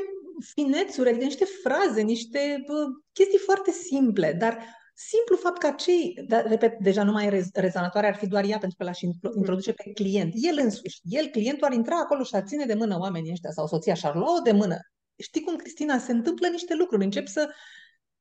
finețuri, 0.55 1.09
adică 1.09 1.24
niște 1.24 1.44
fraze, 1.44 2.01
niște 2.01 2.62
bă, 2.66 2.85
chestii 3.12 3.39
foarte 3.39 3.70
simple, 3.70 4.32
dar 4.32 4.59
simplu 4.94 5.36
fapt 5.36 5.59
că 5.59 5.74
cei, 5.77 6.24
da, 6.27 6.40
repet, 6.40 6.78
deja 6.78 7.02
nu 7.02 7.12
mai 7.12 7.27
e 7.27 7.44
rezonatoare, 7.55 8.06
ar 8.06 8.14
fi 8.14 8.27
doar 8.27 8.44
ea 8.44 8.59
pentru 8.59 8.77
că 8.78 8.85
l-aș 8.85 9.01
mm. 9.02 9.12
introduce 9.36 9.73
pe 9.73 9.90
client. 9.94 10.32
El 10.36 10.59
însuși, 10.62 11.01
el, 11.02 11.27
clientul, 11.27 11.66
ar 11.66 11.73
intra 11.73 11.98
acolo 11.98 12.23
și 12.23 12.35
ar 12.35 12.43
ține 12.47 12.64
de 12.64 12.74
mână 12.74 12.98
oamenii 12.98 13.32
ăștia 13.32 13.51
sau 13.51 13.66
soția 13.66 13.94
și 13.94 14.06
ar 14.06 14.14
lua 14.14 14.40
de 14.44 14.52
mână. 14.52 14.77
Știi 15.16 15.40
cum, 15.43 15.56
Cristina, 15.56 15.98
se 15.98 16.12
întâmplă 16.12 16.48
niște 16.48 16.74
lucruri, 16.74 17.05
încep 17.05 17.27
să 17.27 17.51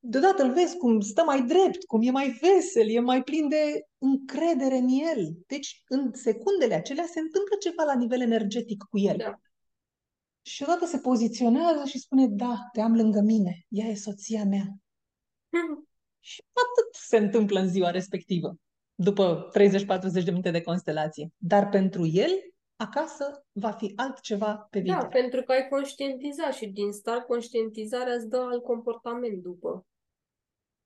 deodată 0.04 0.42
îl 0.42 0.52
vezi 0.52 0.76
cum 0.76 1.00
stă 1.00 1.22
mai 1.24 1.42
drept, 1.42 1.84
cum 1.84 2.00
e 2.02 2.10
mai 2.10 2.38
vesel, 2.40 2.88
e 2.88 3.00
mai 3.00 3.22
plin 3.22 3.48
de 3.48 3.86
încredere 3.98 4.76
în 4.76 4.88
el. 4.88 5.32
Deci, 5.46 5.82
în 5.88 6.10
secundele 6.12 6.74
acelea 6.74 7.04
se 7.04 7.20
întâmplă 7.20 7.56
ceva 7.60 7.82
la 7.82 7.94
nivel 7.94 8.20
energetic 8.20 8.82
cu 8.90 8.98
el. 8.98 9.16
Da. 9.18 9.40
Și 10.42 10.62
odată 10.62 10.86
se 10.86 10.98
poziționează 10.98 11.84
și 11.84 11.98
spune, 11.98 12.26
da, 12.26 12.56
te 12.72 12.80
am 12.80 12.94
lângă 12.94 13.20
mine, 13.20 13.64
ea 13.68 13.86
e 13.86 13.94
soția 13.94 14.44
mea. 14.44 14.66
Mm. 15.48 15.86
Și 16.24 16.42
atât 16.52 16.94
se 16.94 17.16
întâmplă 17.16 17.60
în 17.60 17.68
ziua 17.68 17.90
respectivă, 17.90 18.54
după 18.94 19.50
30-40 19.58 20.24
de 20.24 20.30
minute 20.30 20.50
de 20.50 20.62
constelație. 20.62 21.32
Dar 21.36 21.68
pentru 21.68 22.06
el, 22.06 22.30
acasă, 22.76 23.44
va 23.52 23.70
fi 23.70 23.92
altceva 23.96 24.66
pe 24.70 24.78
da, 24.78 24.82
viitor. 24.82 25.02
Da, 25.02 25.08
pentru 25.08 25.42
că 25.42 25.52
ai 25.52 25.68
conștientizat 25.68 26.54
și 26.54 26.66
din 26.66 26.92
start 26.92 27.26
conștientizarea 27.26 28.14
îți 28.14 28.28
dă 28.28 28.36
alt 28.36 28.62
comportament 28.62 29.42
după. 29.42 29.86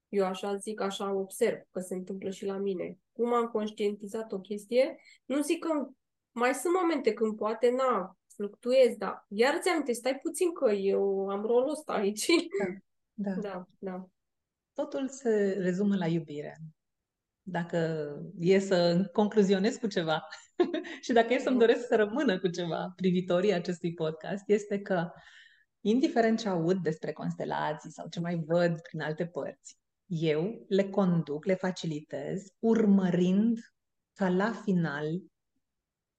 Eu 0.08 0.24
așa 0.24 0.56
zic, 0.56 0.80
așa 0.80 1.12
observ 1.12 1.60
că 1.70 1.80
se 1.80 1.94
întâmplă 1.94 2.30
și 2.30 2.44
la 2.44 2.56
mine. 2.56 2.98
Cum 3.12 3.32
am 3.32 3.46
conștientizat 3.46 4.32
o 4.32 4.38
chestie, 4.38 4.96
nu 5.24 5.42
zic 5.42 5.64
că 5.64 5.88
mai 6.32 6.54
sunt 6.54 6.74
momente 6.74 7.12
când 7.12 7.36
poate, 7.36 7.70
na, 7.70 8.15
fluctuez, 8.36 8.96
dar 8.96 9.26
iar 9.28 9.58
ți 9.60 9.68
aminte, 9.68 9.92
stai 9.92 10.18
puțin 10.22 10.52
că 10.52 10.70
eu 10.70 11.28
am 11.28 11.42
rolul 11.42 11.70
ăsta 11.70 11.92
aici. 11.92 12.26
Da, 13.14 13.30
da. 13.30 13.40
da, 13.48 13.66
da. 13.78 14.08
Totul 14.72 15.08
se 15.08 15.56
rezumă 15.58 15.96
la 15.96 16.06
iubire. 16.06 16.56
Dacă 17.42 18.08
e 18.38 18.58
să 18.58 19.08
concluzionez 19.12 19.76
cu 19.76 19.86
ceva 19.86 20.26
și 21.04 21.12
dacă 21.12 21.32
e 21.32 21.38
să-mi 21.38 21.58
doresc 21.58 21.86
să 21.86 21.96
rămână 21.96 22.38
cu 22.38 22.48
ceva 22.48 22.92
privitorii 22.96 23.52
acestui 23.52 23.94
podcast, 23.94 24.48
este 24.48 24.80
că, 24.80 25.10
indiferent 25.80 26.38
ce 26.38 26.48
aud 26.48 26.82
despre 26.82 27.12
constelații 27.12 27.90
sau 27.90 28.08
ce 28.08 28.20
mai 28.20 28.42
văd 28.46 28.80
prin 28.80 29.00
alte 29.00 29.26
părți, 29.26 29.78
eu 30.06 30.64
le 30.68 30.88
conduc, 30.88 31.44
le 31.44 31.54
facilitez, 31.54 32.54
urmărind 32.58 33.58
ca 34.12 34.28
la 34.28 34.52
final 34.52 35.22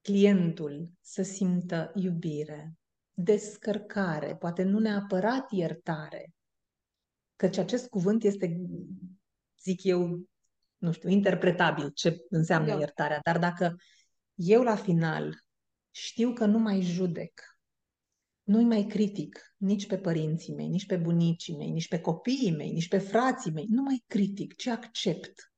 clientul 0.08 0.90
să 1.00 1.22
simtă 1.22 1.92
iubire, 1.94 2.76
descărcare, 3.12 4.36
poate 4.36 4.62
nu 4.62 4.78
neapărat 4.78 5.50
iertare, 5.50 6.34
căci 7.36 7.56
acest 7.56 7.88
cuvânt 7.88 8.22
este, 8.22 8.60
zic 9.62 9.84
eu, 9.84 10.28
nu 10.76 10.92
știu, 10.92 11.08
interpretabil 11.08 11.90
ce 11.90 12.24
înseamnă 12.28 12.72
da. 12.72 12.78
iertarea, 12.78 13.20
dar 13.22 13.38
dacă 13.38 13.76
eu 14.34 14.62
la 14.62 14.76
final 14.76 15.44
știu 15.90 16.32
că 16.32 16.46
nu 16.46 16.58
mai 16.58 16.80
judec, 16.80 17.58
nu-i 18.42 18.64
mai 18.64 18.86
critic 18.86 19.54
nici 19.56 19.86
pe 19.86 19.98
părinții 19.98 20.54
mei, 20.54 20.68
nici 20.68 20.86
pe 20.86 20.96
bunicii 20.96 21.56
mei, 21.56 21.70
nici 21.70 21.88
pe 21.88 22.00
copiii 22.00 22.54
mei, 22.56 22.72
nici 22.72 22.88
pe 22.88 22.98
frații 22.98 23.52
mei, 23.52 23.66
nu 23.68 23.82
mai 23.82 24.04
critic, 24.06 24.54
ci 24.54 24.66
accept 24.66 25.52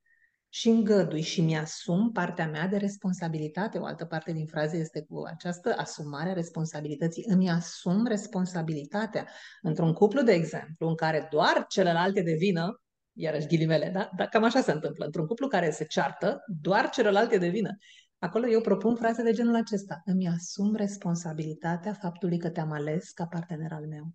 și 0.52 0.68
îngădui 0.68 1.20
și 1.20 1.40
mi-asum 1.40 2.12
partea 2.12 2.48
mea 2.48 2.66
de 2.66 2.77
responsabilitate. 2.77 3.78
O 3.78 3.85
altă 3.85 4.05
parte 4.05 4.32
din 4.32 4.47
frază 4.47 4.77
este 4.77 5.02
cu 5.02 5.22
această 5.27 5.74
asumare 5.77 6.31
a 6.31 6.32
responsabilității. 6.32 7.24
Îmi 7.28 7.51
asum 7.51 8.06
responsabilitatea. 8.06 9.28
Într-un 9.62 9.93
cuplu, 9.93 10.22
de 10.22 10.32
exemplu, 10.32 10.89
în 10.89 10.94
care 10.94 11.28
doar 11.31 11.64
celălalt 11.68 12.16
e 12.16 12.22
de 12.22 12.35
vină, 12.39 12.82
iarăși 13.12 13.47
ghilimele, 13.47 13.90
da? 13.90 14.10
Dar 14.16 14.28
cam 14.28 14.44
așa 14.44 14.60
se 14.60 14.72
întâmplă. 14.72 15.05
Într-un 15.05 15.27
cuplu 15.27 15.48
care 15.48 15.70
se 15.70 15.85
ceartă, 15.85 16.44
doar 16.60 16.90
celălalt 16.90 17.32
e 17.32 17.39
de 17.39 17.48
vină. 17.48 17.77
Acolo 18.18 18.48
eu 18.48 18.60
propun 18.60 18.97
fraze 18.97 19.22
de 19.22 19.32
genul 19.32 19.55
acesta. 19.55 20.02
Îmi 20.05 20.28
asum 20.28 20.74
responsabilitatea 20.74 21.93
faptului 21.93 22.39
că 22.39 22.51
te-am 22.51 22.72
ales 22.72 23.10
ca 23.10 23.27
partener 23.27 23.72
al 23.72 23.86
meu. 23.86 24.12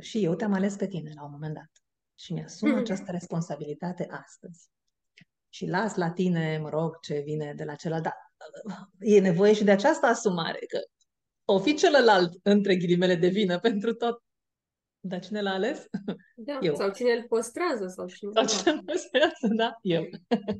Și 0.00 0.24
eu 0.24 0.34
te-am 0.34 0.52
ales 0.52 0.76
pe 0.76 0.86
tine 0.86 1.12
la 1.14 1.24
un 1.24 1.30
moment 1.30 1.54
dat 1.54 1.81
și 2.22 2.32
mi-asum 2.32 2.68
mm. 2.68 2.76
această 2.76 3.10
responsabilitate 3.10 4.06
astăzi. 4.10 4.70
Și 5.48 5.66
las 5.66 5.94
la 5.94 6.10
tine, 6.10 6.58
mă 6.58 6.68
rog, 6.68 7.00
ce 7.00 7.20
vine 7.20 7.54
de 7.56 7.64
la 7.64 7.74
celălalt, 7.74 8.04
dar 8.04 8.14
e 8.98 9.20
nevoie 9.20 9.52
și 9.52 9.64
de 9.64 9.70
această 9.70 10.06
asumare, 10.06 10.58
că 10.68 10.78
o 11.44 11.58
fi 11.58 11.74
celălalt, 11.74 12.32
între 12.42 12.76
ghilimele, 12.76 13.14
de 13.14 13.28
vină 13.28 13.58
pentru 13.58 13.94
tot. 13.94 14.22
Dar 15.00 15.20
cine 15.20 15.40
l-a 15.40 15.50
ales? 15.50 15.86
Da, 16.34 16.58
eu. 16.60 16.74
sau 16.74 16.90
cine 16.90 17.12
îl 17.12 17.24
păstrează. 17.28 17.86
Sau 17.86 18.06
cine, 18.06 18.30
sau 18.34 18.46
cine 18.46 18.72
îl 18.72 18.82
păstrează, 18.82 19.48
da, 19.56 19.78
eu. 19.82 20.08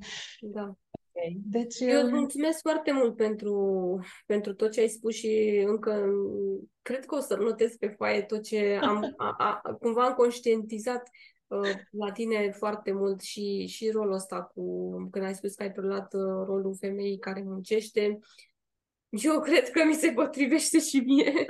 Da. 0.40 0.76
Okay. 1.14 1.40
Deci, 1.44 1.80
eu 1.80 2.02
îți 2.02 2.12
um, 2.12 2.18
mulțumesc 2.18 2.60
foarte 2.60 2.92
mult 2.92 3.16
pentru, 3.16 3.98
pentru 4.26 4.54
tot 4.54 4.70
ce 4.70 4.80
ai 4.80 4.88
spus 4.88 5.14
și 5.14 5.62
încă 5.66 6.06
cred 6.82 7.04
că 7.04 7.14
o 7.14 7.20
să 7.20 7.36
notez 7.36 7.76
pe 7.76 7.88
foaie 7.88 8.22
tot 8.22 8.42
ce 8.42 8.78
am 8.82 9.12
a, 9.16 9.34
a, 9.38 9.76
cumva 9.80 10.04
am 10.04 10.14
conștientizat 10.14 11.02
Uh, 11.02 11.31
la 11.90 12.12
tine 12.12 12.50
foarte 12.50 12.92
mult 12.92 13.20
și, 13.20 13.66
și 13.66 13.90
rolul 13.90 14.12
ăsta 14.12 14.42
cu, 14.42 14.90
când 15.10 15.24
ai 15.24 15.34
spus 15.34 15.54
că 15.54 15.62
ai 15.62 15.72
preluat 15.72 16.14
uh, 16.14 16.44
rolul 16.46 16.76
femeii 16.80 17.18
care 17.18 17.42
muncește, 17.42 18.18
eu 19.08 19.40
cred 19.46 19.70
că 19.70 19.84
mi 19.84 19.94
se 19.94 20.12
potrivește 20.12 20.78
și 20.78 20.98
mie. 20.98 21.46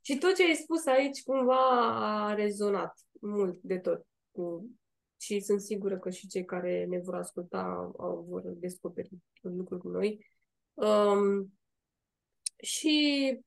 și 0.00 0.18
tot 0.18 0.34
ce 0.34 0.44
ai 0.44 0.54
spus 0.54 0.86
aici 0.86 1.22
cumva 1.22 1.88
a 2.26 2.34
rezonat 2.34 2.98
mult 3.20 3.58
de 3.62 3.78
tot. 3.78 4.06
Cu... 4.30 4.70
Și 5.16 5.40
sunt 5.40 5.60
sigură 5.60 5.98
că 5.98 6.10
și 6.10 6.26
cei 6.26 6.44
care 6.44 6.84
ne 6.84 6.98
vor 6.98 7.14
asculta 7.14 7.92
au, 7.98 8.26
vor 8.28 8.42
descoperi 8.46 9.10
lucruri 9.40 9.80
cu 9.80 9.88
noi. 9.88 10.26
Um, 10.74 11.52
și 12.56 13.38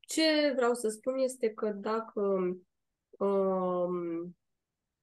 Ce 0.00 0.52
vreau 0.54 0.74
să 0.74 0.88
spun 0.88 1.18
este 1.18 1.50
că 1.50 1.70
dacă, 1.70 2.20
um, 3.10 4.36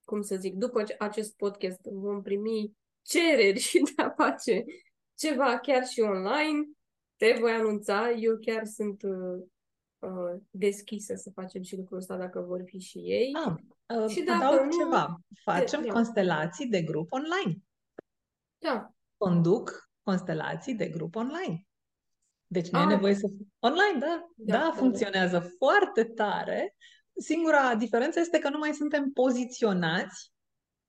cum 0.07 0.21
să 0.21 0.35
zic, 0.35 0.53
după 0.53 0.83
acest 0.97 1.35
podcast 1.35 1.81
vom 1.81 2.21
primi 2.21 2.77
cereri 3.01 3.71
de 3.95 4.01
a 4.01 4.09
face 4.09 4.63
ceva 5.15 5.59
chiar 5.59 5.87
și 5.87 5.99
online, 5.99 6.67
te 7.15 7.37
voi 7.39 7.51
anunța. 7.51 8.11
Eu 8.11 8.37
chiar 8.37 8.65
sunt 8.65 9.01
uh, 9.01 9.43
uh, 9.99 10.41
deschisă 10.49 11.15
să 11.15 11.31
facem 11.33 11.61
și 11.61 11.75
lucrul 11.75 11.97
ăsta 11.97 12.17
dacă 12.17 12.39
vor 12.39 12.61
fi 12.65 12.79
și 12.79 12.97
ei. 12.97 13.31
Ah, 13.45 13.53
uh, 13.97 14.09
și 14.09 14.21
dacă 14.21 14.63
nu, 14.63 14.71
ceva. 14.77 15.19
Facem 15.43 15.81
de, 15.81 15.87
constelații 15.87 16.67
de 16.67 16.81
grup 16.81 17.11
online. 17.11 17.61
Da. 18.57 18.91
Conduc 19.17 19.89
constelații 20.01 20.75
de 20.75 20.87
grup 20.87 21.15
online. 21.15 21.65
Deci 22.47 22.69
nu 22.69 22.79
e 22.79 22.81
ah. 22.81 22.87
nevoie 22.87 23.13
să... 23.13 23.27
Online, 23.59 23.99
da, 23.99 24.29
da, 24.35 24.57
da, 24.57 24.71
funcționează 24.75 25.39
foarte 25.57 26.03
tare. 26.03 26.75
Singura 27.17 27.75
diferență 27.75 28.19
este 28.19 28.39
că 28.39 28.49
nu 28.49 28.57
mai 28.57 28.73
suntem 28.73 29.09
poziționați, 29.09 30.31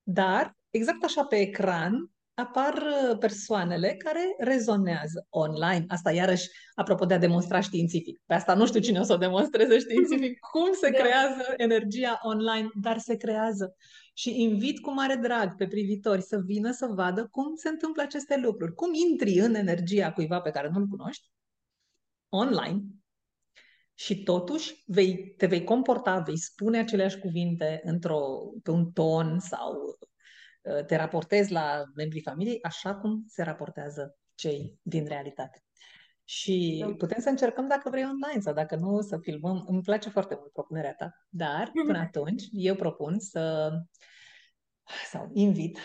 dar 0.03 0.57
exact 0.71 1.05
așa 1.05 1.25
pe 1.25 1.37
ecran 1.37 2.11
apar 2.39 2.75
uh, 2.75 3.19
persoanele 3.19 3.95
care 3.95 4.35
rezonează 4.39 5.27
online. 5.31 5.85
Asta 5.89 6.13
iarăși, 6.13 6.49
apropo 6.75 7.05
de 7.05 7.15
a 7.15 7.19
demonstra 7.19 7.61
științific. 7.61 8.21
Pe 8.27 8.35
asta 8.35 8.55
nu 8.55 8.67
știu 8.67 8.81
cine 8.81 8.99
o 8.99 9.03
să 9.03 9.13
o 9.13 9.17
demonstreze 9.17 9.79
științific, 9.89 10.39
cum 10.39 10.73
se 10.73 10.91
da. 10.91 10.99
creează 10.99 11.55
energia 11.57 12.19
online, 12.23 12.69
dar 12.83 12.99
se 12.99 13.17
creează. 13.17 13.77
Și 14.15 14.43
invit 14.43 14.81
cu 14.81 14.93
mare 14.93 15.15
drag 15.15 15.57
pe 15.57 15.67
privitori 15.67 16.23
să 16.23 16.39
vină 16.45 16.71
să 16.71 16.87
vadă 16.87 17.29
cum 17.31 17.55
se 17.55 17.69
întâmplă 17.69 18.03
aceste 18.03 18.41
lucruri. 18.43 18.75
Cum 18.75 18.91
intri 19.11 19.39
în 19.39 19.55
energia 19.55 20.13
cuiva 20.13 20.41
pe 20.41 20.51
care 20.51 20.69
nu-l 20.73 20.87
cunoști, 20.87 21.29
online, 22.29 22.83
și 23.99 24.23
totuși 24.23 24.83
vei, 24.87 25.35
te 25.37 25.47
vei 25.47 25.65
comporta, 25.65 26.19
vei 26.19 26.39
spune 26.39 26.79
aceleași 26.79 27.19
cuvinte 27.19 27.81
într-o, 27.85 28.21
pe 28.63 28.71
un 28.71 28.93
ton 28.93 29.39
sau 29.39 29.99
Uh, 30.69 30.85
te 30.85 30.97
raportezi 30.97 31.53
la 31.53 31.85
membrii 31.95 32.23
familiei 32.23 32.63
așa 32.63 32.95
cum 32.95 33.25
se 33.29 33.43
raportează 33.43 34.19
cei 34.35 34.79
din 34.83 35.07
realitate. 35.07 35.63
Și 36.25 36.85
da. 36.87 36.95
putem 36.95 37.21
să 37.21 37.29
încercăm 37.29 37.69
dacă 37.69 37.91
vrei 37.91 38.05
online 38.05 38.41
sau 38.41 38.55
dacă 38.55 38.77
nu 38.77 39.01
să 39.01 39.19
filmăm. 39.19 39.65
Îmi 39.69 39.83
place 39.83 40.09
foarte 40.09 40.37
mult 40.39 40.53
propunerea 40.53 40.95
ta, 40.95 41.27
dar 41.29 41.71
până 41.87 41.99
atunci 41.99 42.43
eu 42.51 42.75
propun 42.75 43.19
să 43.19 43.71
sau 45.11 45.31
invit 45.33 45.79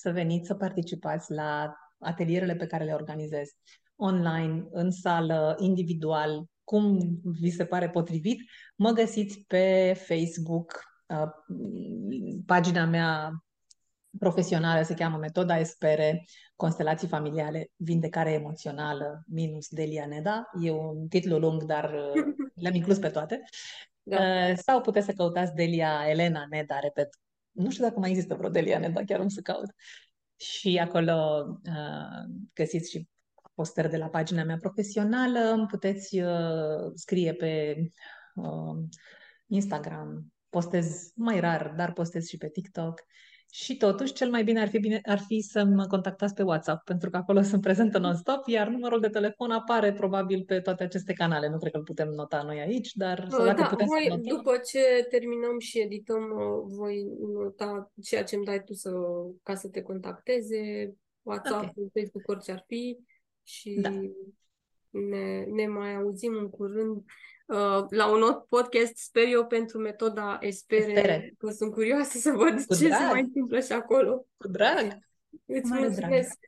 să 0.00 0.10
veniți 0.10 0.46
să 0.46 0.54
participați 0.54 1.32
la 1.32 1.74
atelierele 1.98 2.54
pe 2.54 2.66
care 2.66 2.84
le 2.84 2.92
organizez 2.92 3.50
online, 3.96 4.66
în 4.70 4.90
sală, 4.90 5.56
individual, 5.58 6.44
cum 6.70 7.20
vi 7.22 7.50
se 7.50 7.64
pare 7.64 7.90
potrivit. 7.90 8.40
Mă 8.76 8.90
găsiți 8.90 9.44
pe 9.46 9.92
Facebook, 10.06 10.84
uh, 11.06 11.28
pagina 12.46 12.84
mea 12.84 13.42
profesională 14.18 14.82
se 14.82 14.94
cheamă 14.94 15.16
Metoda 15.16 15.58
Espere, 15.58 16.24
Constelații 16.56 17.08
Familiale, 17.08 17.70
Vindecare 17.76 18.32
Emoțională, 18.32 19.24
minus 19.26 19.68
Delia 19.68 20.06
Neda. 20.06 20.50
E 20.62 20.70
un 20.70 21.08
titlu 21.08 21.38
lung, 21.38 21.62
dar 21.62 21.84
uh, 21.84 22.22
le-am 22.62 22.74
inclus 22.74 22.98
pe 22.98 23.08
toate. 23.08 23.42
Da. 24.02 24.16
Uh, 24.16 24.56
sau 24.56 24.80
puteți 24.80 25.06
să 25.06 25.12
căutați 25.12 25.54
Delia 25.54 26.04
Elena 26.08 26.46
Neda, 26.50 26.78
repet. 26.78 27.08
Nu 27.50 27.70
știu 27.70 27.84
dacă 27.84 27.98
mai 27.98 28.10
există 28.10 28.34
vreo 28.34 28.50
Delia 28.50 28.78
Neda, 28.78 29.04
chiar 29.04 29.20
nu 29.20 29.28
să 29.28 29.40
caut. 29.40 29.70
Și 30.36 30.78
acolo 30.78 31.46
uh, 31.64 32.30
găsiți 32.54 32.90
și 32.90 33.08
postări 33.60 33.90
de 33.90 33.96
la 33.96 34.08
pagina 34.08 34.44
mea 34.44 34.56
profesională, 34.60 35.66
puteți 35.70 36.20
uh, 36.20 36.90
scrie 36.94 37.32
pe 37.32 37.76
uh, 38.34 38.78
Instagram, 39.46 40.32
postez 40.48 41.12
mai 41.14 41.40
rar, 41.40 41.74
dar 41.76 41.92
postez 41.92 42.26
și 42.26 42.36
pe 42.36 42.48
TikTok. 42.48 43.00
Și 43.52 43.76
totuși, 43.76 44.12
cel 44.12 44.30
mai 44.30 44.44
bine 44.44 44.60
ar 44.60 44.68
fi, 44.68 44.78
bine, 44.78 45.00
ar 45.04 45.18
fi 45.18 45.40
să 45.40 45.64
mă 45.64 45.86
contactați 45.86 46.34
pe 46.34 46.42
WhatsApp, 46.42 46.84
pentru 46.84 47.10
că 47.10 47.16
acolo 47.16 47.42
sunt 47.42 47.60
prezentă 47.60 47.98
non-stop, 47.98 48.46
iar 48.46 48.68
numărul 48.68 49.00
de 49.00 49.08
telefon 49.08 49.50
apare 49.50 49.92
probabil 49.92 50.44
pe 50.46 50.60
toate 50.60 50.82
aceste 50.82 51.12
canale. 51.12 51.48
Nu 51.48 51.58
cred 51.58 51.72
că 51.72 51.78
îl 51.78 51.84
putem 51.84 52.08
nota 52.08 52.42
noi 52.42 52.60
aici, 52.60 52.92
dar 52.92 53.26
sau 53.30 53.44
dacă 53.44 53.60
da, 53.60 53.66
putem 53.66 53.86
voi, 53.86 54.02
să 54.02 54.08
notăm. 54.08 54.36
după 54.36 54.56
ce 54.56 55.06
terminăm 55.10 55.58
și 55.58 55.80
edităm, 55.80 56.22
voi 56.66 57.06
nota 57.32 57.92
ceea 58.02 58.24
ce 58.24 58.34
îmi 58.36 58.44
dai 58.44 58.62
tu 58.62 58.72
să, 58.72 58.90
ca 59.42 59.54
să 59.54 59.68
te 59.68 59.82
contacteze, 59.82 60.94
WhatsApp, 61.22 61.62
okay. 61.62 61.90
Facebook, 61.94 62.28
orice 62.28 62.52
ar 62.52 62.64
fi 62.66 62.96
și 63.42 63.78
da. 63.80 63.90
ne, 64.90 65.44
ne 65.44 65.66
mai 65.66 65.94
auzim 65.94 66.34
în 66.34 66.50
curând 66.50 67.04
Uh, 67.50 67.86
la 67.88 68.10
un 68.12 68.22
alt 68.22 68.44
podcast, 68.48 68.96
sper 68.96 69.22
eu, 69.30 69.46
pentru 69.46 69.78
metoda 69.78 70.38
Espere, 70.40 70.82
Espere. 70.82 71.34
că 71.38 71.50
sunt 71.50 71.72
curioasă 71.72 72.18
să 72.18 72.30
văd 72.30 72.64
Cu 72.64 72.74
ce 72.74 72.86
drag. 72.88 73.00
se 73.00 73.06
mai 73.06 73.20
întâmplă 73.20 73.60
și 73.60 73.72
acolo. 73.72 74.26
Cu 74.36 74.48
drag! 74.48 74.98
Îți 75.46 75.70
mare 75.70 75.80
mulțumesc! 75.82 76.38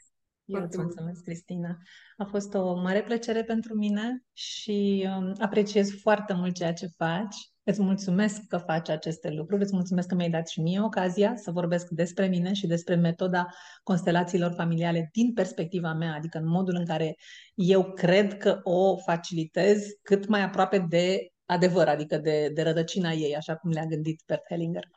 Drag. 0.45 0.61
Eu 0.61 0.67
îți 0.67 0.79
mulțumesc, 0.79 1.23
Cristina. 1.23 1.79
A 2.17 2.25
fost 2.25 2.55
o 2.55 2.75
mare 2.75 3.03
plăcere 3.03 3.45
pentru 3.45 3.75
mine 3.75 4.25
și 4.33 5.09
um, 5.17 5.33
apreciez 5.39 6.01
foarte 6.01 6.33
mult 6.33 6.55
ceea 6.55 6.73
ce 6.73 6.87
faci. 6.97 7.52
Îți 7.65 7.83
mulțumesc 7.83 8.47
că 8.47 8.59
faci 8.59 8.89
aceste 8.89 9.31
lucruri, 9.31 9.63
îți 9.63 9.75
mulțumesc 9.75 10.09
că 10.09 10.15
mi-ai 10.15 10.31
dat 10.31 10.49
și 10.49 10.61
mie 10.61 10.81
ocazia 10.81 11.37
să 11.37 11.51
vorbesc 11.51 11.89
despre 11.89 12.27
mine 12.27 12.53
și 12.53 12.67
despre 12.67 12.95
metoda 12.95 13.47
constelațiilor 13.83 14.53
familiale 14.53 15.09
din 15.13 15.33
perspectiva 15.33 15.93
mea, 15.93 16.15
adică 16.15 16.39
în 16.39 16.49
modul 16.49 16.75
în 16.75 16.85
care 16.85 17.17
eu 17.55 17.93
cred 17.93 18.37
că 18.37 18.61
o 18.63 18.97
facilitez 18.97 19.87
cât 20.03 20.27
mai 20.27 20.43
aproape 20.43 20.79
de 20.89 21.33
adevăr, 21.45 21.89
adică 21.89 22.19
de, 22.19 22.51
de 22.55 22.63
rădăcina 22.63 23.11
ei, 23.11 23.37
așa 23.37 23.57
cum 23.57 23.71
le-a 23.71 23.87
gândit 23.87 24.23
Bert 24.27 24.43
Hellinger. 24.49 24.89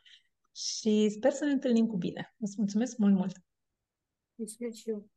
Și 0.54 1.08
sper 1.08 1.32
să 1.32 1.44
ne 1.44 1.50
întâlnim 1.50 1.86
cu 1.86 1.96
bine. 1.96 2.34
Îți 2.38 2.54
mulțumesc 2.58 2.96
mult, 2.96 3.14
mult! 3.14 3.36
Mulțumesc 4.34 4.76
și 4.76 4.88
eu! 4.90 5.08